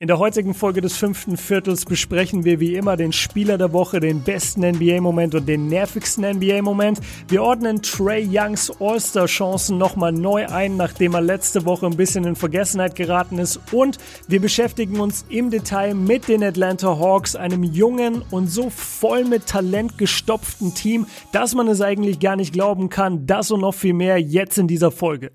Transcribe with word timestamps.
In 0.00 0.06
der 0.06 0.20
heutigen 0.20 0.54
Folge 0.54 0.80
des 0.80 0.96
fünften 0.96 1.36
Viertels 1.36 1.84
besprechen 1.84 2.44
wir 2.44 2.60
wie 2.60 2.76
immer 2.76 2.96
den 2.96 3.10
Spieler 3.10 3.58
der 3.58 3.72
Woche, 3.72 3.98
den 3.98 4.22
besten 4.22 4.60
NBA-Moment 4.60 5.34
und 5.34 5.48
den 5.48 5.66
nervigsten 5.66 6.24
NBA-Moment. 6.36 7.00
Wir 7.26 7.42
ordnen 7.42 7.82
Trey 7.82 8.24
Youngs 8.30 8.70
All-Star-Chancen 8.78 9.76
nochmal 9.76 10.12
neu 10.12 10.46
ein, 10.46 10.76
nachdem 10.76 11.14
er 11.14 11.20
letzte 11.20 11.64
Woche 11.64 11.86
ein 11.86 11.96
bisschen 11.96 12.22
in 12.22 12.36
Vergessenheit 12.36 12.94
geraten 12.94 13.38
ist. 13.38 13.58
Und 13.72 13.98
wir 14.28 14.40
beschäftigen 14.40 15.00
uns 15.00 15.24
im 15.30 15.50
Detail 15.50 15.94
mit 15.94 16.28
den 16.28 16.44
Atlanta 16.44 16.96
Hawks, 16.96 17.34
einem 17.34 17.64
jungen 17.64 18.22
und 18.30 18.46
so 18.46 18.70
voll 18.70 19.24
mit 19.24 19.48
Talent 19.48 19.98
gestopften 19.98 20.74
Team, 20.76 21.06
dass 21.32 21.56
man 21.56 21.66
es 21.66 21.80
eigentlich 21.80 22.20
gar 22.20 22.36
nicht 22.36 22.52
glauben 22.52 22.88
kann. 22.88 23.26
Das 23.26 23.50
und 23.50 23.62
noch 23.62 23.74
viel 23.74 23.94
mehr 23.94 24.18
jetzt 24.18 24.58
in 24.58 24.68
dieser 24.68 24.92
Folge. 24.92 25.32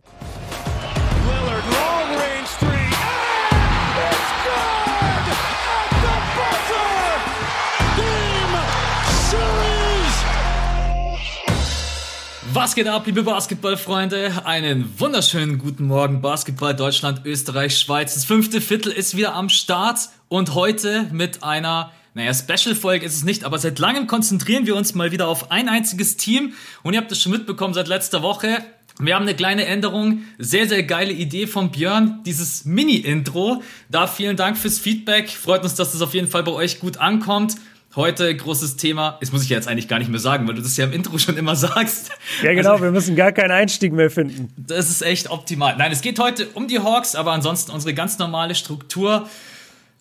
Was 12.56 12.76
geht 12.76 12.88
ab, 12.88 13.08
liebe 13.08 13.24
Basketballfreunde? 13.24 14.46
Einen 14.46 14.88
wunderschönen 15.00 15.58
guten 15.58 15.88
Morgen, 15.88 16.22
Basketball 16.22 16.76
Deutschland, 16.76 17.26
Österreich, 17.26 17.80
Schweiz. 17.80 18.14
Das 18.14 18.26
fünfte 18.26 18.62
Viertel 18.62 18.92
ist 18.92 19.18
wieder 19.18 19.34
am 19.34 19.50
Start 19.50 20.10
und 20.28 20.54
heute 20.54 21.08
mit 21.12 21.42
einer, 21.42 21.92
naja, 22.14 22.32
Special-Folge 22.32 23.08
ist 23.08 23.16
es 23.16 23.24
nicht, 23.24 23.44
aber 23.44 23.58
seit 23.58 23.80
langem 23.80 24.06
konzentrieren 24.06 24.68
wir 24.68 24.76
uns 24.76 24.94
mal 24.94 25.12
wieder 25.12 25.30
auf 25.30 25.50
ein 25.50 25.68
einziges 25.68 26.16
Team 26.16 26.54
und 26.84 26.94
ihr 26.94 27.00
habt 27.00 27.12
es 27.12 27.20
schon 27.20 27.32
mitbekommen 27.32 27.74
seit 27.74 27.88
letzter 27.88 28.22
Woche. 28.22 28.60
Wir 29.00 29.16
haben 29.16 29.24
eine 29.24 29.36
kleine 29.36 29.66
Änderung, 29.66 30.22
sehr, 30.38 30.70
sehr 30.70 30.84
geile 30.84 31.12
Idee 31.12 31.48
von 31.48 31.72
Björn, 31.72 32.20
dieses 32.24 32.66
Mini-Intro. 32.66 33.64
Da 33.90 34.06
vielen 34.06 34.38
Dank 34.38 34.60
fürs 34.60 34.78
Feedback, 34.78 35.32
freut 35.32 35.64
uns, 35.64 35.74
dass 35.74 35.94
das 35.94 36.04
auf 36.04 36.14
jeden 36.14 36.28
Fall 36.28 36.44
bei 36.44 36.52
euch 36.52 36.80
gut 36.80 36.98
ankommt. 36.98 37.56
Heute 37.96 38.36
großes 38.36 38.76
Thema. 38.76 39.18
Das 39.20 39.32
muss 39.32 39.44
ich 39.44 39.50
jetzt 39.50 39.68
eigentlich 39.68 39.88
gar 39.88 40.00
nicht 40.00 40.10
mehr 40.10 40.20
sagen, 40.20 40.48
weil 40.48 40.56
du 40.56 40.64
das 40.64 40.76
ja 40.78 40.86
im 40.86 40.94
Intro 40.94 41.20
schon 41.20 41.38
immer 41.38 41.56
sagst. 41.56 42.10
Ja, 42.42 42.54
genau, 42.54 42.72
also, 42.72 42.84
wir 42.86 42.92
müssen 42.92 43.16
gar 43.16 43.32
keinen 43.32 43.52
Einstieg 43.52 43.94
mehr 43.94 44.10
finden. 44.10 44.52
Das 44.58 44.90
ist 44.90 45.04
echt 45.04 45.30
optimal. 45.30 45.76
Nein, 45.78 45.92
es 45.92 46.02
geht 46.02 46.18
heute 46.18 46.48
um 46.56 46.68
die 46.68 46.80
Hawks, 46.80 47.14
aber 47.14 47.34
ansonsten 47.34 47.72
unsere 47.72 47.94
ganz 47.94 48.18
normale 48.18 48.56
Struktur. 48.56 49.30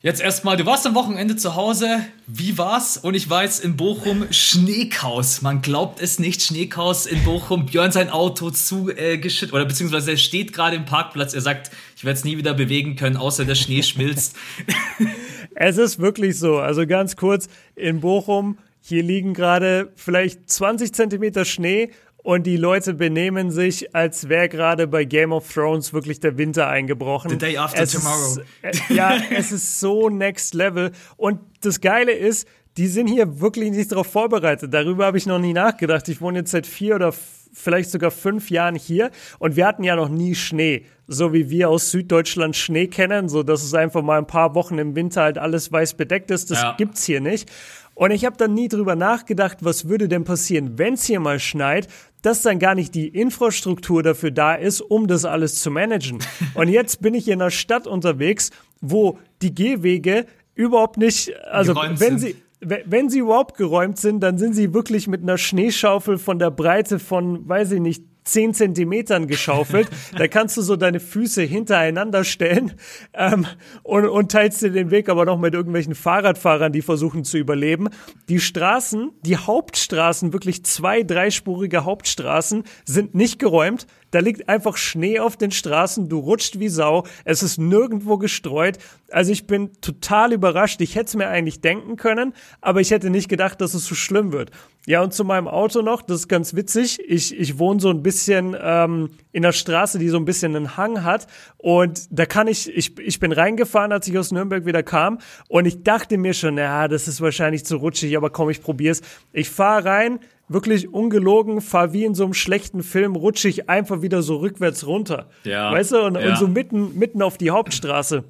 Jetzt 0.00 0.20
erstmal, 0.20 0.56
du 0.56 0.66
warst 0.66 0.84
am 0.86 0.94
Wochenende 0.96 1.36
zu 1.36 1.54
Hause. 1.54 2.00
Wie 2.26 2.58
war's? 2.58 2.96
Und 2.96 3.14
ich 3.14 3.28
weiß, 3.28 3.60
in 3.60 3.76
Bochum 3.76 4.26
Schneekaus. 4.32 5.42
Man 5.42 5.62
glaubt 5.62 6.00
es 6.00 6.18
nicht, 6.18 6.42
Schneekaus 6.42 7.06
in 7.06 7.22
Bochum. 7.24 7.66
Björn 7.66 7.92
sein 7.92 8.10
Auto 8.10 8.50
zugeschüttet, 8.50 9.50
äh, 9.50 9.52
oder 9.52 9.64
beziehungsweise 9.64 10.12
er 10.12 10.16
steht 10.16 10.52
gerade 10.54 10.74
im 10.74 10.86
Parkplatz. 10.86 11.34
Er 11.34 11.40
sagt, 11.42 11.70
ich 11.94 12.04
werde 12.04 12.18
es 12.18 12.24
nie 12.24 12.36
wieder 12.36 12.54
bewegen 12.54 12.96
können, 12.96 13.16
außer 13.16 13.44
der 13.44 13.54
Schnee 13.54 13.82
schmilzt. 13.84 14.34
Es 15.54 15.78
ist 15.78 15.98
wirklich 15.98 16.38
so. 16.38 16.58
Also 16.58 16.86
ganz 16.86 17.16
kurz, 17.16 17.48
in 17.74 18.00
Bochum, 18.00 18.58
hier 18.80 19.02
liegen 19.02 19.34
gerade 19.34 19.92
vielleicht 19.94 20.50
20 20.50 20.94
Zentimeter 20.94 21.44
Schnee 21.44 21.90
und 22.22 22.46
die 22.46 22.56
Leute 22.56 22.94
benehmen 22.94 23.50
sich, 23.50 23.94
als 23.94 24.28
wäre 24.28 24.48
gerade 24.48 24.86
bei 24.86 25.04
Game 25.04 25.32
of 25.32 25.52
Thrones 25.52 25.92
wirklich 25.92 26.20
der 26.20 26.38
Winter 26.38 26.68
eingebrochen. 26.68 27.30
The 27.30 27.38
day 27.38 27.56
after 27.56 27.82
es 27.82 27.92
tomorrow. 27.92 28.40
Ist, 28.62 28.90
äh, 28.90 28.94
ja, 28.94 29.16
es 29.30 29.50
ist 29.52 29.80
so 29.80 30.08
next 30.08 30.54
level. 30.54 30.92
Und 31.16 31.40
das 31.62 31.80
Geile 31.80 32.12
ist, 32.12 32.46
die 32.76 32.86
sind 32.86 33.08
hier 33.08 33.40
wirklich 33.40 33.70
nicht 33.72 33.92
darauf 33.92 34.06
vorbereitet. 34.06 34.72
Darüber 34.72 35.06
habe 35.06 35.18
ich 35.18 35.26
noch 35.26 35.38
nie 35.38 35.52
nachgedacht. 35.52 36.08
Ich 36.08 36.20
wohne 36.20 36.40
jetzt 36.40 36.52
seit 36.52 36.66
vier 36.66 36.94
oder 36.94 37.12
vielleicht 37.52 37.90
sogar 37.90 38.10
fünf 38.10 38.50
Jahren 38.50 38.74
hier 38.74 39.10
und 39.38 39.56
wir 39.56 39.66
hatten 39.66 39.84
ja 39.84 39.96
noch 39.96 40.08
nie 40.08 40.34
Schnee, 40.34 40.86
so 41.06 41.32
wie 41.32 41.50
wir 41.50 41.68
aus 41.68 41.90
Süddeutschland 41.90 42.56
Schnee 42.56 42.86
kennen, 42.86 43.28
so 43.28 43.42
dass 43.42 43.62
es 43.62 43.74
einfach 43.74 44.02
mal 44.02 44.18
ein 44.18 44.26
paar 44.26 44.54
Wochen 44.54 44.78
im 44.78 44.96
Winter 44.96 45.22
halt 45.22 45.38
alles 45.38 45.70
weiß 45.70 45.94
bedeckt 45.94 46.30
ist. 46.30 46.50
Das 46.50 46.62
ja. 46.62 46.74
gibt's 46.76 47.04
hier 47.04 47.20
nicht. 47.20 47.50
Und 47.94 48.10
ich 48.10 48.24
habe 48.24 48.36
dann 48.36 48.54
nie 48.54 48.68
drüber 48.68 48.96
nachgedacht, 48.96 49.58
was 49.60 49.88
würde 49.88 50.08
denn 50.08 50.24
passieren, 50.24 50.78
wenn 50.78 50.94
es 50.94 51.04
hier 51.04 51.20
mal 51.20 51.38
schneit, 51.38 51.88
dass 52.22 52.42
dann 52.42 52.58
gar 52.58 52.74
nicht 52.74 52.94
die 52.94 53.08
Infrastruktur 53.08 54.02
dafür 54.02 54.30
da 54.30 54.54
ist, 54.54 54.80
um 54.80 55.08
das 55.08 55.24
alles 55.24 55.60
zu 55.60 55.70
managen. 55.70 56.18
Und 56.54 56.68
jetzt 56.68 57.02
bin 57.02 57.14
ich 57.14 57.28
in 57.28 57.42
einer 57.42 57.50
Stadt 57.50 57.86
unterwegs, 57.86 58.50
wo 58.80 59.18
die 59.42 59.54
Gehwege 59.54 60.26
überhaupt 60.54 60.96
nicht, 60.96 61.36
also 61.44 61.74
wenn 61.74 62.18
sie 62.18 62.36
wenn 62.62 63.10
sie 63.10 63.18
überhaupt 63.18 63.56
geräumt 63.56 63.98
sind, 63.98 64.20
dann 64.20 64.38
sind 64.38 64.54
sie 64.54 64.72
wirklich 64.72 65.08
mit 65.08 65.22
einer 65.22 65.38
Schneeschaufel 65.38 66.18
von 66.18 66.38
der 66.38 66.50
Breite 66.50 66.98
von, 66.98 67.48
weiß 67.48 67.72
ich 67.72 67.80
nicht, 67.80 68.04
10 68.24 68.54
Zentimetern 68.54 69.26
geschaufelt. 69.26 69.88
da 70.16 70.28
kannst 70.28 70.56
du 70.56 70.62
so 70.62 70.76
deine 70.76 71.00
Füße 71.00 71.42
hintereinander 71.42 72.24
stellen 72.24 72.74
ähm, 73.14 73.46
und, 73.82 74.06
und 74.06 74.30
teilst 74.30 74.62
dir 74.62 74.70
den 74.70 74.90
Weg 74.90 75.08
aber 75.08 75.24
noch 75.24 75.38
mit 75.38 75.54
irgendwelchen 75.54 75.94
Fahrradfahrern, 75.94 76.72
die 76.72 76.82
versuchen 76.82 77.24
zu 77.24 77.36
überleben. 77.36 77.88
Die 78.28 78.38
Straßen, 78.38 79.10
die 79.22 79.36
Hauptstraßen, 79.36 80.32
wirklich 80.32 80.64
zwei, 80.64 81.02
dreispurige 81.02 81.84
Hauptstraßen, 81.84 82.62
sind 82.84 83.14
nicht 83.14 83.38
geräumt. 83.38 83.86
Da 84.12 84.20
liegt 84.20 84.48
einfach 84.48 84.76
Schnee 84.76 85.18
auf 85.18 85.36
den 85.36 85.50
Straßen, 85.50 86.08
du 86.08 86.18
rutscht 86.18 86.60
wie 86.60 86.68
Sau, 86.68 87.04
es 87.24 87.42
ist 87.42 87.58
nirgendwo 87.58 88.18
gestreut. 88.18 88.78
Also 89.10 89.32
ich 89.32 89.46
bin 89.46 89.72
total 89.80 90.32
überrascht. 90.32 90.80
Ich 90.82 90.94
hätte 90.94 91.06
es 91.06 91.16
mir 91.16 91.28
eigentlich 91.28 91.62
denken 91.62 91.96
können, 91.96 92.34
aber 92.60 92.80
ich 92.80 92.90
hätte 92.90 93.10
nicht 93.10 93.28
gedacht, 93.28 93.60
dass 93.60 93.74
es 93.74 93.86
so 93.86 93.94
schlimm 93.94 94.32
wird. 94.32 94.50
Ja, 94.86 95.00
und 95.00 95.14
zu 95.14 95.24
meinem 95.24 95.48
Auto 95.48 95.80
noch, 95.80 96.02
das 96.02 96.20
ist 96.20 96.28
ganz 96.28 96.54
witzig. 96.54 96.98
Ich, 97.06 97.38
ich 97.38 97.58
wohne 97.58 97.80
so 97.80 97.88
ein 97.88 98.02
bisschen 98.02 98.54
ähm, 98.60 99.10
in 99.30 99.42
der 99.42 99.52
Straße, 99.52 99.98
die 99.98 100.08
so 100.08 100.18
ein 100.18 100.24
bisschen 100.24 100.56
einen 100.56 100.76
Hang 100.76 101.04
hat. 101.04 101.26
Und 101.56 102.06
da 102.10 102.26
kann 102.26 102.48
ich, 102.48 102.68
ich, 102.68 102.98
ich 102.98 103.18
bin 103.18 103.32
reingefahren, 103.32 103.92
als 103.92 104.08
ich 104.08 104.18
aus 104.18 104.30
Nürnberg 104.30 104.66
wieder 104.66 104.82
kam. 104.82 105.20
Und 105.48 105.64
ich 105.64 105.84
dachte 105.84 106.18
mir 106.18 106.34
schon, 106.34 106.58
ja, 106.58 106.86
das 106.88 107.08
ist 107.08 107.20
wahrscheinlich 107.20 107.64
zu 107.64 107.76
rutschig, 107.76 108.16
aber 108.16 108.28
komm, 108.30 108.50
ich 108.50 108.60
probier's. 108.60 109.00
Ich 109.32 109.48
fahre 109.48 109.84
rein, 109.84 110.18
wirklich 110.52 110.92
ungelogen, 110.92 111.60
fahr 111.60 111.92
wie 111.92 112.04
in 112.04 112.14
so 112.14 112.24
einem 112.24 112.34
schlechten 112.34 112.82
Film, 112.82 113.16
rutsche 113.16 113.48
ich 113.48 113.68
einfach 113.68 114.02
wieder 114.02 114.22
so 114.22 114.36
rückwärts 114.36 114.86
runter. 114.86 115.28
Ja. 115.44 115.72
Weißt 115.72 115.92
du? 115.92 116.02
Und, 116.04 116.14
ja. 116.16 116.30
und 116.30 116.38
so 116.38 116.48
mitten, 116.48 116.98
mitten 116.98 117.22
auf 117.22 117.38
die 117.38 117.50
Hauptstraße. 117.50 118.24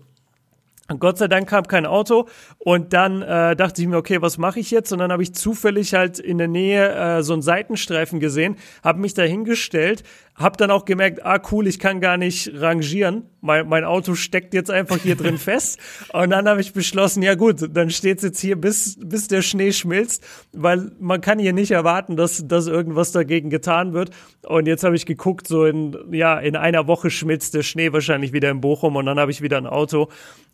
Und 0.88 0.98
Gott 0.98 1.16
sei 1.16 1.28
Dank 1.28 1.48
kam 1.48 1.66
kein 1.66 1.86
Auto 1.86 2.28
und 2.58 2.92
dann 2.92 3.22
äh, 3.22 3.56
dachte 3.56 3.80
ich 3.80 3.88
mir, 3.88 3.96
okay, 3.96 4.20
was 4.20 4.36
mache 4.36 4.60
ich 4.60 4.70
jetzt? 4.70 4.92
Und 4.92 4.98
dann 4.98 5.12
habe 5.12 5.22
ich 5.22 5.34
zufällig 5.34 5.94
halt 5.94 6.18
in 6.18 6.38
der 6.38 6.48
Nähe 6.48 6.92
äh, 6.92 7.22
so 7.22 7.32
einen 7.32 7.42
Seitenstreifen 7.42 8.20
gesehen, 8.20 8.56
habe 8.82 9.00
mich 9.00 9.14
da 9.14 9.22
hingestellt, 9.22 10.02
habe 10.34 10.56
dann 10.56 10.70
auch 10.70 10.84
gemerkt, 10.84 11.24
ah 11.24 11.40
cool, 11.50 11.66
ich 11.66 11.78
kann 11.78 12.00
gar 12.00 12.16
nicht 12.16 12.50
rangieren. 12.54 13.24
Mein, 13.40 13.68
mein 13.68 13.84
Auto 13.84 14.14
steckt 14.14 14.54
jetzt 14.54 14.70
einfach 14.70 14.96
hier 14.96 15.14
drin 15.14 15.38
fest. 15.38 15.78
Und 16.12 16.30
dann 16.30 16.48
habe 16.48 16.60
ich 16.60 16.72
beschlossen, 16.72 17.22
ja 17.22 17.34
gut, 17.34 17.68
dann 17.76 17.90
steht's 17.90 18.22
jetzt 18.22 18.40
hier, 18.40 18.56
bis, 18.56 18.98
bis 19.00 19.28
der 19.28 19.42
Schnee 19.42 19.72
schmilzt, 19.72 20.24
weil 20.52 20.92
man 20.98 21.20
kann 21.20 21.38
hier 21.38 21.52
nicht 21.52 21.70
erwarten, 21.70 22.16
dass, 22.16 22.46
dass 22.46 22.66
irgendwas 22.66 23.12
dagegen 23.12 23.50
getan 23.50 23.92
wird. 23.92 24.10
Und 24.46 24.66
jetzt 24.66 24.84
habe 24.84 24.96
ich 24.96 25.06
geguckt, 25.06 25.46
so 25.46 25.66
in, 25.66 25.96
ja, 26.12 26.38
in 26.38 26.56
einer 26.56 26.86
Woche 26.86 27.10
schmilzt 27.10 27.54
der 27.54 27.62
Schnee 27.62 27.92
wahrscheinlich 27.92 28.32
wieder 28.32 28.50
in 28.50 28.60
Bochum 28.60 28.96
und 28.96 29.06
dann 29.06 29.18
habe 29.18 29.30
ich 29.30 29.42
wieder 29.42 29.58
ein 29.58 29.66
Auto. 29.66 30.08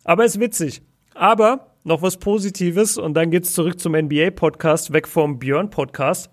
Aber 0.04 0.24
ist 0.24 0.40
witzig. 0.40 0.82
Aber 1.14 1.74
noch 1.84 2.02
was 2.02 2.16
Positives 2.16 2.98
und 2.98 3.14
dann 3.14 3.30
geht's 3.30 3.52
zurück 3.54 3.80
zum 3.80 3.92
NBA-Podcast, 3.92 4.92
weg 4.92 5.08
vom 5.08 5.38
Björn-Podcast. 5.38 6.30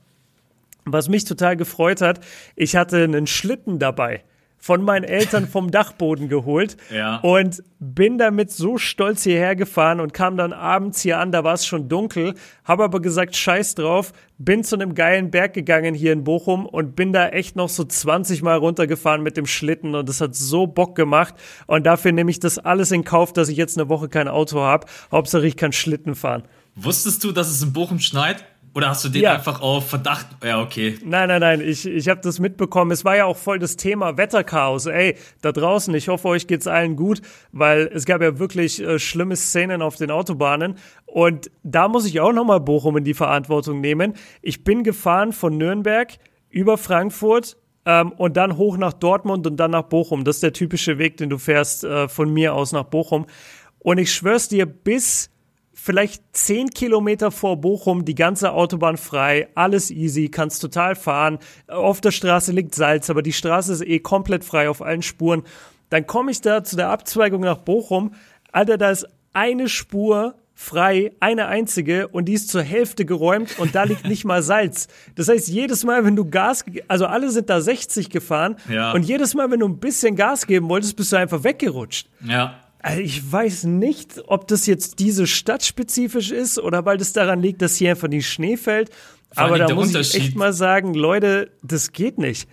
Was 0.85 1.09
mich 1.09 1.25
total 1.25 1.57
gefreut 1.57 2.01
hat, 2.01 2.19
ich 2.55 2.75
hatte 2.75 3.03
einen 3.03 3.27
Schlitten 3.27 3.79
dabei 3.79 4.23
von 4.65 4.83
meinen 4.83 5.03
Eltern 5.03 5.47
vom 5.47 5.69
Dachboden 5.71 6.27
geholt 6.27 6.75
ja. 6.91 7.17
und 7.17 7.63
bin 7.79 8.17
damit 8.17 8.51
so 8.51 8.79
stolz 8.79 9.21
hierher 9.21 9.55
gefahren 9.55 9.99
und 9.99 10.11
kam 10.11 10.37
dann 10.37 10.53
abends 10.53 11.01
hier 11.01 11.19
an, 11.19 11.31
da 11.31 11.43
war 11.43 11.53
es 11.53 11.67
schon 11.67 11.87
dunkel, 11.87 12.33
habe 12.63 12.83
aber 12.83 12.99
gesagt, 12.99 13.35
scheiß 13.35 13.75
drauf, 13.75 14.11
bin 14.39 14.63
zu 14.63 14.75
einem 14.75 14.95
geilen 14.95 15.29
Berg 15.29 15.53
gegangen 15.53 15.93
hier 15.93 16.13
in 16.13 16.23
Bochum 16.23 16.65
und 16.65 16.95
bin 16.95 17.13
da 17.13 17.29
echt 17.29 17.55
noch 17.55 17.69
so 17.69 17.83
20 17.83 18.41
Mal 18.41 18.57
runtergefahren 18.57 19.21
mit 19.21 19.37
dem 19.37 19.45
Schlitten 19.45 19.93
und 19.93 20.09
das 20.09 20.19
hat 20.19 20.35
so 20.35 20.65
Bock 20.65 20.95
gemacht 20.95 21.35
und 21.67 21.85
dafür 21.85 22.11
nehme 22.11 22.31
ich 22.31 22.39
das 22.39 22.57
alles 22.57 22.91
in 22.91 23.03
Kauf, 23.03 23.33
dass 23.33 23.49
ich 23.49 23.57
jetzt 23.57 23.77
eine 23.77 23.87
Woche 23.87 24.09
kein 24.09 24.27
Auto 24.27 24.61
habe. 24.61 24.87
Hauptsache 25.11 25.45
ich 25.45 25.57
kann 25.57 25.73
Schlitten 25.73 26.15
fahren. 26.15 26.41
Wusstest 26.75 27.23
du, 27.23 27.31
dass 27.31 27.49
es 27.49 27.61
in 27.61 27.71
Bochum 27.71 27.99
schneit? 27.99 28.43
Oder 28.75 28.89
hast 28.89 29.05
du 29.05 29.09
den 29.09 29.21
ja. 29.21 29.33
einfach 29.33 29.61
auf 29.61 29.89
Verdacht? 29.89 30.27
Ja, 30.43 30.61
okay. 30.61 30.99
Nein, 31.01 31.29
nein, 31.29 31.39
nein, 31.39 31.61
ich, 31.61 31.85
ich 31.85 32.09
habe 32.09 32.19
das 32.21 32.39
mitbekommen. 32.39 32.91
Es 32.91 33.05
war 33.05 33.15
ja 33.15 33.23
auch 33.23 33.37
voll 33.37 33.57
das 33.57 33.77
Thema 33.77 34.17
Wetterchaos. 34.17 34.85
Ey, 34.85 35.15
da 35.41 35.53
draußen, 35.53 35.95
ich 35.95 36.09
hoffe, 36.09 36.27
euch 36.27 36.45
geht's 36.45 36.67
allen 36.67 36.97
gut, 36.97 37.21
weil 37.53 37.89
es 37.93 38.05
gab 38.05 38.21
ja 38.21 38.37
wirklich 38.37 38.81
äh, 38.83 38.99
schlimme 38.99 39.37
Szenen 39.37 39.81
auf 39.81 39.95
den 39.95 40.11
Autobahnen. 40.11 40.75
Und 41.05 41.49
da 41.63 41.87
muss 41.87 42.05
ich 42.05 42.19
auch 42.19 42.33
nochmal 42.33 42.59
Bochum 42.59 42.97
in 42.97 43.05
die 43.05 43.13
Verantwortung 43.13 43.79
nehmen. 43.79 44.13
Ich 44.41 44.65
bin 44.65 44.83
gefahren 44.83 45.31
von 45.31 45.57
Nürnberg 45.57 46.11
über 46.49 46.77
Frankfurt 46.77 47.55
ähm, 47.85 48.11
und 48.11 48.35
dann 48.35 48.57
hoch 48.57 48.75
nach 48.75 48.91
Dortmund 48.91 49.47
und 49.47 49.55
dann 49.55 49.71
nach 49.71 49.83
Bochum. 49.83 50.25
Das 50.25 50.35
ist 50.37 50.43
der 50.43 50.51
typische 50.51 50.97
Weg, 50.97 51.15
den 51.15 51.29
du 51.29 51.37
fährst 51.37 51.85
äh, 51.85 52.09
von 52.09 52.33
mir 52.33 52.53
aus 52.53 52.73
nach 52.73 52.83
Bochum. 52.83 53.25
Und 53.79 53.99
ich 53.99 54.13
schwör's 54.13 54.49
dir, 54.49 54.65
bis 54.65 55.29
vielleicht 55.85 56.23
zehn 56.35 56.71
Kilometer 56.71 57.29
vor 57.29 57.57
Bochum 57.61 58.05
die 58.05 58.15
ganze 58.15 58.53
Autobahn 58.53 58.97
frei, 58.97 59.49
alles 59.53 59.91
easy, 59.91 60.29
kannst 60.29 60.59
total 60.59 60.95
fahren. 60.95 61.37
Auf 61.67 62.01
der 62.01 62.09
Straße 62.09 62.51
liegt 62.51 62.73
Salz, 62.73 63.11
aber 63.11 63.21
die 63.21 63.33
Straße 63.33 63.71
ist 63.71 63.81
eh 63.85 63.99
komplett 63.99 64.43
frei 64.43 64.67
auf 64.67 64.81
allen 64.81 65.03
Spuren. 65.03 65.43
Dann 65.89 66.07
komme 66.07 66.31
ich 66.31 66.41
da 66.41 66.63
zu 66.63 66.75
der 66.75 66.89
Abzweigung 66.89 67.41
nach 67.41 67.59
Bochum. 67.59 68.13
Alter, 68.51 68.79
da 68.79 68.89
ist 68.89 69.05
eine 69.33 69.69
Spur 69.69 70.33
frei, 70.55 71.11
eine 71.19 71.45
einzige 71.47 72.07
und 72.07 72.25
die 72.25 72.33
ist 72.33 72.49
zur 72.49 72.63
Hälfte 72.63 73.05
geräumt 73.05 73.59
und 73.59 73.75
da 73.75 73.83
liegt 73.83 74.07
nicht 74.07 74.25
mal 74.25 74.41
Salz. 74.41 74.87
Das 75.13 75.27
heißt, 75.27 75.49
jedes 75.49 75.83
Mal, 75.83 76.03
wenn 76.03 76.15
du 76.15 76.25
Gas, 76.25 76.65
also 76.87 77.05
alle 77.05 77.29
sind 77.29 77.49
da 77.51 77.61
60 77.61 78.09
gefahren 78.09 78.55
Ja. 78.67 78.93
und 78.93 79.03
jedes 79.03 79.35
Mal, 79.35 79.51
wenn 79.51 79.59
du 79.59 79.67
ein 79.67 79.77
bisschen 79.79 80.15
Gas 80.15 80.47
geben 80.47 80.67
wolltest, 80.69 80.95
bist 80.95 81.11
du 81.11 81.17
einfach 81.17 81.43
weggerutscht. 81.43 82.07
Ja. 82.25 82.55
Also 82.85 83.01
ich 83.01 83.31
weiß 83.31 83.63
nicht, 83.63 84.21
ob 84.27 84.47
das 84.47 84.67
jetzt 84.67 84.99
diese 84.99 85.25
Stadt 85.25 85.65
spezifisch 85.65 86.29
ist 86.29 86.59
oder 86.59 86.85
weil 86.85 86.99
das 86.99 87.13
daran 87.13 87.41
liegt, 87.41 87.63
dass 87.63 87.77
hier 87.77 87.89
einfach 87.89 88.07
nicht 88.07 88.29
Schnee 88.29 88.57
fällt. 88.57 88.91
Vor 89.33 89.43
Aber 89.45 89.57
da 89.57 89.65
der 89.65 89.75
muss 89.75 89.95
ich 89.95 90.13
echt 90.13 90.35
mal 90.35 90.53
sagen, 90.53 90.93
Leute, 90.93 91.49
das 91.63 91.93
geht 91.93 92.19
nicht. 92.19 92.47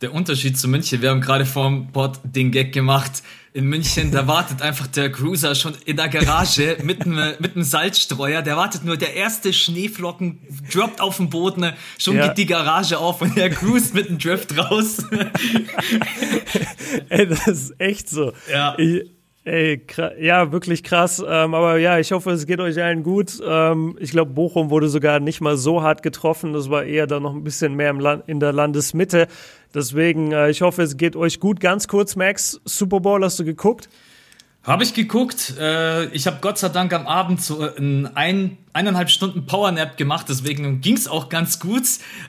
Der 0.00 0.14
Unterschied 0.14 0.58
zu 0.58 0.66
München, 0.68 1.02
wir 1.02 1.10
haben 1.10 1.20
gerade 1.20 1.44
vorm 1.44 1.92
Pod 1.92 2.18
den 2.24 2.52
Gag 2.52 2.72
gemacht. 2.72 3.22
In 3.52 3.66
München, 3.66 4.12
da 4.12 4.26
wartet 4.26 4.62
einfach 4.62 4.86
der 4.86 5.12
Cruiser 5.12 5.54
schon 5.54 5.74
in 5.84 5.96
der 5.98 6.08
Garage 6.08 6.78
mit 6.82 7.02
einem 7.02 7.34
mit 7.38 7.54
einem 7.54 7.64
Salzstreuer. 7.64 8.40
Der 8.40 8.56
wartet 8.56 8.82
nur, 8.82 8.96
der 8.96 9.12
erste 9.14 9.52
Schneeflocken 9.52 10.38
droppt 10.72 11.02
auf 11.02 11.18
den 11.18 11.28
Boden, 11.28 11.74
schon 11.98 12.16
Ja. 12.16 12.28
geht 12.28 12.38
die 12.38 12.46
Garage 12.46 12.96
auf 12.98 13.20
und 13.20 13.36
er 13.36 13.50
cruist 13.50 13.92
mit 13.92 14.08
dem 14.08 14.18
Drift 14.18 14.56
raus. 14.56 15.04
Ey, 17.10 17.26
das 17.26 17.46
ist 17.46 17.74
echt 17.78 18.08
so. 18.08 18.32
Ja. 18.50 18.74
Ich, 18.78 19.02
ey, 19.46 19.80
ja, 20.20 20.52
wirklich 20.52 20.82
krass. 20.82 21.22
Ähm, 21.26 21.54
aber 21.54 21.78
ja, 21.78 21.98
ich 21.98 22.12
hoffe, 22.12 22.30
es 22.32 22.46
geht 22.46 22.60
euch 22.60 22.82
allen 22.82 23.02
gut. 23.02 23.40
Ähm, 23.46 23.96
ich 24.00 24.10
glaube, 24.10 24.32
Bochum 24.32 24.70
wurde 24.70 24.88
sogar 24.88 25.20
nicht 25.20 25.40
mal 25.40 25.56
so 25.56 25.82
hart 25.82 26.02
getroffen. 26.02 26.52
Das 26.52 26.68
war 26.68 26.84
eher 26.84 27.06
dann 27.06 27.22
noch 27.22 27.34
ein 27.34 27.44
bisschen 27.44 27.74
mehr 27.74 27.90
im 27.90 28.00
Land, 28.00 28.24
in 28.26 28.40
der 28.40 28.52
Landesmitte. 28.52 29.28
Deswegen, 29.74 30.32
äh, 30.32 30.50
ich 30.50 30.62
hoffe, 30.62 30.82
es 30.82 30.96
geht 30.96 31.16
euch 31.16 31.40
gut. 31.40 31.60
Ganz 31.60 31.88
kurz, 31.88 32.16
Max, 32.16 32.60
Super 32.64 33.00
Bowl 33.00 33.22
hast 33.24 33.38
du 33.38 33.44
geguckt? 33.44 33.88
Habe 34.62 34.82
ich 34.82 34.94
geguckt. 34.94 35.54
Äh, 35.60 36.06
ich 36.06 36.26
habe 36.26 36.38
Gott 36.40 36.58
sei 36.58 36.68
Dank 36.68 36.92
am 36.92 37.06
Abend 37.06 37.40
so 37.40 37.60
ein, 37.60 38.10
ein 38.16 38.58
eineinhalb 38.72 39.10
Stunden 39.10 39.46
Powernap 39.46 39.96
gemacht, 39.96 40.26
deswegen 40.28 40.80
ging's 40.80 41.06
auch 41.06 41.28
ganz 41.28 41.60
gut. 41.60 41.84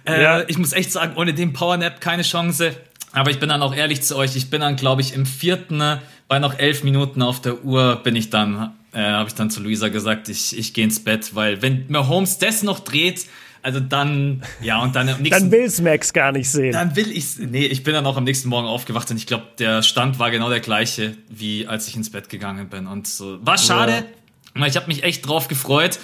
Äh, 0.06 0.22
Ja. 0.22 0.44
Ich 0.48 0.60
muss 0.60 0.72
echt 0.72 0.92
sagen, 0.92 1.14
ohne 1.18 1.34
den 1.34 1.52
Powernap 1.54 2.00
keine 2.00 2.22
Chance. 2.22 2.74
Aber 3.18 3.32
ich 3.32 3.40
bin 3.40 3.50
dann 3.50 3.62
auch 3.62 3.76
ehrlich 3.76 4.02
zu 4.02 4.16
euch. 4.16 4.36
Ich 4.36 4.50
bin 4.50 4.62
dann, 4.62 4.76
glaube 4.76 5.02
ich, 5.02 5.14
im 5.14 5.26
vierten, 5.26 5.82
bei 6.28 6.40
noch 6.40 6.58
elf 6.58 6.84
Minuten 6.84 7.22
auf 7.22 7.42
der 7.42 7.64
Uhr, 7.64 7.98
bin 7.98 8.16
ich 8.16 8.30
dann, 8.30 8.74
äh, 8.94 9.02
habe 9.02 9.30
ich 9.30 9.36
dann 9.36 9.50
zu 9.50 9.62
Luisa 9.62 9.90
gesagt, 9.90 10.30
ich, 10.30 10.58
ich 10.58 10.74
gehe 10.74 10.84
ins 10.84 11.04
Bett, 11.04 11.34
weil 11.36 11.62
wenn 11.62 11.86
Mahomes 11.90 12.38
das 12.38 12.64
noch 12.64 12.80
dreht, 12.80 13.26
also 13.64 13.80
dann, 13.80 14.44
ja, 14.62 14.82
und 14.82 14.96
dann 14.96 15.10
am 15.10 15.22
nächsten 15.22 15.44
Dann 15.44 15.52
will's 15.52 15.82
Max 15.82 16.14
gar 16.14 16.32
nicht 16.32 16.50
sehen. 16.50 16.72
dann 16.72 16.96
will 16.96 17.12
ich's. 17.12 17.38
Nee, 17.40 17.66
ich 17.66 17.84
bin 17.84 17.94
dann 17.94 18.06
auch 18.06 18.18
am 18.18 18.24
nächsten 18.24 18.50
Morgen 18.50 18.68
aufgewacht 18.68 19.10
und 19.12 19.18
ich 19.18 19.26
glaube, 19.26 19.46
der 19.60 19.84
Stand 19.84 20.20
war 20.20 20.32
genau 20.32 20.50
der 20.50 20.60
gleiche, 20.60 21.18
wie 21.30 21.68
als 21.68 21.88
ich 21.88 21.96
ins 21.96 22.12
Bett 22.12 22.30
gegangen 22.30 22.70
bin. 22.70 22.88
Und 22.88 23.08
so 23.08 23.40
war 23.46 23.58
schade, 23.58 24.06
weil 24.54 24.70
ich 24.70 24.76
habe 24.76 24.88
mich 24.88 25.04
echt 25.04 25.28
drauf 25.28 25.48
gefreut, 25.48 26.00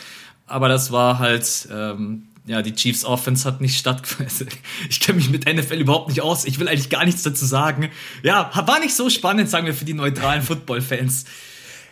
aber 0.47 0.67
das 0.67 0.91
war 0.91 1.19
halt. 1.19 1.67
Ähm, 1.71 2.27
ja, 2.45 2.61
die 2.61 2.73
Chiefs 2.73 3.05
Offense 3.05 3.45
hat 3.47 3.61
nicht 3.61 3.77
stattgefunden. 3.77 4.49
Ich 4.89 4.99
kenne 4.99 5.17
mich 5.17 5.29
mit 5.29 5.45
NFL 5.45 5.75
überhaupt 5.75 6.09
nicht 6.09 6.21
aus. 6.21 6.45
Ich 6.45 6.59
will 6.59 6.67
eigentlich 6.67 6.89
gar 6.89 7.05
nichts 7.05 7.23
dazu 7.23 7.45
sagen. 7.45 7.89
Ja, 8.21 8.51
war 8.67 8.79
nicht 8.79 8.95
so 8.95 9.09
spannend, 9.09 9.49
sagen 9.49 9.65
wir, 9.65 9.73
für 9.73 9.85
die 9.85 9.93
neutralen 9.93 10.41
Football-Fans. 10.41 11.25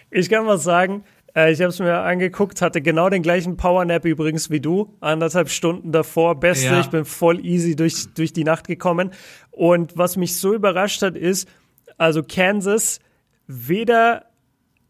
Ich 0.09 0.29
kann 0.29 0.45
was 0.45 0.63
sagen. 0.63 1.03
Äh, 1.35 1.53
Ich 1.53 1.59
habe 1.61 1.69
es 1.69 1.79
mir 1.79 1.99
angeguckt, 2.01 2.61
hatte 2.61 2.81
genau 2.81 3.09
den 3.09 3.21
gleichen 3.23 3.55
Powernap 3.55 4.03
übrigens 4.05 4.49
wie 4.49 4.59
du, 4.59 4.93
anderthalb 4.99 5.49
Stunden 5.49 5.91
davor. 5.93 6.39
Beste, 6.39 6.65
Ja. 6.65 6.79
ich 6.81 6.87
bin 6.87 7.05
voll 7.05 7.45
easy 7.45 7.75
durch, 7.77 8.13
durch 8.13 8.33
die 8.33 8.43
Nacht 8.43 8.67
gekommen. 8.67 9.11
Und 9.51 9.97
was 9.97 10.17
mich 10.17 10.35
so 10.35 10.53
überrascht 10.53 11.01
hat, 11.01 11.15
ist, 11.15 11.47
also 11.97 12.23
Kansas, 12.23 12.99
weder, 13.47 14.25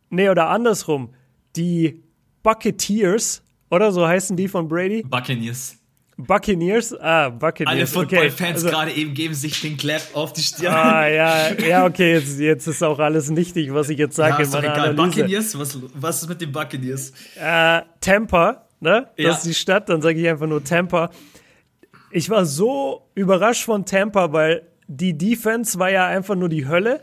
nee, 0.09 0.29
oder 0.29 0.49
andersrum, 0.49 1.13
die 1.55 2.01
Bucketeers, 2.43 3.43
oder 3.71 3.91
so 3.91 4.07
heißen 4.07 4.38
die 4.38 4.47
von 4.47 4.68
Brady? 4.68 5.01
Buccaneers. 5.03 5.77
Buccaneers? 6.18 6.94
Ah, 7.00 7.23
Alle 7.25 7.31
Buccaneers. 7.31 7.95
okay. 7.95 8.15
Football-Fans 8.18 8.53
Also- 8.57 8.69
gerade 8.69 8.91
eben 8.91 9.13
geben 9.15 9.33
sich 9.33 9.59
den 9.62 9.75
Clap 9.77 10.01
auf 10.13 10.33
die 10.33 10.41
Stirn. 10.41 10.71
Ah, 10.73 11.07
ja, 11.07 11.51
ja, 11.53 11.85
okay, 11.85 12.13
jetzt, 12.13 12.39
jetzt 12.39 12.68
ist 12.68 12.83
auch 12.83 13.00
alles 13.00 13.29
nichtig, 13.31 13.73
was 13.73 13.89
ich 13.89 13.97
jetzt 13.97 14.15
sage 14.15 14.33
ja, 14.35 14.39
ist 14.41 14.53
doch 14.53 14.59
egal. 14.62 14.89
Analyse. 14.89 14.95
Buccaneers, 15.21 15.57
was, 15.57 15.79
was 15.95 16.21
ist 16.21 16.29
mit 16.29 16.41
den 16.41 16.51
Buccaneers? 16.51 17.12
äh, 17.39 17.81
Tampa, 18.01 18.68
ne? 18.79 19.07
Das 19.18 19.25
Ja. 19.25 19.31
ist 19.31 19.45
die 19.45 19.53
Stadt, 19.56 19.89
dann 19.89 20.01
sage 20.03 20.19
ich 20.21 20.27
einfach 20.29 20.47
nur 20.47 20.63
Tampa. 20.63 21.09
Ich 22.12 22.29
war 22.29 22.45
so 22.45 23.07
überrascht 23.15 23.63
von 23.63 23.85
Tampa, 23.85 24.31
weil 24.33 24.63
die 24.88 25.18
Defense 25.18 25.79
war 25.79 25.89
ja 25.89 26.06
einfach 26.06 26.35
nur 26.35 26.50
die 26.50 26.68
Hölle 26.68 27.00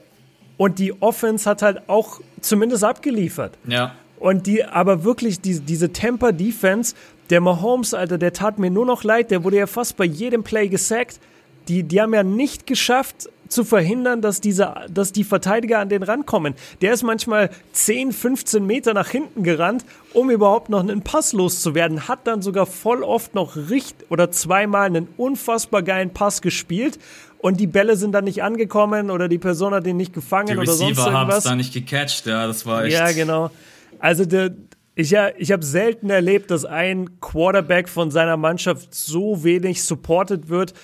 und 0.58 0.78
die 0.78 0.92
Offense 1.02 1.48
hat 1.48 1.62
halt 1.62 1.88
auch 1.88 2.20
zumindest 2.40 2.84
abgeliefert. 2.84 3.56
Ja. 3.66 3.94
Und 4.20 4.46
die, 4.46 4.64
aber 4.64 5.04
wirklich, 5.04 5.40
die, 5.40 5.60
diese 5.60 5.92
Tampa 5.92 6.32
Defense, 6.32 6.94
der 7.30 7.40
Mahomes, 7.40 7.94
Alter, 7.94 8.18
der 8.18 8.32
tat 8.32 8.58
mir 8.58 8.70
nur 8.70 8.86
noch 8.86 9.04
leid, 9.04 9.30
der 9.30 9.44
wurde 9.44 9.58
ja 9.58 9.66
fast 9.66 9.96
bei 9.96 10.04
jedem 10.04 10.42
Play 10.42 10.68
gesackt. 10.68 11.20
Die, 11.68 11.82
die 11.82 12.00
haben 12.00 12.14
ja 12.14 12.22
nicht 12.22 12.66
geschafft 12.66 13.28
zu 13.48 13.64
verhindern, 13.64 14.22
dass 14.22 14.40
diese, 14.40 14.74
dass 14.90 15.12
die 15.12 15.24
Verteidiger 15.24 15.78
an 15.78 15.88
den 15.88 16.02
rankommen. 16.02 16.54
Der 16.80 16.92
ist 16.94 17.02
manchmal 17.02 17.50
10, 17.72 18.12
15 18.12 18.64
Meter 18.66 18.94
nach 18.94 19.08
hinten 19.08 19.42
gerannt, 19.42 19.84
um 20.14 20.30
überhaupt 20.30 20.70
noch 20.70 20.80
einen 20.80 21.02
Pass 21.02 21.32
loszuwerden, 21.32 22.08
hat 22.08 22.26
dann 22.26 22.40
sogar 22.42 22.66
voll 22.66 23.02
oft 23.02 23.34
noch 23.34 23.56
richtig 23.56 24.10
oder 24.10 24.30
zweimal 24.30 24.86
einen 24.86 25.08
unfassbar 25.16 25.82
geilen 25.82 26.10
Pass 26.10 26.40
gespielt 26.42 26.98
und 27.38 27.60
die 27.60 27.66
Bälle 27.66 27.96
sind 27.96 28.12
dann 28.12 28.24
nicht 28.24 28.42
angekommen 28.42 29.10
oder 29.10 29.28
die 29.28 29.38
Person 29.38 29.72
hat 29.72 29.86
ihn 29.86 29.96
nicht 29.96 30.12
gefangen 30.12 30.48
Die 30.48 30.56
oder 30.56 30.72
sonst 30.72 30.98
Receiver 30.98 31.12
haben 31.12 31.28
es 31.28 31.34
irgendwas. 31.36 31.44
da 31.44 31.54
nicht 31.54 31.72
gecatcht, 31.72 32.26
ja, 32.26 32.46
das 32.46 32.66
war 32.66 32.84
echt. 32.84 32.94
Ja, 32.94 33.12
genau. 33.12 33.50
Also 33.98 34.24
der, 34.24 34.54
ich, 34.94 35.14
ich 35.36 35.52
habe 35.52 35.64
selten 35.64 36.10
erlebt, 36.10 36.50
dass 36.50 36.64
ein 36.64 37.20
Quarterback 37.20 37.88
von 37.88 38.10
seiner 38.10 38.36
Mannschaft 38.36 38.94
so 38.94 39.44
wenig 39.44 39.82
supported 39.82 40.48
wird. 40.48 40.74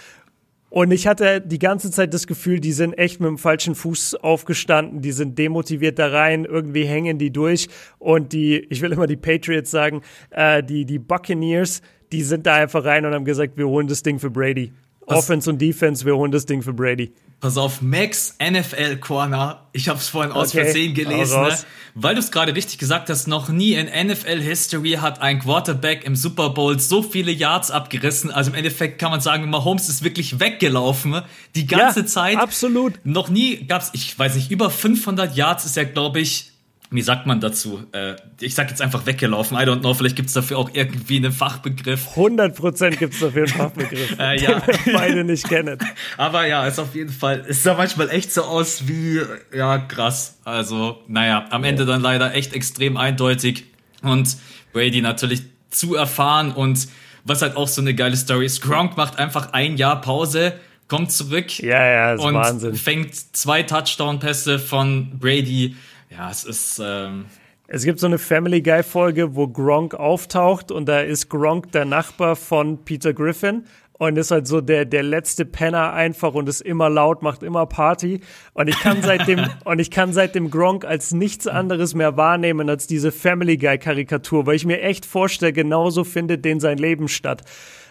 Und 0.71 0.91
ich 0.91 1.07
hatte 1.07 1.41
die 1.41 1.61
ganze 1.61 1.91
Zeit 1.93 2.13
das 2.15 2.27
Gefühl, 2.27 2.59
die 2.59 2.73
sind 2.73 2.95
echt 2.95 3.21
mit 3.21 3.29
dem 3.29 3.39
falschen 3.39 3.77
Fuß 3.77 4.17
aufgestanden, 4.17 5.03
die 5.03 5.13
sind 5.13 5.39
demotiviert 5.39 6.01
da 6.01 6.09
rein, 6.09 6.45
irgendwie 6.45 6.85
hängen 6.85 7.17
die 7.17 7.33
durch. 7.33 7.69
Und 7.99 8.33
die, 8.33 8.59
ich 8.71 8.83
will 8.83 8.93
immer 8.93 9.07
die 9.07 9.17
Patriots 9.17 9.71
sagen, 9.71 10.03
äh, 10.31 10.65
die, 10.65 10.85
die 10.85 10.99
Buccaneers, 10.99 11.81
die 12.11 12.23
sind 12.23 12.47
da 12.47 12.55
einfach 12.55 12.85
rein 12.85 13.07
und 13.07 13.15
haben 13.15 13.25
gesagt, 13.25 13.57
wir 13.57 13.69
holen 13.69 13.87
das 13.87 14.03
Ding 14.03 14.19
für 14.19 14.31
Brady. 14.31 14.73
Offense 15.07 15.51
und 15.51 15.61
Defense, 15.61 16.05
wir 16.05 16.17
holen 16.17 16.33
das 16.33 16.47
Ding 16.47 16.63
für 16.63 16.73
Brady. 16.73 17.13
Pass 17.41 17.59
auf, 17.59 17.83
Max 17.83 18.37
NFL 18.43 18.97
Corner. 18.97 19.67
Ich 19.73 19.89
habe 19.89 19.99
es 19.99 20.09
vorhin 20.09 20.33
aus 20.33 20.49
Okay, 20.55 20.65
Versehen 20.65 20.95
gelesen, 20.95 21.43
ne? 21.43 21.55
weil 21.95 22.15
du 22.15 22.21
es 22.21 22.31
gerade 22.31 22.55
richtig 22.55 22.79
gesagt 22.79 23.11
hast. 23.11 23.27
Noch 23.29 23.51
nie 23.51 23.75
in 23.75 23.87
NFL 24.07 24.41
History 24.41 24.93
hat 24.93 25.21
ein 25.21 25.41
Quarterback 25.41 26.05
im 26.07 26.17
Super 26.17 26.51
Bowl 26.51 26.79
so 26.81 27.03
viele 27.03 27.33
Yards 27.33 27.71
abgerissen. 27.71 28.31
Also 28.31 28.51
im 28.51 28.57
Endeffekt 28.57 28.99
kann 28.99 29.11
man 29.11 29.21
sagen, 29.21 29.51
Mahomes 29.51 29.91
ist 29.91 30.03
wirklich 30.05 30.41
weggelaufen 30.41 31.21
die 31.55 31.67
ganze 31.67 32.01
Ja, 32.01 32.07
Zeit. 32.07 32.37
absolut. 32.39 32.95
Noch 33.05 33.29
nie 33.29 33.67
gab's, 33.67 33.91
ich 33.93 34.19
weiß 34.19 34.37
nicht, 34.37 34.51
über 34.51 34.71
500 34.71 35.37
Yards 35.37 35.67
ist 35.67 35.77
er, 35.77 35.85
glaube 35.85 36.21
ich. 36.21 36.51
Wie 36.95 37.03
sagt 37.03 37.27
man 37.27 37.41
dazu? 37.41 37.83
Äh, 37.93 38.15
ich 38.41 38.55
sag 38.55 38.71
jetzt 38.71 38.81
einfach 38.81 39.05
weggelaufen. 39.05 39.57
I 39.59 39.63
don't 39.63 39.81
know. 39.81 39.95
Vielleicht 39.95 40.15
gibt's 40.17 40.33
dafür 40.33 40.59
auch 40.59 40.71
irgendwie 40.73 41.17
einen 41.17 41.33
Fachbegriff. 41.33 42.17
100% 42.17 42.91
gibt 42.97 43.15
es 43.15 43.21
dafür 43.21 43.43
einen 43.45 43.53
Fachbegriff, 43.53 44.17
Äh, 44.19 44.41
ja. 44.41 44.61
den 44.61 44.75
wir 44.85 44.93
beide 44.93 45.25
nicht 45.25 45.49
kennen. 45.49 45.79
Aber 46.17 46.47
ja, 46.47 46.67
ist 46.67 46.79
auf 46.79 46.95
jeden 46.95 47.13
Fall, 47.13 47.45
es 47.49 47.63
sah 47.65 47.75
manchmal 47.75 48.11
echt 48.11 48.33
so 48.33 48.43
aus 48.43 48.87
wie, 48.87 49.21
ja, 49.53 49.79
krass. 49.79 50.39
Also, 50.45 50.99
naja, 51.09 51.47
am 51.51 51.65
Ende 51.65 51.85
dann 51.85 52.01
leider 52.01 52.33
echt 52.35 52.53
extrem 52.53 52.97
eindeutig. 52.97 53.65
Und 54.03 54.37
Brady 54.73 55.01
natürlich 55.03 55.43
zu 55.71 55.97
erfahren 55.97 56.53
und 56.53 56.87
was 57.25 57.43
halt 57.43 57.57
auch 57.57 57.69
so 57.69 57.81
eine 57.81 57.95
geile 57.95 58.17
Story 58.17 58.47
ist. 58.47 58.61
Gronk 58.63 58.97
macht 58.97 59.19
einfach 59.19 59.53
ein 59.53 59.77
Jahr 59.79 60.01
Pause, 60.01 60.53
kommt 60.89 61.11
zurück 61.11 61.59
Ja, 61.61 61.85
ja, 61.85 62.13
ist 62.15 62.21
und 62.21 62.35
Wahnsinn. 62.35 62.75
fängt 62.75 63.15
zwei 63.37 63.63
Touchdown-Pässe 63.63 64.59
von 64.59 65.19
Brady. 65.19 65.75
Ja, 66.17 66.31
es 66.31 66.45
ist, 66.45 66.81
ähm, 66.85 67.27
Es 67.67 67.85
gibt 67.85 67.99
so 67.99 68.07
eine 68.07 68.19
Family 68.19 68.63
Guy 68.63 68.83
Folge, 68.83 69.35
wo 69.35 69.49
Gronk 69.49 69.95
auftaucht 69.95 70.71
und 70.71 70.87
da 70.87 71.01
ist 71.01 71.29
Gronk 71.29 71.73
der 71.73 71.85
Nachbar 71.85 72.37
von 72.37 72.85
Peter 72.85 73.13
Griffin 73.13 73.65
und 73.95 74.17
ist 74.17 74.31
halt 74.31 74.47
so 74.47 74.61
der, 74.61 74.85
der 74.85 75.03
letzte 75.03 75.45
Penner 75.45 75.93
einfach 75.93 76.35
und 76.35 76.49
ist 76.49 76.61
immer 76.61 76.89
laut, 76.89 77.23
macht 77.23 77.43
immer 77.43 77.67
Party 77.67 78.21
und 78.53 78.69
ich 78.69 78.79
kann 78.79 79.03
seitdem, 79.03 79.45
und 79.65 79.81
ich 79.81 79.91
kann 79.91 80.13
seitdem 80.13 80.51
Gronk 80.51 80.85
als 80.85 81.13
nichts 81.13 81.49
anderes 81.49 81.95
mehr 81.95 82.17
wahrnehmen 82.17 82.69
als 82.69 82.87
diese 82.87 83.11
Family 83.11 83.57
Guy 83.57 83.79
Karikatur, 83.79 84.47
weil 84.47 84.57
ich 84.57 84.67
mir 84.67 84.83
echt 84.83 85.07
vorstelle, 85.07 85.53
genauso 85.53 86.05
findet 86.05 86.45
den 86.45 86.61
sein 86.61 86.79
Leben 86.79 87.09
statt. 87.09 87.43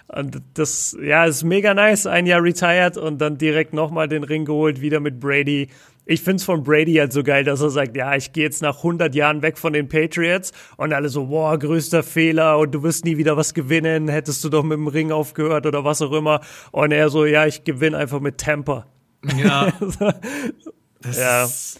Und 0.07 0.41
das, 0.53 0.95
ja, 1.01 1.25
ist 1.25 1.43
mega 1.43 1.73
nice. 1.73 2.05
Ein 2.05 2.25
Jahr 2.25 2.43
retired 2.43 2.97
und 2.97 3.19
dann 3.19 3.37
direkt 3.37 3.73
nochmal 3.73 4.07
den 4.07 4.23
Ring 4.23 4.45
geholt, 4.45 4.81
wieder 4.81 4.99
mit 4.99 5.19
Brady. 5.19 5.69
Ich 6.05 6.22
find's 6.22 6.43
von 6.43 6.63
Brady 6.63 6.95
halt 6.95 7.13
so 7.13 7.24
geil, 7.24 7.43
dass 7.45 7.62
er 7.62 7.69
sagt, 7.69 7.95
ja, 7.95 8.13
ich 8.15 8.33
gehe 8.33 8.43
jetzt 8.43 8.62
nach 8.62 8.77
100 8.77 9.15
Jahren 9.15 9.41
weg 9.41 9.57
von 9.57 9.72
den 9.74 9.88
Patriots 9.88 10.51
und 10.75 10.91
alle 10.91 11.07
so, 11.10 11.27
boah, 11.27 11.57
größter 11.57 12.03
Fehler 12.03 12.57
und 12.60 12.72
du 12.74 12.83
wirst 12.83 13.05
nie 13.05 13.17
wieder 13.17 13.38
was 13.38 13.53
gewinnen, 13.53 14.10
hättest 14.10 14.43
du 14.43 14.50
doch 14.50 14.63
mit 14.63 14.77
dem 14.77 14.88
Ring 14.88 15.12
aufgehört 15.13 15.65
oder 15.65 15.86
was 15.86 16.01
auch 16.01 16.12
immer. 16.12 16.41
Und 16.72 16.91
er 16.91 17.10
so, 17.10 17.25
ja, 17.25 17.45
ich 17.45 17.63
gewinne 17.63 17.98
einfach 17.98 18.19
mit 18.19 18.38
Temper. 18.38 18.88
ja, 19.41 19.72
das 21.01 21.17
Ja. 21.17 21.43
ist, 21.45 21.79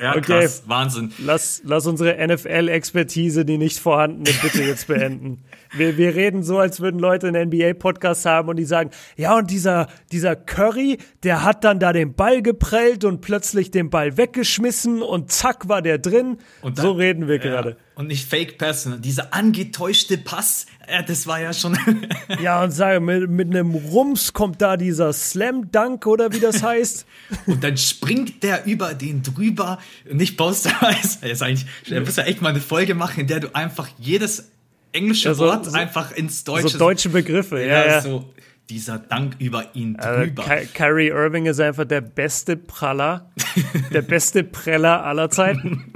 Ja, 0.00 0.10
okay. 0.16 0.40
krass, 0.42 0.62
Wahnsinn. 0.66 1.12
Lass, 1.18 1.60
lass 1.64 1.86
unsere 1.86 2.16
NFL-Expertise, 2.26 3.44
die 3.44 3.58
nicht 3.58 3.78
vorhandene, 3.78 4.30
bitte 4.42 4.62
jetzt 4.62 4.86
beenden. 4.86 5.42
wir, 5.76 5.96
wir 5.96 6.14
reden 6.14 6.42
so, 6.42 6.58
als 6.58 6.80
würden 6.80 6.98
Leute 6.98 7.28
einen 7.28 7.48
NBA-Podcast 7.48 8.26
haben 8.26 8.48
und 8.48 8.56
die 8.56 8.64
sagen, 8.64 8.90
ja, 9.16 9.36
und 9.36 9.50
dieser, 9.50 9.88
dieser 10.12 10.36
Curry, 10.36 10.98
der 11.22 11.44
hat 11.44 11.64
dann 11.64 11.80
da 11.80 11.92
den 11.92 12.14
Ball 12.14 12.42
geprellt 12.42 13.04
und 13.04 13.20
plötzlich 13.20 13.70
den 13.70 13.90
Ball 13.90 14.16
weggeschmissen 14.16 15.02
und 15.02 15.32
zack 15.32 15.68
war 15.68 15.82
der 15.82 15.98
drin. 15.98 16.38
Und 16.62 16.78
dann, 16.78 16.84
so 16.84 16.92
reden 16.92 17.28
wir 17.28 17.36
ja. 17.36 17.42
gerade. 17.42 17.76
Und 17.96 18.08
nicht 18.08 18.28
Fake 18.28 18.58
Pass, 18.58 18.88
dieser 19.00 19.32
angetäuschte 19.32 20.18
Pass, 20.18 20.66
ja, 20.90 21.02
das 21.02 21.26
war 21.26 21.40
ja 21.40 21.52
schon. 21.52 21.78
ja, 22.42 22.62
und 22.62 22.70
sage, 22.70 23.00
mit, 23.00 23.30
mit 23.30 23.48
einem 23.48 23.74
Rums 23.74 24.32
kommt 24.32 24.60
da 24.60 24.76
dieser 24.76 25.12
Slam 25.12 25.70
Dunk 25.70 26.06
oder 26.06 26.32
wie 26.32 26.40
das 26.40 26.62
heißt. 26.62 27.06
und 27.46 27.62
dann 27.62 27.76
springt 27.76 28.42
der 28.42 28.66
über 28.66 28.94
den 28.94 29.22
drüber. 29.22 29.78
Nicht 30.10 30.36
Posterweise. 30.36 31.26
ist 31.28 31.42
eigentlich, 31.42 31.66
da 31.88 32.00
musst 32.00 32.18
ja 32.18 32.24
echt 32.24 32.42
mal 32.42 32.50
eine 32.50 32.60
Folge 32.60 32.94
machen, 32.94 33.20
in 33.20 33.26
der 33.26 33.40
du 33.40 33.54
einfach 33.54 33.88
jedes 33.98 34.50
englische 34.94 35.28
ja, 35.28 35.34
so, 35.34 35.46
Wort 35.46 35.66
so, 35.66 35.72
einfach 35.72 36.12
ins 36.12 36.44
Deutsche. 36.44 36.68
So 36.68 36.78
deutsche 36.78 37.08
Begriffe, 37.08 37.60
ja. 37.60 37.86
ja. 37.86 38.00
So 38.00 38.32
dieser 38.70 38.98
Dank 38.98 39.36
über 39.38 39.74
ihn 39.74 39.96
drüber. 39.96 40.48
Also, 40.48 40.68
Kyrie 40.72 41.08
Irving 41.08 41.46
ist 41.46 41.60
einfach 41.60 41.84
der 41.84 42.00
beste 42.00 42.56
Praller, 42.56 43.30
der 43.92 44.02
beste 44.02 44.42
Preller 44.44 45.04
aller 45.04 45.30
Zeiten. 45.30 45.92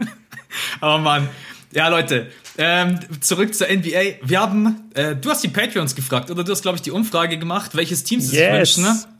Aber 0.80 0.98
Mann, 0.98 1.28
ja 1.72 1.88
Leute, 1.88 2.28
ähm, 2.58 2.98
zurück 3.20 3.54
zur 3.54 3.68
NBA. 3.68 4.18
Wir 4.22 4.40
haben, 4.40 4.90
äh, 4.94 5.16
du 5.16 5.30
hast 5.30 5.42
die 5.42 5.48
Patreons 5.48 5.94
gefragt, 5.94 6.30
oder 6.30 6.44
du 6.44 6.52
hast, 6.52 6.62
glaube 6.62 6.76
ich, 6.76 6.82
die 6.82 6.90
Umfrage 6.90 7.38
gemacht, 7.38 7.74
welches 7.74 8.04
Team 8.04 8.20
sie 8.20 8.36
yes. 8.36 8.74
sich 8.74 8.84
wünschen, 8.84 8.84
ne? 8.84 9.13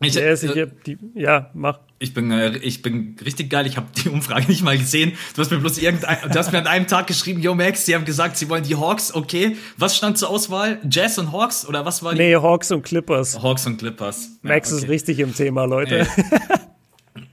Ich, 0.00 0.14
yes, 0.14 0.44
ich 0.44 0.54
äh, 0.54 0.68
die, 0.86 0.96
ja, 1.14 1.50
mach. 1.54 1.80
Ich 1.98 2.14
bin, 2.14 2.30
äh, 2.30 2.56
ich 2.58 2.82
bin 2.82 3.16
richtig 3.24 3.50
geil. 3.50 3.66
Ich 3.66 3.76
habe 3.76 3.88
die 3.96 4.08
Umfrage 4.08 4.46
nicht 4.46 4.62
mal 4.62 4.78
gesehen. 4.78 5.12
Du 5.34 5.42
hast 5.42 5.50
mir 5.50 5.58
bloß 5.58 5.78
irgendein, 5.78 6.18
du 6.32 6.38
hast 6.38 6.52
mir 6.52 6.58
an 6.58 6.68
einem 6.68 6.86
Tag 6.86 7.08
geschrieben, 7.08 7.40
Yo 7.40 7.54
Max, 7.54 7.84
die 7.84 7.94
haben 7.94 8.04
gesagt, 8.04 8.36
sie 8.36 8.48
wollen 8.48 8.62
die 8.62 8.76
Hawks. 8.76 9.12
Okay, 9.12 9.56
was 9.76 9.96
stand 9.96 10.16
zur 10.16 10.30
Auswahl? 10.30 10.78
Jazz 10.88 11.18
und 11.18 11.32
Hawks 11.32 11.66
oder 11.66 11.84
was 11.84 12.02
war 12.04 12.12
die? 12.14 12.20
Nee, 12.20 12.36
Hawks 12.36 12.70
und 12.70 12.82
Clippers. 12.82 13.42
Hawks 13.42 13.66
und 13.66 13.78
Clippers. 13.78 14.38
Max 14.42 14.70
ja, 14.70 14.76
okay. 14.76 14.84
ist 14.84 14.90
richtig 14.90 15.18
im 15.18 15.34
Thema, 15.34 15.64
Leute. 15.64 16.06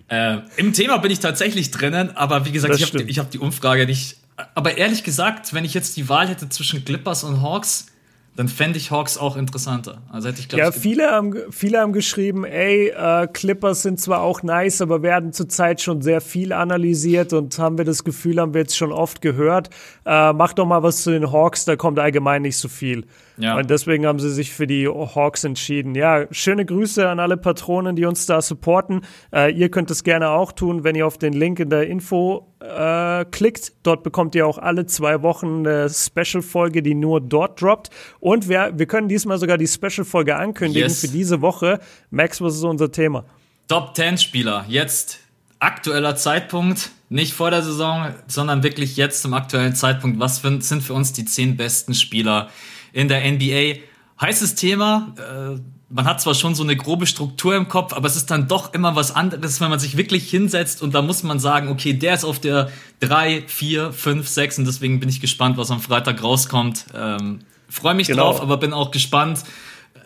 Äh, 0.08 0.42
Im 0.58 0.74
Thema 0.74 0.98
bin 0.98 1.10
ich 1.10 1.20
tatsächlich 1.20 1.72
drinnen, 1.72 2.16
aber 2.16 2.46
wie 2.46 2.52
gesagt, 2.52 2.74
das 2.74 2.80
ich 2.80 2.94
habe 2.94 3.04
die, 3.04 3.14
hab 3.14 3.32
die 3.32 3.40
Umfrage 3.40 3.88
nicht. 3.88 4.18
Aber 4.54 4.78
ehrlich 4.78 5.04
gesagt, 5.04 5.54
wenn 5.54 5.66
ich 5.66 5.74
jetzt 5.74 5.98
die 5.98 6.10
Wahl 6.10 6.28
hätte 6.28 6.48
zwischen 6.50 6.86
Clippers 6.86 7.24
und 7.24 7.42
Hawks, 7.42 7.88
dann 8.36 8.50
fände 8.50 8.78
ich 8.78 8.92
Hawks 8.92 9.18
auch 9.18 9.38
interessanter. 9.38 10.02
Also 10.12 10.28
hätte 10.28 10.42
ich 10.42 10.50
glaub, 10.50 10.60
Ja, 10.60 10.72
viele 10.72 11.10
haben, 11.10 11.36
viele 11.52 11.80
haben 11.80 11.94
geschrieben, 11.94 12.44
ey, 12.44 12.90
äh, 12.90 13.28
Clippers 13.28 13.82
sind 13.82 14.00
zwar 14.00 14.22
auch 14.22 14.44
nice, 14.44 14.82
aber 14.82 15.02
werden 15.02 15.32
zurzeit 15.32 15.82
schon 15.82 16.02
sehr 16.02 16.20
viel 16.20 16.52
analysiert 16.52 17.32
und 17.32 17.58
haben 17.58 17.78
wir 17.78 17.86
das 17.86 18.04
Gefühl, 18.04 18.42
haben 18.42 18.54
wir 18.54 18.62
jetzt 18.62 18.76
schon 18.76 18.92
oft 18.92 19.22
gehört. 19.22 19.70
Äh, 20.06 20.34
mach 20.34 20.52
doch 20.52 20.66
mal 20.66 20.84
was 20.84 21.04
zu 21.04 21.12
den 21.12 21.32
Hawks, 21.32 21.64
da 21.64 21.78
kommt 21.78 21.98
allgemein 21.98 22.42
nicht 22.42 22.58
so 22.58 22.68
viel. 22.68 23.06
Ja. 23.38 23.58
Und 23.58 23.70
deswegen 23.70 24.06
haben 24.06 24.20
sie 24.20 24.32
sich 24.32 24.54
für 24.54 24.68
die 24.68 24.88
Hawks 24.88 25.44
entschieden. 25.44 25.96
Ja, 25.96 26.26
schöne 26.32 26.66
Grüße 26.66 27.08
an 27.08 27.20
alle 27.20 27.38
Patronen, 27.38 27.96
die 27.96 28.06
uns 28.06 28.26
da 28.26 28.42
supporten. 28.42 29.02
Äh, 29.34 29.52
ihr 29.54 29.70
könnt 29.70 29.92
es 29.92 30.04
gerne 30.04 30.30
auch 30.30 30.52
tun, 30.52 30.84
wenn 30.84 30.96
ihr 30.96 31.06
auf 31.06 31.18
den 31.18 31.34
Link 31.34 31.60
in 31.60 31.70
der 31.70 31.88
Info 31.88 32.48
äh, 32.60 33.26
klickt. 33.26 33.74
Dort 33.84 34.04
bekommt 34.04 34.36
ihr 34.36 34.48
auch 34.48 34.58
alle 34.58 34.86
zwei 34.86 35.22
Wochen 35.22 35.68
eine 35.68 35.90
Special-Folge, 35.90 36.82
die 36.82 36.96
nur 36.96 37.20
dort 37.20 37.62
droppt. 37.62 37.90
Und 38.20 38.48
wir, 38.48 38.72
wir 38.76 38.86
können 38.86 39.10
diesmal 39.10 39.38
sogar 39.38 39.58
die 39.58 39.68
Special-Folge 39.68 40.36
ankündigen 40.36 40.88
yes. 40.88 41.02
für 41.02 41.08
diese 41.10 41.42
Woche. 41.42 41.80
Max, 42.10 42.42
was 42.42 42.56
ist 42.56 42.64
unser 42.64 42.92
Thema? 42.92 43.26
Top 43.68 43.96
10 43.96 44.18
Spieler. 44.18 44.66
Jetzt 44.68 45.20
aktueller 45.60 46.16
Zeitpunkt. 46.16 46.92
Nicht 47.10 47.34
vor 47.34 47.52
der 47.52 47.62
Saison, 47.62 48.14
sondern 48.28 48.64
wirklich 48.64 48.98
jetzt 48.98 49.22
zum 49.22 49.34
aktuellen 49.34 49.76
Zeitpunkt. 49.76 50.20
Was 50.20 50.42
sind 50.42 50.82
für 50.82 50.94
uns 50.94 51.14
die 51.14 51.26
10 51.26 51.56
besten 51.56 51.94
Spieler 51.94 52.50
in 52.96 53.10
der 53.10 53.30
NBA. 53.30 53.82
Heißes 54.20 54.56
Thema. 54.56 55.14
Äh, 55.18 55.60
man 55.90 56.06
hat 56.06 56.22
zwar 56.22 56.34
schon 56.34 56.56
so 56.56 56.64
eine 56.64 56.76
grobe 56.76 57.06
Struktur 57.06 57.56
im 57.56 57.68
Kopf, 57.68 57.94
aber 57.94 58.08
es 58.08 58.16
ist 58.16 58.32
dann 58.32 58.48
doch 58.48 58.74
immer 58.74 58.96
was 58.96 59.16
anderes, 59.16 59.62
wenn 59.62 59.70
man 59.70 59.80
sich 59.80 59.98
wirklich 59.98 60.30
hinsetzt 60.30 60.82
und 60.82 60.96
da 60.96 61.02
muss 61.02 61.22
man 61.22 61.38
sagen, 61.38 61.68
okay, 61.68 61.94
der 61.94 62.16
ist 62.16 62.24
auf 62.24 62.40
der 62.40 62.72
3, 63.02 63.44
4, 63.46 63.94
5, 63.94 64.28
6 64.28 64.60
und 64.60 64.66
deswegen 64.66 65.00
bin 65.00 65.10
ich 65.10 65.22
gespannt, 65.22 65.58
was 65.58 65.70
am 65.70 65.82
Freitag 65.82 66.24
rauskommt. 66.24 66.86
Ähm, 66.96 67.42
Freue 67.70 67.94
mich 67.94 68.08
genau. 68.08 68.24
drauf, 68.24 68.42
aber 68.42 68.58
bin 68.58 68.74
auch 68.74 68.92
gespannt, 68.92 69.44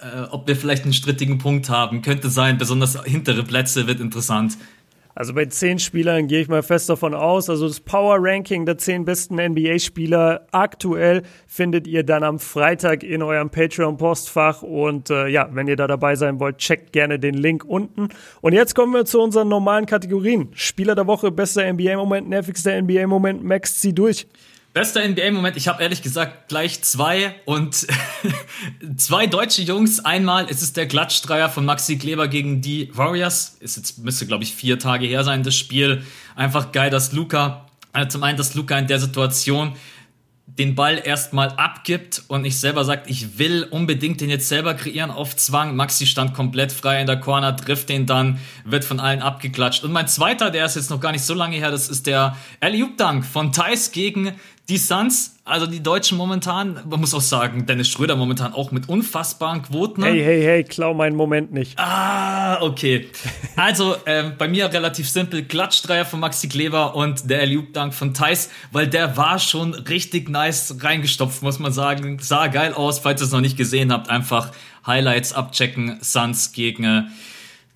äh, 0.01 0.23
ob 0.31 0.47
wir 0.47 0.55
vielleicht 0.55 0.83
einen 0.83 0.93
strittigen 0.93 1.37
Punkt 1.37 1.69
haben. 1.69 2.01
Könnte 2.01 2.29
sein, 2.29 2.57
besonders 2.57 3.01
hintere 3.03 3.43
Plätze 3.43 3.87
wird 3.87 3.99
interessant. 3.99 4.57
Also 5.19 5.33
bei 5.33 5.47
zehn 5.47 5.79
Spielern 5.79 6.27
gehe 6.27 6.39
ich 6.39 6.47
mal 6.47 6.63
fest 6.63 6.89
davon 6.89 7.13
aus. 7.13 7.49
Also 7.49 7.67
das 7.67 7.81
Power 7.81 8.19
Ranking 8.21 8.65
der 8.65 8.77
zehn 8.77 9.03
besten 9.03 9.35
NBA-Spieler 9.35 10.47
aktuell 10.53 11.23
findet 11.45 11.87
ihr 11.87 12.03
dann 12.03 12.23
am 12.23 12.39
Freitag 12.39 13.03
in 13.03 13.21
eurem 13.21 13.49
Patreon-Postfach. 13.49 14.61
Und 14.61 15.09
äh, 15.09 15.27
ja, 15.27 15.49
wenn 15.51 15.67
ihr 15.67 15.75
da 15.75 15.87
dabei 15.87 16.15
sein 16.15 16.39
wollt, 16.39 16.59
checkt 16.59 16.93
gerne 16.93 17.19
den 17.19 17.33
Link 17.33 17.65
unten. 17.65 18.07
Und 18.39 18.53
jetzt 18.53 18.75
kommen 18.75 18.93
wir 18.93 19.03
zu 19.03 19.19
unseren 19.19 19.49
normalen 19.49 19.85
Kategorien. 19.85 20.51
Spieler 20.53 20.95
der 20.95 21.05
Woche, 21.05 21.31
bester 21.31 21.69
NBA-Moment, 21.69 22.29
nervigster 22.29 22.81
NBA-Moment. 22.81 23.43
Max, 23.43 23.77
zieh 23.81 23.93
durch. 23.93 24.25
Bester 24.71 25.07
NBA-Moment, 25.07 25.57
ich 25.57 25.67
habe 25.67 25.81
ehrlich 25.81 26.03
gesagt 26.03 26.47
gleich 26.47 26.83
zwei 26.83 27.33
und 27.45 27.87
zwei 28.97 29.25
deutsche 29.25 29.63
Jungs. 29.63 30.05
Einmal 30.05 30.45
ist 30.45 30.61
es 30.61 30.73
der 30.73 30.87
Klatschdreier 30.87 31.49
von 31.49 31.65
Maxi 31.65 31.97
Kleber 31.97 32.27
gegen 32.27 32.61
die 32.61 32.95
Warriors. 32.95 33.57
Ist 33.61 33.77
jetzt, 33.77 33.97
müsste 33.97 34.27
glaube 34.27 34.43
ich 34.43 34.53
vier 34.53 34.77
Tage 34.77 35.07
her 35.07 35.23
sein, 35.23 35.41
das 35.41 35.55
Spiel. 35.55 36.03
Einfach 36.35 36.71
geil, 36.71 36.91
dass 36.91 37.13
Luca, 37.13 37.65
also 37.93 38.09
zum 38.09 38.23
einen, 38.23 38.37
dass 38.37 38.53
Luca 38.53 38.77
in 38.77 38.85
der 38.85 38.99
Situation 38.99 39.73
den 40.59 40.75
Ball 40.75 41.01
erstmal 41.03 41.49
abgibt 41.49 42.23
und 42.27 42.41
nicht 42.41 42.59
selber 42.59 42.83
sagt, 42.83 43.09
ich 43.09 43.37
will 43.37 43.63
unbedingt 43.63 44.19
den 44.19 44.29
jetzt 44.29 44.49
selber 44.49 44.73
kreieren 44.73 45.09
auf 45.09 45.35
Zwang. 45.35 45.75
Maxi 45.75 46.05
stand 46.05 46.33
komplett 46.33 46.71
frei 46.71 46.99
in 46.99 47.07
der 47.07 47.19
Corner, 47.19 47.55
trifft 47.55 47.89
den 47.89 48.05
dann, 48.05 48.39
wird 48.65 48.83
von 48.83 48.99
allen 48.99 49.21
abgeklatscht. 49.21 49.83
Und 49.83 49.93
mein 49.93 50.07
zweiter, 50.07 50.51
der 50.51 50.65
ist 50.65 50.75
jetzt 50.75 50.89
noch 50.89 50.99
gar 50.99 51.11
nicht 51.11 51.23
so 51.23 51.33
lange 51.33 51.55
her, 51.55 51.71
das 51.71 51.87
ist 51.87 52.07
der 52.07 52.35
Alley 52.59 52.85
Dank 52.97 53.25
von 53.25 53.53
Thais 53.53 53.91
gegen 53.91 54.33
die 54.69 54.77
Suns, 54.77 55.35
also 55.45 55.65
die 55.65 55.81
Deutschen 55.81 56.17
momentan, 56.17 56.79
man 56.87 56.99
muss 56.99 57.13
auch 57.15 57.21
sagen, 57.21 57.65
Dennis 57.65 57.87
Schröder 57.89 58.15
momentan 58.15 58.53
auch 58.53 58.71
mit 58.71 58.87
unfassbaren 58.87 59.63
Quoten. 59.63 60.03
Hey, 60.03 60.23
hey, 60.23 60.43
hey, 60.43 60.63
klau 60.63 60.93
meinen 60.93 61.15
Moment 61.15 61.51
nicht. 61.51 61.77
Ah, 61.77 62.61
okay. 62.61 63.09
Also 63.55 63.97
ähm, 64.05 64.33
bei 64.37 64.47
mir 64.47 64.71
relativ 64.71 65.09
simpel, 65.09 65.43
Klatschdreier 65.43 66.05
von 66.05 66.21
Maxi 66.21 66.47
Kleber 66.47 66.95
und 66.95 67.29
der 67.29 67.41
Eliup 67.41 67.73
Dank 67.73 67.93
von 67.93 68.13
Thais, 68.13 68.49
weil 68.71 68.87
der 68.87 69.17
war 69.17 69.37
schon 69.37 69.73
richtig 69.73 70.29
nice 70.29 70.77
reingestopft, 70.79 71.41
muss 71.41 71.59
man 71.59 71.73
sagen. 71.73 72.19
Sah 72.21 72.47
geil 72.47 72.73
aus, 72.73 72.99
falls 72.99 73.21
ihr 73.21 73.25
es 73.25 73.31
noch 73.31 73.41
nicht 73.41 73.57
gesehen 73.57 73.91
habt, 73.91 74.09
einfach 74.09 74.51
Highlights 74.87 75.33
abchecken, 75.33 75.97
Suns 76.01 76.53
gegen 76.53 77.09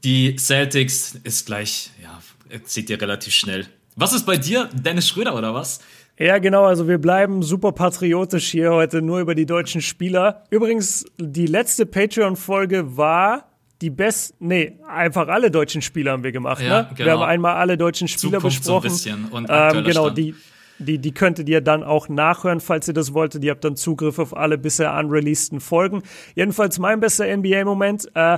die 0.04 0.36
Celtics 0.38 1.16
ist 1.24 1.46
gleich, 1.46 1.92
ja, 2.02 2.22
seht 2.66 2.90
ihr 2.90 3.02
relativ 3.02 3.34
schnell. 3.34 3.68
Was 3.96 4.14
ist 4.14 4.26
bei 4.26 4.38
dir? 4.38 4.70
Dennis 4.74 5.08
Schröder 5.08 5.36
oder 5.36 5.54
was? 5.54 5.80
Ja, 6.18 6.38
genau. 6.38 6.66
Also 6.66 6.88
wir 6.88 7.00
bleiben 7.00 7.42
super 7.42 7.72
patriotisch 7.72 8.52
hier 8.52 8.72
heute 8.72 9.02
nur 9.02 9.20
über 9.20 9.36
die 9.36 9.46
deutschen 9.46 9.82
Spieler. 9.82 10.44
Übrigens, 10.52 11.06
die 11.20 11.48
letzte 11.48 11.86
Patreon-Folge 11.86 12.98
war 12.98 13.50
die 13.82 13.90
besten, 13.90 14.48
nee, 14.48 14.80
einfach 14.88 15.28
alle 15.28 15.52
deutschen 15.52 15.82
Spieler 15.82 16.14
haben 16.14 16.24
wir 16.24 16.32
gemacht. 16.32 16.62
Ja, 16.62 16.84
ne? 16.84 16.90
Genau. 16.96 17.06
Wir 17.06 17.12
haben 17.14 17.24
einmal 17.24 17.56
alle 17.56 17.78
deutschen 17.78 18.08
Spieler 18.08 18.40
Zukunft 18.40 18.60
besprochen. 18.60 18.90
So 18.92 19.10
ein 19.10 19.24
bisschen 19.24 19.32
und 19.32 19.48
ähm, 19.50 19.84
genau, 19.84 20.04
Stand. 20.06 20.18
die, 20.18 20.36
die, 20.80 21.00
die 21.00 21.14
könntet 21.14 21.50
ihr 21.50 21.62
dann 21.62 21.84
auch 21.84 22.08
nachhören, 22.08 22.62
falls 22.62 22.88
ihr 22.88 22.94
das 22.94 23.14
wolltet. 23.14 23.44
Ihr 23.44 23.52
habt 23.52 23.64
dann 23.64 23.76
Zugriff 23.76 24.20
auf 24.20 24.38
alle 24.38 24.58
bisher 24.58 24.96
unreleaseden 24.98 25.60
Folgen. 25.60 26.04
Jedenfalls 26.36 26.80
mein 26.80 27.00
bester 27.00 27.26
NBA-Moment. 27.36 28.10
Äh, 28.14 28.38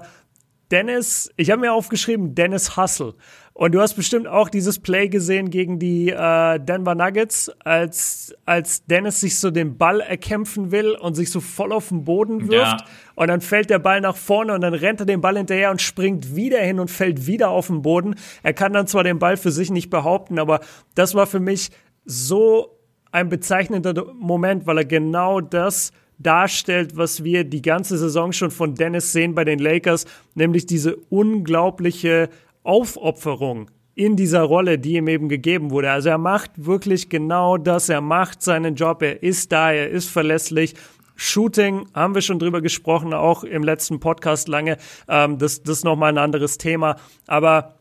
Dennis, 0.72 1.32
ich 1.38 1.52
habe 1.52 1.62
mir 1.62 1.74
aufgeschrieben, 1.74 2.34
Dennis 2.34 2.76
Hustle. 2.76 3.14
Und 3.58 3.74
du 3.74 3.80
hast 3.80 3.94
bestimmt 3.94 4.28
auch 4.28 4.50
dieses 4.50 4.80
Play 4.80 5.08
gesehen 5.08 5.50
gegen 5.50 5.80
die 5.80 6.10
äh, 6.10 6.60
Denver 6.60 6.94
Nuggets, 6.94 7.50
als, 7.64 8.36
als 8.46 8.86
Dennis 8.86 9.22
sich 9.22 9.40
so 9.40 9.50
den 9.50 9.78
Ball 9.78 10.02
erkämpfen 10.02 10.72
will 10.72 10.92
und 11.00 11.16
sich 11.16 11.32
so 11.32 11.40
voll 11.40 11.72
auf 11.72 11.88
den 11.88 12.04
Boden 12.04 12.50
wirft. 12.50 12.82
Ja. 12.82 12.88
Und 13.16 13.30
dann 13.30 13.40
fällt 13.40 13.70
der 13.70 13.80
Ball 13.80 14.02
nach 14.02 14.18
vorne 14.18 14.54
und 14.54 14.60
dann 14.60 14.74
rennt 14.74 15.00
er 15.00 15.06
den 15.06 15.22
Ball 15.22 15.38
hinterher 15.38 15.72
und 15.72 15.82
springt 15.82 16.36
wieder 16.36 16.60
hin 16.60 16.82
und 16.82 16.92
fällt 16.92 17.28
wieder 17.28 17.50
auf 17.50 17.68
den 17.68 17.82
Boden. 17.82 18.16
Er 18.44 18.52
kann 18.52 18.74
dann 18.74 18.88
zwar 18.88 19.06
den 19.06 19.20
Ball 19.20 19.38
für 19.38 19.52
sich 19.52 19.72
nicht 19.72 19.90
behaupten, 19.90 20.38
aber 20.38 20.60
das 20.94 21.16
war 21.16 21.26
für 21.26 21.40
mich 21.40 21.72
so 22.04 22.78
ein 23.14 23.30
bezeichnender 23.30 23.94
Moment, 24.20 24.68
weil 24.68 24.80
er 24.80 24.86
genau 24.86 25.40
das 25.40 25.94
darstellt, 26.18 26.98
was 26.98 27.24
wir 27.24 27.46
die 27.46 27.62
ganze 27.62 27.98
Saison 27.98 28.34
schon 28.34 28.52
von 28.52 28.76
Dennis 28.76 29.14
sehen 29.14 29.34
bei 29.34 29.46
den 29.46 29.60
Lakers, 29.60 30.04
nämlich 30.34 30.66
diese 30.66 30.98
unglaubliche 31.10 32.30
Aufopferung 32.66 33.70
in 33.96 34.18
dieser 34.18 34.42
Rolle, 34.42 34.78
die 34.78 34.96
ihm 34.96 35.08
eben 35.08 35.30
gegeben 35.30 35.72
wurde. 35.72 35.90
Also 35.90 36.10
er 36.10 36.18
macht 36.18 36.52
wirklich 36.66 37.10
genau 37.10 37.58
das, 37.58 37.88
er 37.88 38.02
macht 38.02 38.42
seinen 38.42 38.76
Job, 38.76 39.02
er 39.02 39.24
ist 39.24 39.52
da, 39.52 39.72
er 39.72 39.90
ist 39.90 40.10
verlässlich. 40.10 40.76
Shooting 41.16 41.88
haben 41.94 42.14
wir 42.14 42.22
schon 42.22 42.40
drüber 42.40 42.62
gesprochen, 42.62 43.14
auch 43.14 43.46
im 43.46 43.64
letzten 43.64 44.02
Podcast 44.02 44.50
lange. 44.50 44.78
Ähm, 45.08 45.38
das, 45.38 45.64
das 45.64 45.78
ist 45.78 45.84
nochmal 45.86 46.12
ein 46.12 46.18
anderes 46.18 46.58
Thema. 46.58 46.98
Aber 47.26 47.76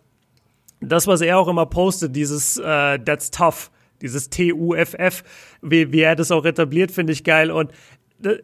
das, 0.81 1.09
was 1.09 1.21
er 1.21 1.39
auch 1.39 1.49
immer 1.49 1.67
postet, 1.67 2.15
dieses 2.15 2.59
äh, 2.59 2.99
That's 3.01 3.33
tough, 3.33 3.73
dieses 4.01 4.31
T-U-F-F, 4.31 5.25
wie, 5.63 5.93
wie 5.93 6.01
er 6.01 6.15
das 6.15 6.31
auch 6.31 6.45
etabliert, 6.45 6.93
finde 6.93 7.13
ich 7.13 7.25
geil. 7.25 7.51
Und 7.51 7.73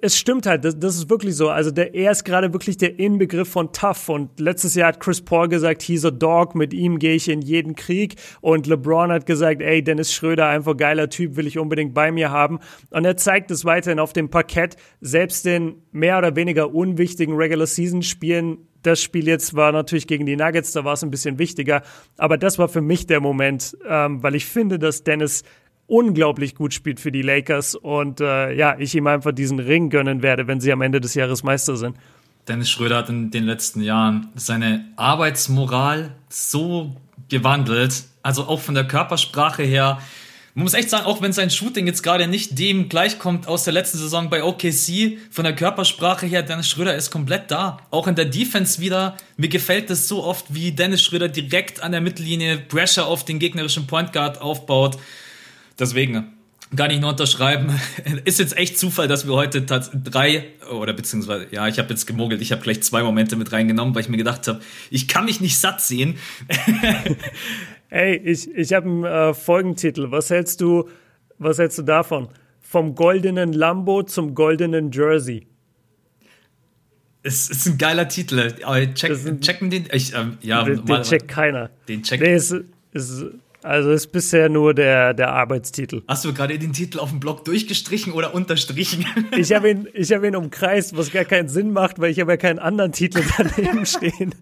es 0.01 0.19
stimmt 0.19 0.47
halt, 0.47 0.65
das, 0.65 0.79
das, 0.79 0.97
ist 0.97 1.11
wirklich 1.11 1.35
so. 1.35 1.49
Also 1.49 1.71
der, 1.71 1.95
er 1.95 2.11
ist 2.11 2.25
gerade 2.25 2.53
wirklich 2.53 2.77
der 2.77 2.99
Inbegriff 2.99 3.49
von 3.49 3.73
tough. 3.73 4.09
Und 4.09 4.39
letztes 4.41 4.75
Jahr 4.75 4.89
hat 4.89 5.01
Chris 5.01 5.21
Paul 5.21 5.49
gesagt, 5.49 5.83
he's 5.83 6.05
a 6.05 6.11
dog, 6.11 6.55
mit 6.55 6.73
ihm 6.73 6.99
gehe 6.99 7.15
ich 7.15 7.29
in 7.29 7.43
jeden 7.43 7.75
Krieg. 7.75 8.17
Und 8.41 8.67
LeBron 8.67 9.11
hat 9.11 9.27
gesagt, 9.27 9.63
ey, 9.63 9.83
Dennis 9.83 10.13
Schröder, 10.13 10.49
einfach 10.49 10.77
geiler 10.77 11.09
Typ, 11.09 11.37
will 11.37 11.47
ich 11.47 11.59
unbedingt 11.59 11.95
bei 11.95 12.13
mir 12.13 12.31
haben. 12.31 12.61
Und 12.91 13.05
er 13.05 13.17
zeigt 13.17 13.51
es 13.51 13.65
weiterhin 13.65 13.99
auf 13.99 14.13
dem 14.13 14.31
Parkett, 14.31 14.77
selbst 15.01 15.47
in 15.47 15.77
mehr 15.93 16.19
oder 16.19 16.37
weniger 16.37 16.75
unwichtigen 16.75 17.35
Regular 17.35 17.67
Season 17.67 18.03
Spielen 18.03 18.59
das 18.83 19.03
Spiel 19.03 19.27
jetzt 19.29 19.55
war 19.55 19.73
natürlich 19.73 20.07
gegen 20.07 20.27
die 20.27 20.37
Nuggets, 20.37 20.73
da 20.73 20.85
war 20.85 20.95
es 20.95 21.03
ein 21.03 21.11
bisschen 21.11 21.39
wichtiger. 21.39 21.83
Aber 22.17 22.39
das 22.39 22.59
war 22.59 22.69
für 22.69 22.81
mich 22.81 23.07
der 23.07 23.21
Moment, 23.21 23.77
ähm, 23.87 24.23
weil 24.23 24.35
ich 24.35 24.47
finde, 24.47 24.79
dass 24.79 25.05
Dennis 25.05 25.45
unglaublich 25.91 26.55
gut 26.55 26.73
spielt 26.73 27.01
für 27.01 27.11
die 27.11 27.23
Lakers 27.23 27.75
und 27.75 28.21
äh, 28.21 28.55
ja, 28.55 28.77
ich 28.79 28.95
ihm 28.95 29.07
einfach 29.07 29.33
diesen 29.33 29.59
Ring 29.59 29.91
gönnen 29.91 30.23
werde, 30.23 30.47
wenn 30.47 30.61
sie 30.61 30.73
am 30.73 30.83
Ende 30.83 31.01
des 31.01 31.15
Jahres 31.15 31.43
Meister 31.43 31.77
sind. 31.77 31.97
Dennis 32.49 32.71
Schröder 32.71 32.99
hat 32.99 33.09
in 33.09 33.31
den 33.31 33.45
letzten 33.45 33.83
Jahren 33.83 34.29
seine 34.35 34.85
Arbeitsmoral 34.97 36.15
so 36.29 36.97
gewandelt, 37.29 38.05
also 38.23 38.45
auch 38.45 38.61
von 38.61 38.75
der 38.75 38.85
Körpersprache 38.85 39.63
her. 39.63 39.99
Man 40.55 40.65
muss 40.65 40.75
echt 40.75 40.91
sagen, 40.91 41.07
auch 41.07 41.23
wenn 41.23 41.33
sein 41.33 41.51
Shooting 41.51 41.87
jetzt 41.87 42.03
gerade 42.03 42.27
nicht 42.27 42.59
dem 42.59 42.89
gleichkommt 42.89 43.47
aus 43.47 43.65
der 43.65 43.73
letzten 43.73 43.99
Saison 43.99 44.31
bei 44.31 44.43
OKC, 44.43 45.19
von 45.31 45.45
der 45.45 45.55
Körpersprache 45.55 46.27
her, 46.27 46.43
Dennis 46.43 46.69
Schröder 46.69 46.95
ist 46.97 47.11
komplett 47.11 47.51
da. 47.51 47.79
Auch 47.91 48.09
in 48.09 48.17
der 48.17 48.25
Defense 48.25 48.81
wieder. 48.81 49.17
Mir 49.37 49.49
gefällt 49.49 49.91
es 49.91 50.09
so 50.09 50.25
oft, 50.25 50.47
wie 50.49 50.73
Dennis 50.73 51.03
Schröder 51.03 51.29
direkt 51.29 51.83
an 51.83 51.93
der 51.93 52.01
Mittellinie 52.01 52.59
Pressure 52.59 53.07
auf 53.07 53.25
den 53.25 53.39
gegnerischen 53.39 53.87
Point 53.87 54.13
Guard 54.13 54.41
aufbaut. 54.41 54.99
Deswegen 55.81 56.35
kann 56.77 56.91
ich 56.91 57.01
nur 57.01 57.11
unterschreiben. 57.11 57.81
Ist 58.25 58.39
jetzt 58.39 58.57
echt 58.57 58.79
Zufall, 58.79 59.09
dass 59.09 59.27
wir 59.27 59.35
heute 59.35 59.63
drei 59.63 60.45
oder 60.71 60.93
beziehungsweise, 60.93 61.49
ja, 61.51 61.67
ich 61.67 61.79
habe 61.79 61.89
jetzt 61.89 62.07
gemogelt, 62.07 62.41
ich 62.43 62.53
habe 62.53 62.63
gleich 62.63 62.83
zwei 62.83 63.03
Momente 63.03 63.35
mit 63.37 63.51
reingenommen, 63.51 63.95
weil 63.95 64.03
ich 64.03 64.09
mir 64.09 64.19
gedacht 64.19 64.47
habe, 64.47 64.61
ich 64.91 65.09
kann 65.09 65.25
mich 65.25 65.41
nicht 65.41 65.59
satt 65.59 65.81
sehen. 65.81 66.19
Hey, 67.93 68.19
ich, 68.19 68.49
ich 68.55 68.73
habe 68.73 68.89
einen 68.89 69.05
äh, 69.05 69.35
Folgentitel. 69.35 70.13
Was 70.13 70.31
hältst 70.31 70.61
du, 70.61 70.89
was 71.39 71.59
hältst 71.59 71.77
du 71.79 71.83
davon? 71.83 72.29
Vom 72.61 72.95
goldenen 72.95 73.53
Lambo 73.53 74.05
zum 74.05 74.37
goldenen 74.37 74.93
Jersey. 74.93 75.49
Es 77.25 77.51
ist 77.51 77.67
ein 77.67 77.79
geiler 77.79 78.09
Titel. 78.09 78.53
Check, 78.95 79.27
ein, 79.27 79.41
checken 79.41 79.71
den. 79.71 79.89
Ich, 79.93 80.15
ähm, 80.15 80.39
ja, 80.41 80.63
den, 80.63 80.85
mal, 80.85 80.99
den 80.99 81.03
checkt 81.03 81.27
keiner. 81.27 81.71
Den 81.89 82.05
checkt. 82.05 82.23
Nee, 82.23 82.35
es, 82.35 82.55
es, 82.93 83.25
also 83.63 83.91
ist 83.91 84.09
bisher 84.13 84.49
nur 84.49 84.75
der, 84.75 85.15
der 85.15 85.33
Arbeitstitel. 85.33 86.03
Hast 86.09 86.25
du 86.25 86.33
gerade 86.33 86.59
den 86.59 86.73
Titel 86.73 86.99
auf 86.99 87.11
dem 87.11 87.21
Blog 87.21 87.45
durchgestrichen 87.45 88.13
oder 88.13 88.35
unterstrichen? 88.35 89.05
Ich 89.37 89.53
habe 89.53 89.71
ihn, 89.71 89.89
ich 89.95 90.13
hab 90.13 90.25
ihn 90.25 90.37
umkreist, 90.37 90.97
was 90.97 91.11
gar 91.13 91.25
keinen 91.25 91.49
Sinn 91.49 91.73
macht, 91.73 91.99
weil 92.01 92.11
ich 92.11 92.21
habe 92.21 92.33
ja 92.33 92.37
keinen 92.37 92.59
anderen 92.59 92.93
Titel 92.93 93.23
daneben 93.37 93.87
stehen. 93.87 94.35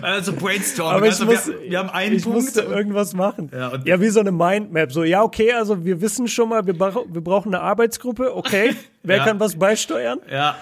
Also 0.00 0.32
brainstorming. 0.32 0.96
Aber 0.96 1.06
ich 1.06 1.12
also 1.12 1.26
muss, 1.26 1.46
wir, 1.46 1.70
wir, 1.70 1.78
haben 1.78 1.90
einen 1.90 2.16
ich 2.16 2.22
Punkt. 2.22 2.38
musste 2.38 2.62
irgendwas 2.62 3.14
machen. 3.14 3.50
Ja, 3.52 3.72
ja, 3.84 4.00
wie 4.00 4.08
so 4.08 4.20
eine 4.20 4.32
Mindmap. 4.32 4.90
So, 4.90 5.04
ja, 5.04 5.22
okay, 5.22 5.52
also 5.52 5.84
wir 5.84 6.00
wissen 6.00 6.28
schon 6.28 6.48
mal, 6.48 6.66
wir, 6.66 6.78
wir 6.78 7.20
brauchen 7.20 7.54
eine 7.54 7.62
Arbeitsgruppe. 7.62 8.34
Okay, 8.34 8.74
wer 9.02 9.18
Ja. 9.18 9.24
kann 9.24 9.38
was 9.38 9.56
beisteuern? 9.58 10.18
Ja. 10.30 10.56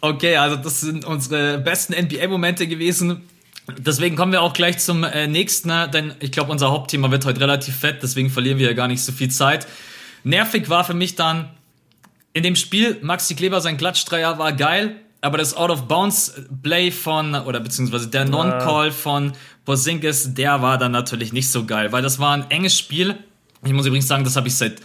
Okay, 0.00 0.36
also 0.36 0.56
das 0.56 0.80
sind 0.80 1.04
unsere 1.04 1.58
besten 1.58 1.94
NBA-Momente 1.94 2.66
gewesen. 2.68 3.22
Deswegen 3.76 4.16
kommen 4.16 4.32
wir 4.32 4.40
auch 4.40 4.54
gleich 4.54 4.78
zum 4.78 5.04
äh, 5.04 5.26
nächsten, 5.26 5.68
ne? 5.68 5.90
denn 5.92 6.14
ich 6.20 6.32
glaube, 6.32 6.50
unser 6.50 6.70
Hauptthema 6.70 7.10
wird 7.10 7.26
heute 7.26 7.40
relativ 7.40 7.76
fett, 7.76 8.02
deswegen 8.02 8.30
verlieren 8.30 8.58
wir 8.58 8.66
ja 8.66 8.72
gar 8.72 8.88
nicht 8.88 9.02
so 9.02 9.12
viel 9.12 9.30
Zeit. 9.30 9.66
Nervig 10.24 10.70
war 10.70 10.84
für 10.84 10.94
mich 10.94 11.16
dann 11.16 11.50
in 12.32 12.42
dem 12.42 12.56
Spiel, 12.56 12.98
Maxi 13.02 13.34
Kleber, 13.34 13.60
sein 13.60 13.76
Klatschdreier 13.76 14.38
war 14.38 14.52
geil, 14.52 14.96
aber 15.20 15.36
das 15.36 15.54
Out-of-Bounds-Play 15.54 16.92
von, 16.92 17.34
oder 17.34 17.60
beziehungsweise 17.60 18.08
der 18.08 18.24
Non-Call 18.24 18.90
von 18.90 19.32
Porzingis, 19.64 20.34
der 20.34 20.62
war 20.62 20.78
dann 20.78 20.92
natürlich 20.92 21.32
nicht 21.32 21.50
so 21.50 21.66
geil, 21.66 21.92
weil 21.92 22.02
das 22.02 22.18
war 22.18 22.32
ein 22.32 22.50
enges 22.50 22.78
Spiel. 22.78 23.16
Ich 23.64 23.72
muss 23.72 23.84
übrigens 23.84 24.08
sagen, 24.08 24.24
das 24.24 24.36
habe 24.36 24.48
ich 24.48 24.54
seit 24.54 24.80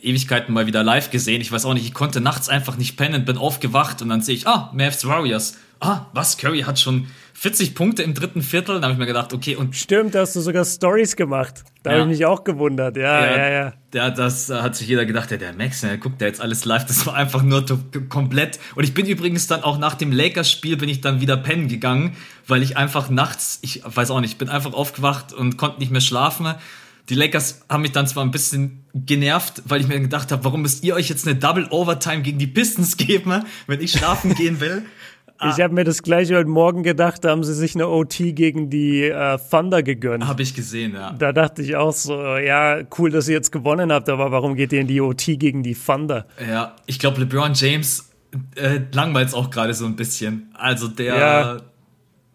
Ewigkeiten 0.00 0.54
mal 0.54 0.66
wieder 0.66 0.82
live 0.82 1.10
gesehen. 1.10 1.40
Ich 1.40 1.52
weiß 1.52 1.64
auch 1.64 1.74
nicht, 1.74 1.84
ich 1.84 1.94
konnte 1.94 2.20
nachts 2.20 2.48
einfach 2.48 2.76
nicht 2.76 2.96
pennen, 2.96 3.24
bin 3.24 3.36
aufgewacht 3.36 4.00
und 4.00 4.08
dann 4.08 4.22
sehe 4.22 4.36
ich, 4.36 4.46
ah, 4.46 4.70
Mavs 4.72 5.06
Warriors. 5.06 5.58
Ah, 5.80 6.06
was? 6.12 6.38
Curry 6.38 6.62
hat 6.62 6.78
schon 6.78 7.08
40 7.34 7.74
Punkte 7.74 8.02
im 8.02 8.14
dritten 8.14 8.42
Viertel. 8.42 8.76
Da 8.76 8.82
habe 8.82 8.92
ich 8.92 8.98
mir 8.98 9.06
gedacht, 9.06 9.32
okay, 9.32 9.56
und 9.56 9.74
Stimmt, 9.76 10.14
da 10.14 10.20
hast 10.20 10.36
du 10.36 10.40
sogar 10.40 10.64
Stories 10.64 11.16
gemacht. 11.16 11.64
Da 11.82 11.90
Ja. 11.92 12.00
habe 12.00 12.10
ich 12.12 12.18
mich 12.18 12.26
auch 12.26 12.44
gewundert. 12.44 12.96
Ja, 12.96 13.26
ja, 13.26 13.50
ja. 13.50 13.72
Ja, 13.94 14.10
das 14.10 14.48
äh, 14.50 14.54
hat 14.60 14.76
sich 14.76 14.88
jeder 14.88 15.04
gedacht, 15.04 15.30
ja, 15.30 15.36
der 15.36 15.52
Max, 15.52 15.80
der 15.80 15.98
guckt 15.98 16.20
ja 16.20 16.26
jetzt 16.28 16.40
alles 16.40 16.64
live, 16.64 16.84
das 16.86 17.06
war 17.06 17.14
einfach 17.14 17.42
nur 17.42 17.64
komplett. 18.08 18.58
Und 18.74 18.84
ich 18.84 18.94
bin 18.94 19.06
übrigens 19.06 19.46
dann 19.46 19.62
auch 19.62 19.78
nach 19.78 19.94
dem 19.94 20.12
Lakers-Spiel 20.12 20.76
bin 20.76 20.88
ich 20.88 21.00
dann 21.00 21.20
wieder 21.20 21.36
pennen 21.36 21.68
gegangen, 21.68 22.16
weil 22.46 22.62
ich 22.62 22.76
einfach 22.76 23.10
nachts, 23.10 23.58
ich 23.62 23.82
weiß 23.84 24.10
auch 24.10 24.20
nicht, 24.20 24.38
bin 24.38 24.48
einfach 24.48 24.72
aufgewacht 24.72 25.32
und 25.32 25.56
konnte 25.56 25.80
nicht 25.80 25.90
mehr 25.92 26.00
schlafen. 26.00 26.54
Die 27.08 27.14
Lakers 27.16 27.62
haben 27.68 27.82
mich 27.82 27.90
dann 27.92 28.06
zwar 28.06 28.24
ein 28.24 28.30
bisschen 28.30 28.84
genervt, 28.94 29.62
weil 29.66 29.80
ich 29.80 29.88
mir 29.88 29.98
gedacht 29.98 30.30
habe, 30.30 30.44
warum 30.44 30.62
müsst 30.62 30.84
ihr 30.84 30.94
euch 30.94 31.08
jetzt 31.08 31.26
eine 31.26 31.34
Double 31.36 31.66
Overtime 31.70 32.22
gegen 32.22 32.38
die 32.38 32.46
Pistons 32.46 32.96
geben, 32.96 33.42
wenn 33.66 33.80
ich 33.80 33.90
schlafen 33.92 34.34
gehen 34.36 34.60
will? 34.60 34.84
Ich 35.50 35.60
habe 35.60 35.74
mir 35.74 35.84
das 35.84 36.02
gleiche 36.02 36.36
heute 36.36 36.48
Morgen 36.48 36.82
gedacht, 36.82 37.24
da 37.24 37.30
haben 37.30 37.42
sie 37.42 37.54
sich 37.54 37.74
eine 37.74 37.88
OT 37.88 38.16
gegen 38.34 38.70
die 38.70 39.02
äh, 39.04 39.38
Thunder 39.50 39.82
gegönnt. 39.82 40.26
Habe 40.26 40.42
ich 40.42 40.54
gesehen, 40.54 40.94
ja. 40.94 41.12
Da 41.18 41.32
dachte 41.32 41.62
ich 41.62 41.74
auch 41.74 41.92
so, 41.92 42.14
ja, 42.36 42.82
cool, 42.98 43.10
dass 43.10 43.26
ihr 43.28 43.34
jetzt 43.34 43.50
gewonnen 43.50 43.90
habt, 43.92 44.08
aber 44.08 44.30
warum 44.30 44.54
geht 44.54 44.72
ihr 44.72 44.80
in 44.80 44.86
die 44.86 45.00
OT 45.00 45.24
gegen 45.38 45.62
die 45.64 45.74
Thunder? 45.74 46.26
Ja, 46.48 46.76
ich 46.86 46.98
glaube, 47.00 47.20
LeBron 47.20 47.54
James 47.54 48.10
äh, 48.54 48.80
langweilt 48.92 49.34
auch 49.34 49.50
gerade 49.50 49.74
so 49.74 49.84
ein 49.86 49.96
bisschen. 49.96 50.48
Also 50.54 50.86
der, 50.88 51.16
Ja. 51.16 51.56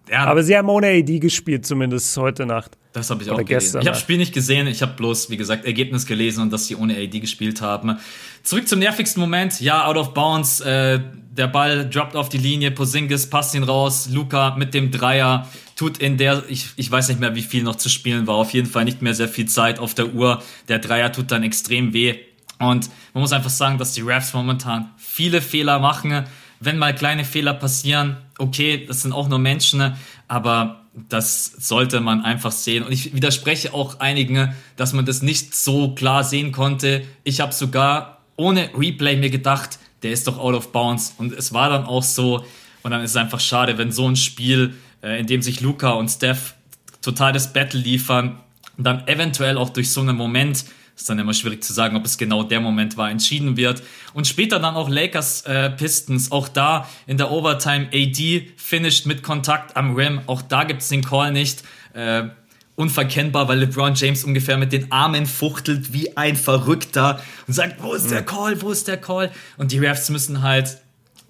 ja, 0.10 0.26
Aber 0.26 0.44
sie 0.44 0.58
haben 0.58 0.68
ohne 0.70 0.88
AD 0.88 1.20
gespielt, 1.20 1.66
zumindest 1.66 2.16
heute 2.18 2.46
Nacht. 2.46 2.78
Das 2.94 3.10
habe 3.10 3.22
ich 3.24 3.30
auch 3.30 3.36
Oder 3.36 3.44
gelesen. 3.44 3.64
gestern, 3.66 3.82
ich 3.84 3.88
habe 3.88 3.94
das 3.96 4.02
Spiel 4.02 4.18
nicht 4.18 4.34
gesehen, 4.34 4.68
ich 4.68 4.82
habe 4.82 4.94
bloß, 4.94 5.30
wie 5.30 5.38
gesagt, 5.38 5.66
Ergebnis 5.66 6.06
gelesen 6.08 6.42
und 6.42 6.52
dass 6.52 6.68
sie 6.68 6.76
ohne 6.76 6.96
AD 6.98 7.20
gespielt 7.20 7.62
haben. 7.62 7.98
Zurück 8.44 8.68
zum 8.68 8.80
nervigsten 8.80 9.22
Moment. 9.22 9.62
Ja, 9.62 9.86
out 9.86 9.98
of 9.98 10.14
bounds. 10.14 10.62
Äh, 10.62 11.00
der 11.38 11.48
Ball 11.48 11.90
droppt 11.90 12.16
auf 12.16 12.30
die 12.30 12.38
Linie, 12.38 12.72
Posingis 12.72 13.30
passt 13.30 13.54
ihn 13.54 13.64
raus. 13.64 14.10
Luca 14.12 14.56
mit 14.56 14.74
dem 14.74 14.92
Dreier 14.92 15.48
tut 15.76 16.00
in 16.00 16.18
der, 16.18 16.44
ich, 16.50 16.70
ich 16.76 16.90
weiß 16.90 17.10
nicht 17.10 17.20
mehr, 17.20 17.36
wie 17.36 17.44
viel 17.44 17.64
noch 17.64 17.76
zu 17.76 17.90
spielen 17.90 18.26
war. 18.28 18.36
Auf 18.36 18.52
jeden 18.52 18.68
Fall 18.68 18.86
nicht 18.86 19.02
mehr 19.02 19.14
sehr 19.14 19.30
viel 19.30 19.46
Zeit 19.46 19.80
auf 19.80 19.94
der 19.94 20.14
Uhr. 20.14 20.42
Der 20.68 20.80
Dreier 20.80 21.12
tut 21.12 21.32
dann 21.32 21.44
extrem 21.44 21.94
weh. 21.94 22.16
Und 22.60 22.90
man 23.14 23.22
muss 23.22 23.34
einfach 23.34 23.52
sagen, 23.52 23.78
dass 23.78 23.94
die 23.94 24.02
Refs 24.02 24.34
momentan 24.34 24.90
viele 24.98 25.42
Fehler 25.42 25.80
machen. 25.80 26.26
Wenn 26.60 26.80
mal 26.80 26.96
kleine 26.96 27.24
Fehler 27.24 27.54
passieren, 27.54 28.18
okay, 28.40 28.86
das 28.88 29.04
sind 29.04 29.14
auch 29.14 29.30
nur 29.30 29.38
Menschen, 29.38 29.96
aber 30.28 30.82
das 31.10 31.46
sollte 31.46 32.00
man 32.00 32.22
einfach 32.22 32.52
sehen. 32.52 32.84
Und 32.84 32.92
ich 32.92 33.14
widerspreche 33.14 33.76
auch 33.76 34.00
einigen, 34.00 34.56
dass 34.76 34.94
man 34.94 35.06
das 35.06 35.22
nicht 35.22 35.54
so 35.54 35.94
klar 35.94 36.24
sehen 36.24 36.52
konnte. 36.52 37.04
Ich 37.24 37.40
habe 37.40 37.54
sogar 37.54 38.18
ohne 38.38 38.72
Replay 38.76 39.16
mir 39.18 39.30
gedacht, 39.30 39.78
der 40.04 40.12
ist 40.12 40.28
doch 40.28 40.38
out 40.38 40.56
of 40.56 40.72
bounds. 40.72 41.16
Und 41.18 41.34
es 41.34 41.54
war 41.54 41.70
dann 41.70 41.86
auch 41.86 42.04
so. 42.04 42.46
Und 42.84 42.92
dann 42.92 43.02
ist 43.02 43.12
es 43.12 43.18
einfach 43.18 43.40
schade, 43.40 43.78
wenn 43.78 43.92
so 43.92 44.08
ein 44.08 44.16
Spiel, 44.16 44.76
äh, 45.02 45.20
in 45.20 45.28
dem 45.28 45.42
sich 45.42 45.62
Luca 45.62 45.92
und 45.92 46.10
Steph 46.10 46.56
total 47.02 47.34
das 47.34 47.54
Battle 47.54 47.80
liefern, 47.80 48.40
dann 48.78 49.08
eventuell 49.08 49.58
auch 49.58 49.70
durch 49.70 49.92
so 49.92 50.02
einen 50.02 50.16
Moment, 50.16 50.66
ist 50.96 51.10
dann 51.10 51.20
immer 51.20 51.34
schwierig 51.34 51.64
zu 51.64 51.74
sagen, 51.74 51.96
ob 51.96 52.06
es 52.06 52.18
genau 52.18 52.44
der 52.44 52.60
Moment 52.60 52.98
war, 52.98 53.12
entschieden 53.12 53.56
wird. 53.56 53.84
Und 54.14 54.26
später 54.28 54.60
dann 54.60 54.76
auch 54.76 54.90
Lakers 54.90 55.44
äh, 55.44 55.70
Pistons, 55.70 56.32
auch 56.32 56.48
da 56.48 56.88
in 57.06 57.18
der 57.18 57.32
Overtime 57.32 57.90
AD 57.94 58.52
finished 58.58 59.06
mit 59.06 59.22
Kontakt 59.22 59.78
am 59.78 59.96
Rim, 59.96 60.22
auch 60.26 60.42
da 60.42 60.64
gibt's 60.64 60.90
den 60.90 61.04
Call 61.04 61.32
nicht. 61.32 61.64
Äh, 61.94 62.30
unverkennbar, 62.78 63.48
weil 63.48 63.60
LeBron 63.60 63.96
James 63.96 64.24
ungefähr 64.24 64.56
mit 64.56 64.72
den 64.72 64.92
Armen 64.92 65.26
fuchtelt 65.26 65.94
wie 65.94 66.16
ein 66.16 66.36
Verrückter 66.36 67.20
und 67.48 67.54
sagt, 67.54 67.82
wo 67.82 67.94
ist 67.94 68.12
der 68.12 68.24
Call, 68.24 68.62
wo 68.62 68.70
ist 68.70 68.88
der 68.88 68.98
Call? 68.98 69.32
Und 69.58 69.72
die 69.72 69.80
Refs 69.80 70.10
müssen 70.10 70.44
halt, 70.44 70.78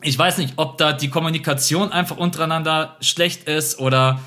ich 0.02 0.20
weiß 0.20 0.40
nicht, 0.40 0.54
ob 0.58 0.78
da 0.78 0.92
die 0.92 1.10
Kommunikation 1.10 1.92
einfach 1.94 2.18
untereinander 2.18 2.98
schlecht 3.00 3.48
ist 3.48 3.80
oder 3.80 4.20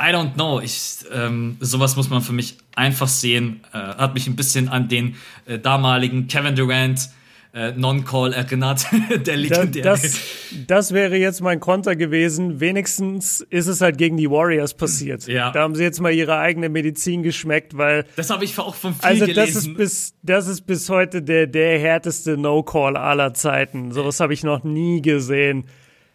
I 0.00 0.12
don't 0.12 0.34
know. 0.34 0.60
Ich, 0.60 0.98
ähm, 1.12 1.56
sowas 1.60 1.96
muss 1.96 2.10
man 2.10 2.20
für 2.20 2.34
mich 2.34 2.58
einfach 2.76 3.08
sehen. 3.08 3.64
Äh, 3.72 3.78
hat 3.78 4.12
mich 4.12 4.26
ein 4.26 4.36
bisschen 4.36 4.68
an 4.68 4.88
den 4.88 5.16
äh, 5.46 5.58
damaligen 5.58 6.28
Kevin 6.28 6.54
Durant 6.54 7.08
äh, 7.54 7.72
Non-Call 7.72 8.32
erinnert. 8.32 8.86
der 9.26 9.36
legendäre. 9.36 9.84
das, 9.84 10.18
das 10.66 10.92
wäre 10.92 11.16
jetzt 11.16 11.40
mein 11.40 11.60
Konter 11.60 11.96
gewesen. 11.96 12.60
Wenigstens 12.60 13.40
ist 13.50 13.66
es 13.66 13.80
halt 13.80 13.98
gegen 13.98 14.16
die 14.16 14.30
Warriors 14.30 14.74
passiert. 14.74 15.26
Ja. 15.26 15.50
Da 15.52 15.60
haben 15.62 15.74
sie 15.74 15.82
jetzt 15.82 16.00
mal 16.00 16.12
ihre 16.12 16.38
eigene 16.38 16.68
Medizin 16.68 17.22
geschmeckt, 17.22 17.76
weil 17.76 18.04
Das 18.16 18.30
habe 18.30 18.44
ich 18.44 18.58
auch 18.58 18.74
von 18.74 18.94
viel 18.94 19.04
Also 19.04 19.26
das 19.26 19.34
gelesen. 19.34 19.70
ist 19.72 19.76
bis 19.76 20.14
das 20.22 20.46
ist 20.48 20.62
bis 20.66 20.88
heute 20.90 21.22
der 21.22 21.46
der 21.46 21.78
härteste 21.78 22.36
No 22.36 22.62
Call 22.62 22.96
aller 22.96 23.34
Zeiten. 23.34 23.92
Sowas 23.92 24.20
habe 24.20 24.34
ich 24.34 24.44
noch 24.44 24.64
nie 24.64 25.00
gesehen. 25.02 25.64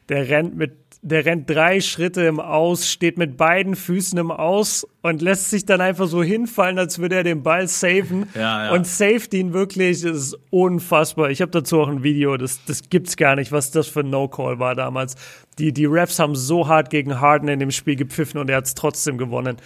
Der 0.10 0.28
rennt 0.28 0.56
mit 0.58 0.83
der 1.04 1.26
rennt 1.26 1.50
drei 1.50 1.82
Schritte 1.82 2.22
im 2.22 2.40
Aus, 2.40 2.90
steht 2.90 3.18
mit 3.18 3.36
beiden 3.36 3.76
Füßen 3.76 4.18
im 4.18 4.32
Aus 4.32 4.88
und 5.02 5.22
lässt 5.22 5.50
sich 5.50 5.66
dann 5.66 5.82
einfach 5.82 6.08
so 6.08 6.24
hinfallen, 6.24 6.80
als 6.80 6.98
würde 6.98 7.18
er 7.18 7.24
den 7.24 7.44
Ball 7.44 7.68
safen. 7.68 8.28
Ja, 8.36 8.66
ja. 8.66 8.72
Und 8.72 8.88
saved 8.88 9.34
ihn 9.34 9.54
wirklich. 9.54 10.02
Das 10.02 10.18
ist 10.18 10.38
unfassbar. 10.50 11.30
Ich 11.30 11.42
habe 11.42 11.52
dazu 11.52 11.82
auch 11.82 11.88
ein 11.88 12.04
Video, 12.04 12.36
das, 12.38 12.64
das 12.66 12.90
gibt's 12.90 13.16
gar 13.16 13.36
nicht, 13.36 13.52
was 13.52 13.70
das 13.70 13.88
für 13.88 14.00
ein 14.00 14.10
No-Call 14.10 14.60
war 14.60 14.76
damals. 14.76 15.16
Die, 15.60 15.72
die 15.72 15.86
Refs 15.86 16.20
haben 16.20 16.36
so 16.36 16.68
hart 16.68 16.90
gegen 16.90 17.20
Harden 17.20 17.48
in 17.48 17.60
dem 17.60 17.72
Spiel 17.72 17.96
gepfiffen 17.96 18.40
und 18.40 18.50
er 18.50 18.58
hat's 18.58 18.74
trotzdem 18.74 19.18
gewonnen. 19.18 19.58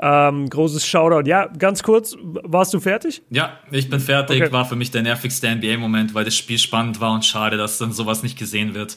Ähm, 0.00 0.48
großes 0.48 0.86
Shoutout. 0.86 1.28
Ja, 1.28 1.46
ganz 1.46 1.82
kurz, 1.82 2.16
warst 2.22 2.72
du 2.72 2.80
fertig? 2.80 3.22
Ja, 3.30 3.58
ich 3.70 3.90
bin 3.90 4.00
fertig. 4.00 4.42
Okay. 4.42 4.52
War 4.52 4.64
für 4.64 4.76
mich 4.76 4.90
der 4.90 5.02
nervigste 5.02 5.54
NBA-Moment, 5.54 6.14
weil 6.14 6.24
das 6.24 6.36
Spiel 6.36 6.58
spannend 6.58 7.00
war 7.00 7.12
und 7.12 7.24
schade, 7.24 7.56
dass 7.56 7.78
dann 7.78 7.92
sowas 7.92 8.22
nicht 8.22 8.38
gesehen 8.38 8.74
wird. 8.74 8.96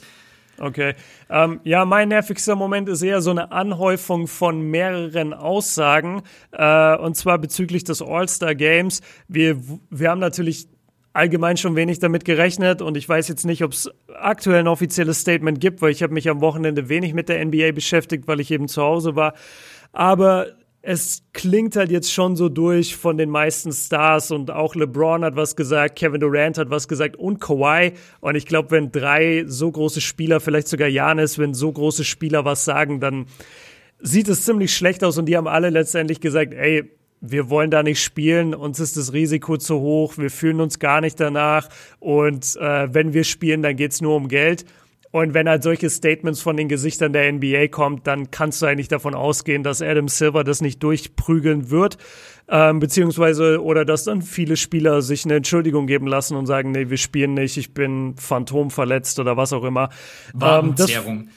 Okay. 0.60 0.94
Ähm, 1.30 1.60
ja, 1.64 1.84
mein 1.84 2.08
nervigster 2.08 2.56
Moment 2.56 2.88
ist 2.88 3.02
eher 3.02 3.20
so 3.20 3.30
eine 3.30 3.52
Anhäufung 3.52 4.26
von 4.26 4.60
mehreren 4.60 5.32
Aussagen. 5.32 6.22
Äh, 6.52 6.96
und 6.96 7.16
zwar 7.16 7.38
bezüglich 7.38 7.84
des 7.84 8.02
All-Star 8.02 8.54
Games. 8.54 9.00
Wir, 9.28 9.60
wir 9.90 10.10
haben 10.10 10.18
natürlich 10.18 10.68
allgemein 11.12 11.56
schon 11.56 11.74
wenig 11.74 11.98
damit 11.98 12.24
gerechnet 12.24 12.82
und 12.82 12.96
ich 12.96 13.08
weiß 13.08 13.28
jetzt 13.28 13.44
nicht, 13.44 13.64
ob 13.64 13.72
es 13.72 13.90
aktuell 14.14 14.60
ein 14.60 14.68
offizielles 14.68 15.20
Statement 15.20 15.60
gibt, 15.60 15.82
weil 15.82 15.90
ich 15.90 16.02
habe 16.02 16.14
mich 16.14 16.28
am 16.28 16.40
Wochenende 16.40 16.88
wenig 16.88 17.14
mit 17.14 17.28
der 17.28 17.44
NBA 17.44 17.72
beschäftigt, 17.72 18.28
weil 18.28 18.40
ich 18.40 18.50
eben 18.50 18.68
zu 18.68 18.82
Hause 18.82 19.16
war. 19.16 19.34
Aber 19.92 20.46
es 20.90 21.22
klingt 21.34 21.76
halt 21.76 21.90
jetzt 21.90 22.10
schon 22.10 22.34
so 22.34 22.48
durch 22.48 22.96
von 22.96 23.18
den 23.18 23.28
meisten 23.28 23.72
Stars 23.72 24.30
und 24.30 24.50
auch 24.50 24.74
LeBron 24.74 25.22
hat 25.22 25.36
was 25.36 25.54
gesagt, 25.54 25.98
Kevin 25.98 26.18
Durant 26.18 26.56
hat 26.56 26.70
was 26.70 26.88
gesagt 26.88 27.14
und 27.16 27.40
Kawhi. 27.40 27.92
Und 28.20 28.36
ich 28.36 28.46
glaube, 28.46 28.70
wenn 28.70 28.90
drei 28.90 29.44
so 29.46 29.70
große 29.70 30.00
Spieler, 30.00 30.40
vielleicht 30.40 30.66
sogar 30.66 30.88
Janis, 30.88 31.38
wenn 31.38 31.52
so 31.52 31.70
große 31.70 32.04
Spieler 32.04 32.46
was 32.46 32.64
sagen, 32.64 33.00
dann 33.00 33.26
sieht 33.98 34.28
es 34.28 34.46
ziemlich 34.46 34.74
schlecht 34.74 35.04
aus 35.04 35.18
und 35.18 35.26
die 35.26 35.36
haben 35.36 35.46
alle 35.46 35.68
letztendlich 35.68 36.22
gesagt, 36.22 36.54
ey, 36.54 36.90
wir 37.20 37.50
wollen 37.50 37.70
da 37.70 37.82
nicht 37.82 38.02
spielen, 38.02 38.54
uns 38.54 38.80
ist 38.80 38.96
das 38.96 39.12
Risiko 39.12 39.58
zu 39.58 39.80
hoch, 39.80 40.16
wir 40.16 40.30
fühlen 40.30 40.62
uns 40.62 40.78
gar 40.78 41.02
nicht 41.02 41.20
danach 41.20 41.68
und 42.00 42.56
äh, 42.56 42.94
wenn 42.94 43.12
wir 43.12 43.24
spielen, 43.24 43.60
dann 43.60 43.76
geht's 43.76 44.00
nur 44.00 44.16
um 44.16 44.28
Geld. 44.28 44.64
Und 45.10 45.32
wenn 45.32 45.48
halt 45.48 45.62
solche 45.62 45.88
Statements 45.88 46.40
von 46.40 46.56
den 46.56 46.68
Gesichtern 46.68 47.12
der 47.12 47.32
NBA 47.32 47.68
kommt, 47.68 48.06
dann 48.06 48.30
kannst 48.30 48.60
du 48.60 48.66
eigentlich 48.66 48.88
davon 48.88 49.14
ausgehen, 49.14 49.62
dass 49.62 49.80
Adam 49.80 50.08
Silver 50.08 50.44
das 50.44 50.60
nicht 50.60 50.82
durchprügeln 50.82 51.70
wird, 51.70 51.96
ähm, 52.48 52.78
beziehungsweise 52.78 53.62
oder 53.62 53.84
dass 53.84 54.04
dann 54.04 54.20
viele 54.22 54.56
Spieler 54.56 55.00
sich 55.00 55.24
eine 55.24 55.36
Entschuldigung 55.36 55.86
geben 55.86 56.06
lassen 56.06 56.36
und 56.36 56.46
sagen, 56.46 56.72
nee, 56.72 56.90
wir 56.90 56.98
spielen 56.98 57.34
nicht, 57.34 57.56
ich 57.56 57.72
bin 57.72 58.16
Phantom 58.16 58.70
verletzt 58.70 59.18
oder 59.18 59.36
was 59.36 59.52
auch 59.52 59.64
immer. 59.64 59.88
Ähm, 60.34 60.40
Wadenzerrung. 60.40 61.28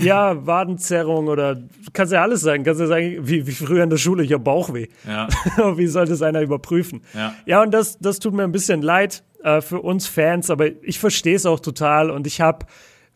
ja, 0.00 0.46
Wadenzerrung 0.46 1.28
oder 1.28 1.62
kannst 1.94 2.12
ja 2.12 2.22
alles 2.22 2.42
sagen. 2.42 2.64
Kannst 2.64 2.80
ja 2.80 2.86
sagen, 2.86 3.18
wie, 3.22 3.46
wie 3.46 3.52
früher 3.52 3.84
in 3.84 3.90
der 3.90 3.98
Schule, 3.98 4.22
ich 4.22 4.32
habe 4.32 4.44
Bauchweh. 4.44 4.88
Ja. 5.06 5.28
wie 5.76 5.86
soll 5.86 6.06
das 6.06 6.20
einer 6.20 6.42
überprüfen? 6.42 7.02
Ja. 7.14 7.34
ja, 7.46 7.62
und 7.62 7.72
das, 7.72 7.98
das 7.98 8.18
tut 8.18 8.34
mir 8.34 8.44
ein 8.44 8.52
bisschen 8.52 8.82
leid 8.82 9.22
äh, 9.42 9.60
für 9.60 9.80
uns 9.80 10.06
Fans, 10.06 10.50
aber 10.50 10.66
ich 10.82 10.98
verstehe 10.98 11.36
es 11.36 11.46
auch 11.46 11.60
total 11.60 12.10
und 12.10 12.26
ich 12.26 12.40
habe 12.40 12.66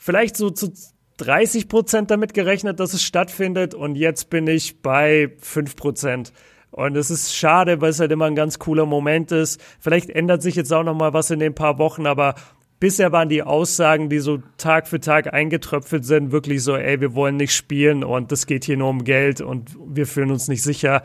vielleicht 0.02 0.36
so 0.36 0.50
zu 0.50 0.72
30 1.18 1.68
Prozent 1.68 2.10
damit 2.10 2.34
gerechnet, 2.34 2.80
dass 2.80 2.92
es 2.92 3.04
stattfindet 3.04 3.74
und 3.74 3.94
jetzt 3.94 4.30
bin 4.30 4.48
ich 4.48 4.82
bei 4.82 5.32
5 5.38 5.76
Prozent. 5.76 6.32
Und 6.72 6.96
es 6.96 7.10
ist 7.10 7.36
schade, 7.36 7.80
weil 7.80 7.90
es 7.90 8.00
halt 8.00 8.10
immer 8.10 8.24
ein 8.24 8.34
ganz 8.34 8.58
cooler 8.58 8.86
Moment 8.86 9.30
ist. 9.30 9.60
Vielleicht 9.78 10.10
ändert 10.10 10.42
sich 10.42 10.56
jetzt 10.56 10.72
auch 10.72 10.82
noch 10.82 10.94
mal 10.94 11.12
was 11.12 11.30
in 11.30 11.38
den 11.38 11.54
paar 11.54 11.78
Wochen, 11.78 12.06
aber 12.06 12.34
bisher 12.80 13.12
waren 13.12 13.28
die 13.28 13.42
Aussagen, 13.42 14.08
die 14.08 14.18
so 14.18 14.42
Tag 14.56 14.88
für 14.88 14.98
Tag 14.98 15.32
eingetröpfelt 15.32 16.04
sind, 16.04 16.32
wirklich 16.32 16.64
so, 16.64 16.74
ey, 16.74 17.00
wir 17.00 17.14
wollen 17.14 17.36
nicht 17.36 17.54
spielen 17.54 18.02
und 18.02 18.32
es 18.32 18.46
geht 18.46 18.64
hier 18.64 18.78
nur 18.78 18.88
um 18.88 19.04
Geld 19.04 19.40
und 19.40 19.76
wir 19.86 20.06
fühlen 20.06 20.32
uns 20.32 20.48
nicht 20.48 20.62
sicher. 20.62 21.02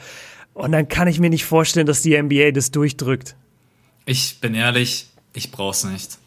Und 0.53 0.71
dann 0.71 0.87
kann 0.87 1.07
ich 1.07 1.19
mir 1.19 1.29
nicht 1.29 1.45
vorstellen, 1.45 1.85
dass 1.85 2.01
die 2.01 2.19
NBA 2.19 2.51
das 2.51 2.71
durchdrückt. 2.71 3.35
Ich 4.05 4.39
bin 4.39 4.55
ehrlich, 4.55 5.09
ich 5.33 5.51
brauch's 5.51 5.83
nicht. 5.83 6.17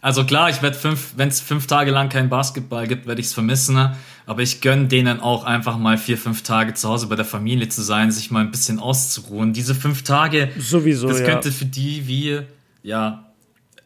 Also 0.00 0.24
klar, 0.24 0.50
ich 0.50 0.62
werde 0.62 0.76
fünf, 0.76 1.14
wenn 1.16 1.28
es 1.28 1.40
fünf 1.40 1.66
Tage 1.66 1.90
lang 1.90 2.08
kein 2.08 2.28
Basketball 2.28 2.86
gibt, 2.86 3.06
werde 3.06 3.20
ich 3.20 3.28
es 3.28 3.34
vermissen. 3.34 3.74
Ne? 3.74 3.96
Aber 4.26 4.42
ich 4.42 4.60
gönne 4.60 4.86
denen 4.86 5.20
auch 5.20 5.44
einfach 5.44 5.76
mal 5.78 5.98
vier, 5.98 6.18
fünf 6.18 6.42
Tage 6.42 6.74
zu 6.74 6.88
Hause 6.88 7.06
bei 7.08 7.16
der 7.16 7.24
Familie 7.24 7.68
zu 7.68 7.82
sein, 7.82 8.10
sich 8.10 8.30
mal 8.30 8.40
ein 8.40 8.50
bisschen 8.50 8.78
auszuruhen. 8.78 9.52
Diese 9.52 9.74
fünf 9.74 10.04
Tage, 10.04 10.50
Sowieso, 10.58 11.08
das 11.08 11.20
ja. 11.20 11.26
könnte 11.26 11.50
für 11.50 11.66
die 11.66 12.06
wie, 12.06 12.40
ja, 12.82 13.24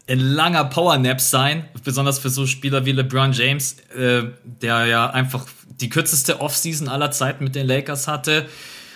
ein 0.07 0.19
langer 0.19 0.65
Powernap 0.65 1.21
sein, 1.21 1.65
besonders 1.83 2.19
für 2.19 2.29
so 2.29 2.45
Spieler 2.45 2.85
wie 2.85 2.91
LeBron 2.91 3.31
James, 3.31 3.77
äh, 3.95 4.23
der 4.43 4.85
ja 4.85 5.09
einfach 5.09 5.45
die 5.79 5.89
kürzeste 5.89 6.41
Offseason 6.41 6.89
aller 6.89 7.11
Zeiten 7.11 7.43
mit 7.43 7.55
den 7.55 7.65
Lakers 7.65 8.07
hatte. 8.07 8.45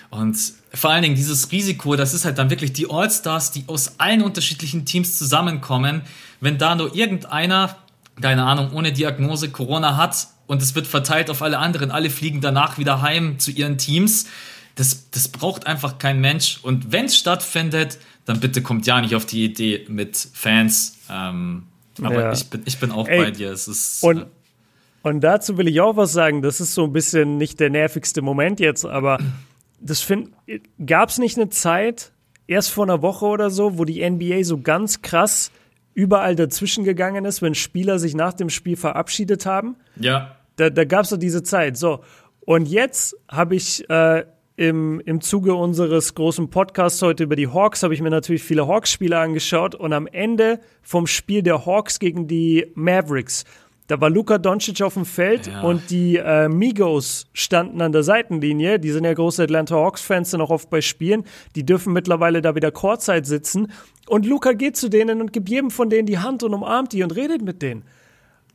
Und 0.10 0.38
vor 0.74 0.92
allen 0.92 1.04
Dingen 1.04 1.16
dieses 1.16 1.52
Risiko, 1.52 1.96
das 1.96 2.14
ist 2.14 2.26
halt 2.26 2.38
dann 2.38 2.50
wirklich 2.50 2.74
die 2.74 2.90
All-Stars, 2.90 3.52
die 3.52 3.64
aus 3.68 4.00
allen 4.00 4.22
unterschiedlichen 4.22 4.86
Teams 4.86 5.18
zusammenkommen. 5.18 6.02
Wenn 6.40 6.58
da 6.58 6.76
nur 6.76 6.96
irgendeiner, 6.96 7.76
keine 8.22 8.44
Ahnung, 8.44 8.72
ohne 8.74 8.92
Diagnose 8.92 9.50
Corona 9.50 9.98
hat 9.98 10.28
und 10.48 10.62
es 10.62 10.76
wird 10.76 10.88
verteilt 10.88 11.30
auf 11.30 11.42
alle 11.42 11.60
anderen, 11.60 11.92
alle 11.92 12.10
fliegen 12.10 12.42
danach 12.42 12.78
wieder 12.78 13.02
heim 13.02 13.40
zu 13.40 13.52
ihren 13.52 13.78
Teams. 13.78 14.28
Das, 14.76 15.10
das 15.12 15.28
braucht 15.28 15.66
einfach 15.66 15.98
kein 15.98 16.22
Mensch. 16.22 16.60
Und 16.62 16.92
wenn 16.92 17.06
es 17.06 17.18
stattfindet, 17.18 17.98
dann 18.26 18.40
bitte 18.40 18.62
kommt 18.62 18.86
ja 18.86 19.02
nicht 19.02 19.16
auf 19.16 19.26
die 19.26 19.44
Idee 19.46 19.86
mit 19.88 20.16
Fans. 20.34 20.98
Ähm, 21.10 21.64
aber 22.02 22.22
Ja. 22.22 22.32
ich, 22.34 22.50
bin, 22.50 22.62
ich 22.66 22.78
bin 22.80 22.92
auch 22.92 23.08
Ey, 23.08 23.18
bei 23.20 23.32
dir. 23.32 23.52
Es 23.52 23.68
ist, 23.68 24.04
Und, 24.04 24.18
äh, 24.20 24.26
und 25.04 25.22
dazu 25.22 25.58
will 25.58 25.68
ich 25.68 25.82
auch 25.82 25.96
was 25.96 26.12
sagen. 26.12 26.42
Das 26.44 26.62
ist 26.62 26.74
so 26.76 26.84
ein 26.84 26.94
bisschen 26.94 27.38
nicht 27.38 27.60
der 27.60 27.70
nervigste 27.72 28.22
Moment 28.22 28.60
jetzt, 28.60 28.86
aber 28.86 29.18
das 29.80 30.06
gab 30.86 31.10
es 31.10 31.18
nicht 31.18 31.38
eine 31.38 31.50
Zeit, 31.50 32.12
erst 32.46 32.70
vor 32.72 32.84
einer 32.84 33.02
Woche 33.02 33.26
oder 33.26 33.50
so, 33.50 33.78
wo 33.78 33.86
die 33.86 34.08
NBA 34.08 34.44
so 34.44 34.60
ganz 34.60 35.02
krass 35.02 35.52
überall 35.98 36.36
dazwischen 36.36 36.84
gegangen 36.84 37.26
ist, 37.26 37.42
wenn 37.42 37.56
Spieler 37.56 37.98
sich 37.98 38.14
nach 38.14 38.34
dem 38.34 38.52
Spiel 38.52 38.78
verabschiedet 38.78 39.48
haben? 39.48 39.76
ja, 40.00 40.36
Da, 40.56 40.70
da 40.70 40.86
gab 40.86 41.06
es 41.06 41.10
doch 41.10 41.18
diese 41.18 41.42
Zeit. 41.42 41.76
So. 41.76 42.04
Und 42.42 42.68
jetzt 42.68 43.18
habe 43.28 43.56
ich 43.56 43.90
äh, 43.90 44.24
im, 44.58 45.02
im 45.06 45.22
Zuge 45.22 45.56
unseres 45.56 46.14
großen 46.14 46.52
Podcasts 46.52 47.02
heute 47.02 47.24
über 47.24 47.36
die 47.36 47.48
Hawks, 47.48 47.82
habe 47.82 47.96
ich 47.96 48.02
mir 48.02 48.12
natürlich 48.12 48.44
viele 48.44 48.68
Hawks-Spiele 48.68 49.18
angeschaut 49.18 49.74
und 49.74 49.92
am 49.92 50.06
Ende 50.06 50.60
vom 50.84 51.08
Spiel 51.08 51.42
der 51.42 51.66
Hawks 51.66 51.98
gegen 51.98 52.28
die 52.28 52.72
Mavericks, 52.76 53.44
da 53.88 54.00
war 54.02 54.10
Luka 54.10 54.38
Doncic 54.38 54.82
auf 54.82 54.94
dem 54.96 55.06
Feld 55.06 55.48
Ja. 55.48 55.62
und 55.62 55.90
die 55.90 56.18
äh, 56.18 56.50
Migos 56.50 57.28
standen 57.34 57.82
an 57.82 57.92
der 57.94 58.04
Seitenlinie. 58.04 58.80
Die 58.80 58.92
sind 58.92 59.06
ja 59.06 59.14
große 59.14 59.44
Atlanta 59.44 59.76
Hawks-Fans, 59.76 60.32
sind 60.32 60.42
auch 60.42 60.50
oft 60.50 60.70
bei 60.70 60.82
Spielen. 60.82 61.24
Die 61.56 61.66
dürfen 61.66 61.94
mittlerweile 61.94 62.42
da 62.42 62.54
wieder 62.56 62.72
Courtside 62.72 63.26
sitzen. 63.26 63.72
Und 64.08 64.26
Luka 64.26 64.54
geht 64.54 64.76
zu 64.78 64.90
denen 64.90 65.22
und 65.22 65.32
gibt 65.34 65.50
jedem 65.50 65.72
von 65.72 65.90
denen 65.90 66.06
die 66.06 66.20
Hand 66.20 66.44
und 66.44 66.54
umarmt 66.54 66.94
die 66.94 67.04
und 67.04 67.16
redet 67.16 67.42
mit 67.42 67.62
denen. 67.62 67.84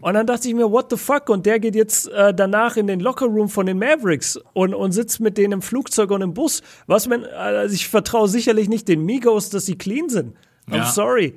Und 0.00 0.14
dann 0.14 0.26
dachte 0.26 0.48
ich 0.48 0.54
mir, 0.54 0.68
what 0.70 0.86
the 0.90 0.96
fuck? 0.96 1.28
Und 1.28 1.46
der 1.46 1.60
geht 1.60 1.76
jetzt 1.76 2.08
äh, 2.08 2.34
danach 2.34 2.76
in 2.76 2.88
den 2.88 2.98
Lockerroom 2.98 3.48
von 3.48 3.66
den 3.66 3.78
Mavericks 3.78 4.36
und, 4.52 4.74
und 4.74 4.90
sitzt 4.92 5.20
mit 5.20 5.38
denen 5.38 5.52
im 5.52 5.62
Flugzeug 5.62 6.10
und 6.10 6.22
im 6.22 6.34
Bus. 6.34 6.60
Was 6.88 7.08
wenn, 7.08 7.24
also 7.24 7.72
ich 7.74 7.86
vertraue 7.88 8.26
sicherlich 8.28 8.68
nicht 8.68 8.88
den 8.88 9.04
Migos, 9.04 9.48
dass 9.50 9.64
sie 9.66 9.76
clean 9.78 10.08
sind. 10.08 10.34
I'm 10.68 10.76
Ja. 10.78 10.84
sorry. 10.86 11.34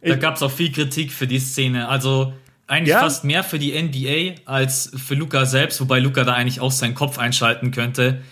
Da 0.00 0.14
gab 0.16 0.36
es 0.36 0.42
auch 0.42 0.50
viel 0.50 0.70
Kritik 0.70 1.10
für 1.12 1.26
die 1.26 1.38
Szene. 1.40 1.88
Also 1.88 2.32
eigentlich 2.66 2.90
Ja. 2.94 3.00
fast 3.00 3.24
mehr 3.24 3.44
für 3.44 3.58
die 3.58 3.72
NBA 3.72 4.40
als 4.50 4.90
für 4.96 5.14
Luca 5.14 5.44
selbst, 5.46 5.80
wobei 5.80 5.98
Luca 6.00 6.24
da 6.24 6.32
eigentlich 6.34 6.60
auch 6.60 6.72
seinen 6.72 6.94
Kopf 6.94 7.18
einschalten 7.18 7.70
könnte 7.70 8.22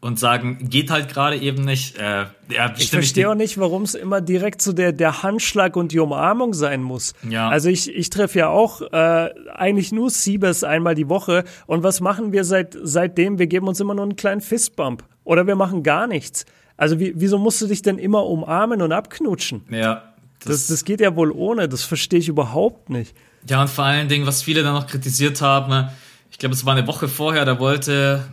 und 0.00 0.18
sagen, 0.18 0.68
geht 0.68 0.90
halt 0.90 1.08
gerade 1.08 1.36
eben 1.36 1.64
nicht. 1.64 1.96
Äh, 1.96 2.24
ja, 2.50 2.74
Ich 2.76 2.90
verstehe 2.90 3.30
auch 3.30 3.34
nicht, 3.36 3.58
warum 3.58 3.82
es 3.82 3.94
immer 3.94 4.20
direkt 4.20 4.60
so 4.60 4.72
der, 4.72 4.92
der 4.92 5.22
Handschlag 5.22 5.76
und 5.76 5.92
die 5.92 6.00
Umarmung 6.00 6.54
sein 6.54 6.82
muss. 6.82 7.14
Ja. 7.28 7.48
Also 7.50 7.68
ich, 7.68 7.94
ich 7.94 8.10
treffe 8.10 8.40
ja 8.40 8.48
auch 8.48 8.80
äh, 8.80 9.30
eigentlich 9.54 9.92
nur 9.92 10.10
Siebes 10.10 10.64
einmal 10.64 10.94
die 10.96 11.08
Woche. 11.08 11.44
Und 11.66 11.82
was 11.84 12.00
machen 12.00 12.32
wir 12.32 12.42
seit, 12.44 12.76
seitdem? 12.82 13.38
Wir 13.38 13.46
geben 13.46 13.68
uns 13.68 13.78
immer 13.78 13.94
nur 13.94 14.04
einen 14.04 14.16
kleinen 14.16 14.40
Fistbump. 14.40 15.04
Oder 15.22 15.46
wir 15.46 15.54
machen 15.54 15.84
gar 15.84 16.08
nichts. 16.08 16.46
Also 16.76 16.98
wie, 16.98 17.12
wieso 17.14 17.38
musst 17.38 17.60
du 17.62 17.68
dich 17.68 17.82
denn 17.82 17.98
immer 17.98 18.26
umarmen 18.26 18.82
und 18.82 18.90
abknutschen? 18.90 19.62
Ja, 19.70 20.02
Das, 20.44 20.66
das 20.66 20.84
geht 20.84 21.00
ja 21.00 21.14
wohl 21.14 21.30
ohne. 21.30 21.68
Das 21.68 21.84
verstehe 21.84 22.18
ich 22.18 22.26
überhaupt 22.28 22.90
nicht. 22.90 23.14
Ja, 23.48 23.62
und 23.62 23.68
vor 23.68 23.84
allen 23.84 24.08
Dingen, 24.08 24.26
was 24.26 24.42
viele 24.42 24.62
dann 24.62 24.74
noch 24.74 24.86
kritisiert 24.86 25.40
haben, 25.42 25.88
ich 26.30 26.38
glaube, 26.38 26.54
es 26.54 26.64
war 26.64 26.74
eine 26.76 26.86
Woche 26.86 27.08
vorher, 27.08 27.44
da 27.44 27.58
wollte 27.58 28.24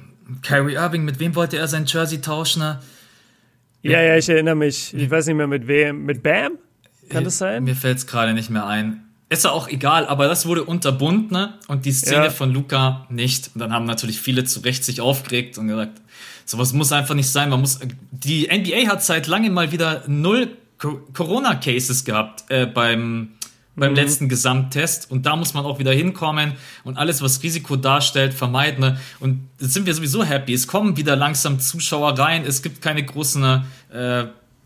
Kyrie 0.42 0.74
Irving, 0.76 1.04
mit 1.04 1.20
wem 1.20 1.36
wollte 1.36 1.58
er 1.58 1.68
sein 1.68 1.86
Jersey 1.88 2.22
tauschen? 2.22 2.60
ne? 2.62 2.80
Ja, 3.82 4.02
ja, 4.02 4.18
ich 4.18 4.28
erinnere 4.30 4.56
mich. 4.56 4.94
Ich 4.94 5.10
weiß 5.10 5.28
nicht 5.28 5.36
mehr 5.36 5.48
mit 5.48 5.68
wem. 5.68 6.06
Mit 6.06 6.22
Bam? 6.22 6.54
Kann 7.10 7.24
das 7.24 7.38
sein? 7.38 7.64
Mir 7.64 7.76
fällt 7.76 7.98
es 7.98 8.08
gerade 8.08 8.34
nicht 8.34 8.50
mehr 8.50 8.66
ein. 8.68 9.04
Ist 9.30 9.46
ja 9.46 9.52
auch 9.52 9.68
egal, 9.68 10.06
aber 10.08 10.28
das 10.28 10.46
wurde 10.46 10.64
unterbunden 10.64 11.32
ne? 11.34 11.54
und 11.68 11.86
die 11.86 11.92
Szene 11.92 12.26
Ja. 12.26 12.30
von 12.30 12.52
Luca 12.52 13.06
nicht. 13.10 13.52
Und 13.54 13.62
dann 13.62 13.72
haben 13.74 13.86
natürlich 13.86 14.20
viele 14.20 14.44
zu 14.44 14.60
Recht 14.62 14.84
sich 14.84 15.02
aufgeregt 15.02 15.58
und 15.58 15.68
gesagt, 15.68 16.02
sowas 16.46 16.74
muss 16.74 16.92
einfach 16.92 17.16
nicht 17.16 17.30
sein. 17.30 17.50
Man 17.50 17.62
muss, 17.62 17.80
die 18.12 18.48
NBA 18.48 18.90
hat 18.92 19.04
seit 19.04 19.28
langem 19.28 19.54
mal 19.54 19.72
wieder 19.72 20.04
null 20.08 20.50
Co- 20.78 21.02
Corona-Cases 21.14 22.06
gehabt 22.06 22.46
äh, 22.50 22.66
beim 22.66 23.30
beim 23.80 23.92
mhm. 23.92 23.98
letzten 23.98 24.30
Gesamttest. 24.30 25.10
Und 25.10 25.26
da 25.26 25.36
muss 25.36 25.54
man 25.54 25.66
auch 25.66 25.80
wieder 25.80 25.92
hinkommen 25.92 26.54
und 26.84 26.98
alles, 26.98 27.22
was 27.22 27.42
Risiko 27.44 27.76
darstellt, 27.76 28.34
vermeiden. 28.34 28.98
Und 29.20 29.48
jetzt 29.60 29.74
sind 29.74 29.86
wir 29.86 29.94
sowieso 29.94 30.24
happy. 30.24 30.54
Es 30.54 30.68
kommen 30.68 30.98
wieder 30.98 31.16
langsam 31.16 31.60
Zuschauer 31.60 32.18
rein. 32.18 32.46
Es 32.46 32.62
gibt 32.62 32.82
keine 32.82 33.04
großen 33.04 33.64
äh, 33.92 34.26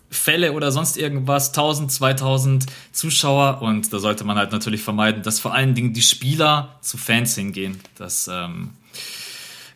Fälle 0.09 0.53
oder 0.53 0.71
sonst 0.71 0.97
irgendwas. 0.97 1.49
1000, 1.49 1.91
2000 1.91 2.65
Zuschauer. 2.91 3.61
Und 3.61 3.91
da 3.91 3.99
sollte 3.99 4.23
man 4.23 4.37
halt 4.37 4.51
natürlich 4.51 4.81
vermeiden, 4.81 5.23
dass 5.23 5.39
vor 5.39 5.53
allen 5.53 5.75
Dingen 5.75 5.93
die 5.93 6.01
Spieler 6.01 6.77
zu 6.81 6.97
Fans 6.97 7.35
hingehen. 7.35 7.79
Das, 7.97 8.29
ähm, 8.31 8.71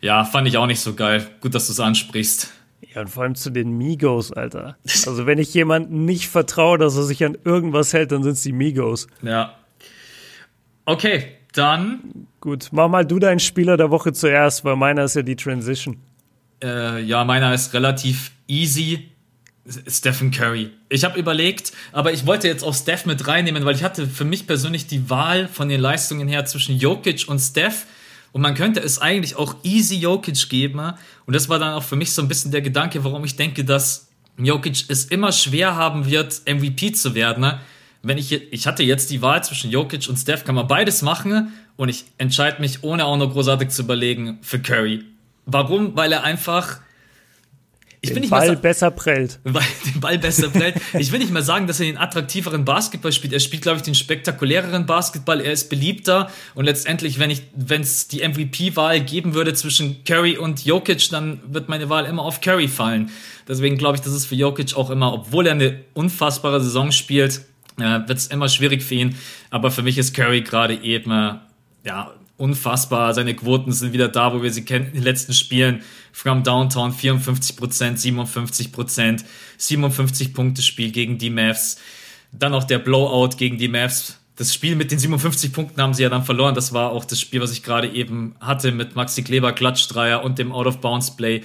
ja, 0.00 0.24
fand 0.24 0.48
ich 0.48 0.56
auch 0.56 0.66
nicht 0.66 0.80
so 0.80 0.94
geil. 0.94 1.28
Gut, 1.40 1.54
dass 1.54 1.66
du 1.66 1.72
es 1.72 1.80
ansprichst. 1.80 2.52
Ja, 2.80 3.00
und 3.02 3.08
vor 3.08 3.24
allem 3.24 3.34
zu 3.34 3.50
den 3.50 3.76
Migos, 3.76 4.32
Alter. 4.32 4.76
Also, 5.06 5.26
wenn 5.26 5.38
ich 5.38 5.52
jemandem 5.52 6.04
nicht 6.04 6.28
vertraue, 6.28 6.78
dass 6.78 6.96
er 6.96 7.02
sich 7.02 7.24
an 7.24 7.36
irgendwas 7.44 7.92
hält, 7.92 8.12
dann 8.12 8.22
sind 8.22 8.32
es 8.32 8.42
die 8.42 8.52
Migos. 8.52 9.08
Ja. 9.22 9.54
Okay, 10.84 11.32
dann. 11.52 12.26
Gut, 12.40 12.68
mach 12.72 12.88
mal 12.88 13.04
du 13.04 13.18
deinen 13.18 13.40
Spieler 13.40 13.76
der 13.76 13.90
Woche 13.90 14.12
zuerst, 14.12 14.64
weil 14.64 14.76
meiner 14.76 15.04
ist 15.04 15.16
ja 15.16 15.22
die 15.22 15.36
Transition. 15.36 15.98
Äh, 16.62 17.02
ja, 17.02 17.24
meiner 17.24 17.52
ist 17.52 17.74
relativ 17.74 18.32
easy. 18.46 19.10
Stephen 19.86 20.30
Curry. 20.30 20.70
Ich 20.88 21.04
habe 21.04 21.18
überlegt, 21.18 21.72
aber 21.92 22.12
ich 22.12 22.26
wollte 22.26 22.48
jetzt 22.48 22.64
auch 22.64 22.74
Steph 22.74 23.04
mit 23.04 23.28
reinnehmen, 23.28 23.64
weil 23.66 23.74
ich 23.74 23.84
hatte 23.84 24.06
für 24.06 24.24
mich 24.24 24.46
persönlich 24.46 24.86
die 24.86 25.10
Wahl 25.10 25.46
von 25.46 25.68
den 25.68 25.80
Leistungen 25.80 26.26
her 26.26 26.46
zwischen 26.46 26.78
Jokic 26.78 27.26
und 27.28 27.38
Steph. 27.38 27.86
Und 28.32 28.42
man 28.42 28.54
könnte 28.54 28.80
es 28.80 28.98
eigentlich 29.00 29.36
auch 29.36 29.56
easy 29.62 29.96
Jokic 29.96 30.48
geben. 30.48 30.80
Und 31.26 31.34
das 31.34 31.48
war 31.48 31.58
dann 31.58 31.74
auch 31.74 31.82
für 31.82 31.96
mich 31.96 32.12
so 32.12 32.22
ein 32.22 32.28
bisschen 32.28 32.50
der 32.50 32.60
Gedanke, 32.60 33.02
warum 33.04 33.24
ich 33.24 33.36
denke, 33.36 33.64
dass 33.64 34.08
Jokic 34.36 34.84
es 34.88 35.06
immer 35.06 35.32
schwer 35.32 35.76
haben 35.76 36.06
wird, 36.06 36.42
MVP 36.46 36.92
zu 36.92 37.14
werden. 37.14 37.58
Wenn 38.02 38.18
ich, 38.18 38.32
ich 38.32 38.66
hatte 38.66 38.82
jetzt 38.82 39.10
die 39.10 39.22
Wahl 39.22 39.42
zwischen 39.42 39.70
Jokic 39.70 40.08
und 40.08 40.16
Steph, 40.16 40.44
kann 40.44 40.54
man 40.54 40.68
beides 40.68 41.02
machen. 41.02 41.52
Und 41.76 41.88
ich 41.88 42.04
entscheide 42.18 42.60
mich, 42.60 42.82
ohne 42.84 43.04
auch 43.04 43.16
noch 43.16 43.32
großartig 43.32 43.70
zu 43.70 43.82
überlegen, 43.82 44.38
für 44.42 44.60
Curry. 44.60 45.04
Warum? 45.46 45.96
Weil 45.96 46.12
er 46.12 46.24
einfach 46.24 46.80
ich 48.00 48.12
den 48.12 48.28
Ball 48.28 48.56
besser 48.56 48.90
prellt. 48.90 49.40
Weil 49.44 49.64
den 49.86 50.00
Ball 50.00 50.18
besser 50.18 50.48
prellt. 50.48 50.76
ich 50.98 51.10
will 51.10 51.18
nicht 51.18 51.32
mal 51.32 51.42
sagen, 51.42 51.66
dass 51.66 51.80
er 51.80 51.86
den 51.86 51.98
attraktiveren 51.98 52.64
Basketball 52.64 53.12
spielt. 53.12 53.32
Er 53.32 53.40
spielt, 53.40 53.62
glaube 53.62 53.78
ich, 53.78 53.82
den 53.82 53.94
spektakuläreren 53.94 54.86
Basketball. 54.86 55.40
Er 55.40 55.52
ist 55.52 55.68
beliebter. 55.68 56.30
Und 56.54 56.66
letztendlich, 56.66 57.18
wenn 57.18 57.80
es 57.80 58.08
die 58.08 58.26
MVP-Wahl 58.26 59.00
geben 59.00 59.34
würde 59.34 59.54
zwischen 59.54 60.04
Curry 60.04 60.36
und 60.36 60.64
Jokic, 60.64 61.08
dann 61.10 61.40
wird 61.48 61.68
meine 61.68 61.88
Wahl 61.88 62.04
immer 62.04 62.22
auf 62.22 62.40
Curry 62.40 62.68
fallen. 62.68 63.10
Deswegen 63.48 63.76
glaube 63.78 63.96
ich, 63.96 64.02
dass 64.02 64.12
es 64.12 64.26
für 64.26 64.34
Jokic 64.34 64.76
auch 64.76 64.90
immer, 64.90 65.12
obwohl 65.12 65.46
er 65.46 65.52
eine 65.52 65.80
unfassbare 65.94 66.60
Saison 66.60 66.92
spielt, 66.92 67.40
äh, 67.78 68.00
wird 68.06 68.18
es 68.18 68.26
immer 68.28 68.48
schwierig 68.48 68.82
für 68.82 68.94
ihn. 68.94 69.16
Aber 69.50 69.70
für 69.70 69.82
mich 69.82 69.98
ist 69.98 70.14
Curry 70.14 70.42
gerade 70.42 70.74
eben, 70.74 71.10
äh, 71.10 71.34
ja, 71.84 72.12
unfassbar. 72.38 73.12
Seine 73.12 73.34
Quoten 73.34 73.72
sind 73.72 73.92
wieder 73.92 74.08
da, 74.08 74.32
wo 74.32 74.42
wir 74.42 74.50
sie 74.50 74.64
kennen 74.64 74.86
in 74.86 74.94
den 74.94 75.02
letzten 75.02 75.34
Spielen. 75.34 75.82
From 76.12 76.42
Downtown 76.42 76.92
54%, 76.92 77.52
57%, 77.98 79.24
57 79.58 80.32
Punkte 80.32 80.62
Spiel 80.62 80.90
gegen 80.90 81.18
die 81.18 81.30
Mavs. 81.30 81.78
Dann 82.32 82.54
auch 82.54 82.64
der 82.64 82.78
Blowout 82.78 83.36
gegen 83.36 83.58
die 83.58 83.68
Mavs. 83.68 84.18
Das 84.36 84.54
Spiel 84.54 84.76
mit 84.76 84.92
den 84.92 84.98
57 84.98 85.52
Punkten 85.52 85.82
haben 85.82 85.94
sie 85.94 86.04
ja 86.04 86.08
dann 86.08 86.24
verloren. 86.24 86.54
Das 86.54 86.72
war 86.72 86.92
auch 86.92 87.04
das 87.04 87.20
Spiel, 87.20 87.40
was 87.40 87.52
ich 87.52 87.62
gerade 87.62 87.88
eben 87.88 88.36
hatte 88.40 88.70
mit 88.72 88.94
Maxi 88.94 89.22
Kleber, 89.22 89.52
Klatschdreier 89.52 90.22
und 90.22 90.38
dem 90.38 90.52
Out-of-Bounds-Play. 90.52 91.42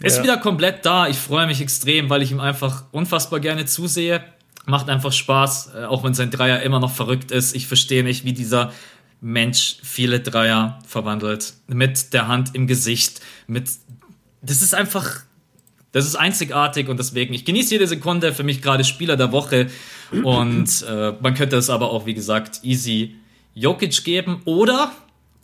Ist 0.00 0.18
ja. 0.18 0.22
wieder 0.22 0.36
komplett 0.36 0.84
da. 0.84 1.08
Ich 1.08 1.16
freue 1.16 1.46
mich 1.46 1.62
extrem, 1.62 2.10
weil 2.10 2.20
ich 2.20 2.30
ihm 2.30 2.40
einfach 2.40 2.84
unfassbar 2.92 3.40
gerne 3.40 3.64
zusehe. 3.64 4.22
Macht 4.66 4.90
einfach 4.90 5.12
Spaß, 5.12 5.70
äh, 5.74 5.84
auch 5.84 6.04
wenn 6.04 6.12
sein 6.12 6.30
Dreier 6.30 6.60
immer 6.60 6.80
noch 6.80 6.90
verrückt 6.90 7.30
ist. 7.30 7.54
Ich 7.54 7.66
verstehe 7.66 8.04
nicht, 8.04 8.24
wie 8.24 8.32
dieser 8.32 8.72
Mensch 9.26 9.78
viele 9.82 10.20
Dreier 10.20 10.78
verwandelt. 10.86 11.54
Mit 11.66 12.12
der 12.12 12.28
Hand 12.28 12.54
im 12.54 12.68
Gesicht, 12.68 13.20
mit. 13.48 13.68
Das 14.40 14.62
ist 14.62 14.74
einfach. 14.74 15.22
Das 15.90 16.04
ist 16.04 16.14
einzigartig 16.14 16.88
und 16.88 16.98
deswegen, 16.98 17.32
ich 17.32 17.46
genieße 17.46 17.72
jede 17.72 17.86
Sekunde, 17.86 18.34
für 18.34 18.42
mich 18.42 18.60
gerade 18.60 18.84
Spieler 18.84 19.16
der 19.16 19.32
Woche. 19.32 19.68
Und 20.22 20.84
äh, 20.86 21.14
man 21.20 21.34
könnte 21.34 21.56
es 21.56 21.70
aber 21.70 21.90
auch, 21.90 22.04
wie 22.04 22.12
gesagt, 22.12 22.60
easy 22.62 23.16
Jokic 23.54 24.04
geben 24.04 24.42
oder 24.44 24.92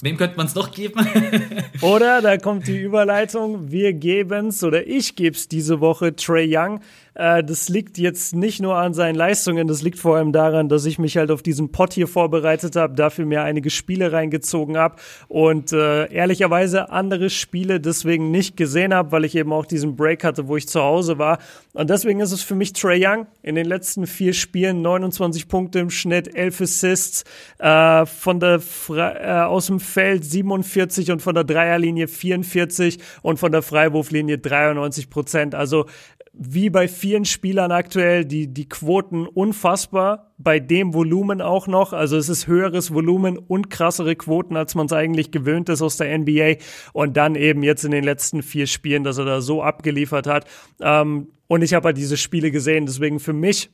Wem 0.02 0.16
könnte 0.16 0.36
man 0.36 0.46
es 0.46 0.56
noch 0.56 0.72
geben? 0.72 1.06
oder, 1.80 2.20
da 2.20 2.36
kommt 2.36 2.66
die 2.66 2.76
Überleitung, 2.76 3.70
wir 3.70 3.92
geben 3.92 4.48
es 4.48 4.64
oder 4.64 4.84
ich 4.84 5.14
gebe 5.14 5.36
es 5.36 5.46
diese 5.46 5.78
Woche 5.78 6.16
Trey 6.16 6.48
Young. 6.50 6.80
Äh, 7.14 7.44
das 7.44 7.68
liegt 7.68 7.98
jetzt 7.98 8.34
nicht 8.34 8.60
nur 8.60 8.76
an 8.76 8.94
seinen 8.94 9.14
Leistungen, 9.14 9.68
das 9.68 9.82
liegt 9.82 9.98
vor 9.98 10.16
allem 10.16 10.32
daran, 10.32 10.68
dass 10.68 10.86
ich 10.86 10.98
mich 10.98 11.16
halt 11.16 11.30
auf 11.30 11.42
diesen 11.42 11.72
Pot 11.72 11.92
hier 11.92 12.08
vorbereitet 12.08 12.76
habe, 12.76 12.94
dafür 12.94 13.26
mir 13.26 13.42
einige 13.42 13.70
Spiele 13.70 14.12
reingezogen 14.12 14.76
habe 14.76 14.96
und 15.28 15.72
äh, 15.72 16.12
ehrlicherweise 16.12 16.90
andere 16.90 17.30
Spiele 17.30 17.80
deswegen 17.80 18.30
nicht 18.30 18.56
gesehen 18.56 18.94
habe, 18.94 19.12
weil 19.12 19.24
ich 19.24 19.34
eben 19.34 19.52
auch 19.52 19.66
diesen 19.66 19.96
Break 19.96 20.24
hatte, 20.24 20.48
wo 20.48 20.56
ich 20.56 20.68
zu 20.68 20.80
Hause 20.80 21.18
war. 21.18 21.38
Und 21.74 21.90
deswegen 21.90 22.20
ist 22.20 22.32
es 22.32 22.42
für 22.42 22.54
mich 22.54 22.72
Trey 22.72 23.04
Young 23.04 23.26
in 23.42 23.54
den 23.54 23.66
letzten 23.66 24.06
vier 24.06 24.32
Spielen 24.32 24.82
29 24.82 25.48
Punkte 25.48 25.78
im 25.80 25.90
Schnitt, 25.90 26.34
11 26.34 26.60
Assists, 26.62 27.24
äh, 27.58 28.06
von 28.06 28.40
der 28.40 28.60
Fre 28.60 29.18
äh, 29.20 29.30
aus 29.42 29.66
dem 29.66 29.80
Feld 29.80 30.24
47 30.24 31.10
und 31.10 31.22
von 31.22 31.34
der 31.34 31.44
Dreierlinie 31.44 32.08
44 32.08 32.98
und 33.22 33.38
von 33.38 33.52
der 33.52 33.62
Freiwurflinie 33.62 34.38
93 34.38 35.10
Prozent. 35.10 35.54
Also 35.54 35.86
wie 36.32 36.70
bei 36.70 36.88
vielen 37.02 37.24
Spielern 37.24 37.72
aktuell 37.72 38.24
die, 38.24 38.46
die 38.46 38.68
Quoten 38.68 39.26
unfassbar, 39.26 40.32
bei 40.38 40.60
dem 40.60 40.94
Volumen 40.94 41.40
auch 41.40 41.66
noch. 41.66 41.92
Also 41.92 42.16
es 42.16 42.28
ist 42.28 42.46
höheres 42.46 42.94
Volumen 42.94 43.38
und 43.38 43.70
krassere 43.70 44.14
Quoten, 44.14 44.56
als 44.56 44.76
man 44.76 44.86
es 44.86 44.92
eigentlich 44.92 45.32
gewöhnt 45.32 45.68
ist 45.68 45.82
aus 45.82 45.96
der 45.96 46.16
NBA. 46.16 46.62
Und 46.92 47.16
dann 47.16 47.34
eben 47.34 47.64
jetzt 47.64 47.84
in 47.84 47.90
den 47.90 48.04
letzten 48.04 48.44
vier 48.44 48.68
Spielen, 48.68 49.02
dass 49.02 49.18
er 49.18 49.24
da 49.24 49.40
so 49.40 49.64
abgeliefert 49.64 50.28
hat. 50.28 50.46
Ähm, 50.80 51.26
und 51.48 51.62
ich 51.62 51.74
habe 51.74 51.86
halt 51.86 51.96
diese 51.96 52.16
Spiele 52.16 52.52
gesehen. 52.52 52.86
Deswegen 52.86 53.18
für 53.18 53.32
mich 53.32 53.70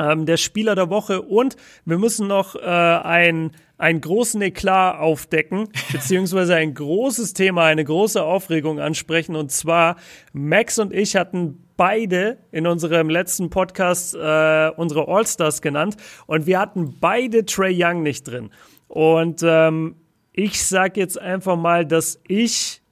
ähm, 0.00 0.26
der 0.26 0.36
Spieler 0.36 0.74
der 0.74 0.90
Woche. 0.90 1.22
Und 1.22 1.54
wir 1.84 1.98
müssen 1.98 2.26
noch 2.26 2.56
äh, 2.56 2.60
ein 2.60 3.52
einen 3.76 4.00
großen 4.00 4.40
Eklat 4.40 4.98
aufdecken, 4.98 5.68
beziehungsweise 5.92 6.54
ein 6.54 6.74
großes 6.74 7.34
Thema, 7.34 7.64
eine 7.64 7.84
große 7.84 8.22
Aufregung 8.22 8.80
ansprechen. 8.80 9.36
Und 9.36 9.52
zwar, 9.52 9.96
Max 10.32 10.78
und 10.78 10.92
ich 10.92 11.16
hatten 11.16 11.63
beide 11.76 12.38
in 12.52 12.66
unserem 12.66 13.08
letzten 13.08 13.50
Podcast 13.50 14.14
äh, 14.14 14.70
unsere 14.76 15.08
All-Stars 15.08 15.62
genannt 15.62 15.96
und 16.26 16.46
wir 16.46 16.58
hatten 16.58 16.98
beide 17.00 17.44
Trey 17.44 17.74
Young 17.76 18.02
nicht 18.02 18.28
drin. 18.28 18.50
Und 18.88 19.42
ähm, 19.44 19.96
ich 20.32 20.64
sag 20.64 20.96
jetzt 20.96 21.20
einfach 21.20 21.56
mal, 21.56 21.86
dass 21.86 22.20
ich 22.26 22.82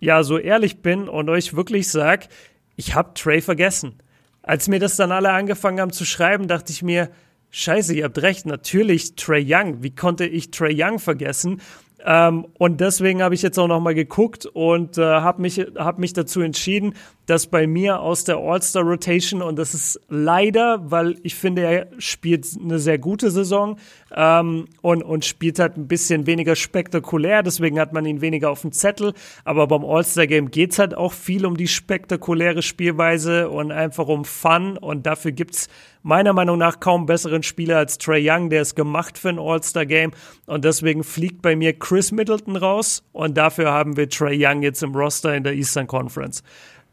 ja 0.00 0.22
so 0.22 0.38
ehrlich 0.38 0.82
bin 0.82 1.08
und 1.08 1.28
euch 1.28 1.54
wirklich 1.54 1.88
sag, 1.90 2.28
ich 2.76 2.94
habe 2.94 3.14
Trey 3.14 3.40
vergessen. 3.40 3.94
Als 4.42 4.68
mir 4.68 4.78
das 4.78 4.96
dann 4.96 5.12
alle 5.12 5.30
angefangen 5.30 5.80
haben 5.80 5.92
zu 5.92 6.04
schreiben, 6.04 6.48
dachte 6.48 6.72
ich 6.72 6.82
mir, 6.82 7.10
Scheiße, 7.50 7.94
ihr 7.94 8.04
habt 8.04 8.20
recht, 8.20 8.44
natürlich 8.46 9.14
Trey 9.16 9.44
Young. 9.46 9.82
Wie 9.82 9.94
konnte 9.94 10.26
ich 10.26 10.50
Trey 10.50 10.74
Young 10.76 10.98
vergessen? 10.98 11.62
Ähm, 12.04 12.46
und 12.58 12.80
deswegen 12.80 13.22
habe 13.22 13.34
ich 13.34 13.42
jetzt 13.42 13.58
auch 13.58 13.66
noch 13.66 13.80
mal 13.80 13.94
geguckt 13.94 14.46
und 14.46 14.98
äh, 14.98 15.02
habe 15.02 15.42
mich, 15.42 15.58
hab 15.76 15.98
mich 15.98 16.12
dazu 16.12 16.40
entschieden, 16.40 16.94
dass 17.26 17.46
bei 17.46 17.66
mir 17.66 18.00
aus 18.00 18.24
der 18.24 18.36
All-Star 18.36 18.82
Rotation, 18.82 19.42
und 19.42 19.58
das 19.58 19.74
ist 19.74 20.00
leider, 20.08 20.90
weil 20.90 21.16
ich 21.22 21.34
finde, 21.34 21.62
er 21.62 21.88
spielt 21.98 22.46
eine 22.62 22.78
sehr 22.78 22.98
gute 22.98 23.30
Saison 23.30 23.78
ähm, 24.14 24.66
und, 24.80 25.02
und 25.02 25.24
spielt 25.24 25.58
halt 25.58 25.76
ein 25.76 25.88
bisschen 25.88 26.26
weniger 26.26 26.56
spektakulär, 26.56 27.42
deswegen 27.42 27.78
hat 27.78 27.92
man 27.92 28.06
ihn 28.06 28.20
weniger 28.20 28.50
auf 28.50 28.62
dem 28.62 28.72
Zettel. 28.72 29.12
Aber 29.44 29.66
beim 29.66 29.84
All-Star-Game 29.84 30.50
geht 30.50 30.72
es 30.72 30.78
halt 30.78 30.94
auch 30.94 31.12
viel 31.12 31.46
um 31.46 31.56
die 31.56 31.68
spektakuläre 31.68 32.62
Spielweise 32.62 33.48
und 33.50 33.72
einfach 33.72 34.08
um 34.08 34.24
Fun. 34.24 34.76
Und 34.78 35.06
dafür 35.06 35.32
gibt 35.32 35.54
es 35.54 35.68
meiner 36.02 36.32
Meinung 36.32 36.58
nach 36.58 36.80
kaum 36.80 37.06
besseren 37.06 37.42
Spieler 37.42 37.78
als 37.78 37.98
Trey 37.98 38.28
Young, 38.28 38.50
der 38.50 38.62
ist 38.62 38.76
gemacht 38.76 39.18
für 39.18 39.28
ein 39.28 39.38
All-Star-Game. 39.38 40.12
Und 40.46 40.64
deswegen 40.64 41.04
fliegt 41.04 41.42
bei 41.42 41.56
mir 41.56 41.78
Chris 41.78 42.12
Middleton 42.12 42.56
raus. 42.56 43.04
Und 43.12 43.36
dafür 43.36 43.72
haben 43.72 43.96
wir 43.96 44.08
Trey 44.08 44.38
Young 44.40 44.62
jetzt 44.62 44.82
im 44.82 44.94
Roster 44.94 45.34
in 45.34 45.44
der 45.44 45.54
Eastern 45.54 45.86
Conference 45.86 46.42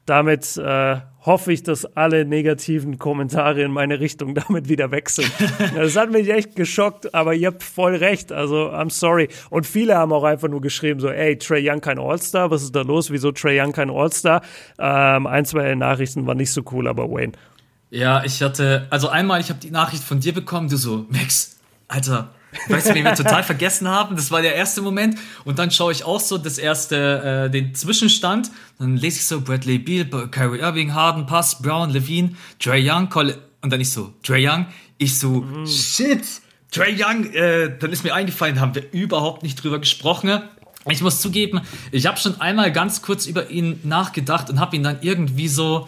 damit 0.06 0.56
äh, 0.58 0.98
hoffe 1.26 1.52
ich, 1.52 1.64
dass 1.64 1.86
alle 1.96 2.26
negativen 2.26 3.00
Kommentare 3.00 3.64
in 3.64 3.72
meine 3.72 4.00
Richtung 4.00 4.36
damit 4.48 4.70
wieder 4.70 4.92
weg 4.92 5.10
sind. 5.10 5.32
das 5.76 5.96
hat 5.96 6.12
mich 6.12 6.30
echt 6.30 6.56
geschockt, 6.56 7.14
aber 7.14 7.34
ihr 7.34 7.48
habt 7.48 7.64
voll 7.64 7.96
recht. 7.96 8.32
Also, 8.32 8.70
I'm 8.70 8.92
sorry. 8.92 9.30
Und 9.50 9.66
viele 9.66 9.96
haben 9.96 10.14
auch 10.14 10.24
einfach 10.24 10.48
nur 10.48 10.62
geschrieben, 10.62 11.00
so, 11.00 11.10
ey, 11.10 11.38
Trey 11.38 11.68
Young 11.70 11.82
kein 11.82 12.00
All-Star, 12.00 12.52
was 12.52 12.64
ist 12.64 12.76
da 12.76 12.82
los? 12.82 13.12
Wieso 13.12 13.32
Trey 13.32 13.60
Young 13.60 13.72
kein 13.72 13.90
All-Star? 13.90 14.42
Ähm, 14.78 15.28
ein, 15.28 15.46
zwei 15.46 15.74
Nachrichten 15.76 16.28
waren 16.28 16.38
nicht 16.38 16.52
so 16.52 16.64
cool, 16.72 16.88
aber 16.88 17.10
Wayne. 17.10 17.34
Ja, 17.90 18.24
ich 18.24 18.42
hatte, 18.42 18.88
also 18.90 19.10
einmal, 19.10 19.40
ich 19.40 19.50
habe 19.50 19.60
die 19.60 19.72
Nachricht 19.72 20.04
von 20.04 20.20
dir 20.20 20.34
bekommen, 20.34 20.70
du 20.70 20.78
so, 20.78 21.06
Max, 21.10 21.60
Alter, 21.88 22.30
Weißt 22.68 22.90
du, 22.90 22.94
wen 22.96 23.04
wir 23.04 23.16
total 23.16 23.44
vergessen 23.44 23.88
haben? 23.88 24.16
Das 24.16 24.32
war 24.32 24.42
der 24.42 24.56
erste 24.56 24.82
Moment. 24.82 25.18
Und 25.44 25.60
dann 25.60 25.72
schaue 25.72 25.92
ich 25.92 26.04
auch 26.04 26.20
so 26.20 26.38
das 26.38 26.58
erste, 26.58 27.46
äh, 27.46 27.50
den 27.50 27.76
Zwischenstand. 27.76 28.52
Dann 28.80 28.98
lese 28.98 29.18
ich 29.18 29.26
so 29.26 29.42
Bradley 29.42 29.80
Beal, 29.80 30.06
Kyrie 30.30 30.60
Irving, 30.60 30.94
Harden, 30.94 31.26
Pass, 31.26 31.62
Brown, 31.62 31.90
Levine, 31.90 32.32
Trey 32.60 32.90
Young, 32.90 33.10
Cole. 33.10 33.38
Und 33.62 33.72
dann 33.72 33.82
ich 33.82 33.92
so, 33.92 34.14
Trey 34.24 34.48
Young. 34.48 34.68
Ich 34.98 35.20
so, 35.20 35.46
shit, 35.66 36.24
Trey 36.72 36.96
Young, 36.98 37.32
äh, 37.34 37.78
dann 37.78 37.92
ist 37.92 38.04
mir 38.04 38.14
eingefallen, 38.14 38.60
haben 38.60 38.76
wir 38.76 38.92
überhaupt 38.92 39.44
nicht 39.44 39.64
drüber 39.64 39.80
gesprochen. 39.80 40.42
Ich 40.90 41.02
muss 41.02 41.22
zugeben, 41.22 41.62
ich 41.92 42.06
habe 42.06 42.18
schon 42.18 42.40
einmal 42.42 42.72
ganz 42.72 43.02
kurz 43.02 43.26
über 43.26 43.50
ihn 43.50 43.80
nachgedacht 43.84 44.50
und 44.50 44.60
habe 44.60 44.76
ihn 44.76 44.84
dann 44.84 44.98
irgendwie 45.02 45.48
so, 45.48 45.88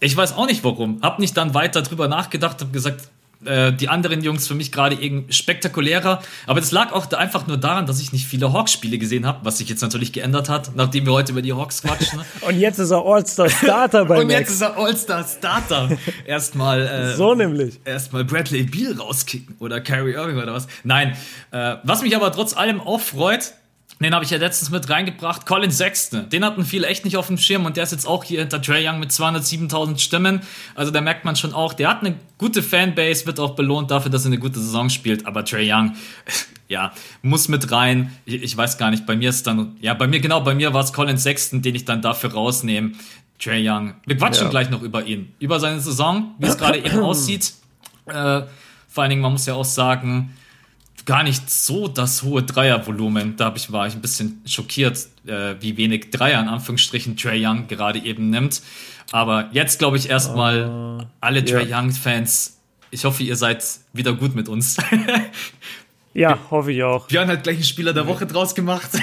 ich 0.00 0.16
weiß 0.16 0.32
auch 0.36 0.46
nicht 0.46 0.62
warum, 0.62 1.00
habe 1.00 1.22
nicht 1.22 1.36
dann 1.36 1.54
weiter 1.54 1.80
drüber 1.82 2.08
nachgedacht, 2.08 2.60
habe 2.60 2.70
gesagt, 2.70 3.08
äh, 3.46 3.72
die 3.72 3.88
anderen 3.88 4.22
Jungs 4.22 4.46
für 4.46 4.54
mich 4.54 4.72
gerade 4.72 4.96
spektakulärer. 5.28 6.22
Aber 6.46 6.60
das 6.60 6.72
lag 6.72 6.92
auch 6.92 7.06
da 7.06 7.18
einfach 7.18 7.46
nur 7.46 7.56
daran, 7.56 7.86
dass 7.86 8.00
ich 8.00 8.12
nicht 8.12 8.26
viele 8.26 8.52
Hawks-Spiele 8.52 8.98
gesehen 8.98 9.26
habe, 9.26 9.44
was 9.44 9.58
sich 9.58 9.68
jetzt 9.68 9.80
natürlich 9.82 10.12
geändert 10.12 10.48
hat, 10.48 10.74
nachdem 10.74 11.06
wir 11.06 11.12
heute 11.12 11.32
über 11.32 11.42
die 11.42 11.52
Hawks 11.52 11.82
quatschen. 11.82 12.20
Und 12.40 12.58
jetzt 12.58 12.78
ist 12.78 12.90
er 12.90 13.04
All-Star-Starter 13.04 14.04
bei 14.04 14.18
Und 14.20 14.26
Max. 14.28 14.40
jetzt 14.40 14.50
ist 14.50 14.60
er 14.62 14.76
All-Star-Starter. 14.76 15.90
Erstmal 16.26 16.80
äh, 16.86 17.14
So 17.16 17.34
nämlich. 17.34 17.80
erstmal 17.84 18.24
Bradley 18.24 18.64
Beal 18.64 18.94
rauskicken 18.98 19.56
oder 19.58 19.80
Kyrie 19.80 20.12
Irving 20.12 20.36
oder 20.36 20.52
was. 20.52 20.66
Nein, 20.84 21.16
äh, 21.50 21.76
was 21.82 22.02
mich 22.02 22.14
aber 22.16 22.32
trotz 22.32 22.56
allem 22.56 22.80
auch 22.80 23.00
freut, 23.00 23.54
den 24.04 24.14
habe 24.14 24.24
ich 24.24 24.30
ja 24.30 24.36
letztens 24.38 24.70
mit 24.70 24.88
reingebracht, 24.90 25.46
Colin 25.46 25.70
Sexton. 25.70 26.28
Den 26.28 26.44
hatten 26.44 26.64
viele 26.64 26.86
echt 26.86 27.04
nicht 27.04 27.16
auf 27.16 27.28
dem 27.28 27.38
Schirm 27.38 27.64
und 27.64 27.76
der 27.76 27.84
ist 27.84 27.92
jetzt 27.92 28.06
auch 28.06 28.24
hier 28.24 28.40
hinter 28.40 28.60
Trey 28.60 28.86
Young 28.86 28.98
mit 29.00 29.10
207.000 29.10 29.98
Stimmen. 29.98 30.40
Also 30.74 30.90
da 30.92 31.00
merkt 31.00 31.24
man 31.24 31.34
schon 31.36 31.54
auch, 31.54 31.72
der 31.72 31.88
hat 31.88 32.00
eine 32.00 32.16
gute 32.36 32.62
Fanbase, 32.62 33.24
wird 33.26 33.40
auch 33.40 33.54
belohnt 33.54 33.90
dafür, 33.90 34.10
dass 34.10 34.24
er 34.24 34.28
eine 34.28 34.38
gute 34.38 34.60
Saison 34.60 34.90
spielt. 34.90 35.26
Aber 35.26 35.44
Trey 35.44 35.72
Young, 35.72 35.94
ja, 36.68 36.92
muss 37.22 37.48
mit 37.48 37.72
rein. 37.72 38.12
Ich, 38.26 38.42
ich 38.42 38.56
weiß 38.56 38.76
gar 38.76 38.90
nicht, 38.90 39.06
bei 39.06 39.16
mir 39.16 39.30
ist 39.30 39.46
dann, 39.46 39.76
ja, 39.80 39.94
bei 39.94 40.06
mir, 40.06 40.20
genau, 40.20 40.40
bei 40.42 40.54
mir 40.54 40.74
war 40.74 40.84
es 40.84 40.92
Colin 40.92 41.16
Sexton, 41.16 41.62
den 41.62 41.74
ich 41.74 41.84
dann 41.86 42.02
dafür 42.02 42.32
rausnehme. 42.32 42.92
Trey 43.38 43.66
Young. 43.68 43.94
Wir 44.06 44.16
quatschen 44.16 44.44
Ja. 44.44 44.50
gleich 44.50 44.70
noch 44.70 44.82
über 44.82 45.04
ihn. 45.04 45.32
Über 45.38 45.58
seine 45.60 45.80
Saison, 45.80 46.34
wie 46.38 46.46
es 46.46 46.56
gerade 46.58 46.78
eben 46.78 46.98
aussieht. 47.02 47.52
Äh, 48.06 48.42
vor 48.88 49.02
allen 49.02 49.10
Dingen, 49.10 49.22
man 49.22 49.32
muss 49.32 49.44
ja 49.46 49.54
auch 49.54 49.64
sagen, 49.64 50.34
gar 51.06 51.22
nicht 51.22 51.48
so 51.48 51.88
das 51.88 52.22
hohe 52.22 52.42
Dreiervolumen. 52.42 53.36
Da 53.36 53.52
ich, 53.56 53.72
war 53.72 53.86
ich 53.86 53.94
ein 53.94 54.02
bisschen 54.02 54.42
schockiert, 54.44 55.06
äh, 55.26 55.54
wie 55.60 55.76
wenig 55.76 56.10
Dreier 56.10 56.40
in 56.40 56.48
Anführungsstrichen 56.48 57.16
Trey 57.16 57.44
Young 57.46 57.68
gerade 57.68 58.00
eben 58.00 58.28
nimmt. 58.28 58.60
Aber 59.12 59.48
jetzt 59.52 59.78
glaube 59.78 59.96
ich 59.96 60.10
erstmal 60.10 61.08
alle 61.20 61.44
Trey. 61.44 61.72
Young-Fans. 61.72 62.58
Ich 62.90 63.04
hoffe, 63.04 63.22
ihr 63.22 63.36
seid 63.36 63.64
wieder 63.92 64.12
gut 64.12 64.34
mit 64.34 64.48
uns. 64.48 64.76
Ja, 66.16 66.38
hoffe 66.50 66.72
ich 66.72 66.82
auch. 66.82 67.08
Björn 67.08 67.28
hat 67.28 67.42
gleich 67.42 67.56
einen 67.56 67.64
Spieler 67.64 67.92
der 67.92 68.06
Woche 68.06 68.24
draus 68.24 68.54
gemacht. 68.54 68.88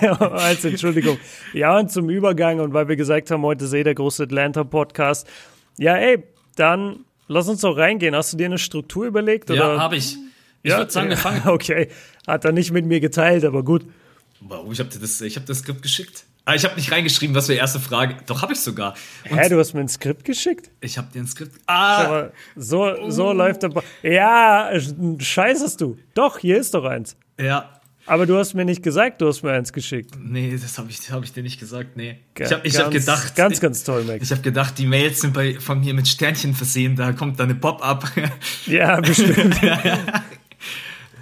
Ja, 0.00 0.12
als 0.18 0.64
Entschuldigung. 0.64 1.18
Ja, 1.52 1.78
und 1.78 1.92
zum 1.92 2.08
Übergang 2.08 2.60
und 2.60 2.72
weil 2.72 2.88
wir 2.88 2.96
gesagt 2.96 3.30
haben, 3.30 3.42
heute 3.42 3.66
eh 3.66 3.82
der 3.82 3.94
große 3.94 4.22
Atlanta-Podcast. 4.22 5.28
Ja, 5.76 5.94
ey, 5.96 6.24
dann 6.54 7.00
lass 7.28 7.50
uns 7.50 7.60
doch 7.60 7.76
reingehen. 7.76 8.16
Hast 8.16 8.32
du 8.32 8.38
dir 8.38 8.46
eine 8.46 8.56
Struktur 8.56 9.04
überlegt? 9.04 9.50
ja, 9.50 9.78
habe 9.78 9.96
ich. 9.96 10.16
Ich 10.66 10.72
Ja? 10.72 10.78
würde 10.78 10.90
sagen, 10.90 11.08
wir 11.10 11.16
fangen. 11.16 11.42
Okay, 11.46 11.88
hat 12.26 12.44
er 12.44 12.50
nicht 12.50 12.72
mit 12.72 12.84
mir 12.86 12.98
geteilt, 12.98 13.44
aber 13.44 13.62
gut. 13.62 13.86
Warum? 14.40 14.72
Ich 14.72 14.80
habe 14.80 14.88
das, 15.00 15.20
ich 15.20 15.36
hab 15.36 15.46
das 15.46 15.58
Skript 15.60 15.80
geschickt. 15.80 16.24
Ah, 16.44 16.54
ich 16.56 16.64
habe 16.64 16.74
nicht 16.74 16.90
reingeschrieben, 16.90 17.34
was 17.36 17.46
für 17.46 17.54
erste 17.54 17.78
Frage. 17.78 18.16
Doch, 18.26 18.42
habe 18.42 18.52
ich 18.52 18.60
sogar. 18.60 18.94
Und 19.30 19.38
Hä, 19.38 19.48
du 19.48 19.58
hast 19.60 19.74
mir 19.74 19.80
ein 19.80 19.88
Skript 19.88 20.24
geschickt? 20.24 20.70
ich 20.80 20.98
habe 20.98 21.06
dir 21.12 21.20
ein 21.20 21.26
Skript. 21.28 21.52
Ah, 21.68 22.30
so, 22.56 23.10
so 23.10 23.32
läuft 23.32 23.62
der. 23.62 23.68
Ba 23.68 23.82
ja, 24.02 24.70
scheiß 25.20 25.60
hast 25.62 25.80
du. 25.80 25.96
Doch, 26.14 26.38
hier 26.38 26.58
ist 26.58 26.74
doch 26.74 26.84
eins. 26.84 27.16
ja. 27.38 27.70
Aber 28.08 28.24
du 28.24 28.38
hast 28.38 28.54
mir 28.54 28.64
nicht 28.64 28.84
gesagt, 28.84 29.20
du 29.20 29.26
hast 29.26 29.42
mir 29.42 29.50
eins 29.50 29.72
geschickt. 29.72 30.12
Nee, 30.16 30.56
das 30.62 30.78
habe 30.78 30.88
ich, 30.88 31.10
hab 31.10 31.24
ich 31.24 31.32
dir 31.32 31.42
nicht 31.42 31.58
gesagt, 31.58 31.96
nee. 31.96 32.20
Ga- 32.36 32.44
Ich 32.44 32.52
habe 32.52 32.64
ich 32.68 32.72
ganz, 32.74 32.84
hab 32.84 32.92
gedacht, 32.92 33.34
Ganz, 33.34 33.60
ganz 33.60 33.82
toll, 33.82 34.04
Max. 34.04 34.22
ich 34.22 34.30
habe 34.30 34.42
gedacht, 34.42 34.78
die 34.78 34.86
Mails 34.86 35.22
sind 35.22 35.34
bei, 35.34 35.58
von 35.58 35.80
mir 35.80 35.92
mit 35.92 36.06
Sternchen 36.06 36.54
versehen, 36.54 36.94
da 36.94 37.10
kommt 37.14 37.40
dann 37.40 37.50
eine 37.50 37.58
Pop-up. 37.58 38.04
Ja, 38.66 39.00
bestimmt. 39.00 39.56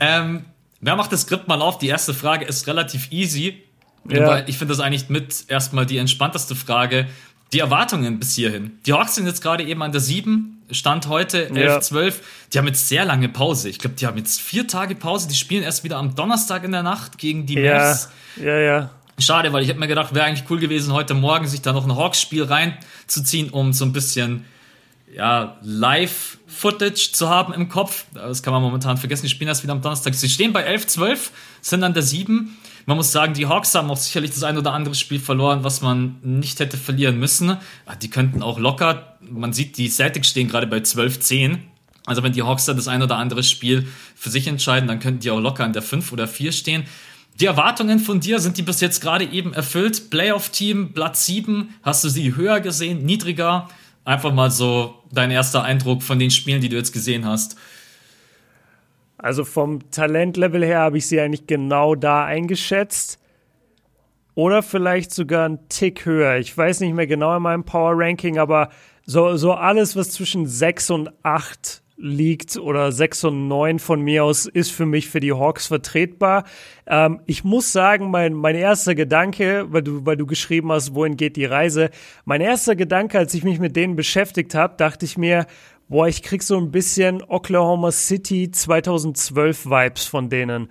Ähm, 0.00 0.44
wer 0.80 0.96
macht 0.96 1.12
das 1.12 1.22
Skript 1.22 1.48
mal 1.48 1.60
auf? 1.62 1.78
Die 1.78 1.88
erste 1.88 2.14
Frage 2.14 2.44
ist 2.44 2.66
relativ 2.66 3.10
easy, 3.12 3.62
Ja. 4.08 4.46
ich 4.46 4.58
finde 4.58 4.74
das 4.74 4.80
eigentlich 4.80 5.08
mit 5.08 5.44
erstmal 5.48 5.86
die 5.86 5.98
entspannteste 5.98 6.54
Frage. 6.54 7.06
Die 7.52 7.60
Erwartungen 7.60 8.18
bis 8.18 8.34
hierhin. 8.34 8.72
Die 8.84 8.92
Hawks 8.92 9.14
sind 9.14 9.26
jetzt 9.26 9.40
gerade 9.42 9.62
eben 9.64 9.82
an 9.82 9.92
der 9.92 10.00
7, 10.00 10.62
Stand 10.70 11.08
heute 11.08 11.50
11, 11.50 11.56
Ja. 11.56 11.80
12. 11.80 12.20
Die 12.52 12.58
haben 12.58 12.66
jetzt 12.66 12.88
sehr 12.88 13.04
lange 13.04 13.28
Pause. 13.28 13.68
Ich 13.68 13.78
glaube, 13.78 13.96
die 13.96 14.06
haben 14.06 14.16
jetzt 14.18 14.40
vier 14.40 14.66
Tage 14.66 14.94
Pause. 14.94 15.28
Die 15.28 15.34
spielen 15.34 15.62
erst 15.62 15.84
wieder 15.84 15.98
am 15.98 16.14
Donnerstag 16.16 16.64
in 16.64 16.72
der 16.72 16.82
Nacht 16.82 17.18
gegen 17.18 17.46
die 17.46 17.54
ja, 17.54 17.78
Mavs. 17.78 18.08
ja, 18.42 18.58
ja. 18.58 18.90
Schade, 19.18 19.52
weil 19.52 19.62
ich 19.62 19.68
habe 19.68 19.78
mir 19.78 19.86
gedacht, 19.86 20.12
wäre 20.14 20.24
eigentlich 20.24 20.50
cool 20.50 20.58
gewesen, 20.58 20.92
heute 20.92 21.14
Morgen 21.14 21.46
sich 21.46 21.62
da 21.62 21.72
noch 21.72 21.84
ein 21.84 21.94
Hawks-Spiel 21.94 22.42
reinzuziehen, 22.44 23.50
um 23.50 23.72
so 23.72 23.84
ein 23.84 23.92
bisschen 23.92 24.44
ja, 25.14 25.58
Live-Footage 25.62 27.12
zu 27.12 27.28
haben 27.28 27.54
im 27.54 27.68
Kopf. 27.68 28.06
Das 28.14 28.42
kann 28.42 28.52
man 28.52 28.62
momentan 28.62 28.96
vergessen. 28.96 29.22
Die 29.22 29.30
spielen 29.30 29.48
erst 29.48 29.62
wieder 29.62 29.72
am 29.72 29.80
Donnerstag. 29.80 30.14
Sie 30.14 30.28
stehen 30.28 30.52
bei 30.52 30.62
11, 30.62 30.88
12, 30.88 31.30
sind 31.60 31.84
an 31.84 31.94
der 31.94 32.02
7. 32.02 32.56
Man 32.86 32.96
muss 32.96 33.12
sagen, 33.12 33.32
die 33.32 33.46
Hawks 33.46 33.74
haben 33.74 33.90
auch 33.90 33.96
sicherlich 33.96 34.32
das 34.32 34.42
ein 34.42 34.58
oder 34.58 34.72
andere 34.72 34.94
Spiel 34.94 35.20
verloren, 35.20 35.64
was 35.64 35.80
man 35.80 36.16
nicht 36.22 36.58
hätte 36.60 36.76
verlieren 36.76 37.18
müssen. 37.18 37.56
Ah, 37.86 37.94
Die 37.94 38.10
könnten 38.10 38.42
auch 38.42 38.58
locker, 38.58 39.16
man 39.20 39.52
sieht, 39.52 39.78
die 39.78 39.88
Celtics 39.88 40.28
stehen 40.28 40.48
gerade 40.48 40.66
bei 40.66 40.80
12, 40.80 41.20
10. 41.20 41.64
Also 42.06 42.22
wenn 42.22 42.32
die 42.32 42.42
Hawks 42.42 42.66
da 42.66 42.74
das 42.74 42.88
ein 42.88 43.02
oder 43.02 43.16
andere 43.16 43.42
Spiel 43.42 43.86
für 44.14 44.28
sich 44.28 44.46
entscheiden, 44.46 44.86
dann 44.88 45.00
könnten 45.00 45.20
die 45.20 45.30
auch 45.30 45.40
locker 45.40 45.64
an 45.64 45.72
der 45.72 45.80
5 45.80 46.12
oder 46.12 46.28
4 46.28 46.52
stehen. 46.52 46.84
Die 47.40 47.46
Erwartungen 47.46 48.00
von 48.00 48.20
dir, 48.20 48.38
sind 48.40 48.58
die 48.58 48.62
bis 48.62 48.80
jetzt 48.80 49.00
gerade 49.00 49.24
eben 49.24 49.54
erfüllt? 49.54 50.10
Playoff-Team, 50.10 50.92
Platz 50.92 51.24
7, 51.26 51.70
hast 51.82 52.04
du 52.04 52.08
sie 52.08 52.36
höher 52.36 52.60
gesehen, 52.60 53.04
niedriger? 53.04 53.68
Einfach 54.04 54.34
mal 54.34 54.50
so 54.50 55.02
dein 55.14 55.30
erster 55.30 55.62
Eindruck 55.62 56.02
von 56.02 56.18
den 56.18 56.30
Spielen, 56.30 56.60
die 56.60 56.68
du 56.68 56.76
jetzt 56.76 56.92
gesehen 56.92 57.24
hast. 57.24 57.56
Also 59.16 59.44
vom 59.44 59.90
Talentlevel 59.90 60.64
her 60.64 60.80
habe 60.80 60.98
ich 60.98 61.06
sie 61.06 61.20
eigentlich 61.20 61.46
genau 61.46 61.94
da 61.94 62.24
eingeschätzt. 62.24 63.18
Oder 64.34 64.62
vielleicht 64.62 65.12
sogar 65.12 65.46
einen 65.46 65.68
Tick 65.68 66.04
höher. 66.04 66.38
Ich 66.38 66.56
weiß 66.56 66.80
nicht 66.80 66.94
mehr 66.94 67.06
genau 67.06 67.36
in 67.36 67.42
meinem 67.42 67.64
Power 67.64 67.92
Ranking, 67.94 68.38
aber 68.38 68.70
so, 69.06 69.36
so 69.36 69.52
alles, 69.52 69.94
was 69.94 70.10
zwischen 70.10 70.46
6 70.46 70.90
und 70.90 71.10
8 71.22 71.83
liegt 71.96 72.56
oder 72.56 72.90
6 72.90 73.24
und 73.24 73.48
9 73.48 73.78
von 73.78 74.00
mir 74.00 74.24
aus, 74.24 74.46
ist 74.46 74.72
für 74.72 74.86
mich 74.86 75.08
für 75.08 75.20
die 75.20 75.32
Hawks 75.32 75.66
vertretbar. 75.68 76.44
Ähm, 76.86 77.20
ich 77.26 77.44
muss 77.44 77.72
sagen, 77.72 78.10
mein, 78.10 78.34
mein 78.34 78.56
erster 78.56 78.94
Gedanke, 78.94 79.66
weil 79.68 79.82
du, 79.82 80.04
weil 80.04 80.16
du 80.16 80.26
geschrieben 80.26 80.72
hast, 80.72 80.94
wohin 80.94 81.16
geht 81.16 81.36
die 81.36 81.44
Reise, 81.44 81.90
mein 82.24 82.40
erster 82.40 82.74
Gedanke, 82.76 83.18
als 83.18 83.34
ich 83.34 83.44
mich 83.44 83.60
mit 83.60 83.76
denen 83.76 83.96
beschäftigt 83.96 84.54
habe, 84.54 84.74
dachte 84.76 85.04
ich 85.04 85.16
mir, 85.16 85.46
boah, 85.88 86.08
ich 86.08 86.22
krieg 86.22 86.42
so 86.42 86.58
ein 86.58 86.70
bisschen 86.70 87.22
Oklahoma 87.22 87.92
City 87.92 88.50
2012 88.50 89.66
Vibes 89.66 90.06
von 90.06 90.28
denen. 90.28 90.68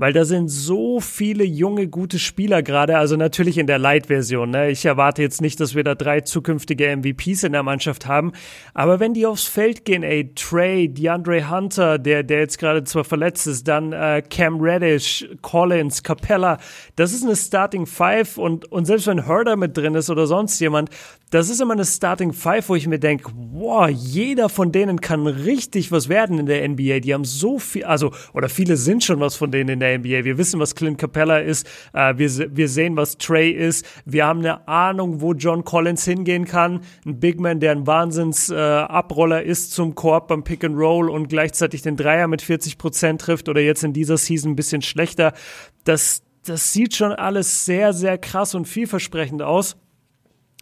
Weil 0.00 0.14
da 0.14 0.24
sind 0.24 0.48
so 0.48 0.98
viele 0.98 1.44
junge, 1.44 1.86
gute 1.86 2.18
Spieler 2.18 2.62
gerade, 2.62 2.96
also 2.96 3.16
natürlich 3.16 3.58
in 3.58 3.66
der 3.66 3.78
Light-Version. 3.78 4.48
Ne? 4.48 4.70
Ich 4.70 4.86
erwarte 4.86 5.20
jetzt 5.20 5.42
nicht, 5.42 5.60
dass 5.60 5.74
wir 5.74 5.84
da 5.84 5.94
drei 5.94 6.22
zukünftige 6.22 6.96
MVPs 6.96 7.42
in 7.42 7.52
der 7.52 7.62
Mannschaft 7.62 8.06
haben. 8.06 8.32
Aber 8.72 8.98
wenn 8.98 9.12
die 9.12 9.26
aufs 9.26 9.44
Feld 9.44 9.84
gehen, 9.84 10.02
ey, 10.02 10.32
Trey, 10.34 10.88
DeAndre 10.88 11.50
Hunter, 11.50 11.98
der, 11.98 12.22
der 12.22 12.38
jetzt 12.38 12.58
gerade 12.58 12.82
zwar 12.84 13.04
verletzt 13.04 13.46
ist, 13.46 13.68
dann 13.68 13.92
äh, 13.92 14.22
Cam 14.22 14.58
Reddish, 14.62 15.28
Collins, 15.42 16.02
Capella, 16.02 16.56
das 16.96 17.12
ist 17.12 17.22
eine 17.22 17.36
Starting 17.36 17.84
Five 17.84 18.38
und, 18.38 18.72
und 18.72 18.86
selbst 18.86 19.06
wenn 19.06 19.26
Herder 19.26 19.56
mit 19.56 19.76
drin 19.76 19.94
ist 19.96 20.08
oder 20.08 20.26
sonst 20.26 20.58
jemand, 20.60 20.88
das 21.30 21.50
ist 21.50 21.60
immer 21.60 21.74
eine 21.74 21.84
Starting 21.84 22.32
Five, 22.32 22.70
wo 22.70 22.74
ich 22.74 22.88
mir 22.88 22.98
denke, 22.98 23.30
wow, 23.52 23.88
jeder 23.88 24.48
von 24.48 24.72
denen 24.72 25.00
kann 25.02 25.26
richtig 25.26 25.92
was 25.92 26.08
werden 26.08 26.38
in 26.38 26.46
der 26.46 26.66
NBA. 26.66 27.00
Die 27.00 27.12
haben 27.12 27.26
so 27.26 27.58
viel, 27.58 27.84
also, 27.84 28.12
oder 28.32 28.48
viele 28.48 28.78
sind 28.78 29.04
schon 29.04 29.20
was 29.20 29.36
von 29.36 29.50
denen 29.50 29.68
in 29.68 29.80
der 29.80 29.89
NBA. 29.98 30.24
Wir 30.24 30.38
wissen, 30.38 30.60
was 30.60 30.74
Clint 30.74 30.98
Capella 30.98 31.38
ist. 31.38 31.66
Äh, 31.92 32.14
wir, 32.16 32.56
wir 32.56 32.68
sehen, 32.68 32.96
was 32.96 33.18
Trey 33.18 33.50
ist. 33.50 33.86
Wir 34.04 34.26
haben 34.26 34.40
eine 34.40 34.66
Ahnung, 34.68 35.20
wo 35.20 35.32
John 35.32 35.64
Collins 35.64 36.04
hingehen 36.04 36.44
kann. 36.44 36.80
Ein 37.04 37.20
Big 37.20 37.40
Man, 37.40 37.60
der 37.60 37.72
ein 37.72 37.86
Wahnsinns 37.86 38.50
äh, 38.50 39.42
ist 39.44 39.72
zum 39.72 39.94
Korb 39.94 40.28
beim 40.28 40.44
Pick 40.44 40.64
and 40.64 40.76
Roll 40.76 41.10
und 41.10 41.28
gleichzeitig 41.28 41.82
den 41.82 41.96
Dreier 41.96 42.28
mit 42.28 42.42
40 42.42 42.78
Prozent 42.78 43.20
trifft 43.20 43.48
oder 43.48 43.60
jetzt 43.60 43.84
in 43.84 43.92
dieser 43.92 44.16
Season 44.16 44.52
ein 44.52 44.56
bisschen 44.56 44.82
schlechter. 44.82 45.32
Das, 45.84 46.22
das 46.44 46.72
sieht 46.72 46.94
schon 46.94 47.12
alles 47.12 47.64
sehr, 47.64 47.92
sehr 47.92 48.18
krass 48.18 48.54
und 48.54 48.66
vielversprechend 48.66 49.42
aus. 49.42 49.76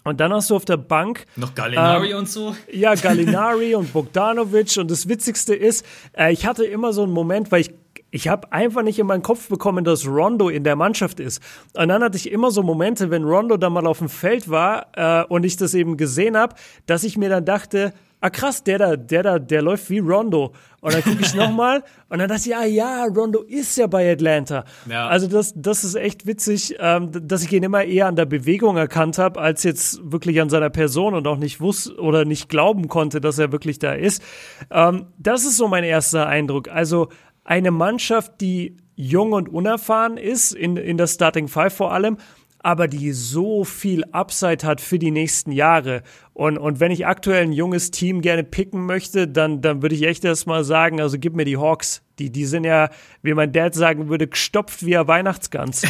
Und 0.05 0.21
dann 0.21 0.33
hast 0.33 0.49
du 0.49 0.57
auf 0.57 0.65
der 0.65 0.79
Bank 0.79 1.27
Noch 1.37 1.55
Gallinari 1.55 2.13
Ähm, 2.13 2.19
und 2.19 2.29
so. 2.31 2.57
ja, 2.73 2.95
Gallinari 2.95 3.75
und 3.75 3.93
Bogdanovic. 3.93 4.77
Und 4.79 4.91
das 4.91 5.09
Witzigste 5.09 5.55
ist, 5.55 5.85
äh, 6.17 6.33
ich 6.33 6.47
hatte 6.47 6.65
immer 6.65 6.93
so 6.93 7.03
einen 7.03 7.13
Moment, 7.13 7.53
weil 7.53 7.61
ich 7.63 7.71
ich 8.11 8.29
habe 8.29 8.53
einfach 8.53 8.83
nicht 8.83 8.99
in 8.99 9.07
meinen 9.07 9.23
Kopf 9.23 9.49
bekommen, 9.49 9.85
dass 9.85 10.07
Rondo 10.07 10.49
in 10.49 10.65
der 10.65 10.77
Mannschaft 10.77 11.21
ist. 11.21 11.43
Und 11.77 11.89
dann 11.89 12.03
hatte 12.03 12.17
ich 12.17 12.31
immer 12.31 12.51
so 12.51 12.63
Momente, 12.63 13.11
wenn 13.11 13.25
Rondo 13.25 13.57
da 13.57 13.69
mal 13.69 13.87
auf 13.87 13.99
dem 13.99 14.09
Feld 14.09 14.49
war 14.49 14.87
äh, 14.95 15.25
und 15.25 15.45
ich 15.45 15.57
das 15.57 15.75
eben 15.75 15.97
gesehen 15.97 16.37
habe, 16.37 16.55
dass 16.87 17.05
ich 17.05 17.19
mir 17.19 17.29
dann 17.29 17.45
dachte, 17.45 17.93
ah 18.21 18.31
krass, 18.31 18.65
der 18.65 18.79
da, 18.79 18.97
der 18.97 19.23
da, 19.23 19.39
der 19.39 19.63
läuft 19.63 19.91
wie 19.91 19.99
Rondo. 19.99 20.53
Und 20.81 20.95
dann 20.95 21.03
gucke 21.03 21.21
ich 21.21 21.35
nochmal 21.37 21.83
und 22.09 22.19
dann 22.19 22.29
dachte 22.29 22.49
ich, 22.49 22.57
ah 22.57 22.65
ja, 22.65 23.05
Rondo 23.05 23.43
ist 23.43 23.77
ja 23.77 23.87
bei 23.87 24.11
Atlanta. 24.13 24.65
Ja. 24.89 25.09
Also 25.09 25.27
das, 25.27 25.53
das 25.57 25.85
ist 25.85 25.95
echt 25.95 26.27
witzig, 26.27 26.77
ähm, 26.79 27.11
dass 27.13 27.43
ich 27.43 27.53
ihn 27.53 27.63
immer 27.63 27.85
eher 27.85 28.07
an 28.07 28.17
der 28.17 28.27
Bewegung 28.27 28.77
erkannt 28.77 29.19
habe, 29.19 29.41
als 29.41 29.63
jetzt 29.65 30.01
wirklich 30.11 30.41
an 30.41 30.51
seiner 30.51 30.71
Person 30.71 31.15
und 31.15 31.27
auch 31.27 31.37
nicht 31.37 31.61
wusste 31.61 31.97
oder 31.97 32.25
nicht 32.25 32.49
glauben 32.49 32.89
konnte, 32.89 33.21
dass 33.21 33.39
er 33.39 33.53
wirklich 33.53 33.79
da 33.79 33.93
ist. 33.93 34.23
Ähm, 34.71 35.07
das 35.19 35.45
ist 35.45 35.57
so 35.57 35.69
mein 35.69 35.85
erster 35.85 36.27
Eindruck. 36.27 36.69
Also 36.69 37.09
eine 37.49 37.71
Mannschaft, 37.71 38.41
die 38.43 38.77
jung 38.95 39.33
und 39.33 39.49
unerfahren 39.49 40.19
ist, 40.19 40.53
in, 40.53 40.77
in 40.77 40.99
der 40.99 41.07
Starting 41.07 41.49
Five 41.49 41.75
vor 41.75 41.95
allem, 41.95 42.19
aber 42.59 42.89
die 42.89 43.13
so 43.13 43.65
viel 43.65 44.05
Upside 44.13 44.67
hat 44.67 44.83
für 44.83 44.99
die 44.99 45.11
nächsten 45.11 45.53
Jahre. 45.53 46.03
Und, 46.35 46.59
und 46.59 46.79
wenn 46.79 46.93
ich 46.93 47.07
aktuell 47.07 47.45
ein 47.45 47.53
junges 47.53 47.91
Team 47.91 48.21
gerne 48.21 48.45
picken 48.45 48.85
möchte, 48.85 49.27
dann, 49.27 49.63
dann 49.63 49.81
würde 49.81 49.95
ich 49.95 50.03
echt 50.03 50.27
erstmal 50.27 50.63
sagen, 50.63 51.01
also 51.01 51.17
gib 51.19 51.35
mir 51.35 51.47
die 51.47 51.57
Hawks. 51.57 52.03
Die, 52.19 52.31
die 52.31 52.45
sind 52.45 52.65
ja, 52.65 52.91
wie 53.23 53.33
mein 53.33 53.51
Dad 53.53 53.75
sagen 53.75 54.11
würde, 54.11 54.27
gestopft 54.27 54.85
wie 54.85 54.99
ein 54.99 55.09
Weihnachtsgans. 55.09 55.83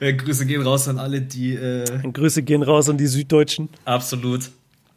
ja, 0.00 0.12
Grüße 0.12 0.46
gehen 0.46 0.62
raus 0.62 0.86
an 0.86 0.98
alle, 0.98 1.20
die. 1.20 1.54
Äh 1.54 1.84
Grüße 2.12 2.44
gehen 2.44 2.62
raus 2.62 2.88
an 2.88 2.96
die 2.96 3.08
Süddeutschen. 3.08 3.70
Absolut. 3.84 4.50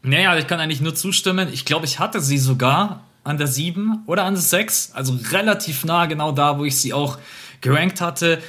Naja, 0.03 0.37
ich 0.37 0.45
kann 0.45 0.59
eigentlich 0.59 0.81
nur 0.81 0.93
zustimmen. 0.93 1.49
Ich 1.51 1.65
glaube, 1.65 1.85
ich 1.85 1.97
hatte 1.97 2.21
sie 2.21 2.37
sogar 2.37 3.08
an 3.29 3.37
der 3.37 3.47
7 3.47 4.03
oder 4.07 4.25
an 4.25 4.33
der 4.33 4.41
6. 4.41 4.91
Also 4.93 5.17
relativ 5.31 5.85
nah, 5.85 6.07
genau 6.07 6.31
da, 6.31 6.57
wo 6.57 6.65
ich 6.65 6.77
sie 6.77 6.93
auch 6.93 7.19
gerankt 7.61 8.01
hatte. 8.01 8.41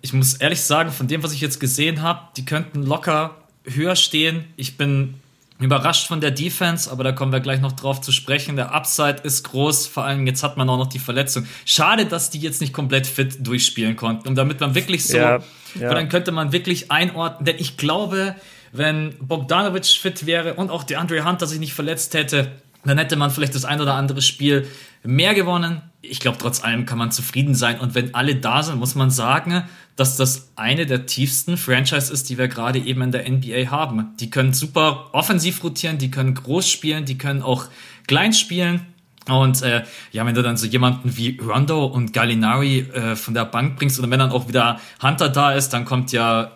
Ich 0.00 0.12
muss 0.12 0.34
ehrlich 0.34 0.60
sagen, 0.60 0.92
von 0.92 1.08
dem, 1.08 1.22
was 1.22 1.32
ich 1.32 1.40
jetzt 1.40 1.58
gesehen 1.58 2.02
habe, 2.02 2.20
die 2.36 2.44
könnten 2.44 2.84
locker 2.84 3.36
höher 3.64 3.96
stehen. 3.96 4.44
Ich 4.56 4.76
bin 4.76 5.14
überrascht 5.58 6.06
von 6.06 6.20
der 6.20 6.30
Defense, 6.30 6.90
aber 6.90 7.02
da 7.02 7.12
kommen 7.12 7.32
wir 7.32 7.40
gleich 7.40 7.60
noch 7.60 7.72
drauf 7.72 8.00
zu 8.00 8.12
sprechen. 8.12 8.54
Der 8.54 8.72
Upside 8.72 9.22
ist 9.24 9.42
groß, 9.42 9.88
vor 9.88 10.04
allem 10.04 10.26
jetzt 10.26 10.44
hat 10.44 10.56
man 10.56 10.68
auch 10.68 10.78
noch 10.78 10.86
die 10.86 10.98
Verletzung. 10.98 11.46
Schade, 11.64 12.06
dass 12.06 12.30
die 12.30 12.38
jetzt 12.38 12.60
nicht 12.60 12.72
komplett 12.72 13.06
fit 13.08 13.44
durchspielen 13.44 13.96
konnten. 13.96 14.28
Und 14.28 14.36
damit 14.36 14.60
man 14.60 14.76
wirklich 14.76 15.04
so, 15.04 15.16
ja, 15.16 15.40
ja. 15.80 15.94
dann 15.94 16.08
könnte 16.08 16.30
man 16.30 16.52
wirklich 16.52 16.92
einordnen, 16.92 17.44
denn 17.44 17.56
ich 17.58 17.76
glaube, 17.76 18.36
wenn 18.72 19.14
Bogdanovic 19.18 19.86
fit 19.86 20.26
wäre 20.26 20.54
und 20.54 20.70
auch 20.70 20.84
der 20.84 21.00
Andre 21.00 21.24
Hunter 21.24 21.46
sich 21.46 21.58
nicht 21.58 21.74
verletzt 21.74 22.14
hätte, 22.14 22.52
dann 22.84 22.98
hätte 22.98 23.16
man 23.16 23.30
vielleicht 23.30 23.54
das 23.54 23.64
ein 23.64 23.80
oder 23.80 23.94
andere 23.94 24.22
Spiel 24.22 24.66
mehr 25.02 25.34
gewonnen. 25.34 25.82
Ich 26.02 26.20
glaube, 26.20 26.38
trotz 26.38 26.62
allem 26.62 26.86
kann 26.86 26.98
man 26.98 27.10
zufrieden 27.10 27.54
sein. 27.54 27.80
Und 27.80 27.94
wenn 27.94 28.14
alle 28.14 28.36
da 28.36 28.62
sind, 28.62 28.78
muss 28.78 28.94
man 28.94 29.10
sagen, 29.10 29.64
dass 29.96 30.16
das 30.16 30.52
eine 30.56 30.86
der 30.86 31.06
tiefsten 31.06 31.56
Franchise 31.56 32.12
ist, 32.12 32.28
die 32.28 32.38
wir 32.38 32.48
gerade 32.48 32.78
eben 32.78 33.02
in 33.02 33.12
der 33.12 33.28
NBA 33.28 33.70
haben. 33.70 34.14
Die 34.20 34.30
können 34.30 34.52
super 34.52 35.10
offensiv 35.12 35.64
rotieren, 35.64 35.98
die 35.98 36.10
können 36.10 36.34
groß 36.34 36.70
spielen, 36.70 37.06
die 37.06 37.18
können 37.18 37.42
auch 37.42 37.66
klein 38.06 38.32
spielen. 38.32 38.86
Und 39.28 39.62
äh, 39.62 39.82
ja, 40.12 40.24
wenn 40.24 40.34
du 40.34 40.42
dann 40.42 40.56
so 40.56 40.66
jemanden 40.66 41.16
wie 41.16 41.38
Rondo 41.40 41.84
und 41.86 42.12
Gallinari 42.12 42.80
äh, 42.92 43.16
von 43.16 43.34
der 43.34 43.44
Bank 43.44 43.76
bringst 43.76 43.98
oder 43.98 44.08
wenn 44.10 44.20
dann 44.20 44.30
auch 44.30 44.48
wieder 44.48 44.78
Hunter 45.02 45.28
da 45.28 45.52
ist, 45.52 45.70
dann 45.70 45.84
kommt 45.84 46.12
ja 46.12 46.52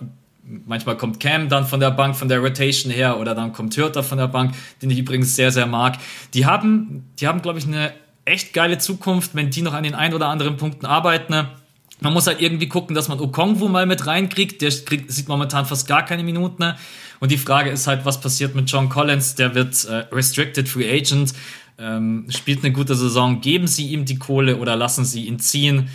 manchmal 0.66 0.96
kommt 0.96 1.20
Cam 1.20 1.48
dann 1.48 1.66
von 1.66 1.80
der 1.80 1.90
Bank, 1.90 2.16
von 2.16 2.28
der 2.28 2.40
Rotation 2.40 2.92
her, 2.92 3.18
oder 3.18 3.34
dann 3.34 3.52
kommt 3.52 3.76
Hürter 3.76 4.02
von 4.02 4.18
der 4.18 4.28
Bank, 4.28 4.54
den 4.82 4.90
ich 4.90 4.98
übrigens 4.98 5.36
sehr, 5.36 5.52
sehr 5.52 5.66
mag. 5.66 5.98
Die 6.34 6.46
haben, 6.46 7.04
die 7.18 7.26
haben, 7.26 7.42
glaube 7.42 7.58
ich, 7.58 7.66
eine 7.66 7.92
echt 8.24 8.52
geile 8.52 8.78
Zukunft, 8.78 9.34
wenn 9.34 9.50
die 9.50 9.62
noch 9.62 9.74
an 9.74 9.82
den 9.82 9.94
ein 9.94 10.14
oder 10.14 10.28
anderen 10.28 10.56
Punkten 10.56 10.86
arbeiten. 10.86 11.34
Man 12.00 12.12
muss 12.12 12.26
halt 12.26 12.40
irgendwie 12.40 12.68
gucken, 12.68 12.94
dass 12.94 13.08
man 13.08 13.20
Okongwu 13.20 13.68
mal 13.68 13.86
mit 13.86 14.06
reinkriegt. 14.06 14.62
Der 14.62 14.70
kriegt, 14.70 15.10
sieht 15.10 15.28
momentan 15.28 15.66
fast 15.66 15.86
gar 15.86 16.04
keine 16.04 16.22
Minuten. 16.22 16.74
Und 17.18 17.30
die 17.30 17.36
Frage 17.36 17.70
ist 17.70 17.86
halt, 17.86 18.04
was 18.04 18.20
passiert 18.20 18.54
mit 18.54 18.70
John 18.70 18.88
Collins? 18.88 19.34
Der 19.34 19.54
wird 19.54 19.84
äh, 19.84 20.06
Restricted 20.12 20.68
Free 20.68 20.90
Agent, 20.90 21.34
ähm, 21.78 22.26
spielt 22.30 22.64
eine 22.64 22.72
gute 22.72 22.94
Saison. 22.94 23.40
Geben 23.40 23.66
sie 23.66 23.88
ihm 23.88 24.06
die 24.06 24.18
Kohle 24.18 24.56
oder 24.56 24.76
lassen 24.76 25.04
sie 25.04 25.26
ihn 25.26 25.38
ziehen? 25.38 25.90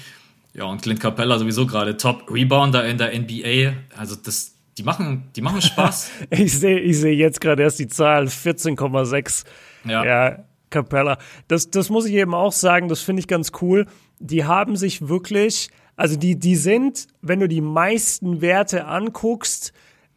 Ja, 0.56 0.64
und 0.66 0.82
Clint 0.82 1.02
Capella 1.02 1.38
sowieso 1.38 1.68
gerade 1.68 1.98
Top 1.98 2.32
Rebounder 2.32 2.86
in 2.86 2.98
der 2.98 3.18
NBA. 3.18 3.74
Also 3.98 4.16
das, 4.16 4.54
die 4.78 4.84
machen, 4.84 5.30
die 5.36 5.42
machen 5.42 5.62
Spaß. 5.62 6.12
ich 6.30 6.58
sehe, 6.58 6.80
ich 6.80 6.98
sehe 6.98 7.16
jetzt 7.16 7.42
gerade 7.42 7.64
erst 7.64 7.80
die 7.80 7.88
Zahl 7.88 8.26
14,6. 8.26 9.44
Ja. 9.84 10.06
ja, 10.06 10.46
Capella. 10.70 11.18
Das, 11.50 11.70
das 11.70 11.90
muss 11.90 12.06
ich 12.06 12.14
eben 12.14 12.34
auch 12.34 12.54
sagen. 12.54 12.88
Das 12.88 13.02
finde 13.02 13.20
ich 13.20 13.28
ganz 13.28 13.52
cool. 13.62 13.86
Die 14.20 14.46
haben 14.46 14.78
sich 14.78 15.10
wirklich, 15.10 15.70
also 15.98 16.16
die, 16.16 16.40
die 16.40 16.56
sind, 16.56 17.08
wenn 17.22 17.42
du 17.42 17.50
die 17.50 17.62
meisten 17.62 18.40
Werte 18.40 18.86
anguckst, 18.86 19.74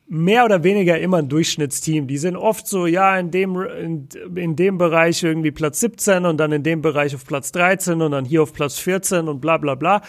mehr 0.08 0.46
oder 0.46 0.64
weniger 0.64 0.98
immer 0.98 1.18
ein 1.18 1.28
Durchschnittsteam. 1.28 2.06
Die 2.06 2.18
sind 2.18 2.36
oft 2.36 2.66
so, 2.66 2.86
ja, 2.86 3.18
in 3.18 3.30
dem, 3.30 3.60
in, 3.60 4.08
in, 4.34 4.56
dem 4.56 4.78
Bereich 4.78 5.22
irgendwie 5.22 5.50
Platz 5.50 5.80
17 5.80 6.24
und 6.24 6.38
dann 6.38 6.50
in 6.52 6.62
dem 6.62 6.80
Bereich 6.80 7.14
auf 7.14 7.26
Platz 7.26 7.52
13 7.52 8.00
und 8.00 8.12
dann 8.12 8.24
hier 8.24 8.42
auf 8.42 8.54
Platz 8.54 8.78
14 8.78 9.28
und 9.28 9.40
bla 9.40 9.58
bla 9.58 9.74
bla. 9.74 10.00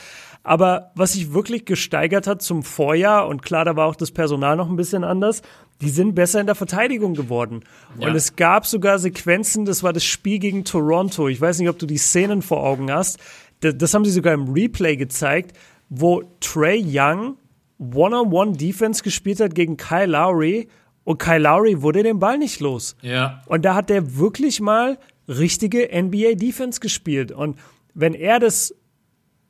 Aber 0.42 0.92
was 0.96 1.14
sich 1.14 1.34
wirklich 1.34 1.66
gesteigert 1.66 2.28
hat 2.28 2.42
zum 2.42 2.64
Vorjahr, 2.64 3.28
und 3.28 3.42
klar, 3.42 3.66
da 3.66 3.76
war 3.76 3.88
auch 3.88 3.96
das 3.96 4.12
Personal 4.12 4.56
noch 4.56 4.70
ein 4.70 4.78
bisschen 4.78 5.04
anders, 5.04 5.42
die 5.82 5.90
sind 5.90 6.16
besser 6.16 6.40
in 6.40 6.46
der 6.46 6.56
Verteidigung 6.56 7.14
geworden. 7.14 7.62
Ja. 8.00 8.08
Und 8.08 8.16
es 8.16 8.38
gab 8.38 8.66
sogar 8.66 9.00
Sequenzen, 9.00 9.66
das 9.66 9.84
war 9.84 9.92
das 9.92 10.06
Spiel 10.06 10.40
gegen 10.40 10.64
Toronto. 10.64 11.28
Ich 11.28 11.42
weiß 11.42 11.60
nicht, 11.60 11.70
ob 11.70 11.78
du 11.78 11.86
die 11.86 11.98
Szenen 11.98 12.42
vor 12.42 12.64
Augen 12.64 12.92
hast. 12.92 13.20
Das, 13.60 13.78
das 13.78 13.94
haben 13.94 14.06
sie 14.06 14.12
sogar 14.12 14.34
im 14.34 14.50
Replay 14.50 14.96
gezeigt, 14.96 15.58
wo 15.90 16.24
Trey 16.40 16.84
Young 16.86 17.36
One-on-One-Defense 17.80 19.04
gespielt 19.04 19.40
hat 19.40 19.56
gegen 19.56 19.78
Kyle 19.78 20.06
Lowry 20.06 20.68
und 21.04 21.18
Kyle 21.18 21.40
Lowry 21.40 21.82
wurde 21.82 22.04
den 22.04 22.20
Ball 22.20 22.38
nicht 22.38 22.60
los. 22.60 22.96
Ja. 23.02 23.42
Und 23.48 23.66
da 23.66 23.74
hat 23.74 23.90
der 23.90 24.18
wirklich 24.18 24.62
mal 24.62 25.00
richtige 25.28 25.90
NBA-Defense 25.92 26.80
gespielt. 26.80 27.32
Und 27.32 27.58
wenn 27.94 28.14
er 28.14 28.40
das 28.40 28.76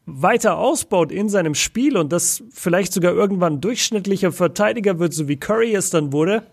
weiter 0.05 0.57
ausbaut 0.57 1.11
in 1.11 1.29
seinem 1.29 1.55
Spiel 1.55 1.97
und 1.97 2.11
das 2.11 2.43
vielleicht 2.51 2.93
sogar 2.93 3.13
irgendwann 3.13 3.61
durchschnittlicher 3.61 4.31
Verteidiger 4.31 4.99
wird, 4.99 5.13
so 5.13 5.27
wie 5.27 5.37
Curry 5.37 5.75
es 5.75 5.89
dann 5.89 6.13
wurde, 6.13 6.43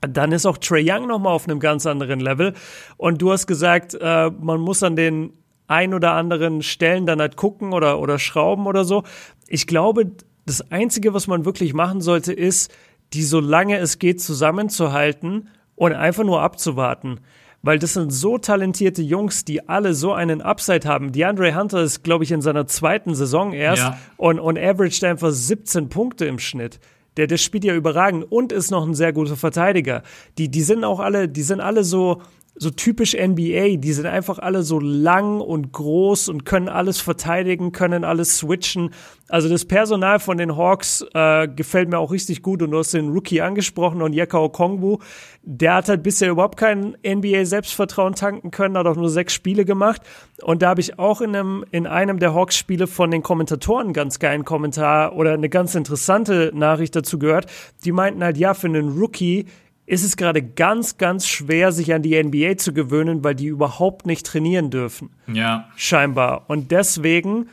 dann 0.00 0.32
ist 0.32 0.46
auch 0.46 0.58
Trey 0.58 0.84
Young 0.88 1.06
nochmal 1.06 1.34
auf 1.34 1.48
einem 1.48 1.60
ganz 1.60 1.86
anderen 1.86 2.20
Level. 2.20 2.54
Und 2.96 3.20
du 3.20 3.32
hast 3.32 3.46
gesagt, 3.46 3.94
äh, 3.94 4.30
man 4.30 4.60
muss 4.60 4.82
an 4.82 4.96
den 4.96 5.32
ein 5.66 5.94
oder 5.94 6.12
anderen 6.12 6.62
Stellen 6.62 7.06
dann 7.06 7.20
halt 7.20 7.36
gucken 7.36 7.72
oder, 7.72 8.00
oder 8.00 8.18
schrauben 8.18 8.66
oder 8.66 8.84
so. 8.84 9.04
Ich 9.46 9.66
glaube, 9.66 10.10
das 10.46 10.70
Einzige, 10.70 11.14
was 11.14 11.26
man 11.26 11.44
wirklich 11.44 11.74
machen 11.74 12.00
sollte, 12.00 12.32
ist, 12.32 12.72
die 13.12 13.22
so 13.22 13.40
lange 13.40 13.78
es 13.78 13.98
geht 13.98 14.20
zusammenzuhalten 14.20 15.48
und 15.74 15.92
einfach 15.92 16.24
nur 16.24 16.42
abzuwarten. 16.42 17.20
Weil 17.62 17.78
das 17.78 17.92
sind 17.92 18.10
so 18.10 18.38
talentierte 18.38 19.02
Jungs, 19.02 19.44
die 19.44 19.68
alle 19.68 19.92
so 19.92 20.12
einen 20.12 20.40
Upside 20.40 20.88
haben. 20.88 21.12
DeAndre 21.12 21.54
Hunter 21.54 21.82
ist, 21.82 22.02
glaube 22.02 22.24
ich, 22.24 22.32
in 22.32 22.40
seiner 22.40 22.66
zweiten 22.66 23.14
Saison 23.14 23.52
erst 23.52 23.82
ja. 23.82 23.98
und, 24.16 24.38
und 24.38 24.58
averaged 24.58 25.04
einfach 25.04 25.30
17 25.30 25.90
Punkte 25.90 26.24
im 26.24 26.38
Schnitt. 26.38 26.80
Der, 27.16 27.26
der 27.26 27.36
spielt 27.36 27.64
ja 27.64 27.74
überragend 27.74 28.24
und 28.30 28.52
ist 28.52 28.70
noch 28.70 28.86
ein 28.86 28.94
sehr 28.94 29.12
guter 29.12 29.36
Verteidiger. 29.36 30.02
Die, 30.38 30.48
die 30.50 30.62
sind 30.62 30.84
auch 30.84 31.00
alle, 31.00 31.28
die 31.28 31.42
sind 31.42 31.60
alle 31.60 31.84
so, 31.84 32.22
so 32.60 32.68
typisch 32.68 33.14
NBA. 33.14 33.78
Die 33.78 33.92
sind 33.94 34.04
einfach 34.04 34.38
alle 34.38 34.62
so 34.62 34.78
lang 34.78 35.40
und 35.40 35.72
groß 35.72 36.28
und 36.28 36.44
können 36.44 36.68
alles 36.68 37.00
verteidigen, 37.00 37.72
können 37.72 38.04
alles 38.04 38.36
switchen. 38.36 38.90
Also 39.30 39.48
das 39.48 39.64
Personal 39.64 40.20
von 40.20 40.36
den 40.36 40.58
Hawks 40.58 41.02
äh, 41.14 41.48
gefällt 41.48 41.88
mir 41.88 41.98
auch 41.98 42.12
richtig 42.12 42.42
gut 42.42 42.62
und 42.62 42.72
du 42.72 42.78
hast 42.78 42.92
den 42.92 43.12
Rookie 43.12 43.40
angesprochen 43.40 44.02
und 44.02 44.12
Yeka 44.12 44.38
Okongwu, 44.38 44.98
der 45.42 45.76
hat 45.76 45.88
halt 45.88 46.02
bisher 46.02 46.30
überhaupt 46.30 46.58
kein 46.58 46.96
NBA-Selbstvertrauen 47.02 48.14
tanken 48.14 48.50
können, 48.50 48.76
hat 48.76 48.86
auch 48.86 48.96
nur 48.96 49.08
sechs 49.08 49.32
Spiele 49.32 49.64
gemacht 49.64 50.02
und 50.42 50.60
da 50.60 50.70
habe 50.70 50.82
ich 50.82 50.98
auch 50.98 51.22
in 51.22 51.34
einem, 51.34 51.64
in 51.70 51.86
einem 51.86 52.18
der 52.18 52.34
Hawks-Spiele 52.34 52.86
von 52.86 53.10
den 53.10 53.22
Kommentatoren 53.22 53.86
einen 53.86 53.92
ganz 53.94 54.18
geilen 54.18 54.44
Kommentar 54.44 55.16
oder 55.16 55.32
eine 55.32 55.48
ganz 55.48 55.74
interessante 55.74 56.50
Nachricht 56.52 56.94
dazu 56.94 57.18
gehört. 57.18 57.46
Die 57.84 57.92
meinten 57.92 58.22
halt, 58.22 58.36
ja, 58.36 58.52
für 58.52 58.66
einen 58.66 58.98
Rookie 58.98 59.46
ist 59.90 60.04
es 60.04 60.16
gerade 60.16 60.40
ganz, 60.40 60.98
ganz 60.98 61.26
schwer, 61.26 61.72
sich 61.72 61.92
an 61.92 62.02
die 62.02 62.22
NBA 62.22 62.58
zu 62.58 62.72
gewöhnen, 62.72 63.24
weil 63.24 63.34
die 63.34 63.46
überhaupt 63.46 64.06
nicht 64.06 64.24
trainieren 64.24 64.70
dürfen. 64.70 65.10
Ja. 65.26 65.68
Scheinbar. 65.74 66.44
Und 66.48 66.70
deswegen, 66.70 67.48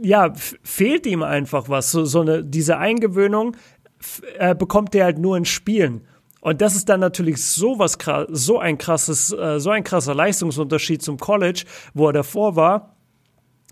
ja, 0.00 0.32
fehlt 0.62 1.06
ihm 1.06 1.24
einfach 1.24 1.68
was. 1.68 1.90
So, 1.90 2.04
so 2.04 2.20
eine, 2.20 2.44
diese 2.44 2.78
Eingewöhnung 2.78 3.56
äh, 4.38 4.54
bekommt 4.54 4.94
er 4.94 5.06
halt 5.06 5.18
nur 5.18 5.36
in 5.36 5.44
Spielen. 5.44 6.02
Und 6.40 6.60
das 6.60 6.76
ist 6.76 6.88
dann 6.88 7.00
natürlich 7.00 7.44
so 7.44 7.80
was 7.80 7.98
so 8.28 8.60
ein 8.60 8.78
krasses, 8.78 9.32
äh, 9.32 9.58
so 9.58 9.70
ein 9.70 9.82
krasser 9.82 10.14
Leistungsunterschied 10.14 11.02
zum 11.02 11.18
College, 11.18 11.64
wo 11.94 12.06
er 12.06 12.12
davor 12.12 12.54
war. 12.54 12.94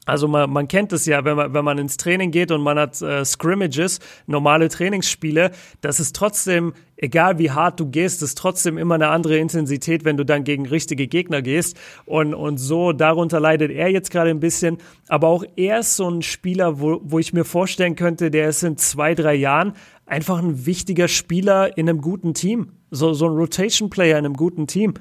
Also 0.08 0.26
man, 0.26 0.48
man 0.48 0.68
kennt 0.68 0.94
es 0.94 1.04
ja, 1.04 1.22
wenn 1.26 1.36
man, 1.36 1.52
wenn 1.52 1.66
man 1.66 1.76
ins 1.76 1.98
Training 1.98 2.30
geht 2.30 2.50
und 2.50 2.62
man 2.62 2.78
hat 2.78 3.02
äh, 3.02 3.26
Scrimmages, 3.26 4.00
normale 4.26 4.70
Trainingsspiele, 4.70 5.50
das 5.82 6.00
ist 6.00 6.16
trotzdem, 6.16 6.72
egal 6.96 7.38
wie 7.38 7.50
hart 7.50 7.78
du 7.78 7.90
gehst, 7.90 8.22
ist 8.22 8.38
trotzdem 8.38 8.78
immer 8.78 8.94
eine 8.94 9.08
andere 9.08 9.36
Intensität, 9.36 10.06
wenn 10.06 10.16
du 10.16 10.24
dann 10.24 10.44
gegen 10.44 10.64
richtige 10.64 11.08
Gegner 11.08 11.42
gehst. 11.42 11.76
Und, 12.06 12.32
und 12.32 12.56
so, 12.56 12.92
darunter 12.92 13.38
leidet 13.38 13.70
er 13.70 13.88
jetzt 13.88 14.10
gerade 14.10 14.30
ein 14.30 14.40
bisschen. 14.40 14.78
Aber 15.08 15.28
auch 15.28 15.44
er 15.56 15.80
ist 15.80 15.96
so 15.96 16.08
ein 16.08 16.22
Spieler, 16.22 16.80
wo, 16.80 17.02
wo 17.04 17.18
ich 17.18 17.34
mir 17.34 17.44
vorstellen 17.44 17.94
könnte, 17.94 18.30
der 18.30 18.48
ist 18.48 18.62
in 18.62 18.78
zwei, 18.78 19.14
drei 19.14 19.34
Jahren 19.34 19.74
einfach 20.06 20.38
ein 20.38 20.64
wichtiger 20.64 21.08
Spieler 21.08 21.76
in 21.76 21.86
einem 21.86 22.00
guten 22.00 22.32
Team. 22.32 22.72
So, 22.90 23.12
so 23.12 23.26
ein 23.26 23.32
Rotation-Player 23.36 24.18
in 24.18 24.24
einem 24.24 24.36
guten 24.36 24.66
Team. 24.66 24.94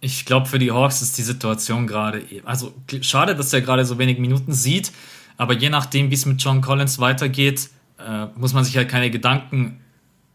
Ich 0.00 0.24
glaube, 0.24 0.46
für 0.46 0.58
die 0.58 0.70
Hawks 0.70 1.02
ist 1.02 1.18
die 1.18 1.22
Situation 1.22 1.86
gerade, 1.86 2.22
also 2.44 2.72
schade, 3.02 3.34
dass 3.34 3.52
er 3.52 3.60
gerade 3.60 3.84
so 3.84 3.98
wenig 3.98 4.18
Minuten 4.18 4.52
sieht, 4.52 4.92
aber 5.36 5.54
je 5.54 5.68
nachdem, 5.68 6.10
wie 6.10 6.14
es 6.14 6.26
mit 6.26 6.42
John 6.42 6.60
Collins 6.62 6.98
weitergeht, 6.98 7.68
äh, 7.98 8.26
muss 8.34 8.52
man 8.54 8.64
sich 8.64 8.76
halt 8.76 8.88
keine 8.88 9.10
Gedanken 9.10 9.80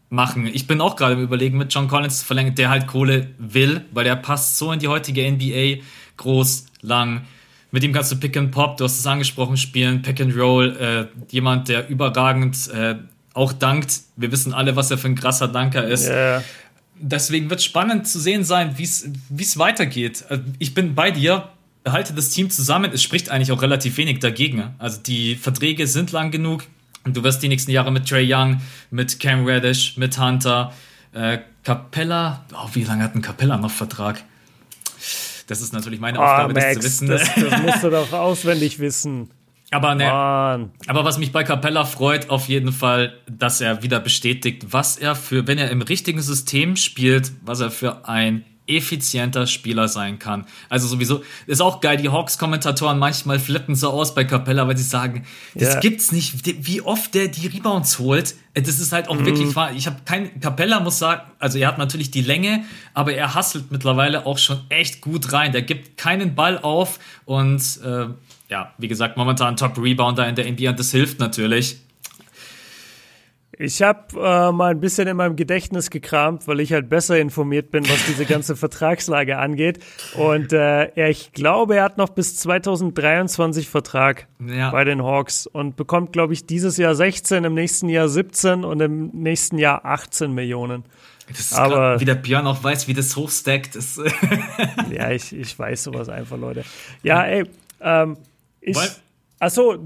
machen. 0.08 0.46
Ich 0.46 0.66
bin 0.66 0.80
auch 0.80 0.94
gerade 0.94 1.14
im 1.14 1.22
Überlegen, 1.22 1.58
mit 1.58 1.74
John 1.74 1.88
Collins 1.88 2.20
zu 2.20 2.24
verlängern, 2.24 2.54
der 2.54 2.70
halt 2.70 2.86
Kohle 2.86 3.28
will, 3.38 3.84
weil 3.92 4.04
der 4.04 4.16
passt 4.16 4.56
so 4.56 4.70
in 4.70 4.78
die 4.78 4.88
heutige 4.88 5.28
NBA, 5.30 5.82
groß, 6.16 6.66
lang. 6.82 7.22
Mit 7.72 7.82
ihm 7.82 7.92
kannst 7.92 8.12
du 8.12 8.16
Pick 8.16 8.36
and 8.36 8.52
Pop, 8.52 8.76
du 8.76 8.84
hast 8.84 8.98
es 8.98 9.06
angesprochen, 9.06 9.56
spielen, 9.56 10.02
Pick 10.02 10.20
and 10.20 10.36
Roll, 10.36 10.76
äh, 10.76 11.06
jemand, 11.32 11.68
der 11.68 11.88
überragend 11.88 12.68
äh, 12.68 12.96
auch 13.34 13.52
dankt. 13.52 14.00
Wir 14.16 14.30
wissen 14.30 14.54
alle, 14.54 14.76
was 14.76 14.90
er 14.90 14.98
für 14.98 15.08
ein 15.08 15.16
krasser 15.16 15.48
Danker 15.48 15.86
ist. 15.86 16.08
Yeah 16.08 16.42
deswegen 17.00 17.50
wird 17.50 17.60
es 17.60 17.66
spannend 17.66 18.06
zu 18.06 18.18
sehen 18.18 18.44
sein, 18.44 18.76
wie 18.78 18.84
es 18.84 19.58
weitergeht. 19.58 20.24
Also, 20.28 20.42
ich 20.58 20.74
bin 20.74 20.94
bei 20.94 21.10
dir, 21.10 21.50
halte 21.86 22.12
das 22.14 22.30
Team 22.30 22.50
zusammen. 22.50 22.90
Es 22.92 23.02
spricht 23.02 23.30
eigentlich 23.30 23.52
auch 23.52 23.62
relativ 23.62 23.96
wenig 23.96 24.18
dagegen. 24.18 24.74
Also 24.78 25.00
die 25.00 25.36
Verträge 25.36 25.86
sind 25.86 26.12
lang 26.12 26.30
genug. 26.30 26.64
Und 27.04 27.16
du 27.16 27.22
wirst 27.22 27.42
die 27.42 27.48
nächsten 27.48 27.70
Jahre 27.70 27.92
mit 27.92 28.08
Trey 28.08 28.26
Young, 28.28 28.60
mit 28.90 29.20
Cam 29.20 29.44
Reddish, 29.44 29.96
mit 29.96 30.18
Hunter, 30.18 30.72
äh, 31.12 31.38
Capella. 31.62 32.44
Oh, 32.52 32.68
wie 32.72 32.82
lange 32.82 33.04
hat 33.04 33.14
ein 33.14 33.22
Capella 33.22 33.56
noch 33.56 33.70
Vertrag? 33.70 34.24
Das 35.46 35.60
ist 35.60 35.72
natürlich 35.72 36.00
meine 36.00 36.18
Aufgabe, 36.18 36.52
oh, 36.52 36.54
Max, 36.54 36.74
das 36.74 36.74
zu 36.74 36.82
wissen. 36.82 37.08
Das, 37.08 37.34
das 37.34 37.62
musst 37.62 37.84
du 37.84 37.90
doch 37.90 38.12
auswendig 38.12 38.80
wissen. 38.80 39.30
Aber, 39.72 39.94
ne, 39.96 40.70
aber 40.86 41.04
was 41.04 41.18
mich 41.18 41.32
bei 41.32 41.42
Capella 41.42 41.84
freut, 41.84 42.30
auf 42.30 42.48
jeden 42.48 42.72
Fall, 42.72 43.18
dass 43.28 43.60
er 43.60 43.82
wieder 43.82 43.98
bestätigt, 43.98 44.66
was 44.70 44.96
er 44.96 45.16
für, 45.16 45.46
wenn 45.48 45.58
er 45.58 45.70
im 45.70 45.82
richtigen 45.82 46.22
System 46.22 46.76
spielt, 46.76 47.32
was 47.42 47.60
er 47.60 47.72
für 47.72 48.08
ein 48.08 48.44
effizienter 48.68 49.46
Spieler 49.46 49.88
sein 49.88 50.18
kann. 50.18 50.46
Also 50.68 50.88
sowieso 50.88 51.22
ist 51.46 51.60
auch 51.60 51.80
geil, 51.80 51.96
die 51.96 52.08
Hawks-Kommentatoren 52.08 52.98
manchmal 52.98 53.38
flippen 53.38 53.74
so 53.74 53.90
aus 53.90 54.14
bei 54.14 54.24
Capella, 54.24 54.66
weil 54.66 54.76
sie 54.76 54.82
sagen, 54.82 55.24
das 55.54 55.74
ja. 55.74 55.80
gibt's 55.80 56.12
nicht, 56.12 56.66
wie 56.66 56.80
oft 56.82 57.14
der 57.14 57.28
die 57.28 57.46
Rebounds 57.46 57.98
holt. 57.98 58.34
Das 58.54 58.80
ist 58.80 58.92
halt 58.92 59.08
auch 59.08 59.16
mhm. 59.20 59.26
wirklich 59.26 59.54
wahr. 59.54 59.72
Ich 59.72 59.86
habe 59.86 59.98
kein 60.04 60.40
Capella 60.40 60.80
muss 60.80 60.98
sagen, 60.98 61.22
also 61.38 61.58
er 61.58 61.68
hat 61.68 61.78
natürlich 61.78 62.10
die 62.10 62.22
Länge, 62.22 62.64
aber 62.94 63.14
er 63.14 63.34
hasselt 63.34 63.70
mittlerweile 63.70 64.26
auch 64.26 64.38
schon 64.38 64.60
echt 64.68 65.00
gut 65.00 65.32
rein. 65.32 65.52
Der 65.52 65.62
gibt 65.62 65.96
keinen 65.96 66.34
Ball 66.34 66.58
auf 66.58 66.98
und 67.24 67.60
äh, 67.84 68.06
ja, 68.48 68.72
wie 68.78 68.88
gesagt, 68.88 69.16
momentan 69.16 69.56
Top-Rebounder 69.56 70.28
in 70.28 70.34
der 70.34 70.50
NBA 70.50 70.70
und 70.70 70.78
das 70.78 70.90
hilft 70.90 71.18
natürlich. 71.18 71.80
Ich 73.58 73.80
habe 73.80 74.20
äh, 74.20 74.52
mal 74.52 74.72
ein 74.72 74.80
bisschen 74.80 75.08
in 75.08 75.16
meinem 75.16 75.34
Gedächtnis 75.34 75.88
gekramt, 75.88 76.46
weil 76.46 76.60
ich 76.60 76.74
halt 76.74 76.90
besser 76.90 77.18
informiert 77.18 77.70
bin, 77.70 77.88
was 77.88 78.04
diese 78.06 78.26
ganze 78.26 78.54
Vertragslage 78.56 79.38
angeht. 79.38 79.78
Und 80.14 80.52
äh, 80.52 81.08
ich 81.08 81.32
glaube, 81.32 81.76
er 81.76 81.84
hat 81.84 81.96
noch 81.96 82.10
bis 82.10 82.36
2023 82.36 83.68
Vertrag 83.68 84.26
ja. 84.46 84.70
bei 84.70 84.84
den 84.84 85.02
Hawks 85.02 85.46
und 85.46 85.76
bekommt, 85.76 86.12
glaube 86.12 86.34
ich, 86.34 86.44
dieses 86.44 86.76
Jahr 86.76 86.94
16, 86.94 87.44
im 87.44 87.54
nächsten 87.54 87.88
Jahr 87.88 88.08
17 88.08 88.62
und 88.62 88.80
im 88.80 89.08
nächsten 89.14 89.56
Jahr 89.56 89.86
18 89.86 90.32
Millionen. 90.32 90.84
Das 91.28 91.40
ist 91.40 91.54
Aber 91.54 91.74
grad, 91.74 92.00
wie 92.00 92.04
der 92.04 92.14
Björn 92.14 92.46
auch 92.46 92.62
weiß, 92.62 92.88
wie 92.88 92.94
das 92.94 93.16
hochstackt 93.16 93.74
ist. 93.74 94.00
ja, 94.90 95.10
ich, 95.10 95.34
ich 95.34 95.58
weiß 95.58 95.84
sowas 95.84 96.10
einfach, 96.10 96.36
Leute. 96.36 96.62
Ja, 97.02 97.24
ey, 97.24 97.44
ähm, 97.80 98.18
ich, 98.66 98.76
Achso, 99.38 99.76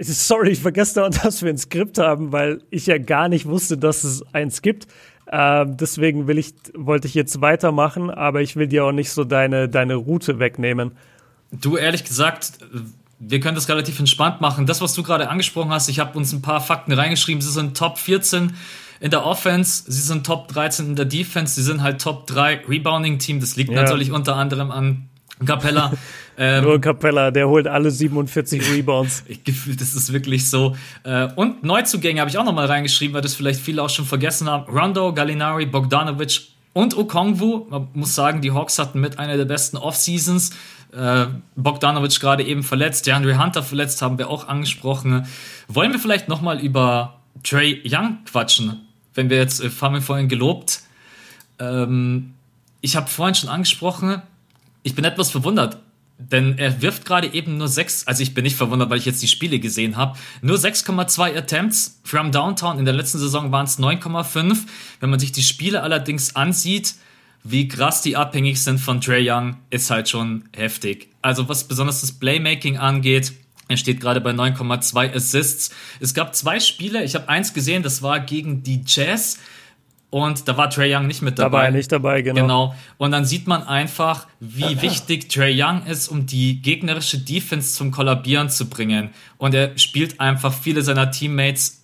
sorry, 0.00 0.50
ich 0.50 0.60
vergesse 0.60 0.96
da, 0.96 1.08
dass 1.22 1.42
wir 1.42 1.50
ein 1.50 1.58
Skript 1.58 1.98
haben, 1.98 2.32
weil 2.32 2.62
ich 2.70 2.86
ja 2.86 2.98
gar 2.98 3.28
nicht 3.28 3.46
wusste, 3.46 3.78
dass 3.78 4.04
es 4.04 4.22
eins 4.32 4.62
gibt. 4.62 4.86
Ähm, 5.30 5.76
deswegen 5.76 6.26
will 6.26 6.38
ich, 6.38 6.54
wollte 6.74 7.06
ich 7.06 7.14
jetzt 7.14 7.40
weitermachen, 7.40 8.10
aber 8.10 8.40
ich 8.40 8.56
will 8.56 8.66
dir 8.66 8.84
auch 8.84 8.92
nicht 8.92 9.10
so 9.10 9.24
deine, 9.24 9.68
deine 9.68 9.94
Route 9.94 10.38
wegnehmen. 10.38 10.92
Du, 11.50 11.76
ehrlich 11.76 12.04
gesagt, 12.04 12.52
wir 13.18 13.40
können 13.40 13.54
das 13.54 13.68
relativ 13.68 13.98
entspannt 13.98 14.40
machen. 14.40 14.66
Das, 14.66 14.80
was 14.80 14.94
du 14.94 15.02
gerade 15.02 15.28
angesprochen 15.28 15.70
hast, 15.70 15.88
ich 15.88 15.98
habe 15.98 16.16
uns 16.16 16.32
ein 16.32 16.42
paar 16.42 16.60
Fakten 16.60 16.92
reingeschrieben. 16.92 17.40
Sie 17.40 17.50
sind 17.50 17.76
Top 17.76 17.98
14 17.98 18.54
in 19.00 19.10
der 19.10 19.24
Offense, 19.24 19.84
sie 19.86 20.00
sind 20.00 20.26
Top 20.26 20.48
13 20.48 20.86
in 20.86 20.96
der 20.96 21.04
Defense, 21.04 21.54
sie 21.54 21.62
sind 21.62 21.82
halt 21.82 22.00
Top 22.00 22.26
3 22.26 22.64
Rebounding-Team. 22.68 23.40
Das 23.40 23.56
liegt 23.56 23.70
ja. 23.70 23.82
natürlich 23.82 24.12
unter 24.12 24.36
anderem 24.36 24.70
an 24.70 25.08
Capella. 25.44 25.92
Ähm, 26.40 26.62
Nur 26.62 26.80
Capella, 26.80 27.32
der 27.32 27.48
holt 27.48 27.66
alle 27.66 27.90
47 27.90 28.72
Rebounds. 28.72 29.24
das 29.78 29.94
ist 29.94 30.12
wirklich 30.12 30.48
so. 30.48 30.76
Äh, 31.02 31.28
und 31.34 31.64
Neuzugänge 31.64 32.20
habe 32.20 32.30
ich 32.30 32.38
auch 32.38 32.44
nochmal 32.44 32.66
reingeschrieben, 32.66 33.12
weil 33.12 33.22
das 33.22 33.34
vielleicht 33.34 33.60
viele 33.60 33.82
auch 33.82 33.90
schon 33.90 34.04
vergessen 34.04 34.48
haben. 34.48 34.72
Rondo, 34.72 35.12
Gallinari, 35.12 35.66
Bogdanovic 35.66 36.42
und 36.74 36.96
Okongwu. 36.96 37.66
Man 37.68 37.88
muss 37.94 38.14
sagen, 38.14 38.40
die 38.40 38.52
Hawks 38.52 38.78
hatten 38.78 39.00
mit 39.00 39.18
einer 39.18 39.36
der 39.36 39.46
besten 39.46 39.76
Off-Seasons. 39.76 40.50
Äh, 40.96 41.26
Bogdanovic 41.56 42.20
gerade 42.20 42.44
eben 42.44 42.62
verletzt, 42.62 43.08
der 43.08 43.16
Andre 43.16 43.42
Hunter 43.42 43.64
verletzt, 43.64 44.00
haben 44.00 44.16
wir 44.16 44.30
auch 44.30 44.46
angesprochen. 44.46 45.26
Wollen 45.66 45.90
wir 45.90 45.98
vielleicht 45.98 46.28
nochmal 46.28 46.60
über 46.60 47.18
Trey 47.42 47.82
Young 47.84 48.18
quatschen? 48.24 48.86
Wenn 49.12 49.28
wir 49.28 49.38
jetzt, 49.38 49.60
äh, 49.60 49.70
haben 49.80 49.94
wir 49.94 50.02
vorhin 50.02 50.28
gelobt. 50.28 50.82
Ähm, 51.58 52.34
ich 52.80 52.94
habe 52.94 53.08
vorhin 53.08 53.34
schon 53.34 53.48
angesprochen, 53.48 54.22
ich 54.84 54.94
bin 54.94 55.04
etwas 55.04 55.30
verwundert, 55.32 55.78
denn 56.18 56.58
er 56.58 56.82
wirft 56.82 57.04
gerade 57.04 57.32
eben 57.32 57.58
nur 57.58 57.68
sechs, 57.68 58.06
also 58.06 58.22
ich 58.22 58.34
bin 58.34 58.42
nicht 58.42 58.56
verwundert, 58.56 58.90
weil 58.90 58.98
ich 58.98 59.04
jetzt 59.04 59.22
die 59.22 59.28
Spiele 59.28 59.60
gesehen 59.60 59.96
habe, 59.96 60.18
nur 60.42 60.56
6,2 60.56 61.36
Attempts 61.36 62.00
from 62.02 62.32
Downtown. 62.32 62.80
In 62.80 62.84
der 62.84 62.94
letzten 62.94 63.18
Saison 63.18 63.52
waren 63.52 63.66
es 63.66 63.78
9,5. 63.78 64.58
Wenn 64.98 65.10
man 65.10 65.20
sich 65.20 65.30
die 65.30 65.42
Spiele 65.42 65.82
allerdings 65.82 66.34
ansieht, 66.34 66.96
wie 67.44 67.68
krass 67.68 68.02
die 68.02 68.16
abhängig 68.16 68.60
sind 68.62 68.80
von 68.80 69.00
Trey 69.00 69.30
Young, 69.30 69.58
ist 69.70 69.90
halt 69.90 70.08
schon 70.08 70.48
heftig. 70.56 71.08
Also 71.22 71.48
was 71.48 71.68
besonders 71.68 72.00
das 72.00 72.10
Playmaking 72.10 72.78
angeht, 72.78 73.32
er 73.68 73.76
steht 73.76 74.00
gerade 74.00 74.20
bei 74.20 74.30
9,2 74.30 75.14
Assists. 75.14 75.70
Es 76.00 76.14
gab 76.14 76.34
zwei 76.34 76.58
Spiele, 76.58 77.04
ich 77.04 77.14
habe 77.14 77.28
eins 77.28 77.54
gesehen, 77.54 77.82
das 77.84 78.02
war 78.02 78.18
gegen 78.18 78.62
die 78.64 78.82
Jazz. 78.84 79.38
Und 80.10 80.48
da 80.48 80.56
war 80.56 80.70
Trey 80.70 80.94
Young 80.94 81.06
nicht 81.06 81.20
mit 81.20 81.38
dabei. 81.38 81.66
Dabei, 81.66 81.70
nicht 81.76 81.92
dabei, 81.92 82.22
genau. 82.22 82.40
Genau. 82.40 82.74
Und 82.96 83.10
dann 83.10 83.26
sieht 83.26 83.46
man 83.46 83.62
einfach, 83.62 84.26
wie 84.40 84.80
wichtig 84.82 85.28
Trey 85.28 85.62
Young 85.62 85.84
ist, 85.84 86.08
um 86.08 86.24
die 86.24 86.62
gegnerische 86.62 87.18
Defense 87.18 87.74
zum 87.74 87.90
Kollabieren 87.90 88.48
zu 88.48 88.70
bringen. 88.70 89.10
Und 89.36 89.54
er 89.54 89.76
spielt 89.78 90.18
einfach 90.18 90.52
viele 90.52 90.82
seiner 90.82 91.10
Teammates, 91.10 91.82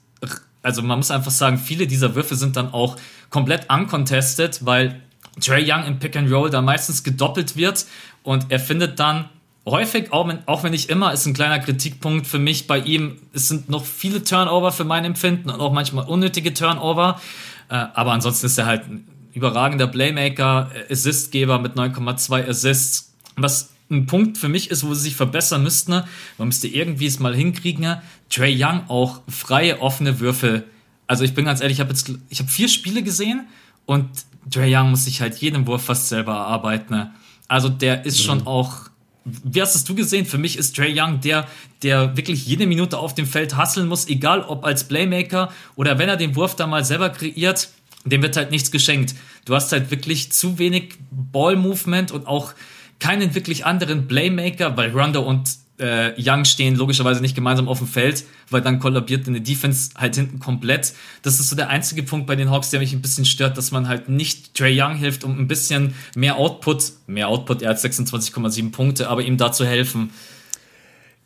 also 0.63 0.81
man 0.81 0.99
muss 0.99 1.11
einfach 1.11 1.31
sagen, 1.31 1.59
viele 1.59 1.87
dieser 1.87 2.15
Würfe 2.15 2.35
sind 2.35 2.57
dann 2.57 2.73
auch 2.73 2.97
komplett 3.29 3.71
uncontested, 3.71 4.65
weil 4.65 5.03
Trey 5.41 5.71
Young 5.71 5.85
im 5.85 5.99
Pick 5.99 6.17
and 6.17 6.31
Roll 6.33 6.49
da 6.49 6.63
meistens 6.63 7.03
gedoppelt 7.03 7.57
wird 7.57 7.85
und 8.23 8.47
er 8.51 8.61
findet 8.61 8.99
dann 8.99 9.29
häufig, 9.67 10.13
auch 10.13 10.29
wenn, 10.29 10.39
auch 10.47 10.63
wenn 10.63 10.73
nicht 10.73 10.91
immer, 10.91 11.13
ist 11.13 11.27
ein 11.27 11.35
kleiner 11.35 11.59
Kritikpunkt 11.59 12.27
für 12.27 12.39
mich 12.39 12.67
bei 12.67 12.79
ihm. 12.79 13.19
Es 13.33 13.49
sind 13.49 13.69
noch 13.69 13.85
viele 13.85 14.23
Turnover 14.23 14.73
für 14.73 14.85
mein 14.85 15.05
Empfinden 15.05 15.51
und 15.51 15.61
auch 15.61 15.73
manchmal 15.73 16.07
unnötige 16.07 16.55
Turnover. 16.55 17.21
Äh, 17.69 17.75
aber 17.95 18.13
ansonsten 18.13 18.47
ist 18.47 18.59
er 18.59 18.67
halt 18.67 18.87
ein 18.87 19.07
überragender 19.33 19.87
Playmaker, 19.87 20.71
Assistgeber 20.91 21.59
mit 21.59 21.75
9,2 21.75 22.49
Assists. 22.49 23.13
Was 23.37 23.75
ein 23.91 24.07
Punkt 24.07 24.39
für 24.39 24.49
mich 24.49 24.71
ist, 24.71 24.85
wo 24.85 24.95
sie 24.95 25.03
sich 25.03 25.17
verbessern 25.17 25.63
müssten. 25.63 25.93
Man 26.39 26.49
müsste 26.49 26.69
irgendwie 26.69 27.07
es 27.07 27.19
mal 27.19 27.35
hinkriegen. 27.35 27.97
Trey 28.31 28.55
Young 28.57 28.89
auch 28.89 29.21
freie, 29.29 29.81
offene 29.81 30.21
Würfe. 30.21 30.65
Also 31.07 31.25
ich 31.25 31.35
bin 31.35 31.45
ganz 31.45 31.61
ehrlich, 31.61 31.77
ich 31.77 31.81
habe 31.81 31.91
jetzt, 31.91 32.11
ich 32.31 32.39
habe 32.39 32.51
vier 32.51 32.69
Spiele 32.69 33.03
gesehen 33.03 33.47
und 33.87 34.09
Trey 34.51 34.75
Young 34.75 34.91
muss 34.91 35.05
sich 35.05 35.21
halt 35.21 35.37
jeden 35.37 35.67
Wurf 35.67 35.85
fast 35.85 36.09
selber 36.09 36.33
erarbeiten. 36.33 37.11
Also 37.49 37.69
der 37.69 38.07
ist 38.07 38.23
schon 38.23 38.39
mhm. 38.39 38.47
auch 38.47 38.91
wie 39.25 39.63
hast 39.63 39.75
es 39.75 39.85
du 39.85 39.95
gesehen? 39.95 40.27
Für 40.27 40.39
mich 40.39 40.59
ist 40.59 40.77
Trey 40.77 40.99
Young 40.99 41.21
der, 41.21 41.47
der 41.83 42.17
wirklich 42.17 42.47
jede 42.47 42.67
Minute 42.67 42.99
auf 42.99 43.15
dem 43.15 43.27
Feld 43.27 43.57
hasseln 43.57 43.89
muss, 43.89 44.07
egal 44.09 44.43
ob 44.43 44.65
als 44.65 44.85
Playmaker 44.85 45.53
oder 45.77 45.99
wenn 45.99 46.09
er 46.09 46.17
den 46.17 46.37
Wurf 46.37 46.57
da 46.57 46.67
mal 46.67 46.85
selber 46.85 47.11
kreiert, 47.11 47.71
dem 48.05 48.23
wird 48.23 48.37
halt 48.37 48.51
nichts 48.51 48.71
geschenkt. 48.71 49.15
Du 49.47 49.55
hast 49.55 49.73
halt 49.73 49.91
wirklich 49.91 50.33
zu 50.33 50.59
wenig 50.59 50.95
Ball-Movement 51.11 52.13
und 52.13 52.27
auch 52.27 52.53
keinen 52.99 53.35
wirklich 53.35 53.65
anderen 53.65 54.07
Playmaker, 54.07 54.77
weil 54.77 54.91
Rondo 54.91 55.23
und 55.23 55.64
äh, 55.79 56.13
Young 56.19 56.45
stehen 56.45 56.77
logischerweise 56.77 57.21
nicht 57.21 57.35
gemeinsam 57.35 57.69
auf 57.69 57.79
dem 57.79 57.87
Feld, 57.87 58.25
weil 58.51 58.61
dann 58.61 58.79
kollabiert 58.79 59.27
eine 59.27 59.41
Defense 59.41 59.91
halt 59.97 60.15
hinten 60.15 60.39
komplett. 60.39 60.95
Das 61.23 61.41
ist 61.41 61.49
so 61.49 61.57
der 61.57 61.69
einzige 61.69 62.03
Punkt 62.03 62.27
bei 62.27 62.37
den 62.37 62.51
Hawks, 62.51 62.71
der 62.71 62.81
mich 62.81 62.93
ein 62.93 63.03
bisschen 63.03 63.25
stört, 63.25 63.59
dass 63.59 63.73
man 63.73 63.89
halt 63.89 64.09
nicht 64.09 64.55
Trey 64.55 64.81
Young 64.81 64.95
hilft, 64.95 65.25
um 65.25 65.39
ein 65.39 65.49
bisschen 65.49 65.95
mehr 66.15 66.37
Output, 66.37 66.93
mehr 67.07 67.29
Output, 67.29 67.63
er 67.63 67.71
hat 67.71 67.79
26,7 67.79 68.71
Punkte, 68.71 69.09
aber 69.09 69.23
ihm 69.23 69.37
da 69.37 69.51
zu 69.51 69.67
helfen. 69.67 70.11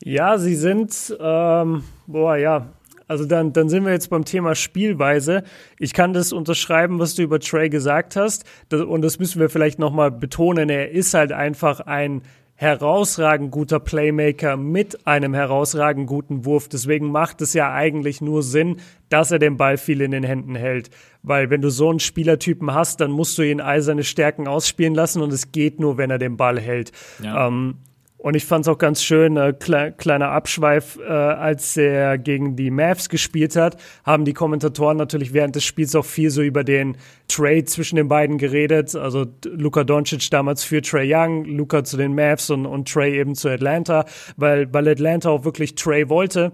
Ja, 0.03 0.39
sie 0.39 0.55
sind, 0.55 1.17
ähm, 1.21 1.83
boah, 2.07 2.37
ja. 2.37 2.69
Also 3.09 3.25
dann, 3.25 3.55
dann 3.55 3.71
sind 3.71 3.85
wir 3.85 3.93
jetzt 3.93 4.11
beim 4.11 4.27
Thema 4.27 4.55
Spielweise. 4.55 5.43
Ich 5.79 5.95
kann 5.95 6.13
das 6.13 6.31
unterschreiben, 6.33 6.99
was 6.99 7.15
du 7.15 7.23
über 7.23 7.41
Trey 7.41 7.71
gesagt 7.71 8.17
hast. 8.17 8.45
und 8.71 9.01
das 9.01 9.19
müssen 9.19 9.41
wir 9.41 9.49
vielleicht 9.49 9.79
nochmal 9.79 10.11
betonen. 10.11 10.69
Er 10.69 10.91
ist 10.91 11.15
halt 11.15 11.33
einfach 11.33 11.81
ein 11.81 12.21
herausragend 12.61 13.53
guter 13.53 13.79
Playmaker 13.79 14.57
mit 14.57 15.07
einem 15.07 15.33
herausragend 15.33 16.09
guten 16.09 16.45
Wurf. 16.45 16.69
Deswegen 16.69 17.13
macht 17.13 17.41
es 17.41 17.55
ja 17.55 17.73
eigentlich 17.73 18.21
nur 18.21 18.43
Sinn, 18.43 18.79
dass 19.11 19.31
er 19.31 19.39
den 19.39 19.57
Ball 19.57 19.79
viel 19.79 20.01
in 20.01 20.11
den 20.11 20.25
Händen 20.25 20.57
hält. 20.57 20.91
Weil 21.23 21.51
wenn 21.51 21.61
du 21.61 21.71
so 21.71 21.89
einen 21.89 22.01
Spielertypen 22.01 22.75
hast, 22.75 23.01
dann 23.01 23.13
musst 23.13 23.39
du 23.39 23.43
ihn 23.43 23.61
all 23.61 23.81
seine 23.81 24.03
Stärken 24.03 24.49
ausspielen 24.49 24.97
lassen 24.97 25.23
und 25.23 25.33
es 25.33 25.53
geht 25.53 25.79
nur, 25.79 25.99
wenn 25.99 26.11
er 26.11 26.19
den 26.19 26.37
Ball 26.37 26.59
hält. 26.59 26.91
Ja. 27.23 27.47
Ähm, 27.47 27.77
und 28.19 28.35
ich 28.35 28.45
fand 28.45 28.65
es 28.65 28.69
auch 28.69 28.79
ganz 28.79 29.03
schön, 29.03 29.37
äh, 29.37 29.55
kle 29.59 29.93
kleiner 29.97 30.33
Abschweif, 30.33 30.99
äh, 30.99 31.09
als 31.09 31.77
er 31.77 32.19
gegen 32.19 32.57
die 32.57 32.73
Mavs 32.73 33.09
gespielt 33.09 33.55
hat, 33.55 33.81
haben 34.05 34.25
die 34.25 34.35
Kommentatoren 34.35 34.97
natürlich 34.97 35.33
während 35.33 35.55
des 35.55 35.65
Spiels 35.65 35.95
auch 35.95 36.05
viel 36.05 36.31
so 36.31 36.43
über 36.43 36.65
den 36.65 36.97
Trade 37.29 37.65
zwischen 37.65 37.95
den 37.95 38.09
beiden 38.09 38.37
geredet. 38.37 38.97
Also 38.97 39.27
Luka 39.45 39.85
Doncic 39.85 40.29
damals 40.31 40.65
für 40.65 40.83
Trey 40.83 41.09
Young, 41.15 41.45
Luka 41.45 41.85
zu 41.85 41.97
den 41.97 42.17
Mavs 42.17 42.51
und, 42.51 42.67
und 42.67 42.93
Trey 42.93 43.21
eben 43.21 43.37
zu 43.37 43.49
Atlanta, 43.49 44.05
weil, 44.37 44.73
weil 44.75 44.89
Atlanta 44.89 45.31
auch 45.31 45.45
wirklich 45.45 45.77
Trey 45.77 46.09
wollte. 46.09 46.51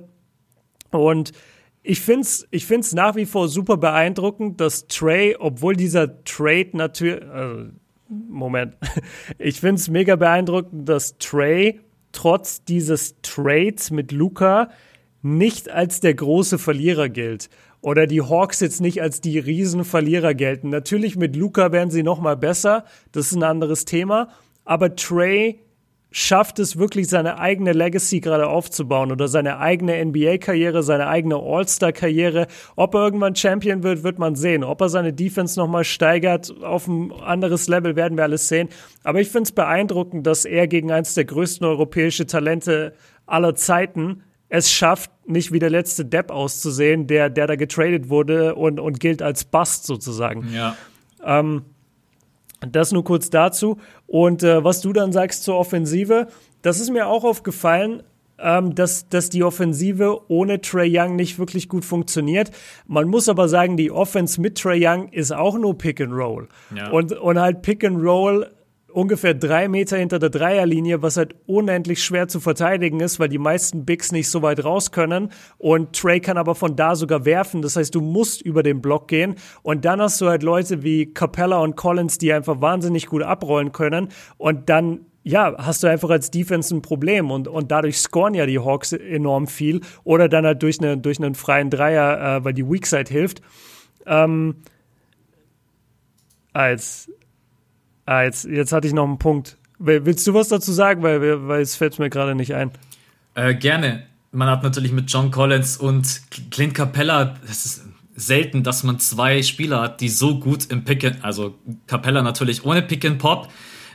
Und 0.91 1.33
ich 1.83 2.01
find's, 2.03 2.47
ich 2.51 2.67
find's 2.67 2.93
nach 2.93 3.17
wie 3.17 3.27
vor 3.27 3.49
super 3.49 3.79
beeindruckend, 3.79 4.61
dass 4.61 4.87
Trey, 4.87 5.35
obwohl 5.39 5.77
dieser 5.77 6.25
Trade 6.25 6.71
natürlich, 6.73 7.23
äh, 7.23 7.71
Moment. 8.09 8.76
Ich 9.38 9.61
finde 9.61 9.80
es 9.80 9.88
mega 9.88 10.16
beeindruckend, 10.16 10.88
dass 10.88 11.16
Trey 11.18 11.80
trotz 12.12 12.64
dieses 12.64 13.16
Trades 13.22 13.90
mit 13.90 14.12
Luca 14.12 14.70
nicht 15.22 15.70
als 15.70 16.00
der 16.00 16.14
große 16.14 16.59
Verlierer 16.59 17.09
gilt. 17.09 17.48
Oder 17.80 18.07
die 18.07 18.22
Hawks 18.22 18.61
jetzt 18.61 18.80
nicht 18.80 19.02
als 19.02 19.20
die 19.20 19.38
Riesenverlierer 19.38 20.34
gelten. 20.34 20.70
Natürlich 20.70 21.16
mit 21.16 21.36
Luca 21.36 21.72
werden 21.72 21.90
sie 21.90 22.02
noch 22.02 22.20
mal 22.20 22.36
besser. 22.36 22.84
Das 23.12 23.26
ist 23.26 23.34
ein 23.34 23.42
anderes 23.42 23.84
Thema. 23.84 24.28
Aber 24.64 24.96
Trey 24.96 25.61
schafft 26.17 26.61
es 26.61 26.79
wirklich, 26.79 27.09
seine 27.09 27.41
eigene 27.41 27.73
Legacy 27.73 28.21
gerade 28.21 28.47
aufzubauen 28.47 29.11
oder 29.11 29.27
seine 29.27 29.59
eigene 29.59 30.03
NBA-Karriere, 30.05 30.85
seine 30.85 31.09
eigene 31.09 31.35
All-Star-Karriere. 31.35 32.47
Ob 32.77 32.95
er 32.95 33.01
irgendwann 33.01 33.35
Champion 33.35 33.83
wird, 33.83 34.05
wird 34.05 34.21
man 34.21 34.37
sehen. 34.37 34.62
Ob 34.62 34.81
er 34.81 34.89
seine 34.91 35.12
Defense 35.12 35.59
nochmal 35.59 35.83
steigert 35.83 36.55
auf 36.62 36.87
ein 36.87 37.11
anderes 37.11 37.67
Level, 37.67 37.97
werden 37.97 38.17
wir 38.17 38.23
alles 38.23 38.47
sehen. 38.47 38.69
Aber 39.03 39.21
ich 39.21 39.29
finde 39.29 39.49
es 39.49 39.53
beeindruckend, 39.53 40.25
dass 40.25 40.45
er 40.45 40.69
gegen 40.69 40.93
eines 40.93 41.15
der 41.15 41.25
größten 41.25 41.67
europäischen 41.67 42.29
Talente 42.29 42.95
aller 43.27 43.57
Zeiten 43.57 44.23
es 44.49 44.71
schafft, 44.71 45.11
nicht 45.27 45.51
wie 45.51 45.59
der 45.59 45.71
letzte 45.71 46.05
Depp 46.05 46.31
auszusehen, 46.31 47.09
der, 47.09 47.29
der 47.29 47.49
da 47.49 47.57
getradet 47.57 48.09
wurde 48.09 48.55
und, 48.55 48.79
und 48.79 49.01
gilt 49.01 49.21
als 49.21 49.45
Bust 49.45 49.85
sozusagen. 49.85 50.49
Ja. 50.55 50.77
Ähm, 51.25 51.62
das 52.67 52.93
nur 52.93 53.05
kurz 53.05 53.31
dazu. 53.31 53.79
Und 54.07 54.43
äh, 54.43 54.62
was 54.65 54.81
du 54.81 54.93
dann 54.93 55.12
sagst 55.12 55.45
zur 55.45 55.57
Offensive, 55.57 56.29
das 56.62 56.81
ist 56.81 56.91
mir 56.91 57.09
auch 57.09 57.25
aufgefallen, 57.25 58.03
ähm, 58.39 58.75
dass, 58.75 59.09
dass 59.09 59.31
die 59.31 59.45
Offensive 59.45 60.21
ohne 60.29 60.61
Trey 60.61 60.91
Young 60.93 61.17
nicht 61.17 61.39
wirklich 61.39 61.69
gut 61.69 61.85
funktioniert. 61.85 62.51
Man 62.87 63.09
muss 63.09 63.29
aber 63.29 63.49
sagen, 63.49 63.77
die 63.77 63.91
Offense 63.91 64.41
mit 64.41 64.59
Trey 64.59 64.85
Young 64.85 65.09
ist 65.09 65.33
auch 65.33 65.57
nur 65.57 65.79
Pick 65.79 66.01
and 66.01 66.12
Roll. 66.12 66.49
Ja. 66.75 66.91
Und, 66.91 67.12
und 67.12 67.39
halt 67.39 67.62
Pick 67.62 67.85
and 67.85 68.03
Roll 68.03 68.51
ungefähr 68.95 69.34
drei 69.34 69.68
Meter 69.68 69.97
hinter 69.97 70.18
der 70.18 70.30
Dreierlinie, 70.30 71.03
was 71.03 71.16
halt 71.16 71.34
unendlich 71.47 72.03
schwer 72.03 72.28
zu 72.28 72.38
verteidigen 72.38 73.01
ist, 73.01 73.18
weil 73.18 73.28
die 73.28 73.38
meisten 73.38 73.84
Bigs 73.84 74.12
nicht 74.12 74.30
so 74.30 74.40
weit 74.42 74.64
raus 74.64 74.92
können. 74.92 75.30
Und 75.59 75.97
Trey 75.97 76.20
kann 76.20 76.38
aber 76.38 76.55
von 76.55 76.76
da 76.76 76.95
sogar 76.95 77.24
werfen. 77.24 77.61
Das 77.61 77.74
heißt, 77.76 77.95
du 77.95 78.01
musst 78.01 78.40
über 78.40 78.62
den 78.62 78.80
Block 78.80 79.09
gehen. 79.09 79.34
Und 79.62 79.84
dann 79.84 80.01
hast 80.01 80.20
du 80.20 80.28
halt 80.28 80.45
Leute 80.45 80.84
wie 80.84 81.12
Capella 81.12 81.59
und 81.59 81.76
Collins, 81.76 82.18
die 82.18 82.32
einfach 82.32 82.61
wahnsinnig 82.61 83.07
gut 83.07 83.22
abrollen 83.22 83.72
können. 83.72 84.09
Und 84.36 84.68
dann 84.68 85.01
ja, 85.24 85.55
hast 85.59 85.82
du 85.82 85.86
einfach 85.88 86.11
als 86.11 86.30
Defense 86.30 86.74
ein 86.74 86.82
Problem 86.82 87.30
und, 87.30 87.49
und 87.49 87.70
dadurch 87.70 87.99
scoren 87.99 88.34
ja 88.34 88.45
die 88.45 88.59
Hawks 88.59 88.92
enorm 88.92 89.47
viel 89.47 89.80
oder 90.05 90.28
dann 90.28 90.45
halt 90.45 90.62
durch, 90.62 90.80
eine, 90.80 90.99
durch 90.99 91.18
einen 91.18 91.34
freien 91.34 91.70
Dreier, 91.70 92.36
äh, 92.36 92.45
weil 92.45 92.53
die 92.53 92.68
Weakside 92.70 93.11
hilft. 93.11 93.40
Ähm, 94.07 94.57
als 96.53 97.09
Ah, 98.07 98.22
jetzt, 98.22 98.44
jetzt 98.44 98.72
hatte 98.72 98.86
ich 98.86 98.92
noch 98.92 99.05
einen 99.05 99.18
Punkt. 99.18 99.57
Willst 99.78 100.26
du 100.26 100.34
was 100.34 100.48
dazu 100.48 100.72
sagen? 100.72 101.02
Weil, 101.02 101.48
weil 101.48 101.62
es 101.62 101.76
fällt 101.76 101.98
mir 101.98 102.11
gerade 102.11 102.34
nicht 102.34 102.55
ein. 102.55 102.70
Äh, 103.34 103.55
gerne. 103.55 104.05
Man 104.32 104.48
hat 104.48 104.62
natürlich 104.62 104.92
mit 104.92 105.11
John 105.11 105.30
Collins 105.30 105.76
und 105.76 106.22
Clint 106.50 106.74
Capella, 106.74 107.36
es 107.48 107.64
ist 107.64 107.84
selten, 108.16 108.62
dass 108.62 108.84
man 108.84 108.98
zwei 108.98 109.42
Spieler 109.42 109.80
hat, 109.80 110.00
die 110.00 110.09
so 110.09 110.38
gut 110.38 110.70
im 110.70 110.84
Pick, 110.84 111.12
also 111.22 111.57
Capella 111.86 112.22
natürlich 112.22 112.64
ohne 112.64 112.82
Pick 112.82 113.05
and 113.05 113.18
Pop, 113.18 113.48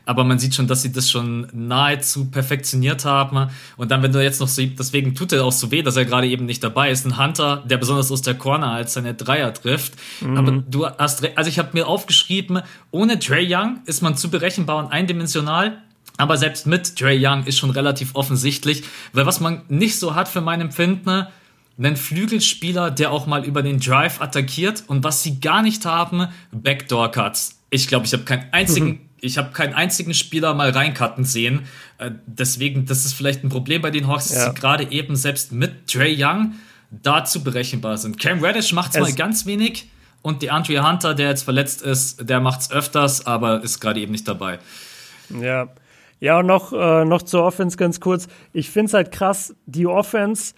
aber 0.10 0.24
man 0.24 0.40
sieht 0.40 0.56
schon, 0.56 0.66
dass 0.66 0.82
sie 0.82 0.92
das 0.92 1.08
schon 1.08 1.46
nahezu 1.54 2.32
perfektioniert 2.32 3.06
haben. 3.06 3.52
Und 3.78 3.92
dann, 3.92 4.02
wenn 4.02 4.12
du 4.12 4.24
jetzt 4.24 4.40
noch 4.40 4.48
so, 4.48 4.64
deswegen 4.66 5.14
tut 5.14 5.32
er 5.34 5.46
auch 5.46 5.52
so 5.52 5.70
weh, 5.70 5.84
dass 5.84 5.98
er 5.98 6.06
gerade 6.06 6.26
eben 6.26 6.48
nicht 6.48 6.64
dabei 6.64 6.90
ist. 6.90 7.06
Ein 7.06 7.24
Hunter, 7.24 7.64
der 7.70 7.78
besonders 7.78 8.12
aus 8.12 8.24
der 8.24 8.34
Corner 8.34 8.72
als 8.72 8.96
seine 8.96 9.14
Dreier 9.14 9.54
trifft. 9.54 9.94
Mhm. 10.22 10.36
Aber 10.36 10.64
du 10.68 10.88
hast, 10.88 11.24
also 11.38 11.48
ich 11.48 11.60
habe 11.60 11.70
mir 11.74 11.86
aufgeschrieben, 11.86 12.64
ohne 12.90 13.20
Trey 13.20 13.46
Young 13.48 13.82
ist 13.86 14.02
man 14.02 14.18
zu 14.18 14.32
berechenbar 14.32 14.84
und 14.84 14.92
eindimensional. 14.92 15.78
Aber 16.18 16.38
selbst 16.38 16.66
mit 16.66 16.96
Trey 16.96 17.24
Young 17.24 17.44
ist 17.44 17.60
schon 17.60 17.70
relativ 17.70 18.16
offensichtlich, 18.16 18.82
weil 19.14 19.28
was 19.28 19.40
man 19.40 19.62
nicht 19.68 20.00
so 20.00 20.16
hat 20.16 20.28
für 20.28 20.42
mein 20.42 20.60
Empfinden, 20.60 21.28
einen 21.78 21.96
Flügelspieler, 21.96 22.90
der 22.90 23.12
auch 23.12 23.28
mal 23.28 23.46
über 23.46 23.62
den 23.62 23.80
Drive 23.80 24.22
attackiert 24.22 24.86
und 24.88 25.04
was 25.04 25.22
sie 25.22 25.40
gar 25.40 25.62
nicht 25.62 25.86
haben, 25.86 26.30
Backdoor 26.52 27.12
Cuts. 27.12 27.60
Ich 27.70 27.88
glaube, 27.88 28.08
ich 28.08 28.14
habe 28.14 28.24
keinen 28.24 28.52
einzigen 28.52 28.88
mhm 28.88 29.00
ich 29.22 29.38
habe 29.38 29.52
keinen 29.52 29.74
einzigen 29.74 30.14
Spieler 30.14 30.54
mal 30.54 30.70
reinkarten 30.70 31.26
sehen. 31.26 31.68
Äh, 31.98 32.12
deswegen, 32.26 32.86
das 32.86 33.06
ist 33.06 33.14
vielleicht 33.14 33.44
ein 33.44 33.50
Problem 33.50 33.82
bei 33.82 33.92
den 33.92 34.08
Hawks, 34.08 34.30
dass 34.30 34.46
sie 34.46 34.54
gerade 34.54 34.92
eben 34.92 35.16
selbst 35.16 35.52
mit 35.52 35.88
Trey 35.88 36.16
Young 36.18 36.56
dazu 36.92 37.44
berechenbar 37.44 37.98
sind. 37.98 38.20
Cam 38.20 38.44
Reddish 38.44 38.74
macht 38.74 38.96
es 38.96 39.02
mal 39.02 39.14
ganz 39.14 39.46
wenig 39.46 39.90
und 40.22 40.42
die 40.42 40.52
Andre 40.52 40.88
Hunter, 40.88 41.14
der 41.14 41.30
jetzt 41.30 41.44
verletzt 41.44 41.82
ist, 41.82 42.30
der 42.30 42.40
macht 42.40 42.62
es 42.62 42.72
öfters, 42.72 43.26
aber 43.26 43.64
ist 43.64 43.80
gerade 43.80 44.00
eben 44.00 44.12
nicht 44.12 44.28
dabei. 44.28 44.60
Ja. 45.30 45.70
Ja, 46.22 46.40
und 46.40 46.48
noch, 46.48 46.74
äh, 46.74 47.06
noch 47.06 47.22
zur 47.22 47.46
Offense 47.46 47.78
ganz 47.78 48.02
kurz. 48.02 48.28
Ich 48.52 48.70
finde 48.70 48.88
es 48.88 48.94
halt 48.94 49.12
krass, 49.12 49.56
die 49.66 49.88
Offense, 49.88 50.54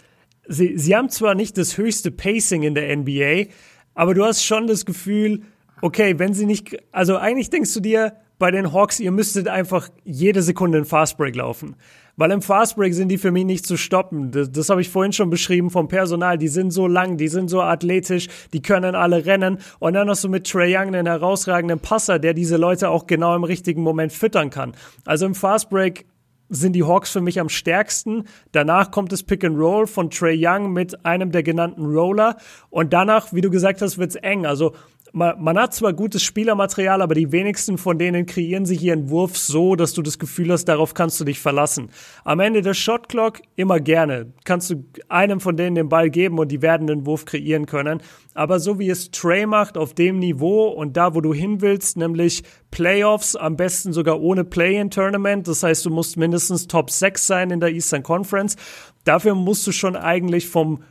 sie, 0.48 0.76
sie 0.76 0.96
haben 0.96 1.08
zwar 1.08 1.36
nicht 1.36 1.56
das 1.56 1.78
höchste 1.78 2.10
Pacing 2.10 2.64
in 2.64 2.74
der 2.74 2.96
NBA, 2.96 3.52
aber 3.94 4.14
du 4.14 4.24
hast 4.24 4.44
schon 4.44 4.66
das 4.66 4.84
Gefühl, 4.84 5.42
okay, 5.80 6.18
wenn 6.18 6.34
sie 6.34 6.46
nicht, 6.46 6.76
also 6.90 7.16
eigentlich 7.16 7.50
denkst 7.50 7.72
du 7.74 7.80
dir, 7.80 8.14
bei 8.42 8.50
den 8.50 8.72
Hawks, 8.72 8.98
ihr 8.98 9.12
müsstet 9.12 9.46
einfach 9.46 9.88
jede 10.02 10.42
Sekunde 10.42 10.76
in 10.76 10.84
Fastbreak 10.84 11.36
laufen. 11.36 11.76
Weil 12.16 12.32
im 12.32 12.42
Fastbreak 12.42 12.92
sind 12.92 13.08
die 13.08 13.16
für 13.16 13.30
mich 13.30 13.44
nicht 13.44 13.64
zu 13.64 13.76
stoppen. 13.76 14.32
Das, 14.32 14.50
das 14.50 14.68
habe 14.68 14.80
ich 14.80 14.90
vorhin 14.90 15.12
schon 15.12 15.30
beschrieben 15.30 15.70
vom 15.70 15.86
Personal. 15.86 16.38
Die 16.38 16.48
sind 16.48 16.72
so 16.72 16.88
lang, 16.88 17.16
die 17.18 17.28
sind 17.28 17.48
so 17.48 17.62
athletisch, 17.62 18.26
die 18.52 18.60
können 18.60 18.96
alle 18.96 19.26
rennen. 19.26 19.58
Und 19.78 19.92
dann 19.92 20.10
hast 20.10 20.24
du 20.24 20.28
mit 20.28 20.50
Trey 20.50 20.76
Young 20.76 20.88
einen 20.88 21.06
herausragenden 21.06 21.78
Passer, 21.78 22.18
der 22.18 22.34
diese 22.34 22.56
Leute 22.56 22.90
auch 22.90 23.06
genau 23.06 23.36
im 23.36 23.44
richtigen 23.44 23.80
Moment 23.80 24.12
füttern 24.12 24.50
kann. 24.50 24.72
Also 25.04 25.24
im 25.24 25.36
Fastbreak 25.36 26.04
sind 26.48 26.72
die 26.72 26.82
Hawks 26.82 27.12
für 27.12 27.20
mich 27.20 27.38
am 27.38 27.48
stärksten. 27.48 28.24
Danach 28.50 28.90
kommt 28.90 29.12
das 29.12 29.22
Pick 29.22 29.44
and 29.44 29.56
Roll 29.56 29.86
von 29.86 30.10
Trey 30.10 30.36
Young 30.36 30.72
mit 30.72 31.06
einem 31.06 31.30
der 31.30 31.44
genannten 31.44 31.86
Roller. 31.86 32.38
Und 32.70 32.92
danach, 32.92 33.32
wie 33.32 33.40
du 33.40 33.50
gesagt 33.50 33.82
hast, 33.82 33.98
wird's 33.98 34.16
eng. 34.16 34.46
Also 34.46 34.74
man, 35.12 35.42
man 35.42 35.58
hat 35.58 35.74
zwar 35.74 35.92
gutes 35.92 36.22
Spielermaterial, 36.22 37.02
aber 37.02 37.14
die 37.14 37.32
wenigsten 37.32 37.78
von 37.78 37.98
denen 37.98 38.26
kreieren 38.26 38.66
sich 38.66 38.82
ihren 38.82 39.10
Wurf 39.10 39.36
so, 39.36 39.76
dass 39.76 39.92
du 39.92 40.02
das 40.02 40.18
Gefühl 40.18 40.50
hast, 40.50 40.64
darauf 40.64 40.94
kannst 40.94 41.20
du 41.20 41.24
dich 41.24 41.38
verlassen. 41.38 41.90
Am 42.24 42.40
Ende 42.40 42.62
der 42.62 42.74
Shotclock 42.74 43.40
immer 43.56 43.78
gerne. 43.78 44.32
Kannst 44.44 44.70
du 44.70 44.84
einem 45.08 45.40
von 45.40 45.56
denen 45.56 45.76
den 45.76 45.88
Ball 45.88 46.10
geben 46.10 46.38
und 46.38 46.50
die 46.50 46.62
werden 46.62 46.86
den 46.86 47.06
Wurf 47.06 47.24
kreieren 47.24 47.66
können. 47.66 48.00
Aber 48.34 48.58
so 48.58 48.78
wie 48.78 48.88
es 48.88 49.10
Trey 49.10 49.46
macht, 49.46 49.76
auf 49.76 49.92
dem 49.94 50.18
Niveau 50.18 50.68
und 50.68 50.96
da, 50.96 51.14
wo 51.14 51.20
du 51.20 51.34
hin 51.34 51.60
willst, 51.60 51.98
nämlich 51.98 52.42
Playoffs, 52.70 53.36
am 53.36 53.56
besten 53.56 53.92
sogar 53.92 54.20
ohne 54.20 54.44
Play-in-Tournament. 54.44 55.46
Das 55.46 55.62
heißt, 55.62 55.84
du 55.84 55.90
musst 55.90 56.16
mindestens 56.16 56.66
Top 56.66 56.90
6 56.90 57.26
sein 57.26 57.50
in 57.50 57.60
der 57.60 57.70
Eastern 57.70 58.02
Conference. 58.02 58.56
Dafür 59.04 59.34
musst 59.34 59.66
du 59.66 59.72
schon 59.72 59.96
eigentlich 59.96 60.48
vom 60.48 60.82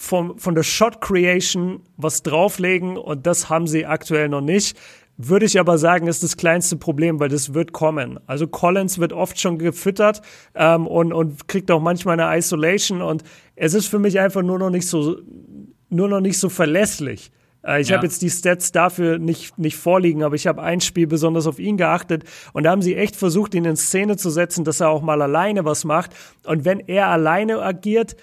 vom, 0.00 0.38
von 0.38 0.54
der 0.54 0.62
Shot 0.62 1.02
Creation 1.02 1.82
was 1.98 2.22
drauflegen 2.22 2.96
und 2.96 3.26
das 3.26 3.50
haben 3.50 3.66
sie 3.66 3.84
aktuell 3.84 4.30
noch 4.30 4.40
nicht. 4.40 4.78
Würde 5.18 5.44
ich 5.44 5.60
aber 5.60 5.76
sagen, 5.76 6.06
ist 6.06 6.22
das 6.22 6.38
kleinste 6.38 6.76
Problem, 6.76 7.20
weil 7.20 7.28
das 7.28 7.52
wird 7.52 7.72
kommen. 7.72 8.18
Also 8.26 8.46
Collins 8.46 8.98
wird 8.98 9.12
oft 9.12 9.38
schon 9.38 9.58
gefüttert 9.58 10.22
ähm, 10.54 10.86
und, 10.86 11.12
und 11.12 11.48
kriegt 11.48 11.70
auch 11.70 11.82
manchmal 11.82 12.18
eine 12.18 12.38
Isolation 12.38 13.02
und 13.02 13.24
es 13.56 13.74
ist 13.74 13.88
für 13.88 13.98
mich 13.98 14.18
einfach 14.18 14.40
nur 14.40 14.58
noch 14.58 14.70
nicht 14.70 14.88
so, 14.88 15.18
nur 15.90 16.08
noch 16.08 16.22
nicht 16.22 16.38
so 16.38 16.48
verlässlich. 16.48 17.30
Äh, 17.62 17.82
ich 17.82 17.88
ja. 17.88 17.96
habe 17.96 18.06
jetzt 18.06 18.22
die 18.22 18.30
Stats 18.30 18.72
dafür 18.72 19.18
nicht, 19.18 19.58
nicht 19.58 19.76
vorliegen, 19.76 20.22
aber 20.22 20.34
ich 20.34 20.46
habe 20.46 20.62
ein 20.62 20.80
Spiel 20.80 21.08
besonders 21.08 21.46
auf 21.46 21.58
ihn 21.58 21.76
geachtet 21.76 22.24
und 22.54 22.62
da 22.62 22.70
haben 22.70 22.80
sie 22.80 22.96
echt 22.96 23.16
versucht, 23.16 23.54
ihn 23.54 23.66
in 23.66 23.76
Szene 23.76 24.16
zu 24.16 24.30
setzen, 24.30 24.64
dass 24.64 24.80
er 24.80 24.88
auch 24.88 25.02
mal 25.02 25.20
alleine 25.20 25.66
was 25.66 25.84
macht. 25.84 26.12
Und 26.46 26.64
wenn 26.64 26.80
er 26.80 27.08
alleine 27.08 27.60
agiert, 27.60 28.16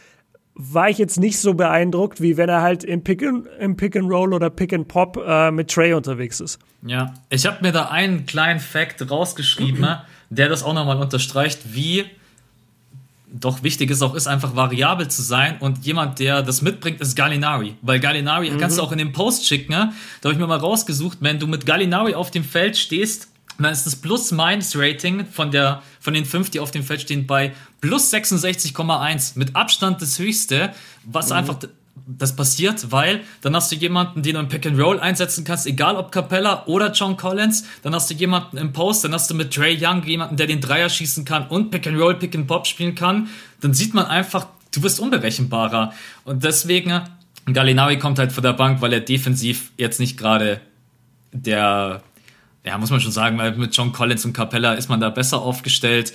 war 0.57 0.89
ich 0.89 0.97
jetzt 0.97 1.19
nicht 1.19 1.39
so 1.39 1.53
beeindruckt, 1.53 2.19
wie 2.19 2.35
wenn 2.35 2.49
er 2.49 2.61
halt 2.63 2.83
im 2.83 3.03
Pick 3.03 3.23
and, 3.23 3.47
im 3.59 3.77
Pick 3.77 3.95
and 3.95 4.09
Roll 4.09 4.33
oder 4.33 4.49
Pick 4.49 4.73
and 4.73 4.87
Pop 4.87 5.15
äh, 5.25 5.51
mit 5.51 5.69
Trey 5.69 5.93
unterwegs 5.93 6.39
ist. 6.39 6.59
Ja, 6.81 7.13
ich 7.29 7.45
habe 7.45 7.57
mir 7.61 7.71
da 7.71 7.89
einen 7.89 8.25
kleinen 8.25 8.59
Fact 8.59 9.09
rausgeschrieben, 9.09 9.81
mhm. 9.81 9.97
der 10.31 10.49
das 10.49 10.63
auch 10.63 10.73
nochmal 10.73 10.97
unterstreicht, 10.97 11.73
wie 11.75 12.05
doch 13.31 13.61
wichtig 13.61 13.91
ist 13.91 14.01
auch 14.01 14.15
ist, 14.15 14.25
einfach 14.25 14.55
variabel 14.55 15.09
zu 15.09 15.21
sein 15.21 15.57
und 15.59 15.85
jemand, 15.85 16.19
der 16.19 16.41
das 16.41 16.61
mitbringt, 16.61 17.01
ist 17.01 17.15
Gallinari. 17.15 17.75
Weil 17.81 17.99
Gallinari 17.99 18.49
mhm. 18.49 18.57
kannst 18.57 18.77
du 18.77 18.81
auch 18.81 18.91
in 18.91 18.97
den 18.97 19.11
Post 19.11 19.45
schicken, 19.45 19.73
ne? 19.73 19.93
da 20.21 20.29
habe 20.29 20.33
ich 20.33 20.39
mir 20.39 20.47
mal 20.47 20.57
rausgesucht, 20.57 21.19
wenn 21.21 21.37
du 21.37 21.45
mit 21.45 21.65
Gallinari 21.65 22.15
auf 22.15 22.31
dem 22.31 22.43
Feld 22.43 22.77
stehst, 22.77 23.27
dann 23.59 23.71
ist 23.71 23.85
das 23.85 23.95
Plus-Minus-Rating 23.95 25.25
von, 25.25 25.51
von 26.07 26.13
den 26.13 26.23
fünf, 26.23 26.49
die 26.49 26.61
auf 26.61 26.71
dem 26.71 26.85
Feld 26.85 27.01
stehen, 27.01 27.27
bei 27.27 27.51
plus 27.81 28.13
66,1. 28.13 29.37
Mit 29.37 29.57
Abstand 29.57 30.01
das 30.01 30.17
höchste, 30.19 30.73
was 31.03 31.31
mhm. 31.31 31.35
einfach 31.35 31.59
das 32.05 32.33
passiert, 32.33 32.93
weil 32.93 33.25
dann 33.41 33.53
hast 33.53 33.73
du 33.73 33.75
jemanden, 33.75 34.23
den 34.23 34.35
du 34.35 34.39
im 34.39 34.47
Pick 34.47 34.65
and 34.65 34.79
Roll 34.79 35.01
einsetzen 35.01 35.43
kannst, 35.43 35.67
egal 35.67 35.97
ob 35.97 36.13
Capella 36.13 36.65
oder 36.65 36.93
John 36.93 37.17
Collins. 37.17 37.65
Dann 37.83 37.93
hast 37.93 38.09
du 38.09 38.13
jemanden 38.13 38.55
im 38.55 38.71
Post, 38.71 39.03
dann 39.03 39.13
hast 39.13 39.29
du 39.29 39.35
mit 39.35 39.53
Trey 39.53 39.77
Young 39.77 40.01
jemanden, 40.05 40.37
der 40.37 40.47
den 40.47 40.61
Dreier 40.61 40.87
schießen 40.87 41.25
kann 41.25 41.45
und 41.49 41.71
Pick 41.71 41.85
and 41.87 41.99
Roll, 41.99 42.15
Pick 42.15 42.33
and 42.35 42.47
Pop 42.47 42.67
spielen 42.67 42.95
kann. 42.95 43.27
Dann 43.59 43.73
sieht 43.73 43.93
man 43.93 44.05
einfach, 44.05 44.47
du 44.71 44.79
bist 44.79 45.01
unberechenbarer. 45.01 45.91
Und 46.23 46.41
deswegen, 46.45 47.01
Gallinari 47.51 47.99
kommt 47.99 48.17
halt 48.17 48.31
von 48.31 48.43
der 48.45 48.53
Bank, 48.53 48.79
weil 48.79 48.93
er 48.93 49.01
defensiv 49.01 49.73
jetzt 49.75 49.99
nicht 49.99 50.17
gerade 50.17 50.61
der, 51.33 52.01
ja, 52.67 52.77
muss 52.77 52.89
man 52.89 52.99
schon 52.99 53.11
sagen, 53.11 53.37
weil 53.37 53.55
mit 53.55 53.75
John 53.75 53.93
Collins 53.93 54.25
und 54.25 54.33
Capella 54.33 54.73
ist 54.73 54.89
man 54.89 54.99
da 54.99 55.09
besser 55.09 55.41
aufgestellt. 55.41 56.13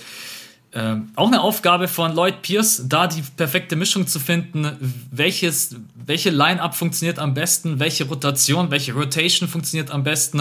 Ähm, 0.75 1.09
auch 1.15 1.27
eine 1.27 1.41
Aufgabe 1.41 1.87
von 1.87 2.15
Lloyd 2.15 2.41
Pierce, 2.41 2.83
da 2.87 3.07
die 3.07 3.21
perfekte 3.21 3.75
Mischung 3.75 4.07
zu 4.07 4.19
finden, 4.19 4.71
welches, 5.11 5.75
welche 6.05 6.29
Line-Up 6.29 6.75
funktioniert 6.75 7.19
am 7.19 7.33
besten, 7.33 7.79
welche 7.79 8.05
Rotation, 8.05 8.71
welche 8.71 8.93
Rotation 8.93 9.49
funktioniert 9.49 9.91
am 9.91 10.03
besten, 10.03 10.39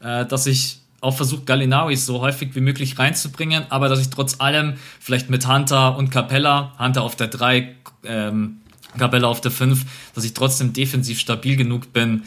äh, 0.00 0.26
dass 0.26 0.46
ich 0.46 0.78
auch 1.00 1.16
versuche, 1.16 1.42
Gallinari 1.42 1.96
so 1.96 2.20
häufig 2.20 2.54
wie 2.54 2.60
möglich 2.60 2.98
reinzubringen, 2.98 3.64
aber 3.70 3.88
dass 3.88 4.00
ich 4.00 4.10
trotz 4.10 4.40
allem 4.40 4.74
vielleicht 5.00 5.30
mit 5.30 5.48
Hunter 5.48 5.96
und 5.96 6.10
Capella, 6.10 6.74
Hunter 6.78 7.02
auf 7.02 7.16
der 7.16 7.26
3, 7.26 7.74
ähm, 8.04 8.58
Capella 8.98 9.26
auf 9.26 9.40
der 9.40 9.50
5, 9.50 9.84
dass 10.14 10.24
ich 10.24 10.34
trotzdem 10.34 10.72
defensiv 10.72 11.18
stabil 11.18 11.56
genug 11.56 11.92
bin. 11.92 12.22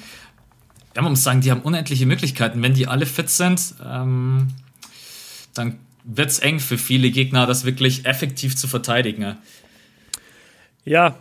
Ja, 0.96 1.02
man 1.02 1.12
muss 1.12 1.24
sagen, 1.24 1.41
die 1.41 1.52
haben 1.52 1.62
unendliche 1.62 2.06
Möglichkeiten. 2.06 2.62
Wenn 2.62 2.74
die 2.74 2.88
alle 2.88 3.06
fit 3.06 3.30
sind, 3.30 3.76
ähm, 3.86 4.48
dann 5.54 5.80
wird 6.06 6.30
es 6.30 6.39
eng 6.39 6.60
für 6.60 6.78
viele 6.78 7.10
Gegner, 7.12 7.46
das 7.46 7.66
wirklich 7.66 8.06
effektiv 8.06 8.56
zu 8.56 8.68
verteidigen. 8.68 9.38
Ja, 10.86 11.18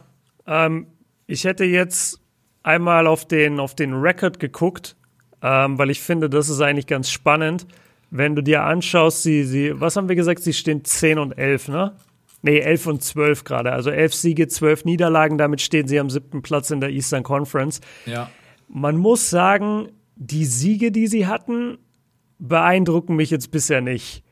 ähm, 0.47 0.87
ich 1.27 1.45
hätte 1.45 1.65
jetzt 1.65 2.21
einmal 2.63 3.07
auf 3.07 3.27
den, 3.27 3.59
auf 3.59 3.75
den 3.75 3.95
Record 3.95 4.39
geguckt, 4.39 4.95
ähm, 5.43 5.79
weil 5.79 5.91
ich 5.91 6.01
finde, 6.01 6.31
das 6.31 6.49
ist 6.49 6.61
eigentlich 6.61 6.87
ganz 6.87 7.11
spannend. 7.11 7.67
Wenn 8.11 8.37
du 8.37 8.43
dir 8.43 8.63
anschaust, 8.63 9.23
sie, 9.23 9.43
sie, 9.43 9.81
was 9.81 9.97
haben 9.97 10.09
wir 10.09 10.17
gesagt, 10.17 10.43
sie 10.43 10.53
stehen 10.53 10.85
10 10.85 11.19
und 11.19 11.33
11, 11.33 11.69
ne? 11.69 11.97
Nee, 12.43 12.59
11 12.59 12.87
und 12.87 13.03
12 13.03 13.45
gerade. 13.45 13.73
Also 13.73 13.91
11 13.91 14.15
Siege, 14.15 14.49
12 14.49 14.85
Niederlagen, 14.85 15.39
damit 15.39 15.63
stehen 15.63 15.89
sie 15.89 15.99
am 15.99 16.11
siebten 16.11 16.43
Platz 16.43 16.71
in 16.71 16.81
der 16.81 16.91
Eastern 16.91 17.23
Conference. 17.23 17.81
Ja. 18.05 18.31
Man 18.77 18.97
muss 18.97 19.31
sagen, 19.31 19.91
die 20.17 20.45
Siege, 20.45 20.91
die 20.91 21.07
sie 21.07 21.29
hatten, 21.29 21.79
beeindrucken 22.41 23.15
mich 23.15 23.31
jetzt 23.31 23.53
bisher 23.53 23.81
nicht. 23.81 24.25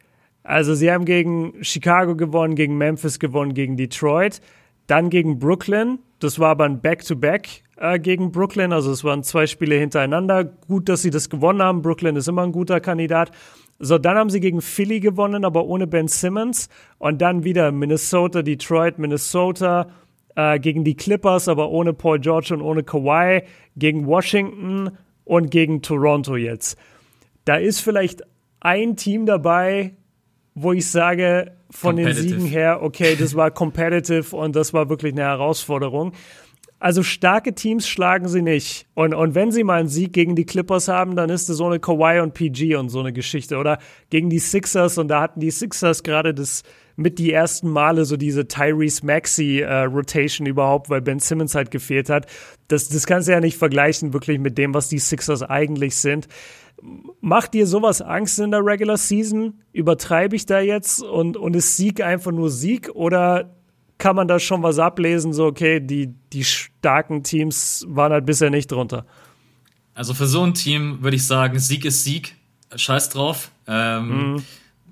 Also 0.42 0.74
sie 0.74 0.90
haben 0.90 1.04
gegen 1.04 1.62
Chicago 1.62 2.16
gewonnen, 2.16 2.56
gegen 2.56 2.76
Memphis 2.76 3.20
gewonnen, 3.20 3.54
gegen 3.54 3.76
Detroit, 3.76 4.40
dann 4.88 5.10
gegen 5.10 5.38
Brooklyn. 5.38 6.00
Das 6.18 6.40
war 6.40 6.50
aber 6.50 6.64
ein 6.64 6.80
Back-to-Back 6.80 7.62
-back, 7.76 7.94
äh, 7.94 8.00
gegen 8.00 8.32
Brooklyn. 8.32 8.72
Also 8.72 8.90
es 8.90 9.04
waren 9.04 9.22
zwei 9.22 9.46
Spiele 9.46 9.76
hintereinander. 9.76 10.42
Gut, 10.42 10.88
dass 10.88 11.02
sie 11.02 11.10
das 11.10 11.30
gewonnen 11.30 11.62
haben. 11.62 11.80
Brooklyn 11.80 12.16
ist 12.16 12.26
immer 12.26 12.42
ein 12.42 12.50
guter 12.50 12.80
Kandidat. 12.80 13.30
So, 13.78 13.96
dann 13.96 14.16
haben 14.16 14.30
sie 14.30 14.40
gegen 14.40 14.60
Philly 14.60 14.98
gewonnen, 14.98 15.44
aber 15.44 15.66
ohne 15.66 15.86
Ben 15.86 16.08
Simmons. 16.08 16.68
Und 16.98 17.22
dann 17.22 17.44
wieder 17.44 17.70
Minnesota, 17.70 18.42
Detroit, 18.42 18.98
Minnesota, 18.98 19.86
äh, 20.36 20.58
gegen 20.58 20.84
die 20.84 20.94
Clippers, 20.94 21.48
aber 21.48 21.70
ohne 21.70 21.92
Paul 21.92 22.18
George 22.18 22.54
und 22.54 22.62
ohne 22.62 22.82
Kawhi, 22.82 23.42
gegen 23.76 24.06
Washington 24.06 24.90
und 25.24 25.50
gegen 25.50 25.82
Toronto 25.82 26.36
jetzt. 26.36 26.78
Da 27.44 27.56
ist 27.56 27.80
vielleicht 27.80 28.22
ein 28.60 28.96
Team 28.96 29.26
dabei, 29.26 29.94
wo 30.54 30.72
ich 30.72 30.88
sage, 30.90 31.52
von 31.70 31.96
den 31.96 32.12
Siegen 32.12 32.44
her, 32.44 32.82
okay, 32.82 33.16
das 33.18 33.34
war 33.34 33.50
competitive 33.52 34.36
und 34.36 34.54
das 34.54 34.72
war 34.72 34.88
wirklich 34.88 35.12
eine 35.12 35.22
Herausforderung. 35.22 36.12
Also 36.78 37.02
starke 37.04 37.54
Teams 37.54 37.88
schlagen 37.88 38.26
sie 38.28 38.42
nicht. 38.42 38.86
Und, 38.94 39.14
und 39.14 39.36
wenn 39.36 39.52
sie 39.52 39.62
mal 39.62 39.78
einen 39.80 39.88
Sieg 39.88 40.12
gegen 40.12 40.34
die 40.34 40.44
Clippers 40.44 40.88
haben, 40.88 41.14
dann 41.14 41.30
ist 41.30 41.48
es 41.48 41.56
so 41.56 41.66
eine 41.66 41.78
Kawhi 41.78 42.20
und 42.20 42.34
PG 42.34 42.74
und 42.74 42.88
so 42.88 42.98
eine 42.98 43.12
Geschichte. 43.12 43.56
Oder 43.56 43.78
gegen 44.10 44.30
die 44.30 44.40
Sixers 44.40 44.98
und 44.98 45.08
da 45.08 45.20
hatten 45.20 45.38
die 45.38 45.52
Sixers 45.52 46.02
gerade 46.02 46.34
das 46.34 46.64
mit 46.96 47.18
die 47.18 47.32
ersten 47.32 47.68
Male 47.70 48.04
so 48.04 48.16
diese 48.16 48.48
Tyrese 48.48 49.04
Maxi 49.04 49.60
äh, 49.60 49.82
Rotation 49.84 50.46
überhaupt, 50.46 50.90
weil 50.90 51.00
Ben 51.00 51.18
Simmons 51.18 51.54
halt 51.54 51.70
gefehlt 51.70 52.08
hat. 52.08 52.26
Das, 52.68 52.88
das 52.88 53.06
kannst 53.06 53.28
du 53.28 53.32
ja 53.32 53.40
nicht 53.40 53.56
vergleichen 53.56 54.12
wirklich 54.12 54.38
mit 54.38 54.58
dem, 54.58 54.74
was 54.74 54.88
die 54.88 54.98
Sixers 54.98 55.42
eigentlich 55.42 55.96
sind. 55.96 56.28
Macht 57.20 57.54
dir 57.54 57.66
sowas 57.66 58.02
Angst 58.02 58.38
in 58.40 58.50
der 58.50 58.64
Regular 58.64 58.96
Season? 58.96 59.60
Übertreibe 59.72 60.34
ich 60.34 60.46
da 60.46 60.60
jetzt 60.60 61.02
und, 61.02 61.36
und 61.36 61.54
ist 61.54 61.76
Sieg 61.76 62.02
einfach 62.02 62.32
nur 62.32 62.50
Sieg 62.50 62.90
oder 62.94 63.54
kann 63.98 64.16
man 64.16 64.26
da 64.26 64.40
schon 64.40 64.64
was 64.64 64.80
ablesen, 64.80 65.32
so 65.32 65.46
okay, 65.46 65.78
die, 65.78 66.08
die 66.32 66.42
starken 66.42 67.22
Teams 67.22 67.84
waren 67.88 68.12
halt 68.12 68.26
bisher 68.26 68.50
nicht 68.50 68.72
drunter? 68.72 69.06
Also 69.94 70.12
für 70.12 70.26
so 70.26 70.42
ein 70.42 70.54
Team 70.54 71.02
würde 71.02 71.16
ich 71.16 71.26
sagen, 71.26 71.58
Sieg 71.60 71.84
ist 71.84 72.02
Sieg, 72.02 72.34
scheiß 72.74 73.10
drauf. 73.10 73.52
Ähm, 73.68 74.32
mhm. 74.32 74.44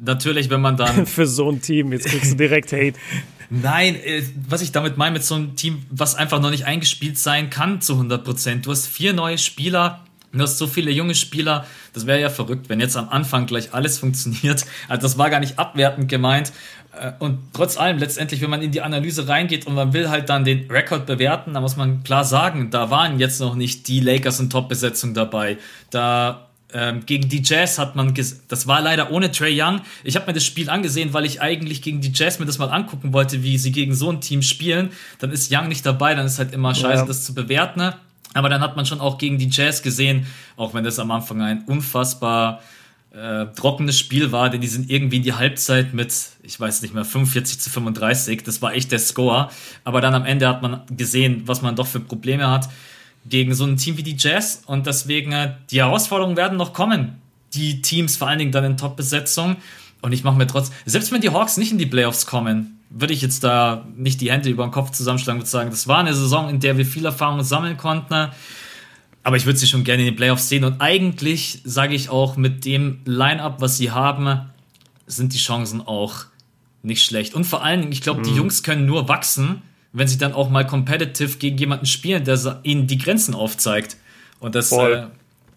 Natürlich, 0.02 0.50
wenn 0.50 0.60
man 0.60 0.76
dann. 0.76 1.06
für 1.06 1.26
so 1.26 1.50
ein 1.50 1.60
Team, 1.60 1.92
jetzt 1.92 2.06
kriegst 2.06 2.32
du 2.32 2.36
direkt 2.36 2.72
Hate. 2.72 2.94
Nein, 3.50 3.96
äh, 3.96 4.22
was 4.48 4.62
ich 4.62 4.72
damit 4.72 4.96
meine 4.96 5.14
mit 5.14 5.24
so 5.24 5.34
einem 5.34 5.56
Team, 5.56 5.82
was 5.90 6.14
einfach 6.14 6.40
noch 6.40 6.50
nicht 6.50 6.66
eingespielt 6.66 7.18
sein 7.18 7.50
kann 7.50 7.80
zu 7.80 7.94
100 7.94 8.24
Prozent. 8.24 8.66
Du 8.66 8.70
hast 8.70 8.86
vier 8.86 9.12
neue 9.12 9.38
Spieler, 9.38 10.04
Du 10.32 10.38
hast 10.38 10.58
so 10.58 10.68
viele 10.68 10.92
junge 10.92 11.16
Spieler, 11.16 11.66
das 11.92 12.06
wäre 12.06 12.20
ja 12.20 12.30
verrückt, 12.30 12.68
wenn 12.68 12.78
jetzt 12.78 12.96
am 12.96 13.08
Anfang 13.08 13.46
gleich 13.46 13.74
alles 13.74 13.98
funktioniert. 14.00 14.64
Also 14.88 15.02
das 15.02 15.18
war 15.18 15.28
gar 15.28 15.40
nicht 15.40 15.58
abwertend 15.58 16.08
gemeint. 16.08 16.52
Äh, 16.98 17.12
und 17.18 17.38
trotz 17.52 17.76
allem, 17.76 17.98
letztendlich, 17.98 18.40
wenn 18.40 18.50
man 18.50 18.62
in 18.62 18.70
die 18.70 18.80
Analyse 18.80 19.26
reingeht 19.26 19.66
und 19.66 19.74
man 19.74 19.92
will 19.92 20.08
halt 20.08 20.28
dann 20.28 20.44
den 20.44 20.70
Rekord 20.70 21.06
bewerten, 21.06 21.54
dann 21.54 21.62
muss 21.62 21.76
man 21.76 22.04
klar 22.04 22.24
sagen, 22.24 22.70
da 22.70 22.90
waren 22.90 23.18
jetzt 23.18 23.40
noch 23.40 23.56
nicht 23.56 23.88
die 23.88 24.00
Lakers 24.00 24.38
in 24.38 24.50
Top-Besetzung 24.50 25.14
dabei. 25.14 25.58
Da 25.90 26.49
ähm, 26.72 27.04
gegen 27.06 27.28
die 27.28 27.42
Jazz 27.42 27.78
hat 27.78 27.96
man, 27.96 28.14
das 28.14 28.66
war 28.66 28.80
leider 28.80 29.10
ohne 29.10 29.30
Trey 29.30 29.60
Young. 29.60 29.80
Ich 30.04 30.16
habe 30.16 30.26
mir 30.26 30.32
das 30.32 30.44
Spiel 30.44 30.70
angesehen, 30.70 31.12
weil 31.12 31.24
ich 31.24 31.40
eigentlich 31.40 31.82
gegen 31.82 32.00
die 32.00 32.12
Jazz 32.14 32.38
mir 32.38 32.46
das 32.46 32.58
mal 32.58 32.68
angucken 32.68 33.12
wollte, 33.12 33.42
wie 33.42 33.58
sie 33.58 33.72
gegen 33.72 33.94
so 33.94 34.10
ein 34.10 34.20
Team 34.20 34.42
spielen. 34.42 34.90
Dann 35.18 35.30
ist 35.30 35.52
Young 35.52 35.68
nicht 35.68 35.84
dabei, 35.84 36.14
dann 36.14 36.26
ist 36.26 36.38
halt 36.38 36.52
immer 36.52 36.74
scheiße, 36.74 37.02
ja. 37.02 37.06
das 37.06 37.24
zu 37.24 37.34
bewerten. 37.34 37.80
Ne? 37.80 37.96
Aber 38.34 38.48
dann 38.48 38.60
hat 38.60 38.76
man 38.76 38.86
schon 38.86 39.00
auch 39.00 39.18
gegen 39.18 39.38
die 39.38 39.48
Jazz 39.50 39.82
gesehen, 39.82 40.26
auch 40.56 40.74
wenn 40.74 40.84
das 40.84 40.98
am 40.98 41.10
Anfang 41.10 41.42
ein 41.42 41.64
unfassbar 41.64 42.60
äh, 43.12 43.46
trockenes 43.56 43.98
Spiel 43.98 44.30
war, 44.30 44.50
denn 44.50 44.60
die 44.60 44.68
sind 44.68 44.88
irgendwie 44.88 45.16
in 45.16 45.22
die 45.24 45.32
Halbzeit 45.32 45.94
mit, 45.94 46.14
ich 46.44 46.60
weiß 46.60 46.82
nicht 46.82 46.94
mehr, 46.94 47.04
45 47.04 47.58
zu 47.58 47.70
35. 47.70 48.44
Das 48.44 48.62
war 48.62 48.72
echt 48.72 48.92
der 48.92 49.00
Score. 49.00 49.50
Aber 49.82 50.00
dann 50.00 50.14
am 50.14 50.24
Ende 50.24 50.46
hat 50.46 50.62
man 50.62 50.82
gesehen, 50.96 51.42
was 51.46 51.60
man 51.62 51.74
doch 51.74 51.88
für 51.88 52.00
Probleme 52.00 52.48
hat 52.48 52.68
gegen 53.26 53.54
so 53.54 53.64
ein 53.64 53.76
Team 53.76 53.96
wie 53.96 54.02
die 54.02 54.16
Jazz. 54.18 54.62
Und 54.66 54.86
deswegen, 54.86 55.32
äh, 55.32 55.54
die 55.70 55.78
Herausforderungen 55.78 56.36
werden 56.36 56.58
noch 56.58 56.72
kommen. 56.72 57.20
Die 57.54 57.82
Teams 57.82 58.16
vor 58.16 58.28
allen 58.28 58.38
Dingen 58.38 58.52
dann 58.52 58.64
in 58.64 58.76
Top-Besetzung. 58.76 59.56
Und 60.02 60.12
ich 60.12 60.24
mache 60.24 60.36
mir 60.36 60.46
trotz, 60.46 60.70
selbst 60.86 61.12
wenn 61.12 61.20
die 61.20 61.30
Hawks 61.30 61.56
nicht 61.56 61.72
in 61.72 61.78
die 61.78 61.86
Playoffs 61.86 62.26
kommen, 62.26 62.80
würde 62.90 63.12
ich 63.12 63.22
jetzt 63.22 63.44
da 63.44 63.86
nicht 63.96 64.20
die 64.20 64.32
Hände 64.32 64.48
über 64.48 64.64
den 64.64 64.72
Kopf 64.72 64.90
zusammenschlagen 64.90 65.40
und 65.40 65.46
sagen, 65.46 65.70
das 65.70 65.86
war 65.86 65.98
eine 65.98 66.14
Saison, 66.14 66.48
in 66.48 66.60
der 66.60 66.76
wir 66.76 66.86
viel 66.86 67.04
Erfahrung 67.04 67.42
sammeln 67.42 67.76
konnten. 67.76 68.30
Aber 69.22 69.36
ich 69.36 69.46
würde 69.46 69.58
sie 69.58 69.66
schon 69.66 69.84
gerne 69.84 70.02
in 70.02 70.06
den 70.06 70.16
Playoffs 70.16 70.48
sehen. 70.48 70.64
Und 70.64 70.80
eigentlich 70.80 71.60
sage 71.64 71.94
ich 71.94 72.08
auch, 72.08 72.36
mit 72.36 72.64
dem 72.64 73.00
Line-Up, 73.04 73.60
was 73.60 73.76
sie 73.76 73.90
haben, 73.90 74.50
sind 75.06 75.34
die 75.34 75.38
Chancen 75.38 75.86
auch 75.86 76.24
nicht 76.82 77.04
schlecht. 77.04 77.34
Und 77.34 77.44
vor 77.44 77.62
allen 77.62 77.80
Dingen, 77.80 77.92
ich 77.92 78.00
glaube, 78.00 78.20
mhm. 78.20 78.24
die 78.24 78.34
Jungs 78.34 78.62
können 78.62 78.86
nur 78.86 79.08
wachsen, 79.08 79.62
wenn 79.92 80.08
sie 80.08 80.18
dann 80.18 80.32
auch 80.32 80.50
mal 80.50 80.66
competitive 80.66 81.38
gegen 81.38 81.58
jemanden 81.58 81.86
spielen, 81.86 82.24
der 82.24 82.60
ihnen 82.62 82.86
die 82.86 82.98
Grenzen 82.98 83.34
aufzeigt. 83.34 83.96
Und 84.38 84.54
das, 84.54 84.72
äh, 84.72 85.06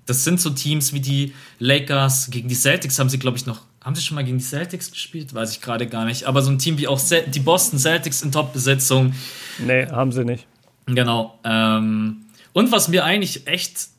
das 0.05 0.23
sind 0.23 0.41
so 0.41 0.49
Teams 0.49 0.93
wie 0.93 0.99
die 0.99 1.33
Lakers, 1.59 2.29
gegen 2.31 2.47
die 2.47 2.55
Celtics 2.55 2.99
haben 2.99 3.09
sie, 3.09 3.19
glaube 3.19 3.37
ich, 3.37 3.45
noch 3.45 3.61
haben 3.83 3.95
sie 3.95 4.01
schon 4.01 4.15
mal 4.15 4.23
gegen 4.23 4.37
die 4.37 4.43
Celtics 4.43 4.91
gespielt? 4.91 5.33
Weiß 5.33 5.51
ich 5.51 5.61
gerade 5.61 5.87
gar 5.87 6.05
nicht. 6.05 6.23
Aber 6.23 6.41
so 6.41 6.49
ein 6.49 6.57
Team 6.57 6.77
wie 6.77 6.87
auch 6.87 6.99
Cel 6.99 7.23
die 7.27 7.41
Boston 7.41 7.77
Celtics 7.77 8.21
in 8.21 8.31
Top-Besetzung. 8.31 9.13
Nee, 9.59 9.87
haben 9.87 10.11
sie 10.11 10.23
nicht. 10.23 10.47
Genau. 10.85 11.37
Ähm, 11.43 12.21
Und 12.53 12.71
was 12.71 12.87
mir 12.87 13.03
eigentlich 13.03 13.47
echt, 13.47 13.89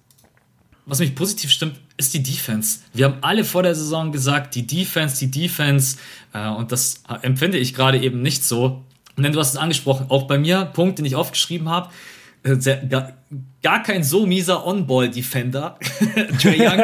was 0.87 1.01
mich 1.01 1.15
positiv 1.15 1.51
stimmt, 1.51 1.79
ist 1.97 2.15
die 2.15 2.23
Defense. 2.23 2.81
Wir 2.95 3.07
haben 3.07 3.19
alle 3.21 3.45
vor 3.45 3.63
der 3.63 3.75
Saison 3.75 4.11
gesagt, 4.11 4.55
die 4.55 4.67
Defense, 4.67 5.19
die 5.19 5.31
Defense. 5.31 5.99
Äh, 6.33 6.49
und 6.49 6.73
das 6.73 7.03
empfinde 7.23 7.59
ich 7.59 7.75
gerade 7.75 8.01
eben 8.01 8.23
nicht 8.23 8.43
so. 8.43 8.84
Und 9.17 9.33
du 9.33 9.39
hast 9.39 9.51
es 9.51 9.57
angesprochen, 9.57 10.07
auch 10.09 10.27
bei 10.27 10.39
mir, 10.39 10.65
Punkt, 10.67 10.99
den 10.99 11.05
ich 11.05 11.15
aufgeschrieben 11.15 11.69
habe, 11.69 11.91
äh, 12.43 12.57
sehr, 12.57 12.77
gar, 12.79 13.13
gar, 13.63 13.83
kein 13.83 14.03
so 14.03 14.27
mieser 14.27 14.67
On-Ball-Defender, 14.67 15.79
Trey 16.43 16.61
Young. 16.61 16.81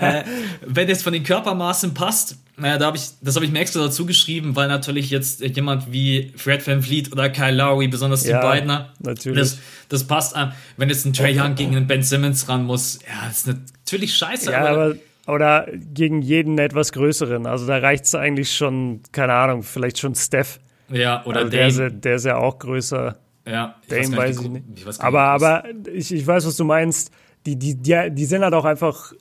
äh, 0.00 0.24
wenn 0.66 0.88
es 0.88 1.02
von 1.02 1.12
den 1.12 1.22
Körpermaßen 1.22 1.92
passt, 1.92 2.36
naja, 2.56 2.78
da 2.78 2.86
hab 2.86 2.94
ich, 2.94 3.02
das 3.20 3.34
habe 3.34 3.44
ich 3.44 3.52
mir 3.52 3.60
extra 3.60 3.80
dazu 3.80 4.06
geschrieben, 4.06 4.54
weil 4.56 4.68
natürlich 4.68 5.10
jetzt 5.10 5.40
jemand 5.40 5.92
wie 5.92 6.32
Fred 6.36 6.66
Van 6.66 6.82
Vliet 6.82 7.12
oder 7.12 7.28
Kyle 7.30 7.54
Lowry, 7.54 7.88
besonders 7.88 8.22
die 8.22 8.30
ja, 8.30 8.40
beiden, 8.40 8.68
natürlich. 9.00 9.38
Das, 9.38 9.58
das 9.88 10.04
passt 10.04 10.36
an. 10.36 10.52
Wenn 10.76 10.88
jetzt 10.88 11.04
ein 11.04 11.12
Trey 11.12 11.38
Young 11.38 11.56
gegen 11.56 11.76
einen 11.76 11.86
Ben 11.86 12.02
Simmons 12.02 12.48
ran 12.48 12.64
muss, 12.64 12.98
ja, 13.06 13.28
ist 13.28 13.46
natürlich 13.46 14.14
scheiße. 14.16 14.52
Ja, 14.52 14.60
aber, 14.60 14.68
aber 14.70 14.94
oder 15.26 15.68
gegen 15.94 16.22
jeden 16.22 16.58
etwas 16.58 16.92
größeren. 16.92 17.46
Also 17.46 17.66
da 17.66 17.78
reicht 17.78 18.04
es 18.04 18.14
eigentlich 18.14 18.54
schon, 18.54 19.00
keine 19.12 19.34
Ahnung, 19.34 19.62
vielleicht 19.62 19.98
schon 19.98 20.14
Steph. 20.14 20.58
Ja, 20.92 21.24
oder 21.24 21.40
also 21.40 21.50
der, 21.50 21.66
ist 21.68 21.78
ja, 21.78 21.88
der 21.88 22.14
ist 22.16 22.24
ja 22.24 22.36
auch 22.36 22.58
größer. 22.58 23.16
Ja, 23.46 23.76
ich 23.82 23.88
Dame 23.88 24.16
weiß, 24.16 24.40
ich 24.40 24.48
nicht. 24.48 24.64
Ich 24.76 24.86
weiß 24.86 25.00
aber 25.00 25.22
aber 25.22 25.64
ich, 25.92 26.12
ich 26.12 26.26
weiß, 26.26 26.46
was 26.46 26.56
du 26.56 26.64
meinst. 26.64 27.10
Die, 27.44 27.56
die, 27.56 27.74
die, 27.74 28.10
die 28.10 28.24
sind 28.24 28.42
halt 28.42 28.54
auch 28.54 28.64
einfach. 28.64 29.12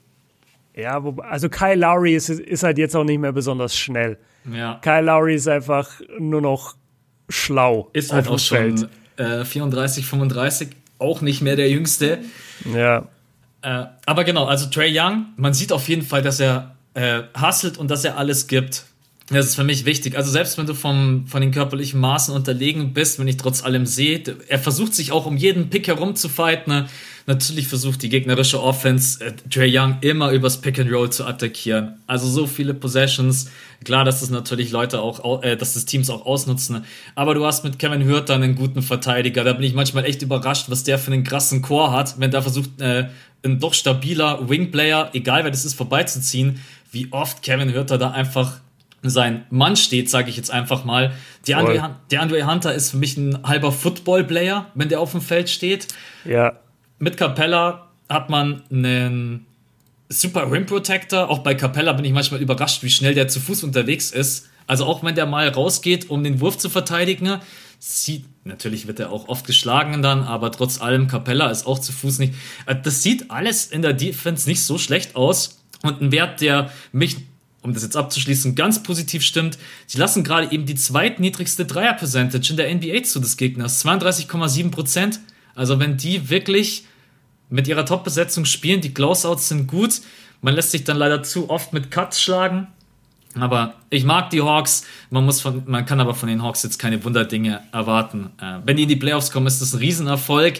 Ja, 0.75 1.03
wo, 1.03 1.19
also 1.21 1.49
Kyle 1.49 1.75
Lowry 1.75 2.15
ist, 2.15 2.29
ist 2.29 2.63
halt 2.63 2.77
jetzt 2.77 2.95
auch 2.95 3.03
nicht 3.03 3.19
mehr 3.19 3.33
besonders 3.33 3.75
schnell. 3.75 4.17
Ja. 4.51 4.79
Kyle 4.81 5.01
Lowry 5.01 5.35
ist 5.35 5.47
einfach 5.47 5.89
nur 6.17 6.41
noch 6.41 6.75
schlau. 7.29 7.89
Ist 7.93 8.13
halt 8.13 8.27
auch 8.27 8.39
schon 8.39 8.87
äh, 9.17 9.43
34, 9.43 10.05
35, 10.05 10.69
auch 10.97 11.21
nicht 11.21 11.41
mehr 11.41 11.55
der 11.55 11.69
Jüngste. 11.69 12.19
Ja. 12.73 13.07
Äh, 13.61 13.85
aber 14.05 14.23
genau, 14.23 14.45
also 14.45 14.67
Trey 14.67 14.97
Young, 14.97 15.25
man 15.35 15.53
sieht 15.53 15.71
auf 15.71 15.87
jeden 15.89 16.01
Fall, 16.03 16.21
dass 16.21 16.39
er 16.39 16.75
äh, 16.93 17.23
hustelt 17.39 17.77
und 17.77 17.91
dass 17.91 18.05
er 18.05 18.17
alles 18.17 18.47
gibt. 18.47 18.85
Das 19.27 19.45
ist 19.45 19.55
für 19.55 19.63
mich 19.63 19.85
wichtig. 19.85 20.17
Also 20.17 20.29
selbst 20.29 20.57
wenn 20.57 20.65
du 20.65 20.73
vom, 20.73 21.25
von 21.25 21.41
den 21.41 21.51
körperlichen 21.51 21.99
Maßen 21.99 22.35
unterlegen 22.35 22.93
bist, 22.93 23.17
wenn 23.17 23.27
ich 23.27 23.37
trotz 23.37 23.63
allem 23.63 23.85
sehe, 23.85 24.21
er 24.49 24.59
versucht 24.59 24.93
sich 24.93 25.13
auch 25.13 25.25
um 25.25 25.37
jeden 25.37 25.69
Pick 25.69 25.87
herum 25.87 26.15
zu 26.15 26.27
fighten. 26.27 26.71
Ne? 26.71 26.87
Natürlich 27.27 27.67
versucht 27.67 28.01
die 28.01 28.09
gegnerische 28.09 28.61
Offense 28.61 29.23
äh, 29.23 29.33
Trey 29.49 29.71
Young 29.73 29.97
immer 30.01 30.31
übers 30.31 30.59
Pick 30.59 30.79
and 30.79 30.91
Roll 30.91 31.11
zu 31.11 31.25
attackieren. 31.25 31.99
Also 32.07 32.27
so 32.27 32.45
viele 32.45 32.73
Possessions. 32.73 33.49
Klar, 33.85 34.03
dass 34.03 34.19
das 34.19 34.31
natürlich 34.31 34.71
Leute 34.71 35.01
auch, 35.01 35.43
äh, 35.43 35.55
dass 35.55 35.75
das 35.75 35.85
Teams 35.85 36.09
auch 36.09 36.25
ausnutzen. 36.25 36.83
Aber 37.15 37.33
du 37.33 37.45
hast 37.45 37.63
mit 37.63 37.79
Kevin 37.79 38.03
Hürter 38.03 38.35
einen 38.35 38.55
guten 38.55 38.81
Verteidiger. 38.81 39.45
Da 39.45 39.53
bin 39.53 39.63
ich 39.63 39.73
manchmal 39.73 40.05
echt 40.05 40.21
überrascht, 40.23 40.65
was 40.67 40.83
der 40.83 40.99
für 40.99 41.13
einen 41.13 41.23
krassen 41.23 41.61
Core 41.61 41.91
hat, 41.91 42.19
wenn 42.19 42.31
der 42.31 42.41
versucht, 42.41 42.81
äh, 42.81 43.07
ein 43.43 43.59
doch 43.59 43.73
stabiler 43.73 44.49
Wingplayer, 44.49 45.11
egal 45.13 45.43
wer 45.43 45.51
das 45.51 45.63
ist, 45.63 45.75
vorbeizuziehen. 45.75 46.59
Wie 46.91 47.11
oft 47.11 47.41
Kevin 47.43 47.73
Hürter 47.73 47.97
da 47.97 48.11
einfach 48.11 48.59
sein 49.03 49.45
Mann 49.49 49.75
steht, 49.75 50.09
sage 50.09 50.29
ich 50.29 50.37
jetzt 50.37 50.51
einfach 50.51 50.85
mal. 50.85 51.13
Der 51.47 51.57
Andre, 51.57 51.95
der 52.11 52.21
Andre 52.21 52.45
Hunter 52.45 52.73
ist 52.73 52.91
für 52.91 52.97
mich 52.97 53.17
ein 53.17 53.41
halber 53.43 53.71
Football-Player, 53.71 54.67
wenn 54.75 54.89
der 54.89 54.99
auf 54.99 55.11
dem 55.11 55.21
Feld 55.21 55.49
steht. 55.49 55.87
Ja. 56.23 56.59
Mit 56.99 57.17
Capella 57.17 57.87
hat 58.09 58.29
man 58.29 58.61
einen 58.71 59.45
super 60.09 60.51
Rim 60.51 60.65
Protector. 60.65 61.29
Auch 61.29 61.39
bei 61.39 61.55
Capella 61.55 61.93
bin 61.93 62.05
ich 62.05 62.13
manchmal 62.13 62.41
überrascht, 62.41 62.83
wie 62.83 62.89
schnell 62.89 63.15
der 63.15 63.27
zu 63.27 63.39
Fuß 63.39 63.63
unterwegs 63.63 64.11
ist. 64.11 64.49
Also 64.67 64.85
auch 64.85 65.03
wenn 65.03 65.15
der 65.15 65.25
mal 65.25 65.49
rausgeht, 65.49 66.09
um 66.09 66.23
den 66.23 66.39
Wurf 66.39 66.57
zu 66.57 66.69
verteidigen, 66.69 67.39
sieht, 67.79 68.25
natürlich 68.43 68.85
wird 68.85 68.99
er 68.99 69.11
auch 69.11 69.27
oft 69.27 69.47
geschlagen 69.47 70.03
dann, 70.03 70.21
aber 70.23 70.51
trotz 70.51 70.79
allem, 70.79 71.07
Capella 71.07 71.49
ist 71.49 71.65
auch 71.65 71.79
zu 71.79 71.91
Fuß 71.91 72.19
nicht. 72.19 72.35
Äh, 72.67 72.75
das 72.81 73.01
sieht 73.01 73.31
alles 73.31 73.65
in 73.65 73.81
der 73.81 73.93
Defense 73.93 74.47
nicht 74.47 74.63
so 74.63 74.77
schlecht 74.77 75.15
aus. 75.15 75.57
Und 75.81 75.99
ein 75.99 76.11
Wert, 76.11 76.41
der 76.41 76.69
mich 76.91 77.17
um 77.61 77.73
das 77.73 77.83
jetzt 77.83 77.95
abzuschließen, 77.95 78.55
ganz 78.55 78.81
positiv 78.81 79.23
stimmt. 79.23 79.57
Sie 79.85 79.97
lassen 79.97 80.23
gerade 80.23 80.51
eben 80.51 80.65
die 80.65 80.75
zweitniedrigste 80.75 81.65
Dreier-Percentage 81.65 82.51
in 82.51 82.57
der 82.57 82.73
NBA 82.73 83.03
zu 83.03 83.19
des 83.19 83.37
Gegners. 83.37 83.85
32,7 83.85 84.71
Prozent. 84.71 85.19
Also 85.53 85.79
wenn 85.79 85.97
die 85.97 86.29
wirklich 86.29 86.85
mit 87.49 87.67
ihrer 87.67 87.85
Top-Besetzung 87.85 88.45
spielen, 88.45 88.81
die 88.81 88.93
Closeouts 88.93 89.49
sind 89.49 89.67
gut. 89.67 90.01
Man 90.41 90.55
lässt 90.55 90.71
sich 90.71 90.83
dann 90.83 90.97
leider 90.97 91.21
zu 91.21 91.49
oft 91.49 91.73
mit 91.73 91.91
Cuts 91.91 92.21
schlagen. 92.21 92.67
Aber 93.39 93.75
ich 93.89 94.03
mag 94.03 94.29
die 94.31 94.41
Hawks. 94.41 94.85
Man, 95.09 95.25
muss 95.25 95.41
von, 95.41 95.63
man 95.67 95.85
kann 95.85 95.99
aber 95.99 96.15
von 96.15 96.27
den 96.27 96.41
Hawks 96.41 96.63
jetzt 96.63 96.79
keine 96.79 97.03
Wunderdinge 97.03 97.61
erwarten. 97.71 98.31
Äh, 98.41 98.59
wenn 98.65 98.77
die 98.77 98.83
in 98.83 98.89
die 98.89 98.95
Playoffs 98.95 99.31
kommen, 99.31 99.47
ist 99.47 99.61
das 99.61 99.73
ein 99.73 99.79
Riesenerfolg. 99.79 100.55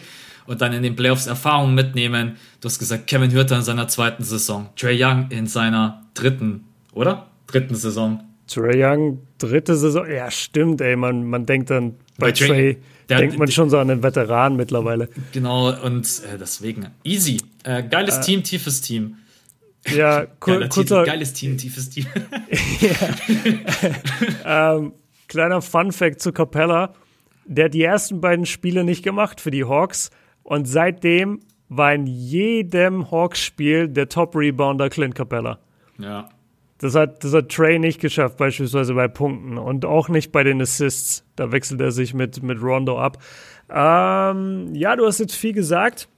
Und 0.45 0.61
dann 0.61 0.73
in 0.73 0.83
den 0.83 0.95
Playoffs 0.95 1.27
Erfahrungen 1.27 1.75
mitnehmen. 1.75 2.37
Du 2.59 2.67
hast 2.67 2.79
gesagt, 2.79 3.07
Kevin 3.07 3.31
Hürter 3.31 3.57
in 3.57 3.61
seiner 3.63 3.87
zweiten 3.87 4.23
Saison, 4.23 4.69
Trey 4.75 5.01
Young 5.01 5.27
in 5.29 5.47
seiner 5.47 6.03
dritten 6.13 6.65
oder? 6.93 7.27
Dritten 7.47 7.75
Saison. 7.75 8.23
Trey 8.47 8.83
Young, 8.83 9.19
dritte 9.37 9.75
Saison. 9.75 10.09
Ja, 10.09 10.29
stimmt, 10.29 10.81
ey. 10.81 10.95
Man, 10.95 11.23
man 11.23 11.45
denkt 11.45 11.69
dann 11.69 11.91
bei, 12.17 12.27
bei 12.27 12.31
Trey, 12.33 12.77
der, 13.07 13.19
denkt 13.19 13.37
man 13.37 13.49
schon 13.49 13.69
so 13.69 13.77
an 13.77 13.87
den 13.87 14.03
Veteran 14.03 14.55
mittlerweile. 14.55 15.09
Genau, 15.31 15.71
und 15.83 16.05
äh, 16.05 16.37
deswegen. 16.37 16.87
Easy. 17.03 17.37
Äh, 17.63 17.83
geiles 17.83 18.17
äh, 18.17 18.21
Team, 18.21 18.43
tiefes 18.43 18.81
Team. 18.81 19.17
Ja, 19.87 20.25
kur 20.39 20.67
kurzer. 20.67 21.03
Geiles 21.03 21.33
Team, 21.33 21.57
tiefes 21.57 21.89
Team. 21.89 22.07
ähm, 24.45 24.93
kleiner 25.27 25.61
Fun-Fact 25.61 26.21
zu 26.21 26.33
Capella. 26.33 26.93
Der 27.45 27.65
hat 27.65 27.73
die 27.73 27.83
ersten 27.83 28.21
beiden 28.21 28.45
Spiele 28.45 28.83
nicht 28.83 29.03
gemacht 29.03 29.41
für 29.41 29.51
die 29.51 29.63
Hawks. 29.63 30.11
Und 30.43 30.67
seitdem 30.67 31.39
war 31.69 31.93
in 31.93 32.05
jedem 32.05 33.11
Hawks-Spiel 33.11 33.87
der 33.87 34.09
Top-Rebounder 34.09 34.89
Clint 34.89 35.15
Capella. 35.15 35.59
Ja. 35.97 36.29
Das 36.82 36.95
hat, 36.95 37.23
das 37.23 37.32
hat 37.32 37.49
Trey 37.49 37.77
nicht 37.77 38.01
geschafft, 38.01 38.38
beispielsweise 38.38 38.95
bei 38.95 39.07
Punkten 39.07 39.59
und 39.59 39.86
auch 39.86 40.09
nicht 40.09 40.32
bei 40.32 40.43
den 40.43 40.59
Assists. 40.59 41.23
Da 41.36 41.51
wechselt 41.51 41.79
er 41.79 41.91
sich 41.91 42.15
mit, 42.15 42.41
mit 42.41 42.59
Rondo 42.59 42.99
ab. 42.99 43.19
Ähm, 43.69 44.73
ja, 44.73 44.95
du 44.95 45.05
hast 45.05 45.19
jetzt 45.19 45.36
viel 45.36 45.53
gesagt 45.53 46.09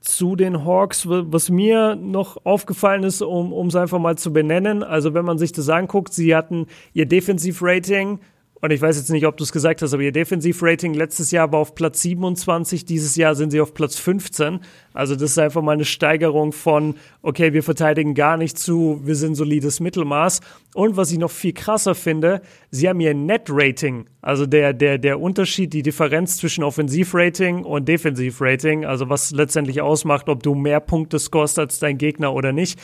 zu 0.00 0.36
den 0.36 0.64
Hawks, 0.64 1.08
was 1.08 1.50
mir 1.50 1.96
noch 1.96 2.46
aufgefallen 2.46 3.02
ist, 3.02 3.20
um 3.20 3.66
es 3.66 3.74
einfach 3.74 3.98
mal 3.98 4.16
zu 4.16 4.32
benennen. 4.32 4.84
Also 4.84 5.12
wenn 5.12 5.24
man 5.24 5.38
sich 5.38 5.50
das 5.50 5.68
anguckt, 5.68 6.14
sie 6.14 6.36
hatten 6.36 6.66
ihr 6.92 7.06
Defensivrating 7.06 8.20
und 8.60 8.72
ich 8.72 8.82
weiß 8.82 8.96
jetzt 8.96 9.10
nicht, 9.10 9.26
ob 9.26 9.36
du 9.36 9.44
es 9.44 9.52
gesagt 9.52 9.82
hast, 9.82 9.92
aber 9.92 10.02
ihr 10.02 10.10
Defensivrating 10.10 10.92
letztes 10.92 11.30
Jahr 11.30 11.52
war 11.52 11.60
auf 11.60 11.76
Platz 11.76 12.02
27, 12.02 12.84
dieses 12.84 13.14
Jahr 13.14 13.36
sind 13.36 13.50
sie 13.50 13.60
auf 13.60 13.72
Platz 13.72 13.96
15. 13.98 14.60
Also 14.92 15.14
das 15.14 15.30
ist 15.30 15.38
einfach 15.38 15.62
mal 15.62 15.72
eine 15.72 15.84
Steigerung 15.84 16.50
von, 16.50 16.96
okay, 17.22 17.52
wir 17.52 17.62
verteidigen 17.62 18.14
gar 18.14 18.36
nicht 18.36 18.58
zu, 18.58 19.00
wir 19.04 19.14
sind 19.14 19.36
solides 19.36 19.78
Mittelmaß. 19.78 20.40
Und 20.74 20.96
was 20.96 21.12
ich 21.12 21.18
noch 21.18 21.30
viel 21.30 21.52
krasser 21.52 21.94
finde, 21.94 22.42
sie 22.72 22.88
haben 22.88 22.98
ihr 22.98 23.14
Net-Rating, 23.14 24.06
also 24.22 24.44
der, 24.44 24.72
der, 24.72 24.98
der 24.98 25.20
Unterschied, 25.20 25.72
die 25.72 25.82
Differenz 25.82 26.38
zwischen 26.38 26.64
Offensivrating 26.64 27.64
und 27.64 27.88
Defensivrating, 27.88 28.84
also 28.84 29.08
was 29.08 29.30
letztendlich 29.30 29.82
ausmacht, 29.82 30.28
ob 30.28 30.42
du 30.42 30.56
mehr 30.56 30.80
Punkte 30.80 31.20
scorest 31.20 31.60
als 31.60 31.78
dein 31.78 31.96
Gegner 31.96 32.34
oder 32.34 32.52
nicht, 32.52 32.78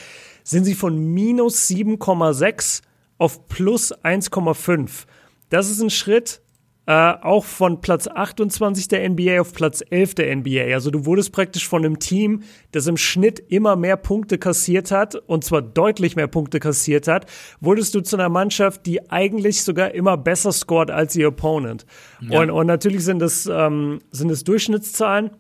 sind 0.45 0.65
sie 0.65 0.75
von 0.75 0.97
minus 0.97 1.69
7,6 1.69 2.83
auf 3.19 3.49
plus 3.49 3.93
1,5. 3.93 5.07
Das 5.55 5.71
ist 5.71 5.81
ein 5.81 5.91
Schritt 5.91 6.41
äh, 6.87 7.13
auch 7.23 7.45
von 7.45 7.81
Platz 7.81 8.09
28 8.09 8.89
der 8.89 9.09
NBA 9.09 9.41
auf 9.41 9.53
Platz 9.53 9.85
11 9.89 10.17
der 10.17 10.35
NBA. 10.35 10.75
Also 10.75 10.91
du 10.91 11.07
wurdest 11.07 11.31
praktisch 11.31 11.69
von 11.69 11.85
einem 11.85 12.01
Team, 12.01 12.43
das 12.73 12.89
im 12.89 12.97
Schnitt 12.97 13.39
immer 13.39 13.77
mehr 13.77 13.97
Punkte 13.97 14.37
kassiert 14.37 14.91
hat, 14.91 15.15
und 15.15 15.45
zwar 15.45 15.63
deutlich 15.63 16.17
mehr 16.17 16.27
Punkte 16.27 16.59
kassiert 16.59 17.07
hat, 17.07 17.31
wurdest 17.61 17.95
du 17.95 18.01
zu 18.01 18.17
einer 18.17 18.29
Mannschaft, 18.29 18.85
die 18.85 19.09
eigentlich 19.13 19.63
sogar 19.63 19.95
immer 19.95 20.17
besser 20.17 20.51
scored 20.51 20.91
als 20.91 21.15
ihr 21.15 21.29
Opponent. 21.29 21.87
Ja. 22.21 22.41
Und, 22.41 22.51
und 22.51 22.67
natürlich 22.67 23.05
sind 23.05 23.23
es, 23.23 23.47
ähm, 23.47 24.01
sind 24.11 24.33
es 24.33 24.43
Durchschnittszahlen. 24.43 25.31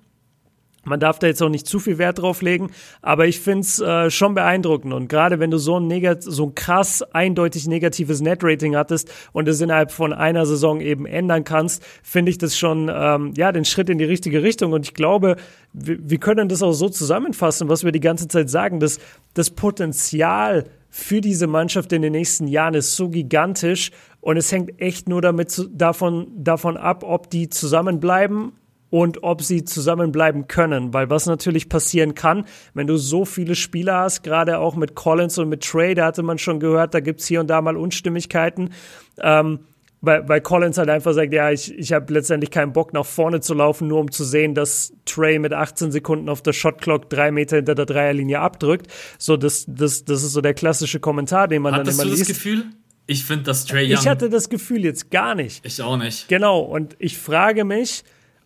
Man 0.85 1.01
darf 1.01 1.18
da 1.18 1.26
jetzt 1.26 1.43
auch 1.43 1.49
nicht 1.49 1.66
zu 1.66 1.78
viel 1.78 1.99
Wert 1.99 2.18
drauf 2.18 2.43
legen, 2.43 2.70
aber 3.03 3.26
ich 3.26 3.41
finde 3.41 3.61
es 3.61 3.80
äh, 3.80 4.11
schon 4.11 4.35
beeindruckend. 4.35 4.93
Und 4.93 5.09
gerade 5.09 5.41
wenn 5.41 5.51
du 5.51 5.59
so 5.59 5.78
ein, 5.78 5.87
negat 5.87 6.22
so 6.22 6.47
ein 6.47 6.55
krass 6.55 7.03
eindeutig 7.12 7.66
negatives 7.66 8.20
Net-Rating 8.20 8.76
hattest 8.76 9.11
und 9.32 9.49
es 9.49 9.61
innerhalb 9.61 9.93
von 9.93 10.12
einer 10.12 10.47
Saison 10.47 10.80
eben 10.80 11.07
ändern 11.07 11.45
kannst, 11.45 11.85
finde 12.03 12.30
ich 12.30 12.39
das 12.39 12.59
schon 12.59 12.91
ähm, 12.93 13.32
ja 13.37 13.53
den 13.53 13.64
Schritt 13.64 13.91
in 13.91 13.99
die 13.99 14.05
richtige 14.05 14.43
Richtung. 14.43 14.72
Und 14.72 14.87
ich 14.87 14.95
glaube, 14.95 15.37
wir, 15.72 15.99
wir 16.01 16.18
können 16.18 16.49
das 16.49 16.62
auch 16.62 16.72
so 16.72 16.89
zusammenfassen, 16.89 17.68
was 17.68 17.85
wir 17.85 17.93
die 17.93 18.01
ganze 18.01 18.28
Zeit 18.28 18.51
sagen, 18.51 18.80
dass 18.80 18.99
das 19.35 19.51
Potenzial 19.51 20.64
für 20.97 21.20
diese 21.20 21.49
Mannschaft 21.49 21.93
in 21.93 22.03
den 22.03 22.12
nächsten 22.12 22.47
Jahren 22.47 22.74
ist 22.74 22.95
so 22.95 23.09
gigantisch 23.09 23.91
und 24.20 24.37
es 24.37 24.53
hängt 24.53 24.80
echt 24.80 25.09
nur 25.09 25.20
damit 25.20 25.68
davon, 25.72 26.28
davon 26.37 26.76
ab, 26.76 27.03
ob 27.03 27.30
die 27.30 27.49
zusammenbleiben 27.49 28.53
und 28.95 29.24
ob 29.24 29.42
sie 29.42 29.64
zusammenbleiben 29.64 30.47
können. 30.47 30.95
Weil 30.95 31.11
was 31.11 31.26
natürlich 31.26 31.68
passieren 31.68 32.14
kann, 32.14 32.45
wenn 32.74 32.86
du 32.86 32.97
so 32.97 33.24
viele 33.24 33.57
Spieler 33.57 33.99
hast, 33.99 34.22
gerade 34.22 34.61
auch 34.61 34.76
mit 34.76 34.95
Collins 34.95 35.36
und 35.38 35.49
mit 35.49 35.64
Trey, 35.64 35.97
da 35.97 36.07
hatte 36.07 36.22
man 36.22 36.38
schon 36.38 36.61
gehört, 36.61 36.95
da 36.95 37.01
gibt's 37.01 37.26
hier 37.26 37.40
und 37.40 37.49
da 37.49 37.61
mal 37.61 37.76
Unstimmigkeiten. 37.76 38.70
Ähm, 39.18 39.59
weil, 40.01 40.28
weil 40.28 40.40
Collins 40.40 40.78
halt 40.78 40.90
einfach 40.90 41.12
sagt, 41.12 41.32
ja, 41.32 41.51
ich, 41.51 41.76
ich 41.76 41.92
habe 41.92 42.12
letztendlich 42.14 42.53
keinen 42.53 42.72
Bock 42.72 42.92
nach 42.92 43.05
vorne 43.05 43.40
zu 43.40 43.55
laufen, 43.55 43.88
nur 43.88 43.99
um 43.99 44.12
zu 44.12 44.22
sehen, 44.22 44.55
dass 44.55 44.92
Trey 45.07 45.40
mit 45.40 45.53
18 45.53 45.90
Sekunden 45.90 46.28
auf 46.28 46.40
der 46.40 46.53
Shotclock 46.53 47.11
drei 47.11 47.32
Meter 47.32 47.57
hinter 47.57 47.74
der 47.74 47.86
Dreierlinie 47.86 48.38
abdrückt. 48.38 48.86
So, 49.18 49.36
das, 49.36 49.64
das, 49.66 50.05
das 50.05 50.22
ist 50.22 50.34
so 50.34 50.40
der 50.40 50.55
klassische 50.55 51.01
Kommentar, 51.01 51.49
den 51.49 51.62
man 51.62 51.74
Hattest 51.74 51.99
dann 51.99 52.07
immer 52.07 52.14
du 52.14 52.16
liest. 52.16 52.30
das 52.30 52.36
Gefühl? 52.36 52.66
Ich 53.09 53.24
finde, 53.24 53.42
dass 53.42 53.66
Trey 53.66 53.86
Young. 53.86 53.99
Ich 53.99 54.07
hatte 54.07 54.30
das 54.30 54.49
Gefühl 54.49 54.84
jetzt 54.84 55.11
gar 55.11 55.34
nicht. 55.34 55.66
Ich 55.66 55.82
auch 55.82 55.97
nicht. 55.97 56.28
Genau, 56.28 56.61
und 56.61 56.95
ich 57.01 57.18
frage 57.18 57.64
mich, 57.64 58.05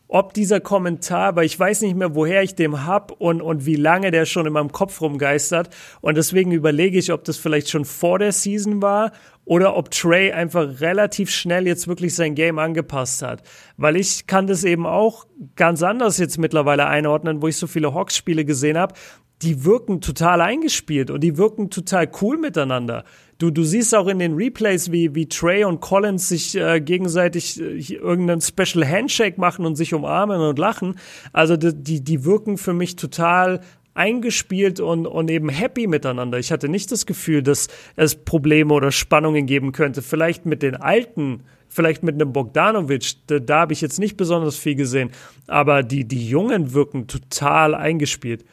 ob 0.09 0.33
dieser 0.33 0.61
Kommentar, 0.61 1.37
weil 1.37 1.45
ich 1.45 1.59
weiß 1.59 1.83
nicht 1.83 1.95
mehr, 1.95 2.15
woher 2.15 2.43
ich 2.43 2.55
den 2.55 2.87
hab 2.87 3.13
und, 3.13 3.43
und 3.43 3.67
wie 3.67 3.77
lange 3.77 4.11
der 4.11 4.25
schon 4.25 4.47
in 4.47 4.55
meinem 4.55 4.73
Kopf 4.73 5.03
rumgeistert. 5.03 5.69
Und 6.01 6.17
deswegen 6.17 6.51
überlege 6.51 6.99
ich, 6.99 7.13
ob 7.13 7.25
das 7.25 7.37
vielleicht 7.37 7.69
schon 7.69 7.85
vor 7.85 8.19
der 8.19 8.33
Season 8.33 8.81
war 8.81 9.13
oder 9.45 9.77
ob 9.77 9.91
Trey 9.91 10.33
einfach 10.33 10.81
relativ 10.81 11.31
schnell 11.31 11.67
jetzt 11.67 11.89
wirklich 11.89 12.15
sein 12.15 12.35
Game 12.35 12.59
angepasst 12.59 13.21
hat. 13.21 13.43
Weil 13.77 13.97
ich 13.97 14.27
kann 14.27 14.47
das 14.47 14.65
eben 14.65 14.87
auch 14.87 15.27
ganz 15.57 15.83
anders 15.83 16.17
jetzt 16.17 16.39
mittlerweile 16.39 16.87
einordnen, 16.87 17.43
wo 17.43 17.49
ich 17.49 17.59
so 17.59 17.67
viele 17.67 17.93
Hawks-Spiele 17.93 18.47
gesehen 18.47 18.79
habe. 18.79 18.95
Die 19.43 19.65
wirken 19.65 20.01
total 20.01 20.41
eingespielt 20.41 21.11
und 21.11 21.21
die 21.21 21.37
wirken 21.37 21.71
total 21.71 22.11
cool 22.21 22.39
miteinander. 22.39 23.05
Du, 23.39 23.53
du 23.53 23.63
siehst 23.63 23.95
auch 23.95 24.09
in 24.09 24.19
den 24.19 24.35
Replays, 24.35 24.91
wie, 24.91 25.15
wie 25.15 25.29
Trey 25.29 25.63
und 25.63 25.81
Collins 25.81 26.29
sich 26.29 26.57
äh, 26.57 26.81
gegenseitig 26.81 27.61
äh, 27.61 27.95
irgendeinen 27.95 28.41
Special 28.41 28.85
Handshake 28.85 29.41
machen 29.41 29.65
und 29.65 29.77
sich 29.77 29.95
umarmen 29.95 30.41
und 30.41 30.59
lachen. 30.59 30.97
Also 31.33 31.57
die, 31.57 32.03
die 32.03 32.25
wirken 32.25 32.59
für 32.59 32.73
mich 32.73 32.97
total 32.97 33.61
eingespielt 33.95 34.81
und, 34.81 35.07
und 35.07 35.31
eben 35.31 35.49
happy 35.49 35.87
miteinander. 35.87 36.39
Ich 36.41 36.51
hatte 36.51 36.69
nicht 36.69 36.91
das 36.91 37.07
Gefühl, 37.07 37.45
dass 37.45 37.69
es 37.95 38.17
Probleme 38.17 38.75
oder 38.75 38.91
Spannungen 38.91 39.47
geben 39.47 39.71
könnte. 39.71 40.03
Vielleicht 40.03 40.45
mit 40.45 40.63
den 40.63 40.75
alten, 40.75 41.45
vielleicht 41.69 42.03
mit 42.03 42.17
einem 42.17 42.33
Bogdanovic, 42.33 43.15
da, 43.29 43.39
da 43.39 43.61
habe 43.61 43.73
ich 43.73 43.81
jetzt 43.81 44.01
nicht 44.01 44.17
besonders 44.17 44.57
viel 44.57 44.75
gesehen. 44.75 45.11
Aber 45.47 45.85
die, 45.85 46.05
die 46.05 46.29
Jungen 46.29 46.73
wirken 46.75 47.07
total 47.07 47.77
eingespielt. 47.77 48.45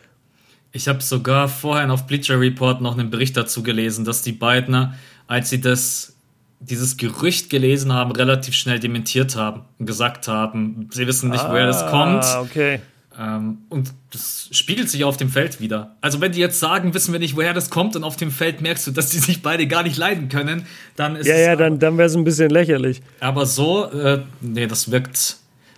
Ich 0.75 0.89
habe 0.89 1.01
sogar 1.01 1.47
vorhin 1.47 1.89
auf 1.89 2.05
Bleacher 2.05 2.37
Report 2.37 2.81
noch 2.81 2.97
einen 2.97 3.09
Bericht 3.09 3.37
dazu 3.37 3.63
gelesen, 3.63 4.03
dass 4.03 4.23
die 4.23 4.33
beiden, 4.33 4.93
als 5.25 5.49
sie 5.49 5.61
das, 5.61 6.17
dieses 6.59 6.97
Gerücht 6.97 7.49
gelesen 7.49 7.93
haben, 7.93 8.11
relativ 8.11 8.55
schnell 8.55 8.81
dementiert 8.81 9.37
haben 9.37 9.61
und 9.79 9.85
gesagt 9.85 10.27
haben, 10.27 10.89
sie 10.91 11.07
wissen 11.07 11.29
nicht, 11.29 11.45
ah, 11.45 11.49
woher 11.49 11.67
das 11.67 11.89
kommt. 11.89 12.25
Okay. 12.49 12.81
Ähm, 13.17 13.59
und 13.69 13.93
das 14.11 14.49
spiegelt 14.51 14.89
sich 14.89 15.05
auf 15.05 15.15
dem 15.15 15.29
Feld 15.29 15.61
wieder. 15.61 15.95
Also 16.01 16.19
wenn 16.19 16.33
die 16.33 16.41
jetzt 16.41 16.59
sagen, 16.59 16.93
wissen 16.93 17.13
wir 17.13 17.21
nicht, 17.21 17.37
woher 17.37 17.53
das 17.53 17.69
kommt 17.69 17.95
und 17.95 18.03
auf 18.03 18.17
dem 18.17 18.29
Feld 18.29 18.59
merkst 18.59 18.85
du, 18.87 18.91
dass 18.91 19.11
die 19.11 19.19
sich 19.19 19.41
beide 19.41 19.67
gar 19.67 19.83
nicht 19.83 19.95
leiden 19.95 20.27
können, 20.27 20.65
dann 20.97 21.15
ist 21.15 21.25
Ja, 21.25 21.37
ja, 21.37 21.55
dann, 21.55 21.79
dann 21.79 21.97
wäre 21.97 22.09
es 22.09 22.15
ein 22.17 22.25
bisschen 22.25 22.49
lächerlich. 22.49 23.01
Aber 23.21 23.45
so, 23.45 23.89
äh, 23.91 24.23
nee, 24.41 24.67
das 24.67 24.91
wirkt, 24.91 25.37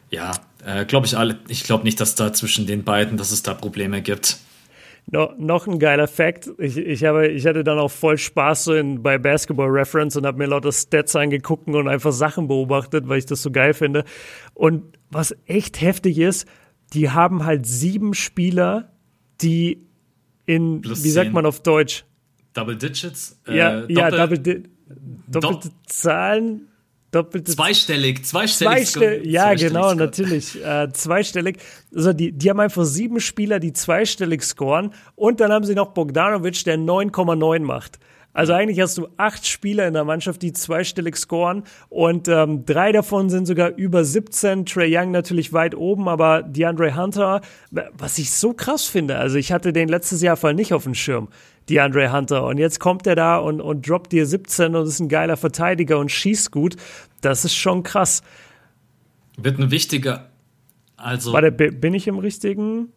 ja, 0.09 0.31
äh, 0.65 0.85
glaube 0.85 1.05
ich 1.05 1.15
alle, 1.15 1.37
ich 1.49 1.65
glaube 1.65 1.83
nicht, 1.83 1.99
dass 1.99 2.15
da 2.15 2.33
zwischen 2.33 2.65
den 2.65 2.83
beiden, 2.83 3.17
dass 3.17 3.29
es 3.29 3.43
da 3.43 3.53
Probleme 3.53 4.01
gibt. 4.01 4.39
No, 5.09 5.33
noch 5.37 5.67
ein 5.67 5.79
geiler 5.79 6.07
Fact. 6.07 6.49
Ich, 6.57 6.75
ich, 6.77 7.05
habe, 7.05 7.29
ich 7.29 7.45
hatte 7.45 7.63
dann 7.63 7.79
auch 7.79 7.91
voll 7.91 8.17
Spaß 8.17 8.65
so 8.65 8.73
in, 8.73 9.01
bei 9.01 9.17
Basketball 9.17 9.69
Reference 9.69 10.17
und 10.17 10.25
habe 10.25 10.37
mir 10.37 10.47
lauter 10.47 10.73
Stats 10.73 11.15
angeguckt 11.15 11.67
und 11.69 11.87
einfach 11.87 12.11
Sachen 12.11 12.49
beobachtet, 12.49 13.07
weil 13.07 13.19
ich 13.19 13.25
das 13.25 13.41
so 13.41 13.49
geil 13.49 13.73
finde. 13.73 14.03
Und 14.53 14.97
was 15.09 15.33
echt 15.45 15.79
heftig 15.79 16.17
ist, 16.17 16.45
die 16.93 17.09
haben 17.09 17.45
halt 17.45 17.65
sieben 17.65 18.13
Spieler, 18.13 18.91
die 19.39 19.87
in, 20.45 20.81
Plus 20.81 21.03
wie 21.05 21.09
sagt 21.09 21.31
man 21.31 21.45
auf 21.45 21.61
Deutsch? 21.61 22.03
Double 22.53 22.75
Digits? 22.75 23.39
Äh, 23.47 23.57
ja, 23.57 23.79
Doppel, 23.81 23.97
ja, 23.97 24.11
Double, 24.11 24.39
Di 24.39 24.63
doppelte 25.27 25.69
Do 25.69 25.75
Zahlen 25.85 26.67
doppelte. 27.11 27.51
Zweistellig, 27.51 28.25
zweistellig. 28.25 28.87
Zweistell 28.87 29.27
ja, 29.27 29.43
zweistellig 29.43 29.73
genau, 29.73 29.83
scoren. 29.83 29.97
natürlich. 29.97 30.65
Äh, 30.65 30.91
zweistellig. 30.93 31.57
Also 31.95 32.13
die, 32.13 32.31
die 32.31 32.49
haben 32.49 32.59
einfach 32.59 32.85
sieben 32.85 33.19
Spieler, 33.19 33.59
die 33.59 33.73
zweistellig 33.73 34.43
scoren 34.43 34.93
und 35.15 35.39
dann 35.39 35.51
haben 35.51 35.65
sie 35.65 35.75
noch 35.75 35.93
Bogdanovic, 35.93 36.63
der 36.65 36.77
9,9 36.77 37.59
macht. 37.61 37.99
Also 38.37 38.53
eigentlich 38.53 38.79
hast 38.79 38.95
du 38.99 39.07
acht 39.17 39.47
Spieler 39.47 39.87
in 39.87 39.95
der 39.95 40.03
Mannschaft, 40.03 40.43
die 40.43 40.53
zweistellig 40.53 41.17
scoren 41.17 41.63
und 41.89 42.27
ähm, 42.27 42.65
drei 42.65 42.91
davon 42.91 43.31
sind 43.31 43.47
sogar 43.47 43.69
über 43.75 44.05
17. 44.05 44.63
Trey 44.67 44.95
Young 44.95 45.09
natürlich 45.09 45.53
weit 45.53 45.73
oben, 45.73 46.07
aber 46.07 46.43
DeAndre 46.43 46.95
Hunter, 46.95 47.41
was 47.71 48.19
ich 48.19 48.29
so 48.29 48.53
krass 48.53 48.85
finde, 48.85 49.17
also 49.17 49.37
ich 49.37 49.51
hatte 49.51 49.73
den 49.73 49.89
letztes 49.89 50.21
Jahr 50.21 50.37
voll 50.37 50.53
nicht 50.53 50.71
auf 50.71 50.83
dem 50.83 50.93
Schirm. 50.93 51.29
DeAndre 51.69 52.11
Hunter. 52.11 52.45
Und 52.45 52.57
jetzt 52.57 52.79
kommt 52.79 53.07
er 53.07 53.15
da 53.15 53.37
und, 53.37 53.61
und 53.61 53.87
droppt 53.87 54.11
dir 54.11 54.25
17 54.25 54.75
und 54.75 54.87
ist 54.87 54.99
ein 54.99 55.09
geiler 55.09 55.37
Verteidiger 55.37 55.99
und 55.99 56.11
schießt 56.11 56.51
gut. 56.51 56.75
Das 57.21 57.45
ist 57.45 57.55
schon 57.55 57.83
krass. 57.83 58.21
Wird 59.37 59.59
ein 59.59 59.71
wichtiger. 59.71 60.29
Also. 60.95 61.33
Warte, 61.33 61.51
bin 61.51 61.93
ich 61.93 62.07
im 62.07 62.19
richtigen? 62.19 62.89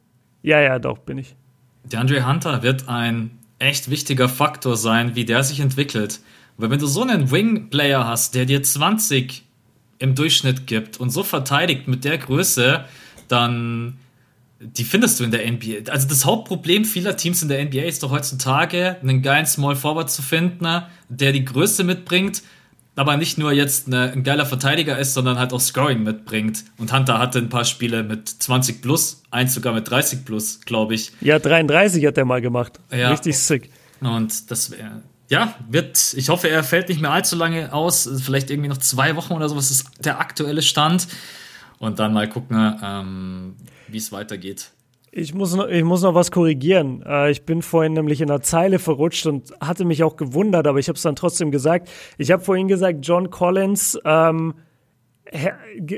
Ja, 0.42 0.60
ja, 0.60 0.78
doch, 0.78 0.98
bin 0.98 1.18
ich. 1.18 1.36
DeAndre 1.84 2.26
Hunter 2.26 2.62
wird 2.62 2.88
ein 2.88 3.38
echt 3.58 3.90
wichtiger 3.90 4.28
Faktor 4.28 4.76
sein, 4.76 5.14
wie 5.14 5.24
der 5.24 5.42
sich 5.44 5.60
entwickelt. 5.60 6.20
Weil 6.56 6.70
wenn 6.70 6.78
du 6.78 6.86
so 6.86 7.02
einen 7.02 7.30
Wing-Player 7.30 8.06
hast, 8.06 8.34
der 8.34 8.46
dir 8.46 8.62
20 8.62 9.44
im 9.98 10.14
Durchschnitt 10.14 10.66
gibt 10.66 10.98
und 10.98 11.10
so 11.10 11.22
verteidigt 11.22 11.88
mit 11.88 12.04
der 12.04 12.18
Größe, 12.18 12.84
dann 13.28 13.98
die 14.60 14.84
findest 14.84 15.18
du 15.18 15.24
in 15.24 15.30
der 15.30 15.50
NBA. 15.50 15.90
Also 15.90 16.06
das 16.06 16.26
Hauptproblem 16.26 16.84
vieler 16.84 17.16
Teams 17.16 17.42
in 17.42 17.48
der 17.48 17.64
NBA 17.64 17.82
ist 17.82 18.02
doch 18.02 18.10
heutzutage, 18.10 18.96
einen 19.00 19.22
geilen 19.22 19.46
Small 19.46 19.74
Forward 19.74 20.10
zu 20.10 20.20
finden, 20.22 20.64
ne, 20.64 20.86
der 21.08 21.32
die 21.32 21.44
Größe 21.44 21.82
mitbringt, 21.82 22.42
aber 22.94 23.16
nicht 23.16 23.38
nur 23.38 23.52
jetzt 23.52 23.86
eine, 23.86 24.12
ein 24.12 24.22
geiler 24.22 24.44
Verteidiger 24.44 24.98
ist, 24.98 25.14
sondern 25.14 25.38
halt 25.38 25.54
auch 25.54 25.60
Scoring 25.60 26.02
mitbringt. 26.02 26.64
Und 26.76 26.92
Hunter 26.92 27.18
hatte 27.18 27.38
ein 27.38 27.48
paar 27.48 27.64
Spiele 27.64 28.02
mit 28.02 28.28
20 28.28 28.82
plus, 28.82 29.22
eins 29.30 29.54
sogar 29.54 29.72
mit 29.72 29.88
30 29.88 30.26
plus, 30.26 30.60
glaube 30.60 30.94
ich. 30.94 31.12
Ja, 31.22 31.38
33 31.38 32.04
hat 32.04 32.18
er 32.18 32.26
mal 32.26 32.42
gemacht. 32.42 32.78
Ja. 32.92 33.10
Richtig 33.10 33.38
sick. 33.38 33.70
Und 34.02 34.50
das 34.50 34.70
wäre, 34.70 35.02
ja, 35.30 35.54
wird, 35.70 36.14
ich 36.14 36.28
hoffe, 36.28 36.50
er 36.50 36.62
fällt 36.62 36.90
nicht 36.90 37.00
mehr 37.00 37.12
allzu 37.12 37.36
lange 37.36 37.72
aus, 37.72 38.10
vielleicht 38.22 38.50
irgendwie 38.50 38.68
noch 38.68 38.78
zwei 38.78 39.16
Wochen 39.16 39.32
oder 39.32 39.48
so, 39.48 39.56
was 39.56 39.70
ist 39.70 39.86
der 40.04 40.20
aktuelle 40.20 40.60
Stand. 40.60 41.06
Und 41.78 41.98
dann 41.98 42.12
mal 42.12 42.28
gucken, 42.28 42.76
ähm, 42.82 43.54
wie 43.92 43.98
es 43.98 44.12
weitergeht. 44.12 44.72
Ich 45.12 45.34
muss, 45.34 45.54
noch, 45.56 45.66
ich 45.66 45.82
muss 45.82 46.02
noch 46.02 46.14
was 46.14 46.30
korrigieren. 46.30 47.02
Äh, 47.04 47.32
ich 47.32 47.44
bin 47.44 47.62
vorhin 47.62 47.94
nämlich 47.94 48.20
in 48.20 48.30
einer 48.30 48.42
Zeile 48.42 48.78
verrutscht 48.78 49.26
und 49.26 49.52
hatte 49.60 49.84
mich 49.84 50.04
auch 50.04 50.16
gewundert, 50.16 50.68
aber 50.68 50.78
ich 50.78 50.88
habe 50.88 50.96
es 50.96 51.02
dann 51.02 51.16
trotzdem 51.16 51.50
gesagt. 51.50 51.90
Ich 52.16 52.30
habe 52.30 52.44
vorhin 52.44 52.68
gesagt, 52.68 52.98
John 53.02 53.30
Collins, 53.30 53.98
ähm, 54.04 54.54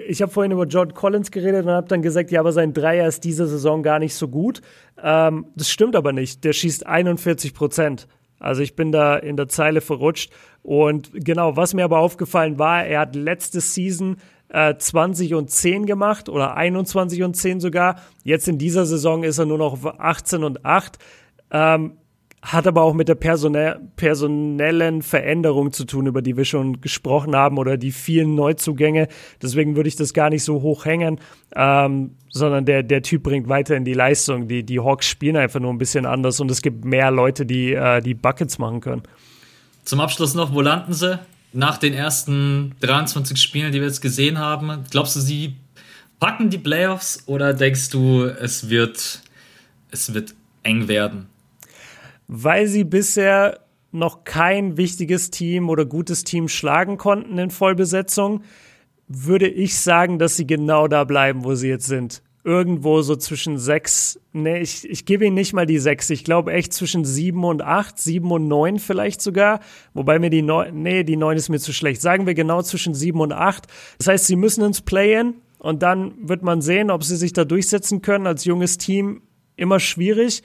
ich 0.06 0.20
habe 0.20 0.32
vorhin 0.32 0.52
über 0.52 0.66
John 0.66 0.92
Collins 0.94 1.30
geredet 1.30 1.64
und 1.64 1.72
habe 1.72 1.88
dann 1.88 2.02
gesagt, 2.02 2.30
ja, 2.30 2.40
aber 2.40 2.52
sein 2.52 2.72
Dreier 2.72 3.06
ist 3.06 3.24
diese 3.24 3.46
Saison 3.46 3.82
gar 3.82 3.98
nicht 3.98 4.14
so 4.14 4.28
gut. 4.28 4.62
Ähm, 5.02 5.46
das 5.56 5.70
stimmt 5.70 5.96
aber 5.96 6.12
nicht. 6.12 6.44
Der 6.44 6.52
schießt 6.52 6.86
41 6.86 7.54
Prozent. 7.54 8.08
Also 8.38 8.62
ich 8.62 8.74
bin 8.74 8.92
da 8.92 9.16
in 9.16 9.36
der 9.36 9.48
Zeile 9.48 9.80
verrutscht. 9.80 10.32
Und 10.62 11.10
genau, 11.14 11.56
was 11.56 11.74
mir 11.74 11.84
aber 11.84 11.98
aufgefallen 11.98 12.58
war, 12.58 12.84
er 12.84 13.00
hat 13.00 13.14
letzte 13.14 13.60
Season 13.60 14.16
äh, 14.52 14.76
20 14.76 15.34
und 15.34 15.50
10 15.50 15.86
gemacht 15.86 16.28
oder 16.28 16.54
21 16.56 17.22
und 17.22 17.34
10 17.34 17.60
sogar. 17.60 17.96
Jetzt 18.22 18.48
in 18.48 18.58
dieser 18.58 18.86
Saison 18.86 19.24
ist 19.24 19.38
er 19.38 19.46
nur 19.46 19.58
noch 19.58 19.82
18 19.84 20.44
und 20.44 20.64
8. 20.64 20.98
Ähm, 21.50 21.96
hat 22.42 22.66
aber 22.66 22.82
auch 22.82 22.92
mit 22.92 23.08
der 23.08 23.14
personell, 23.14 23.78
personellen 23.94 25.02
Veränderung 25.02 25.72
zu 25.72 25.84
tun, 25.84 26.06
über 26.06 26.22
die 26.22 26.36
wir 26.36 26.44
schon 26.44 26.80
gesprochen 26.80 27.36
haben, 27.36 27.56
oder 27.56 27.76
die 27.76 27.92
vielen 27.92 28.34
Neuzugänge. 28.34 29.06
Deswegen 29.40 29.76
würde 29.76 29.88
ich 29.88 29.94
das 29.94 30.12
gar 30.12 30.28
nicht 30.28 30.42
so 30.42 30.60
hoch 30.60 30.84
hängen, 30.84 31.20
ähm, 31.54 32.16
sondern 32.30 32.64
der, 32.64 32.82
der 32.82 33.02
Typ 33.02 33.22
bringt 33.22 33.48
weiter 33.48 33.76
in 33.76 33.84
die 33.84 33.94
Leistung. 33.94 34.48
Die, 34.48 34.64
die 34.64 34.80
Hawks 34.80 35.06
spielen 35.06 35.36
einfach 35.36 35.60
nur 35.60 35.72
ein 35.72 35.78
bisschen 35.78 36.04
anders 36.04 36.40
und 36.40 36.50
es 36.50 36.62
gibt 36.62 36.84
mehr 36.84 37.12
Leute, 37.12 37.46
die 37.46 37.74
äh, 37.74 38.00
die 38.00 38.14
Buckets 38.14 38.58
machen 38.58 38.80
können. 38.80 39.02
Zum 39.84 40.00
Abschluss 40.00 40.34
noch, 40.34 40.52
wo 40.52 40.60
landen 40.60 40.92
sie? 40.92 41.20
Nach 41.52 41.78
den 41.78 41.94
ersten 41.94 42.74
23 42.80 43.40
Spielen, 43.40 43.72
die 43.72 43.80
wir 43.80 43.86
jetzt 43.86 44.00
gesehen 44.00 44.38
haben, 44.38 44.84
glaubst 44.90 45.16
du, 45.16 45.20
sie 45.20 45.56
packen 46.18 46.50
die 46.50 46.58
Playoffs 46.58 47.24
oder 47.26 47.52
denkst 47.52 47.90
du, 47.90 48.24
es 48.24 48.68
wird, 48.68 49.22
es 49.90 50.14
wird 50.14 50.34
eng 50.62 50.88
werden? 50.88 51.26
Weil 52.28 52.66
sie 52.66 52.84
bisher 52.84 53.60
noch 53.90 54.24
kein 54.24 54.76
wichtiges 54.76 55.30
Team 55.30 55.68
oder 55.68 55.84
gutes 55.84 56.24
Team 56.24 56.48
schlagen 56.48 56.96
konnten 56.96 57.36
in 57.38 57.50
Vollbesetzung, 57.50 58.42
würde 59.06 59.48
ich 59.48 59.78
sagen, 59.78 60.18
dass 60.18 60.36
sie 60.36 60.46
genau 60.46 60.88
da 60.88 61.04
bleiben, 61.04 61.44
wo 61.44 61.54
sie 61.54 61.68
jetzt 61.68 61.86
sind 61.86 62.22
irgendwo 62.44 63.02
so 63.02 63.14
zwischen 63.14 63.56
sechs, 63.56 64.18
nee, 64.32 64.60
ich, 64.60 64.88
ich 64.88 65.04
gebe 65.04 65.26
ihm 65.26 65.34
nicht 65.34 65.52
mal 65.52 65.66
die 65.66 65.78
sechs, 65.78 66.10
ich 66.10 66.24
glaube 66.24 66.52
echt 66.52 66.72
zwischen 66.72 67.04
sieben 67.04 67.44
und 67.44 67.62
acht, 67.62 68.00
sieben 68.00 68.30
und 68.32 68.48
neun 68.48 68.78
vielleicht 68.78 69.20
sogar, 69.20 69.60
wobei 69.94 70.18
mir 70.18 70.30
die 70.30 70.42
neun, 70.42 70.82
nee, 70.82 71.04
die 71.04 71.16
neun 71.16 71.36
ist 71.36 71.48
mir 71.48 71.60
zu 71.60 71.72
schlecht. 71.72 72.02
Sagen 72.02 72.26
wir 72.26 72.34
genau 72.34 72.62
zwischen 72.62 72.94
sieben 72.94 73.20
und 73.20 73.32
acht. 73.32 73.68
Das 73.98 74.08
heißt, 74.08 74.26
sie 74.26 74.36
müssen 74.36 74.64
ins 74.64 74.80
Play-In 74.80 75.34
und 75.58 75.82
dann 75.84 76.14
wird 76.28 76.42
man 76.42 76.60
sehen, 76.60 76.90
ob 76.90 77.04
sie 77.04 77.16
sich 77.16 77.32
da 77.32 77.44
durchsetzen 77.44 78.02
können 78.02 78.26
als 78.26 78.44
junges 78.44 78.78
Team. 78.78 79.22
Immer 79.54 79.78
schwierig. 79.78 80.42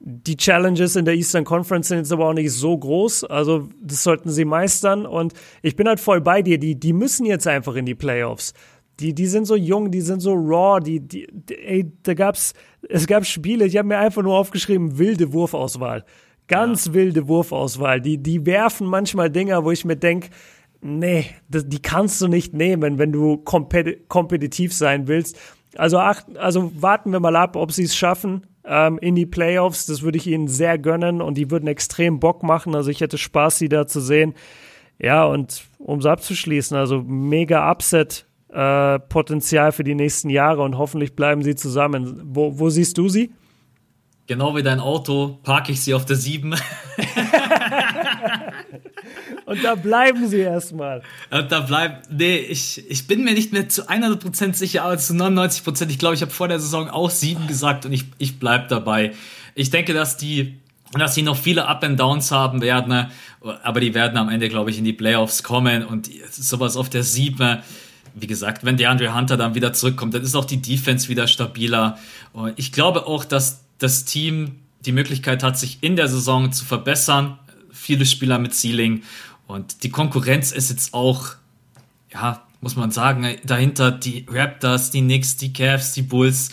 Die 0.00 0.36
Challenges 0.36 0.96
in 0.96 1.04
der 1.04 1.14
Eastern 1.14 1.44
Conference 1.44 1.88
sind 1.88 1.98
jetzt 1.98 2.12
aber 2.12 2.28
auch 2.28 2.34
nicht 2.34 2.52
so 2.52 2.76
groß. 2.76 3.24
Also, 3.24 3.68
das 3.80 4.02
sollten 4.02 4.28
sie 4.30 4.44
meistern. 4.44 5.06
Und 5.06 5.34
ich 5.62 5.76
bin 5.76 5.86
halt 5.86 6.00
voll 6.00 6.20
bei 6.20 6.42
dir. 6.42 6.58
Die, 6.58 6.74
die 6.74 6.92
müssen 6.92 7.26
jetzt 7.26 7.46
einfach 7.46 7.76
in 7.76 7.86
die 7.86 7.94
Playoffs. 7.94 8.54
Die, 9.00 9.14
die 9.14 9.26
sind 9.26 9.46
so 9.46 9.56
jung, 9.56 9.90
die 9.90 10.00
sind 10.00 10.20
so 10.20 10.32
raw, 10.32 10.80
die, 10.80 11.00
die, 11.00 11.26
die 11.30 11.54
ey, 11.54 11.92
da 12.02 12.14
gab's, 12.14 12.54
es 12.88 13.06
gab 13.06 13.26
Spiele, 13.26 13.66
ich 13.66 13.76
habe 13.76 13.88
mir 13.88 13.98
einfach 13.98 14.22
nur 14.22 14.36
aufgeschrieben, 14.36 14.98
wilde 14.98 15.32
Wurfauswahl. 15.32 16.04
Ganz 16.48 16.86
ja. 16.86 16.94
wilde 16.94 17.28
Wurfauswahl. 17.28 18.00
Die, 18.00 18.18
die 18.18 18.46
werfen 18.46 18.86
manchmal 18.86 19.30
Dinger, 19.30 19.64
wo 19.64 19.70
ich 19.70 19.84
mir 19.84 19.96
denk, 19.96 20.30
nee, 20.80 21.26
das, 21.48 21.68
die 21.68 21.80
kannst 21.80 22.20
du 22.20 22.28
nicht 22.28 22.54
nehmen, 22.54 22.98
wenn 22.98 23.12
du 23.12 23.36
kompet 23.38 24.08
kompetitiv 24.08 24.72
sein 24.72 25.08
willst. 25.08 25.38
Also, 25.76 25.98
ach, 25.98 26.22
also 26.36 26.72
warten 26.80 27.10
wir 27.10 27.20
mal 27.20 27.36
ab, 27.36 27.56
ob 27.56 27.72
sie 27.72 27.82
es 27.82 27.94
schaffen 27.94 28.46
ähm, 28.64 28.98
in 28.98 29.14
die 29.14 29.26
Playoffs. 29.26 29.86
Das 29.86 30.02
würde 30.02 30.18
ich 30.18 30.26
ihnen 30.26 30.48
sehr 30.48 30.78
gönnen 30.78 31.20
und 31.20 31.36
die 31.36 31.50
würden 31.50 31.68
extrem 31.68 32.20
Bock 32.20 32.42
machen. 32.42 32.74
Also 32.74 32.90
ich 32.90 33.00
hätte 33.00 33.18
Spaß, 33.18 33.58
sie 33.58 33.68
da 33.68 33.86
zu 33.86 34.00
sehen. 34.00 34.34
Ja, 34.98 35.24
und 35.26 35.64
um 35.78 35.98
es 35.98 36.06
abzuschließen, 36.06 36.76
also 36.76 37.02
mega 37.02 37.70
Upset 37.70 38.25
äh, 38.56 38.98
Potenzial 38.98 39.70
für 39.70 39.84
die 39.84 39.94
nächsten 39.94 40.30
Jahre 40.30 40.62
und 40.62 40.78
hoffentlich 40.78 41.14
bleiben 41.14 41.42
sie 41.42 41.54
zusammen. 41.54 42.22
Wo, 42.24 42.58
wo 42.58 42.70
siehst 42.70 42.96
du 42.96 43.10
sie? 43.10 43.34
Genau 44.26 44.56
wie 44.56 44.62
dein 44.62 44.80
Auto 44.80 45.38
parke 45.42 45.72
ich 45.72 45.82
sie 45.82 45.92
auf 45.92 46.06
der 46.06 46.16
7. 46.16 46.54
Und 49.44 49.62
da 49.62 49.76
bleiben 49.76 50.26
sie 50.26 50.40
erstmal. 50.40 51.02
Und 51.30 51.52
da 51.52 51.60
bleiben, 51.60 51.98
nee, 52.10 52.38
ich, 52.38 52.90
ich 52.90 53.06
bin 53.06 53.22
mir 53.22 53.34
nicht 53.34 53.52
mehr 53.52 53.68
zu 53.68 53.88
100% 53.88 54.54
sicher, 54.54 54.82
aber 54.82 54.98
zu 54.98 55.12
99%. 55.12 55.88
Ich 55.88 56.00
glaube, 56.00 56.16
ich 56.16 56.22
habe 56.22 56.32
vor 56.32 56.48
der 56.48 56.58
Saison 56.58 56.88
auch 56.88 57.10
7 57.10 57.46
gesagt 57.46 57.86
und 57.86 57.92
ich, 57.92 58.06
ich 58.18 58.40
bleibe 58.40 58.66
dabei. 58.68 59.12
Ich 59.54 59.70
denke, 59.70 59.94
dass 59.94 60.16
die, 60.16 60.58
dass 60.98 61.14
sie 61.14 61.22
noch 61.22 61.36
viele 61.36 61.68
Up 61.68 61.84
and 61.84 62.00
Downs 62.00 62.32
haben 62.32 62.60
werden, 62.60 63.08
aber 63.40 63.78
die 63.78 63.94
werden 63.94 64.16
am 64.16 64.28
Ende, 64.28 64.48
glaube 64.48 64.70
ich, 64.70 64.78
in 64.78 64.84
die 64.84 64.92
Playoffs 64.92 65.44
kommen 65.44 65.84
und 65.84 66.10
sowas 66.32 66.76
auf 66.76 66.88
der 66.88 67.04
7 67.04 67.62
wie 68.18 68.26
gesagt, 68.26 68.64
wenn 68.64 68.78
DeAndre 68.78 69.14
Hunter 69.14 69.36
dann 69.36 69.54
wieder 69.54 69.74
zurückkommt, 69.74 70.14
dann 70.14 70.22
ist 70.22 70.34
auch 70.34 70.46
die 70.46 70.62
Defense 70.62 71.08
wieder 71.08 71.28
stabiler. 71.28 71.98
Und 72.32 72.58
ich 72.58 72.72
glaube 72.72 73.06
auch, 73.06 73.26
dass 73.26 73.60
das 73.78 74.06
Team 74.06 74.56
die 74.80 74.92
Möglichkeit 74.92 75.42
hat, 75.42 75.58
sich 75.58 75.78
in 75.82 75.96
der 75.96 76.08
Saison 76.08 76.50
zu 76.50 76.64
verbessern. 76.64 77.38
Viele 77.70 78.06
Spieler 78.06 78.38
mit 78.38 78.54
Ceiling. 78.54 79.02
Und 79.46 79.82
die 79.82 79.90
Konkurrenz 79.90 80.50
ist 80.50 80.70
jetzt 80.70 80.94
auch, 80.94 81.34
ja, 82.10 82.42
muss 82.62 82.74
man 82.74 82.90
sagen, 82.90 83.36
dahinter 83.44 83.90
die 83.90 84.24
Raptors, 84.30 84.90
die 84.90 85.02
Knicks, 85.02 85.36
die 85.36 85.52
Cavs, 85.52 85.92
die 85.92 86.02
Bulls. 86.02 86.48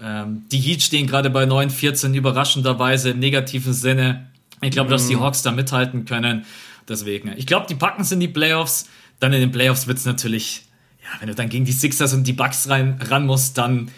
Ähm, 0.00 0.44
die 0.52 0.60
Heat 0.60 0.82
stehen 0.82 1.08
gerade 1.08 1.30
bei 1.30 1.44
9-14, 1.44 2.14
überraschenderweise 2.14 3.10
im 3.10 3.18
negativen 3.18 3.72
Sinne. 3.72 4.28
Ich 4.60 4.70
glaube, 4.70 4.88
mm. 4.88 4.92
dass 4.92 5.08
die 5.08 5.16
mhm. 5.16 5.20
Hawks 5.22 5.42
da 5.42 5.50
mithalten 5.50 6.04
können. 6.04 6.44
Deswegen, 6.88 7.32
ich 7.36 7.46
glaube, 7.46 7.66
die 7.68 7.74
packen 7.74 8.02
es 8.02 8.12
in 8.12 8.20
die 8.20 8.28
Playoffs. 8.28 8.88
Dann 9.18 9.32
in 9.32 9.40
den 9.40 9.50
Playoffs 9.50 9.88
wird 9.88 9.98
es 9.98 10.04
natürlich 10.04 10.67
ja, 11.08 11.20
wenn 11.20 11.28
du 11.28 11.34
dann 11.34 11.48
gegen 11.48 11.64
die 11.64 11.72
Sixers 11.72 12.12
und 12.12 12.24
die 12.24 12.32
Bucks 12.32 12.68
rein, 12.68 13.00
ran 13.08 13.26
musst, 13.26 13.58
dann 13.58 13.90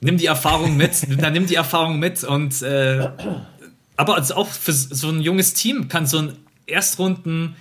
nimm 0.00 0.16
die 0.16 0.26
Erfahrung 0.26 0.76
mit, 0.76 1.06
dann 1.20 1.32
nimm 1.32 1.46
die 1.46 1.56
Erfahrung 1.56 1.98
mit 1.98 2.24
und 2.24 2.62
äh, 2.62 3.08
aber 3.96 4.14
also 4.14 4.34
auch 4.34 4.48
für 4.48 4.72
so 4.72 5.08
ein 5.08 5.20
junges 5.20 5.54
Team 5.54 5.88
kann 5.88 6.06
so 6.06 6.18
ein 6.18 6.32
Erstrunden 6.66 7.56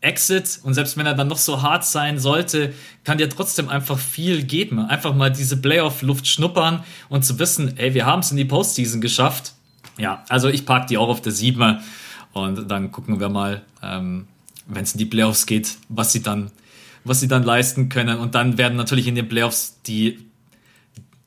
Exit 0.00 0.60
und 0.62 0.74
selbst 0.74 0.96
wenn 0.96 1.06
er 1.06 1.14
dann 1.14 1.26
noch 1.26 1.38
so 1.38 1.62
hart 1.62 1.84
sein 1.84 2.20
sollte, 2.20 2.72
kann 3.02 3.18
dir 3.18 3.28
trotzdem 3.28 3.68
einfach 3.68 3.98
viel 3.98 4.44
geben. 4.44 4.78
Einfach 4.78 5.14
mal 5.14 5.32
diese 5.32 5.56
Playoff-Luft 5.56 6.28
schnuppern 6.28 6.84
und 7.08 7.24
zu 7.24 7.38
wissen, 7.38 7.76
ey, 7.78 7.94
wir 7.94 8.06
haben 8.06 8.20
es 8.20 8.30
in 8.30 8.36
die 8.36 8.44
Postseason 8.44 9.00
geschafft. 9.00 9.54
Ja, 9.96 10.24
also 10.28 10.48
ich 10.48 10.64
park 10.64 10.86
die 10.86 10.98
auch 10.98 11.08
auf 11.08 11.20
der 11.20 11.32
7 11.32 11.80
und 12.32 12.70
dann 12.70 12.92
gucken 12.92 13.18
wir 13.18 13.28
mal, 13.28 13.62
ähm, 13.82 14.28
wenn 14.68 14.84
es 14.84 14.92
in 14.92 14.98
die 14.98 15.06
Playoffs 15.06 15.46
geht, 15.46 15.78
was 15.88 16.12
sie 16.12 16.22
dann 16.22 16.52
was 17.04 17.20
sie 17.20 17.28
dann 17.28 17.42
leisten 17.42 17.88
können. 17.88 18.18
Und 18.18 18.34
dann 18.34 18.58
werden 18.58 18.76
natürlich 18.76 19.06
in 19.06 19.14
den 19.14 19.28
Playoffs 19.28 19.80
die 19.86 20.18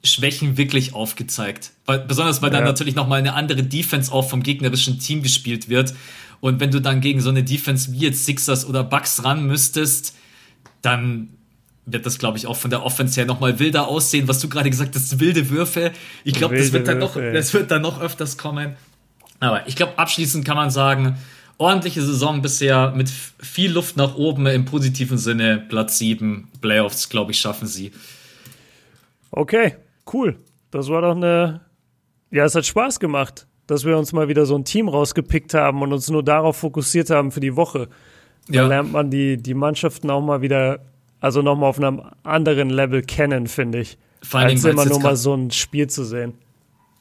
Schwächen 0.03 0.57
wirklich 0.57 0.93
aufgezeigt. 0.93 1.71
Weil, 1.85 1.99
besonders 1.99 2.41
weil 2.41 2.51
ja. 2.51 2.57
dann 2.57 2.65
natürlich 2.65 2.95
nochmal 2.95 3.19
eine 3.19 3.33
andere 3.33 3.63
Defense 3.63 4.11
auch 4.11 4.27
vom 4.29 4.43
gegnerischen 4.43 4.99
Team 4.99 5.21
gespielt 5.21 5.69
wird. 5.69 5.93
Und 6.39 6.59
wenn 6.59 6.71
du 6.71 6.81
dann 6.81 7.01
gegen 7.01 7.21
so 7.21 7.29
eine 7.29 7.43
Defense 7.43 7.91
wie 7.93 7.99
jetzt 7.99 8.25
Sixers 8.25 8.65
oder 8.65 8.83
Bucks 8.83 9.23
ran 9.23 9.45
müsstest, 9.45 10.15
dann 10.81 11.29
wird 11.85 12.05
das, 12.05 12.17
glaube 12.17 12.37
ich, 12.37 12.47
auch 12.47 12.55
von 12.55 12.69
der 12.71 12.83
Offense 12.83 13.19
her 13.19 13.25
nochmal 13.25 13.59
wilder 13.59 13.87
aussehen, 13.87 14.27
was 14.27 14.39
du 14.39 14.49
gerade 14.49 14.69
gesagt 14.69 14.95
hast, 14.95 15.19
wilde 15.19 15.49
Würfe. 15.49 15.91
Ich 16.23 16.33
glaube, 16.33 16.57
das 16.57 16.71
wird 16.73 16.87
dann 16.87 16.99
noch, 16.99 17.15
das 17.15 17.53
wird 17.53 17.69
dann 17.69 17.81
noch 17.81 18.01
öfters 18.01 18.37
kommen. 18.37 18.75
Aber 19.39 19.67
ich 19.67 19.75
glaube, 19.75 19.97
abschließend 19.97 20.45
kann 20.45 20.55
man 20.55 20.69
sagen, 20.69 21.17
ordentliche 21.61 22.01
Saison 22.01 22.41
bisher 22.41 22.91
mit 22.95 23.09
viel 23.09 23.71
Luft 23.71 23.95
nach 23.95 24.15
oben 24.15 24.47
im 24.47 24.65
positiven 24.65 25.17
Sinne. 25.17 25.63
Platz 25.69 25.99
7, 25.99 26.47
Playoffs, 26.59 27.07
glaube 27.07 27.31
ich, 27.31 27.39
schaffen 27.39 27.67
sie. 27.67 27.91
Okay, 29.29 29.75
cool. 30.11 30.37
Das 30.71 30.89
war 30.89 31.01
doch 31.01 31.15
eine. 31.15 31.61
Ja, 32.31 32.45
es 32.45 32.55
hat 32.55 32.65
Spaß 32.65 32.99
gemacht, 32.99 33.45
dass 33.67 33.85
wir 33.85 33.97
uns 33.97 34.11
mal 34.11 34.27
wieder 34.27 34.45
so 34.45 34.57
ein 34.57 34.65
Team 34.65 34.89
rausgepickt 34.89 35.53
haben 35.53 35.81
und 35.81 35.93
uns 35.93 36.09
nur 36.09 36.23
darauf 36.23 36.57
fokussiert 36.57 37.09
haben 37.09 37.31
für 37.31 37.41
die 37.41 37.55
Woche. 37.55 37.87
Da 38.47 38.53
ja. 38.53 38.67
lernt 38.67 38.91
man 38.91 39.11
die, 39.11 39.37
die 39.37 39.53
Mannschaften 39.53 40.09
auch 40.09 40.21
mal 40.21 40.41
wieder, 40.41 40.79
also 41.19 41.41
nochmal 41.41 41.69
auf 41.69 41.77
einem 41.77 42.01
anderen 42.23 42.69
Level 42.69 43.03
kennen, 43.03 43.47
finde 43.47 43.81
ich. 43.81 43.97
Vor 44.23 44.39
allen 44.39 44.49
Dingen, 44.49 44.65
als 44.65 44.73
immer 44.73 44.85
nur 44.85 44.99
mal 44.99 45.15
so 45.15 45.33
ein 45.33 45.51
Spiel 45.51 45.87
zu 45.87 46.05
sehen. 46.05 46.33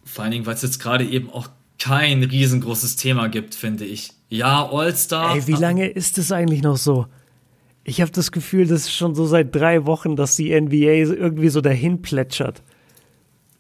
Vor 0.05 0.25
allen 0.25 0.33
Dingen, 0.33 0.47
weil 0.47 0.55
es 0.55 0.63
jetzt 0.63 0.81
gerade 0.81 1.05
eben 1.05 1.31
auch 1.31 1.49
kein 1.79 2.23
riesengroßes 2.23 2.97
Thema 2.97 3.29
gibt, 3.29 3.55
finde 3.55 3.85
ich. 3.85 4.13
Ja, 4.31 4.71
All-Star. 4.71 5.35
Ey, 5.35 5.47
wie 5.47 5.53
lange 5.53 5.89
ist 5.89 6.17
es 6.17 6.33
eigentlich 6.33 6.63
noch 6.63 6.77
so? 6.77 7.07
Ich 7.83 8.01
habe 8.01 8.13
das 8.13 8.31
Gefühl, 8.31 8.67
das 8.67 8.83
ist 8.83 8.95
schon 8.95 9.15
so 9.15 9.27
seit 9.27 9.55
drei 9.55 9.85
Wochen, 9.87 10.15
dass 10.15 10.37
die 10.37 10.59
NBA 10.59 11.13
irgendwie 11.15 11.49
so 11.49 11.61
dahin 11.61 12.01
plätschert. 12.01 12.63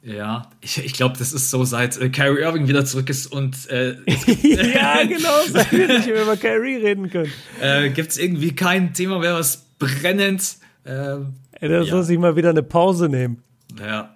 Ja, 0.02 0.48
ich, 0.60 0.82
ich 0.82 0.94
glaube, 0.94 1.18
das 1.18 1.32
ist 1.32 1.50
so, 1.50 1.64
seit 1.64 2.00
äh, 2.00 2.08
Kyrie 2.08 2.40
Irving 2.40 2.68
wieder 2.68 2.86
zurück 2.86 3.10
ist 3.10 3.26
und 3.26 3.68
äh, 3.68 3.96
ja, 4.42 5.02
genau, 5.04 5.28
seit 5.52 5.72
wir 5.72 5.88
nicht 5.88 6.06
mehr 6.06 6.22
über 6.22 6.36
Kyrie 6.36 6.76
reden 6.76 7.10
können. 7.10 7.30
Äh, 7.60 7.90
Gibt 7.90 8.12
es 8.12 8.18
irgendwie 8.18 8.54
kein 8.54 8.94
Thema 8.94 9.18
mehr, 9.18 9.34
was 9.34 9.66
brennend. 9.78 10.56
Äh, 10.84 11.16
Ey, 11.52 11.68
da 11.68 11.80
ja. 11.80 11.84
soll 11.84 12.04
sich 12.04 12.18
mal 12.18 12.36
wieder 12.36 12.50
eine 12.50 12.62
Pause 12.62 13.10
nehmen. 13.10 13.42
Ja. 13.78 14.14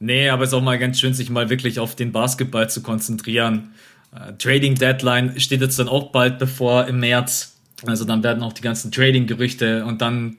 Nee, 0.00 0.28
aber 0.28 0.42
es 0.42 0.50
ist 0.50 0.54
auch 0.54 0.62
mal 0.62 0.78
ganz 0.78 0.98
schön, 0.98 1.14
sich 1.14 1.30
mal 1.30 1.50
wirklich 1.50 1.78
auf 1.78 1.94
den 1.94 2.10
Basketball 2.10 2.68
zu 2.68 2.82
konzentrieren. 2.82 3.74
Äh, 4.14 4.32
Trading 4.38 4.74
Deadline 4.74 5.38
steht 5.40 5.60
jetzt 5.60 5.78
dann 5.78 5.88
auch 5.88 6.10
bald 6.10 6.38
bevor 6.38 6.86
im 6.86 7.00
März. 7.00 7.56
Also 7.86 8.04
dann 8.04 8.22
werden 8.22 8.42
auch 8.42 8.52
die 8.52 8.62
ganzen 8.62 8.90
Trading-Gerüchte 8.90 9.84
und 9.84 10.00
dann 10.00 10.36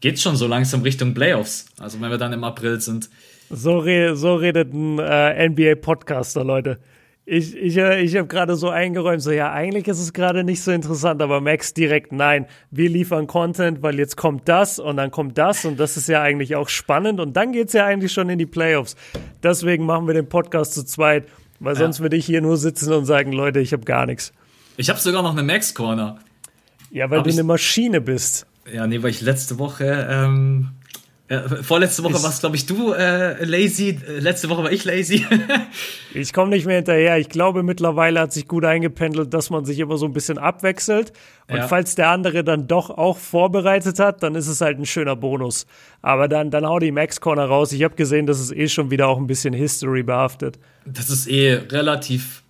geht's 0.00 0.22
schon 0.22 0.36
so 0.36 0.46
langsam 0.46 0.82
Richtung 0.82 1.14
Playoffs. 1.14 1.66
Also 1.78 2.00
wenn 2.00 2.10
wir 2.10 2.18
dann 2.18 2.32
im 2.32 2.44
April 2.44 2.80
sind. 2.80 3.10
So, 3.50 3.78
re 3.78 4.14
so 4.14 4.36
redet 4.36 4.72
ein 4.72 4.98
äh, 4.98 5.48
NBA-Podcaster, 5.48 6.44
Leute. 6.44 6.78
Ich, 7.30 7.54
ich, 7.54 7.76
äh, 7.76 8.00
ich 8.00 8.16
habe 8.16 8.26
gerade 8.26 8.56
so 8.56 8.70
eingeräumt, 8.70 9.20
so 9.20 9.30
ja, 9.30 9.52
eigentlich 9.52 9.86
ist 9.86 10.00
es 10.00 10.14
gerade 10.14 10.44
nicht 10.44 10.62
so 10.62 10.70
interessant, 10.70 11.20
aber 11.20 11.42
Max 11.42 11.74
direkt, 11.74 12.10
nein, 12.10 12.46
wir 12.70 12.88
liefern 12.88 13.26
Content, 13.26 13.82
weil 13.82 13.98
jetzt 13.98 14.16
kommt 14.16 14.48
das 14.48 14.78
und 14.78 14.96
dann 14.96 15.10
kommt 15.10 15.36
das 15.36 15.66
und 15.66 15.78
das 15.78 15.98
ist 15.98 16.08
ja 16.08 16.22
eigentlich 16.22 16.56
auch 16.56 16.70
spannend 16.70 17.20
und 17.20 17.36
dann 17.36 17.52
geht's 17.52 17.74
ja 17.74 17.84
eigentlich 17.84 18.12
schon 18.12 18.30
in 18.30 18.38
die 18.38 18.46
Playoffs. 18.46 18.96
Deswegen 19.42 19.84
machen 19.84 20.06
wir 20.06 20.14
den 20.14 20.28
Podcast 20.28 20.72
zu 20.72 20.84
zweit 20.84 21.26
weil 21.60 21.74
ja. 21.74 21.80
sonst 21.80 22.00
würde 22.00 22.16
ich 22.16 22.26
hier 22.26 22.40
nur 22.40 22.56
sitzen 22.56 22.92
und 22.92 23.04
sagen, 23.04 23.32
Leute, 23.32 23.60
ich 23.60 23.72
habe 23.72 23.84
gar 23.84 24.06
nichts. 24.06 24.32
Ich 24.76 24.90
habe 24.90 24.98
sogar 24.98 25.22
noch 25.22 25.32
eine 25.32 25.42
Max 25.42 25.74
Corner. 25.74 26.18
Ja, 26.90 27.10
weil 27.10 27.18
Hab 27.18 27.26
du 27.26 27.32
eine 27.32 27.42
Maschine 27.42 28.00
bist. 28.00 28.46
Ja, 28.72 28.86
nee, 28.86 29.02
weil 29.02 29.10
ich 29.10 29.20
letzte 29.20 29.58
Woche, 29.58 30.06
ähm, 30.10 30.70
äh, 31.28 31.62
vorletzte 31.62 32.04
Woche 32.04 32.22
warst, 32.22 32.40
glaube 32.40 32.56
ich, 32.56 32.66
du 32.66 32.92
äh, 32.92 33.44
lazy. 33.44 33.98
Letzte 34.18 34.48
Woche 34.48 34.64
war 34.64 34.72
ich 34.72 34.84
lazy. 34.84 35.26
ich 36.14 36.32
komme 36.32 36.50
nicht 36.50 36.66
mehr 36.66 36.76
hinterher. 36.76 37.18
Ich 37.18 37.28
glaube, 37.28 37.62
mittlerweile 37.62 38.20
hat 38.20 38.32
sich 38.32 38.48
gut 38.48 38.64
eingependelt, 38.64 39.32
dass 39.32 39.50
man 39.50 39.64
sich 39.64 39.78
immer 39.78 39.96
so 39.96 40.06
ein 40.06 40.12
bisschen 40.12 40.38
abwechselt. 40.38 41.12
Und 41.48 41.56
ja. 41.56 41.68
falls 41.68 41.94
der 41.94 42.10
andere 42.10 42.44
dann 42.44 42.66
doch 42.66 42.90
auch 42.90 43.18
vorbereitet 43.18 43.98
hat, 43.98 44.22
dann 44.22 44.34
ist 44.34 44.48
es 44.48 44.60
halt 44.60 44.78
ein 44.78 44.86
schöner 44.86 45.16
Bonus. 45.16 45.66
Aber 46.02 46.28
dann, 46.28 46.50
dann 46.50 46.66
hau 46.66 46.78
die 46.78 46.92
Max 46.92 47.20
Corner 47.20 47.46
raus. 47.46 47.72
Ich 47.72 47.82
habe 47.82 47.94
gesehen, 47.94 48.26
das 48.26 48.40
ist 48.40 48.52
eh 48.52 48.68
schon 48.68 48.90
wieder 48.90 49.08
auch 49.08 49.18
ein 49.18 49.26
bisschen 49.26 49.54
History 49.54 50.02
behaftet 50.02 50.58
das 50.92 51.10
ist 51.10 51.26
eh 51.28 51.54
relativ 51.54 52.42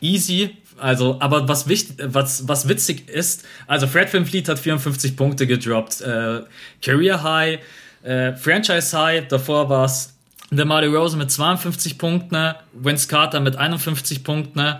easy. 0.00 0.56
Also, 0.80 1.18
aber 1.20 1.46
was, 1.48 1.68
wichtig, 1.68 1.96
was, 2.02 2.48
was 2.48 2.68
witzig 2.68 3.08
ist, 3.08 3.44
also 3.66 3.86
Fred 3.86 4.12
Van 4.12 4.24
Fleet 4.24 4.48
hat 4.48 4.58
54 4.58 5.16
Punkte 5.16 5.46
gedroppt. 5.46 6.00
Äh, 6.00 6.40
Career 6.82 7.22
High, 7.22 7.60
äh, 8.02 8.34
Franchise 8.34 8.98
High, 8.98 9.28
davor 9.28 9.68
war 9.68 9.84
es 9.84 10.14
der 10.50 10.64
Mario 10.64 10.98
Rose 10.98 11.16
mit 11.16 11.30
52 11.30 11.98
Punkten, 11.98 12.54
Vince 12.72 13.08
Carter 13.08 13.40
mit 13.40 13.56
51 13.56 14.24
Punkten. 14.24 14.76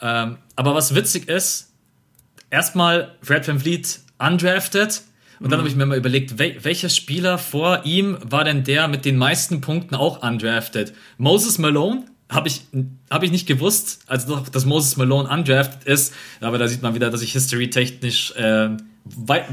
Ähm, 0.00 0.38
aber 0.56 0.74
was 0.74 0.94
witzig 0.94 1.28
ist, 1.28 1.70
erstmal 2.50 3.14
Fred 3.22 3.46
Van 3.46 3.60
Fleet 3.60 4.00
undrafted. 4.18 5.02
Und 5.38 5.50
dann 5.50 5.58
mhm. 5.58 5.62
habe 5.62 5.68
ich 5.68 5.76
mir 5.76 5.86
mal 5.86 5.98
überlegt, 5.98 6.38
wel 6.38 6.64
welcher 6.64 6.88
Spieler 6.88 7.36
vor 7.36 7.82
ihm 7.84 8.16
war 8.22 8.44
denn 8.44 8.64
der 8.64 8.88
mit 8.88 9.04
den 9.04 9.16
meisten 9.16 9.60
Punkten 9.60 9.94
auch 9.94 10.22
undrafted? 10.22 10.92
Moses 11.18 11.58
Malone 11.58 12.04
habe 12.32 12.48
ich, 12.48 12.66
hab 13.10 13.22
ich 13.22 13.30
nicht 13.30 13.46
gewusst, 13.46 14.00
also 14.06 14.40
dass 14.52 14.64
Moses 14.64 14.96
Malone 14.96 15.28
undrafted 15.28 15.84
ist, 15.84 16.14
aber 16.40 16.58
da 16.58 16.66
sieht 16.66 16.82
man 16.82 16.94
wieder, 16.94 17.10
dass 17.10 17.22
ich 17.22 17.32
history-technisch, 17.32 18.34
äh, 18.36 18.70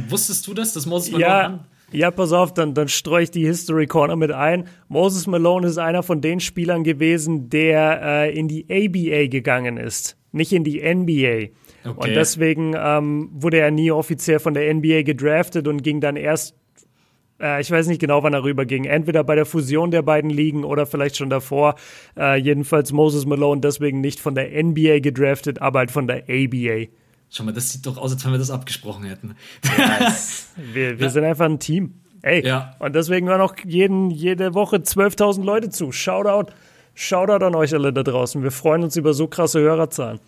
wusstest 0.10 0.47
du 0.47 0.53
das, 0.53 0.73
dass 0.73 0.85
Moses 0.85 1.11
Malone 1.11 1.26
ja. 1.26 1.65
Ja, 1.91 2.11
pass 2.11 2.31
auf, 2.34 2.53
dann, 2.53 2.76
dann 2.76 2.88
streue 2.88 3.23
ich 3.23 3.31
die 3.31 3.47
History 3.47 3.88
Corner 3.88 4.15
mit 4.15 4.31
ein. 4.31 4.68
Moses 4.89 5.26
Malone 5.26 5.68
ist 5.68 5.80
einer 5.80 6.03
von 6.03 6.22
den 6.22 6.39
Spielern 6.39 6.84
gewesen, 6.84 7.49
der 7.49 8.01
äh, 8.03 8.38
in 8.38 8.47
die 8.47 8.65
ABA 8.69 9.27
gegangen 9.27 9.77
ist, 9.77 10.15
nicht 10.31 10.53
in 10.53 10.64
die 10.64 10.81
NBA. 10.81 11.49
Okay. 11.84 11.95
Und 11.95 12.10
deswegen 12.10 12.76
ähm, 12.77 13.30
wurde 13.34 13.57
er 13.57 13.72
nie 13.72 13.89
offiziell 13.91 14.39
von 14.39 14.53
der 14.53 14.72
NBA 14.72 15.01
gedraftet 15.03 15.68
und 15.68 15.81
ging 15.81 15.99
dann 15.99 16.15
erst 16.15 16.56
äh, 17.40 17.61
ich 17.61 17.72
weiß 17.72 17.88
nicht 17.88 17.99
genau, 17.99 18.24
wann 18.24 18.34
er 18.34 18.44
rüberging. 18.44 18.86
Entweder 18.86 19.24
bei 19.24 19.36
der 19.36 19.45
Fusion 19.45 19.91
der 19.91 20.02
beiden 20.02 20.30
Ligen 20.30 20.64
oder 20.64 20.86
vielleicht 20.86 21.18
schon 21.18 21.30
davor. 21.30 21.76
Äh, 22.18 22.40
jedenfalls 22.40 22.91
Moses 22.91 23.26
Malone 23.26 23.61
deswegen 23.61 24.02
nicht 24.02 24.20
von 24.20 24.36
der 24.36 24.64
NBA 24.64 24.99
gedraftet, 24.99 25.61
aber 25.61 25.80
halt 25.80 25.91
von 25.91 26.07
der 26.07 26.24
ABA. 26.30 26.90
Schau 27.30 27.44
mal, 27.44 27.53
das 27.53 27.72
sieht 27.72 27.86
doch 27.86 27.98
aus, 27.98 28.11
als 28.11 28.26
wenn 28.26 28.32
wir 28.32 28.40
das 28.40 28.52
abgesprochen 28.52 29.06
hätten. 29.06 29.36
Yes. 29.78 30.52
wir 30.74 30.99
wir 30.99 31.06
ja. 31.06 31.11
sind 31.11 31.24
einfach 31.24 31.45
ein 31.45 31.60
Team. 31.60 31.94
Ey, 32.22 32.45
ja. 32.45 32.76
und 32.80 32.95
deswegen 32.95 33.30
hören 33.30 33.40
auch 33.40 33.56
jeden, 33.66 34.11
jede 34.11 34.53
Woche 34.53 34.78
12.000 34.78 35.44
Leute 35.44 35.70
zu. 35.70 35.94
Shoutout, 35.94 36.52
Shoutout 37.02 37.45
an 37.45 37.56
euch 37.56 37.74
alle 37.74 37.94
da 37.94 38.03
draußen. 38.03 38.44
Wir 38.44 38.52
freuen 38.52 38.84
uns 38.84 38.98
über 38.98 39.14
so 39.14 39.28
krasse 39.28 39.61
Hörerzahlen. 39.61 40.20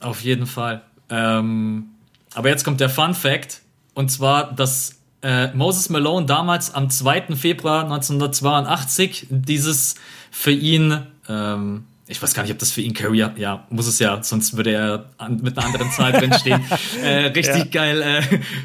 Auf 0.00 0.20
jeden 0.20 0.46
Fall. 0.46 0.82
Ähm, 1.08 1.86
aber 2.34 2.50
jetzt 2.50 2.64
kommt 2.64 2.80
der 2.80 2.90
Fun 2.90 3.14
Fact. 3.14 3.62
Und 3.94 4.10
zwar, 4.10 4.52
dass 4.52 5.00
äh, 5.26 5.52
Moses 5.54 5.88
Malone 5.88 6.26
damals 6.26 6.72
am 6.72 6.88
2. 6.88 7.34
Februar 7.34 7.82
1982 7.82 9.26
dieses 9.30 9.96
für 10.30 10.52
ihn 10.52 11.06
ähm, 11.28 11.84
ich 12.08 12.22
weiß 12.22 12.34
gar 12.34 12.44
nicht, 12.44 12.52
ob 12.52 12.60
das 12.60 12.70
für 12.70 12.82
ihn 12.82 12.94
Career, 12.94 13.34
ja, 13.36 13.66
muss 13.68 13.88
es 13.88 13.98
ja, 13.98 14.22
sonst 14.22 14.56
würde 14.56 14.70
er 14.70 15.06
an, 15.18 15.40
mit 15.42 15.58
einer 15.58 15.66
anderen 15.66 15.90
Zahl 15.90 16.12
drinstehen. 16.20 16.62
äh, 17.02 17.26
richtig 17.26 17.56
ja. 17.56 17.64
geil, 17.64 18.22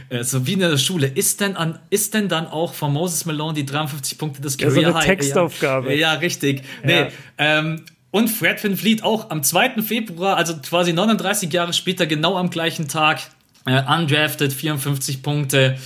äh, 0.09 0.17
äh, 0.17 0.23
so 0.23 0.45
wie 0.45 0.53
in 0.53 0.59
der 0.59 0.77
Schule. 0.77 1.07
Ist 1.07 1.41
denn 1.41 1.55
an, 1.55 1.79
ist 1.89 2.13
denn 2.13 2.29
dann 2.29 2.45
auch 2.45 2.75
von 2.75 2.93
Moses 2.93 3.25
Malone 3.25 3.55
die 3.55 3.65
53 3.65 4.19
Punkte 4.19 4.41
des 4.41 4.59
Career 4.59 4.81
ja, 4.81 4.91
so 4.91 4.95
eine 4.95 5.05
Textaufgabe. 5.05 5.95
Ja, 5.95 6.13
ja 6.13 6.13
richtig. 6.19 6.61
Nee, 6.83 6.99
ja. 6.99 7.07
ähm, 7.39 7.81
und 8.11 8.27
Fred 8.27 8.63
Van 8.63 8.77
Fleet 8.77 9.01
auch 9.03 9.31
am 9.31 9.41
2. 9.41 9.81
Februar, 9.81 10.37
also 10.37 10.57
quasi 10.57 10.93
39 10.93 11.51
Jahre 11.51 11.73
später, 11.73 12.05
genau 12.05 12.37
am 12.37 12.51
gleichen 12.51 12.87
Tag, 12.87 13.21
äh, 13.65 13.81
undrafted, 13.91 14.53
54 14.53 15.23
Punkte 15.23 15.77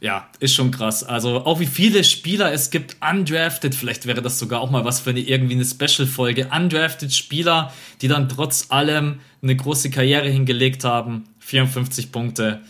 ja, 0.00 0.28
ist 0.38 0.54
schon 0.54 0.70
krass. 0.70 1.02
Also 1.02 1.44
auch 1.44 1.58
wie 1.58 1.66
viele 1.66 2.04
Spieler 2.04 2.52
es 2.52 2.70
gibt, 2.70 2.96
undrafted, 3.00 3.74
vielleicht 3.74 4.06
wäre 4.06 4.22
das 4.22 4.38
sogar 4.38 4.60
auch 4.60 4.70
mal 4.70 4.84
was 4.84 5.00
für 5.00 5.10
eine 5.10 5.20
irgendwie 5.20 5.54
eine 5.54 5.64
Special-Folge. 5.64 6.48
Undrafted 6.54 7.12
Spieler, 7.12 7.72
die 8.00 8.08
dann 8.08 8.28
trotz 8.28 8.66
allem 8.70 9.20
eine 9.42 9.56
große 9.56 9.90
Karriere 9.90 10.28
hingelegt 10.28 10.84
haben. 10.84 11.24
54 11.40 12.12
Punkte. 12.12 12.60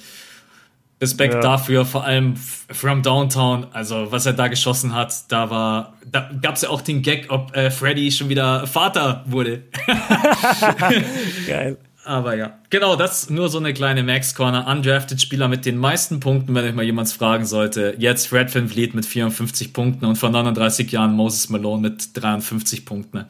Respekt 1.01 1.35
ja. 1.35 1.41
dafür, 1.41 1.85
vor 1.85 2.05
allem 2.05 2.35
from 2.37 3.05
Downtown, 3.05 3.69
also 3.73 4.11
was 4.11 4.27
er 4.27 4.33
da 4.33 4.49
geschossen 4.49 4.95
hat, 4.97 5.31
da 5.31 5.49
war, 5.49 5.95
da 6.05 6.29
gab 6.43 6.57
es 6.57 6.63
ja 6.63 6.71
auch 6.71 6.81
den 6.81 7.03
Gag, 7.03 7.27
ob 7.29 7.55
äh, 7.57 7.71
Freddy 7.71 8.11
schon 8.11 8.29
wieder 8.29 8.67
Vater 8.67 9.23
wurde. 9.27 9.63
Geil. 11.47 11.79
Aber 12.09 12.35
ja, 12.35 12.59
genau, 12.71 12.97
das 12.97 13.29
nur 13.29 13.51
so 13.51 13.59
eine 13.59 13.75
kleine 13.75 14.03
Max 14.03 14.35
Corner. 14.35 14.67
Undrafted 14.67 15.21
Spieler 15.21 15.47
mit 15.47 15.67
den 15.67 15.77
meisten 15.77 16.21
Punkten, 16.21 16.55
wenn 16.55 16.65
euch 16.65 16.73
mal 16.73 16.83
jemand 16.83 17.13
fragen 17.13 17.45
sollte. 17.45 17.97
Jetzt 17.99 18.29
Fred 18.29 18.55
Van 18.55 18.67
Vliet 18.67 18.95
mit 18.95 19.05
54 19.05 19.75
Punkten 19.75 20.07
und 20.07 20.17
vor 20.17 20.31
39 20.31 20.91
Jahren 20.91 21.13
Moses 21.13 21.51
Malone 21.51 21.83
mit 21.83 22.17
53 22.17 22.87
Punkten. 22.87 23.27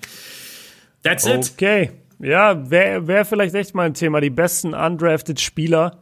That's 1.02 1.26
it. 1.26 1.50
Okay. 1.54 1.90
Ja, 2.20 2.70
wäre 2.70 3.08
wär 3.08 3.24
vielleicht 3.24 3.56
echt 3.56 3.74
mal 3.74 3.86
ein 3.86 3.94
Thema. 3.94 4.20
Die 4.20 4.30
besten 4.30 4.74
undrafted 4.74 5.40
Spieler. 5.40 5.98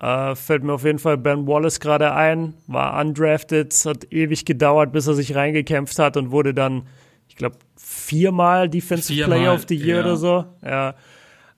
Äh, 0.00 0.36
fällt 0.36 0.62
mir 0.62 0.74
auf 0.74 0.84
jeden 0.84 1.00
Fall 1.00 1.18
Ben 1.18 1.48
Wallace 1.48 1.80
gerade 1.80 2.14
ein. 2.14 2.54
War 2.68 3.00
undrafted, 3.00 3.74
hat 3.86 4.12
ewig 4.12 4.44
gedauert, 4.44 4.92
bis 4.92 5.08
er 5.08 5.14
sich 5.14 5.34
reingekämpft 5.34 5.98
hat 5.98 6.16
und 6.16 6.30
wurde 6.30 6.54
dann, 6.54 6.86
ich 7.26 7.34
glaube, 7.34 7.56
viermal 7.76 8.68
Defensive 8.68 9.14
viermal, 9.14 9.38
Player 9.38 9.52
of 9.52 9.64
the 9.68 9.74
Year 9.74 9.96
ja. 9.96 10.04
oder 10.04 10.16
so. 10.16 10.44
Ja. 10.64 10.94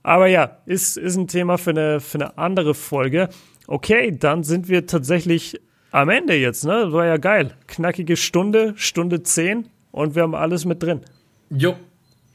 Aber 0.03 0.27
ja, 0.27 0.59
ist, 0.67 0.97
ist 0.97 1.17
ein 1.17 1.29
Thema 1.29 1.59
für 1.59 1.71
eine, 1.71 2.01
für 2.01 2.19
eine 2.19 2.39
andere 2.39 2.75
Folge. 2.75 3.29
Okay, 3.67 4.17
dann 4.19 4.43
sind 4.43 4.69
wir 4.69 4.87
tatsächlich 4.87 5.61
am 5.93 6.09
Ende 6.09 6.35
jetzt, 6.35 6.65
ne? 6.65 6.93
War 6.93 7.07
ja 7.07 7.17
geil. 7.19 7.53
Knackige 7.69 8.17
Stunde, 8.17 8.73
Stunde 8.77 9.23
zehn 9.23 9.69
und 9.91 10.15
wir 10.15 10.23
haben 10.23 10.35
alles 10.35 10.65
mit 10.65 10.83
drin. 10.83 11.03
Jo, 11.51 11.77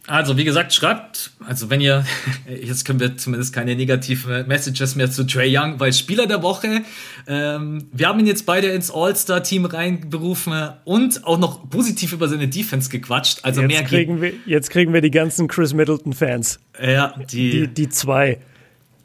also, 0.07 0.37
wie 0.37 0.45
gesagt, 0.45 0.73
schreibt, 0.73 1.31
also 1.45 1.69
wenn 1.69 1.81
ihr, 1.81 2.05
jetzt 2.63 2.85
können 2.85 3.01
wir 3.01 3.17
zumindest 3.17 3.53
keine 3.53 3.75
negativen 3.75 4.47
Messages 4.47 4.95
mehr 4.95 5.11
zu 5.11 5.25
Trey 5.25 5.55
Young, 5.55 5.79
weil 5.81 5.91
Spieler 5.91 6.27
der 6.27 6.41
Woche, 6.41 6.83
ähm, 7.27 7.89
wir 7.91 8.07
haben 8.07 8.19
ihn 8.19 8.25
jetzt 8.25 8.45
beide 8.45 8.67
ins 8.67 8.89
All-Star-Team 8.89 9.65
reinberufen 9.65 10.69
und 10.85 11.25
auch 11.25 11.37
noch 11.37 11.69
positiv 11.69 12.13
über 12.13 12.29
seine 12.29 12.47
Defense 12.47 12.89
gequatscht. 12.89 13.39
Also 13.43 13.61
jetzt 13.61 13.69
mehr 13.69 13.83
kriegen 13.83 14.21
wir, 14.21 14.31
Jetzt 14.45 14.69
kriegen 14.69 14.93
wir 14.93 15.01
die 15.01 15.11
ganzen 15.11 15.49
Chris 15.49 15.73
Middleton-Fans. 15.73 16.59
Ja, 16.81 17.13
die, 17.29 17.51
die, 17.51 17.67
die 17.67 17.89
zwei. 17.89 18.39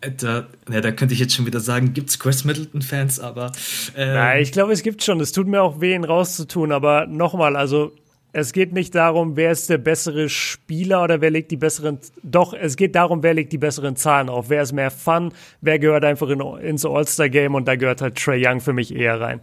Äh, 0.02 0.12
da, 0.16 0.46
ja, 0.70 0.80
da 0.80 0.92
könnte 0.92 1.14
ich 1.14 1.20
jetzt 1.20 1.34
schon 1.34 1.46
wieder 1.46 1.60
sagen, 1.60 1.94
gibt's 1.94 2.20
Chris 2.20 2.44
Middleton-Fans, 2.44 3.18
aber. 3.18 3.50
Ähm, 3.96 4.14
Nein, 4.14 4.42
ich 4.42 4.52
glaube, 4.52 4.72
es 4.72 4.84
gibt 4.84 5.02
schon. 5.02 5.18
Es 5.20 5.32
tut 5.32 5.48
mir 5.48 5.62
auch 5.62 5.80
weh, 5.80 5.94
ihn 5.94 6.04
rauszutun, 6.04 6.70
aber 6.70 7.06
nochmal, 7.06 7.56
also 7.56 7.92
es 8.32 8.52
geht 8.52 8.72
nicht 8.72 8.94
darum, 8.94 9.36
wer 9.36 9.52
ist 9.52 9.68
der 9.68 9.78
bessere 9.78 10.28
Spieler 10.28 11.04
oder 11.04 11.20
wer 11.20 11.30
legt 11.30 11.50
die 11.50 11.56
besseren. 11.56 11.98
Doch, 12.22 12.54
es 12.54 12.76
geht 12.76 12.94
darum, 12.94 13.22
wer 13.22 13.34
legt 13.34 13.52
die 13.52 13.58
besseren 13.58 13.94
Zahlen 13.94 14.30
auf. 14.30 14.48
Wer 14.48 14.62
ist 14.62 14.72
mehr 14.72 14.90
Fun? 14.90 15.32
Wer 15.60 15.78
gehört 15.78 16.04
einfach 16.04 16.28
in, 16.30 16.40
ins 16.40 16.86
All-Star-Game? 16.86 17.54
Und 17.54 17.68
da 17.68 17.76
gehört 17.76 18.00
halt 18.00 18.16
Trey 18.16 18.42
Young 18.46 18.60
für 18.60 18.72
mich 18.72 18.94
eher 18.94 19.20
rein. 19.20 19.40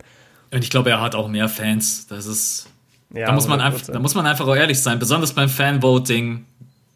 Und 0.51 0.63
ich 0.63 0.71
glaube, 0.71 0.89
er 0.89 1.01
hat 1.01 1.13
auch 1.13 1.27
mehr 1.27 1.47
Fans. 1.49 2.07
Das 2.07 2.25
ist. 2.25 2.67
Ja, 3.13 3.27
da, 3.27 3.31
muss 3.33 3.47
man 3.47 3.61
einfach, 3.61 3.81
da 3.81 3.99
muss 3.99 4.15
man 4.15 4.25
einfach 4.25 4.47
auch 4.47 4.55
ehrlich 4.55 4.81
sein. 4.81 4.97
Besonders 4.97 5.33
beim 5.33 5.49
Fanvoting 5.49 6.45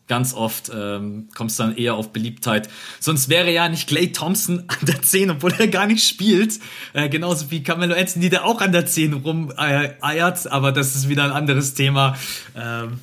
ganz 0.07 0.34
oft 0.34 0.71
ähm, 0.73 1.30
kommt 1.34 1.51
es 1.51 1.57
dann 1.57 1.75
eher 1.75 1.95
auf 1.95 2.11
Beliebtheit. 2.11 2.69
Sonst 2.99 3.30
wäre 3.30 3.51
ja 3.51 3.69
nicht 3.69 3.88
Clay 3.88 4.11
Thompson 4.11 4.65
an 4.67 4.85
der 4.85 5.01
10, 5.01 5.31
obwohl 5.31 5.53
er 5.57 5.67
gar 5.67 5.88
nicht 5.88 6.07
spielt. 6.07 6.59
Äh, 6.93 7.09
genauso 7.09 7.51
wie 7.51 7.63
Carmelo 7.63 7.95
Anthony, 7.95 8.30
der 8.30 8.45
auch 8.45 8.61
an 8.61 8.71
der 8.71 8.85
10 8.85 9.13
rumeiert, 9.13 10.45
äh, 10.45 10.49
aber 10.49 10.71
das 10.71 10.95
ist 10.95 11.09
wieder 11.09 11.23
ein 11.23 11.31
anderes 11.31 11.73
Thema. 11.73 12.17
Ähm, 12.55 12.99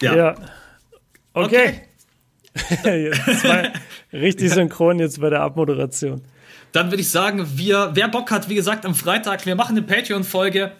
ja. 0.00 0.16
ja. 0.16 0.34
Okay. 1.32 1.80
okay. 2.70 3.10
richtig 4.12 4.52
synchron 4.52 5.00
jetzt 5.00 5.20
bei 5.20 5.30
der 5.30 5.40
Abmoderation. 5.40 6.22
Dann 6.70 6.90
würde 6.90 7.02
ich 7.02 7.10
sagen, 7.10 7.46
wir, 7.54 7.90
wer 7.94 8.08
Bock 8.08 8.30
hat, 8.30 8.48
wie 8.48 8.54
gesagt, 8.54 8.84
am 8.84 8.94
Freitag, 8.94 9.46
wir 9.46 9.54
machen 9.54 9.76
eine 9.76 9.86
Patreon-Folge 9.86 10.72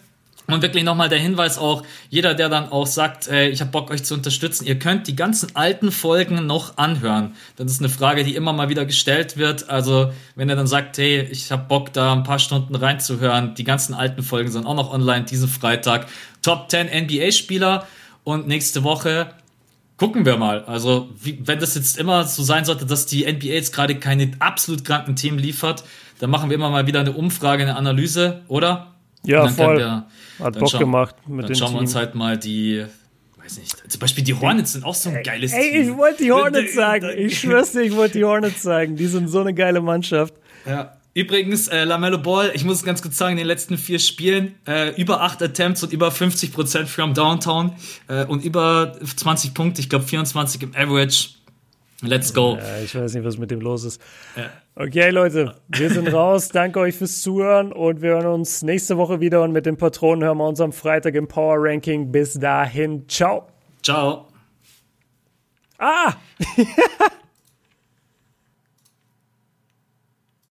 und 0.47 0.61
wirklich 0.61 0.83
nochmal 0.83 1.09
der 1.09 1.19
Hinweis 1.19 1.57
auch, 1.57 1.83
jeder, 2.09 2.33
der 2.35 2.49
dann 2.49 2.69
auch 2.69 2.85
sagt, 2.85 3.27
äh, 3.27 3.49
ich 3.49 3.61
habe 3.61 3.71
Bock, 3.71 3.89
euch 3.89 4.03
zu 4.03 4.13
unterstützen, 4.13 4.65
ihr 4.65 4.77
könnt 4.77 5.07
die 5.07 5.15
ganzen 5.15 5.55
alten 5.55 5.91
Folgen 5.91 6.45
noch 6.45 6.77
anhören. 6.77 7.35
Das 7.55 7.71
ist 7.71 7.79
eine 7.79 7.89
Frage, 7.89 8.23
die 8.23 8.35
immer 8.35 8.53
mal 8.53 8.69
wieder 8.69 8.85
gestellt 8.85 9.37
wird. 9.37 9.69
Also 9.69 10.11
wenn 10.35 10.49
ihr 10.49 10.55
dann 10.55 10.67
sagt, 10.67 10.97
hey, 10.97 11.21
ich 11.21 11.51
habe 11.51 11.65
Bock, 11.67 11.93
da 11.93 12.13
ein 12.13 12.23
paar 12.23 12.39
Stunden 12.39 12.75
reinzuhören, 12.75 13.55
die 13.55 13.63
ganzen 13.63 13.93
alten 13.93 14.21
Folgen 14.21 14.51
sind 14.51 14.65
auch 14.65 14.75
noch 14.75 14.93
online 14.93 15.25
diesen 15.25 15.47
Freitag. 15.47 16.07
Top 16.41 16.69
10 16.69 16.87
NBA-Spieler 17.05 17.87
und 18.23 18.47
nächste 18.47 18.83
Woche 18.83 19.31
gucken 19.97 20.25
wir 20.25 20.37
mal. 20.37 20.63
Also 20.65 21.09
wie, 21.21 21.39
wenn 21.43 21.59
das 21.59 21.75
jetzt 21.75 21.97
immer 21.97 22.25
so 22.25 22.43
sein 22.43 22.65
sollte, 22.65 22.85
dass 22.85 23.05
die 23.05 23.25
NBA 23.25 23.47
jetzt 23.47 23.73
gerade 23.73 23.95
keine 23.95 24.31
absolut 24.39 24.85
kranken 24.85 25.15
Themen 25.15 25.39
liefert, 25.39 25.83
dann 26.19 26.29
machen 26.29 26.49
wir 26.49 26.55
immer 26.55 26.69
mal 26.69 26.87
wieder 26.87 26.99
eine 26.99 27.13
Umfrage, 27.13 27.63
eine 27.63 27.75
Analyse, 27.75 28.41
oder? 28.47 28.93
Ja, 29.23 29.47
voll. 29.47 30.03
Hat 30.39 30.59
Bock 30.59 30.77
gemacht 30.77 31.15
mit 31.27 31.47
Dann 31.47 31.55
schauen 31.55 31.73
wir 31.73 31.79
uns 31.79 31.95
halt 31.95 32.15
mal 32.15 32.37
die, 32.37 32.85
weiß 33.37 33.57
nicht, 33.59 33.91
zum 33.91 33.99
Beispiel 33.99 34.23
die 34.23 34.33
Hornets 34.33 34.73
sind 34.73 34.83
auch 34.85 34.95
so 34.95 35.09
ein 35.09 35.23
geiles 35.23 35.53
ey, 35.53 35.61
Team. 35.61 35.73
Ey, 35.73 35.89
ich 35.89 35.97
wollte 35.97 36.23
die 36.23 36.31
Hornets 36.31 36.75
sagen. 36.75 37.09
Ich 37.15 37.39
schwör's 37.39 37.71
dir, 37.71 37.81
ich 37.81 37.95
wollte 37.95 38.17
die 38.17 38.25
Hornets 38.25 38.61
sagen. 38.61 38.95
Die 38.95 39.07
sind 39.07 39.27
so 39.27 39.41
eine 39.41 39.53
geile 39.53 39.81
Mannschaft. 39.81 40.33
Ja. 40.65 40.97
Übrigens, 41.13 41.69
äh, 41.69 41.85
Lamello 41.85 42.17
Ball, 42.17 42.51
ich 42.53 42.65
muss 42.65 42.77
es 42.77 42.83
ganz 42.83 43.01
kurz 43.01 43.17
sagen, 43.17 43.33
in 43.33 43.37
den 43.37 43.47
letzten 43.47 43.77
vier 43.77 43.99
Spielen 43.99 44.55
äh, 44.67 44.93
über 45.01 45.21
acht 45.21 45.41
Attempts 45.41 45.81
und 45.81 45.93
über 45.93 46.09
50% 46.09 46.87
from 46.87 47.13
Downtown 47.13 47.71
äh, 48.09 48.25
und 48.25 48.43
über 48.43 48.97
20 49.01 49.53
Punkte, 49.53 49.79
ich 49.79 49.89
glaube 49.89 50.03
24 50.03 50.63
im 50.63 50.75
Average. 50.75 51.29
Let's 52.01 52.33
go. 52.33 52.57
Ja, 52.57 52.79
ich 52.83 52.93
weiß 52.95 53.13
nicht, 53.13 53.23
was 53.23 53.37
mit 53.37 53.51
dem 53.51 53.61
los 53.61 53.83
ist. 53.83 54.01
Ja. 54.35 54.49
Okay, 54.75 55.09
Leute, 55.09 55.55
wir 55.69 55.89
sind 55.89 56.11
raus. 56.13 56.49
Danke 56.49 56.79
euch 56.79 56.95
fürs 56.95 57.21
Zuhören 57.21 57.71
und 57.71 58.01
wir 58.01 58.11
hören 58.11 58.27
uns 58.27 58.61
nächste 58.63 58.97
Woche 58.97 59.21
wieder 59.21 59.41
und 59.41 59.53
mit 59.53 59.65
den 59.65 59.77
Patronen 59.77 60.23
hören 60.23 60.37
wir 60.37 60.47
uns 60.47 60.59
am 60.59 60.73
Freitag 60.73 61.15
im 61.15 61.27
Power 61.27 61.55
Ranking. 61.57 62.11
Bis 62.11 62.33
dahin, 62.33 63.07
ciao. 63.07 63.47
Ciao. 63.81 64.27
Ah! 65.77 66.15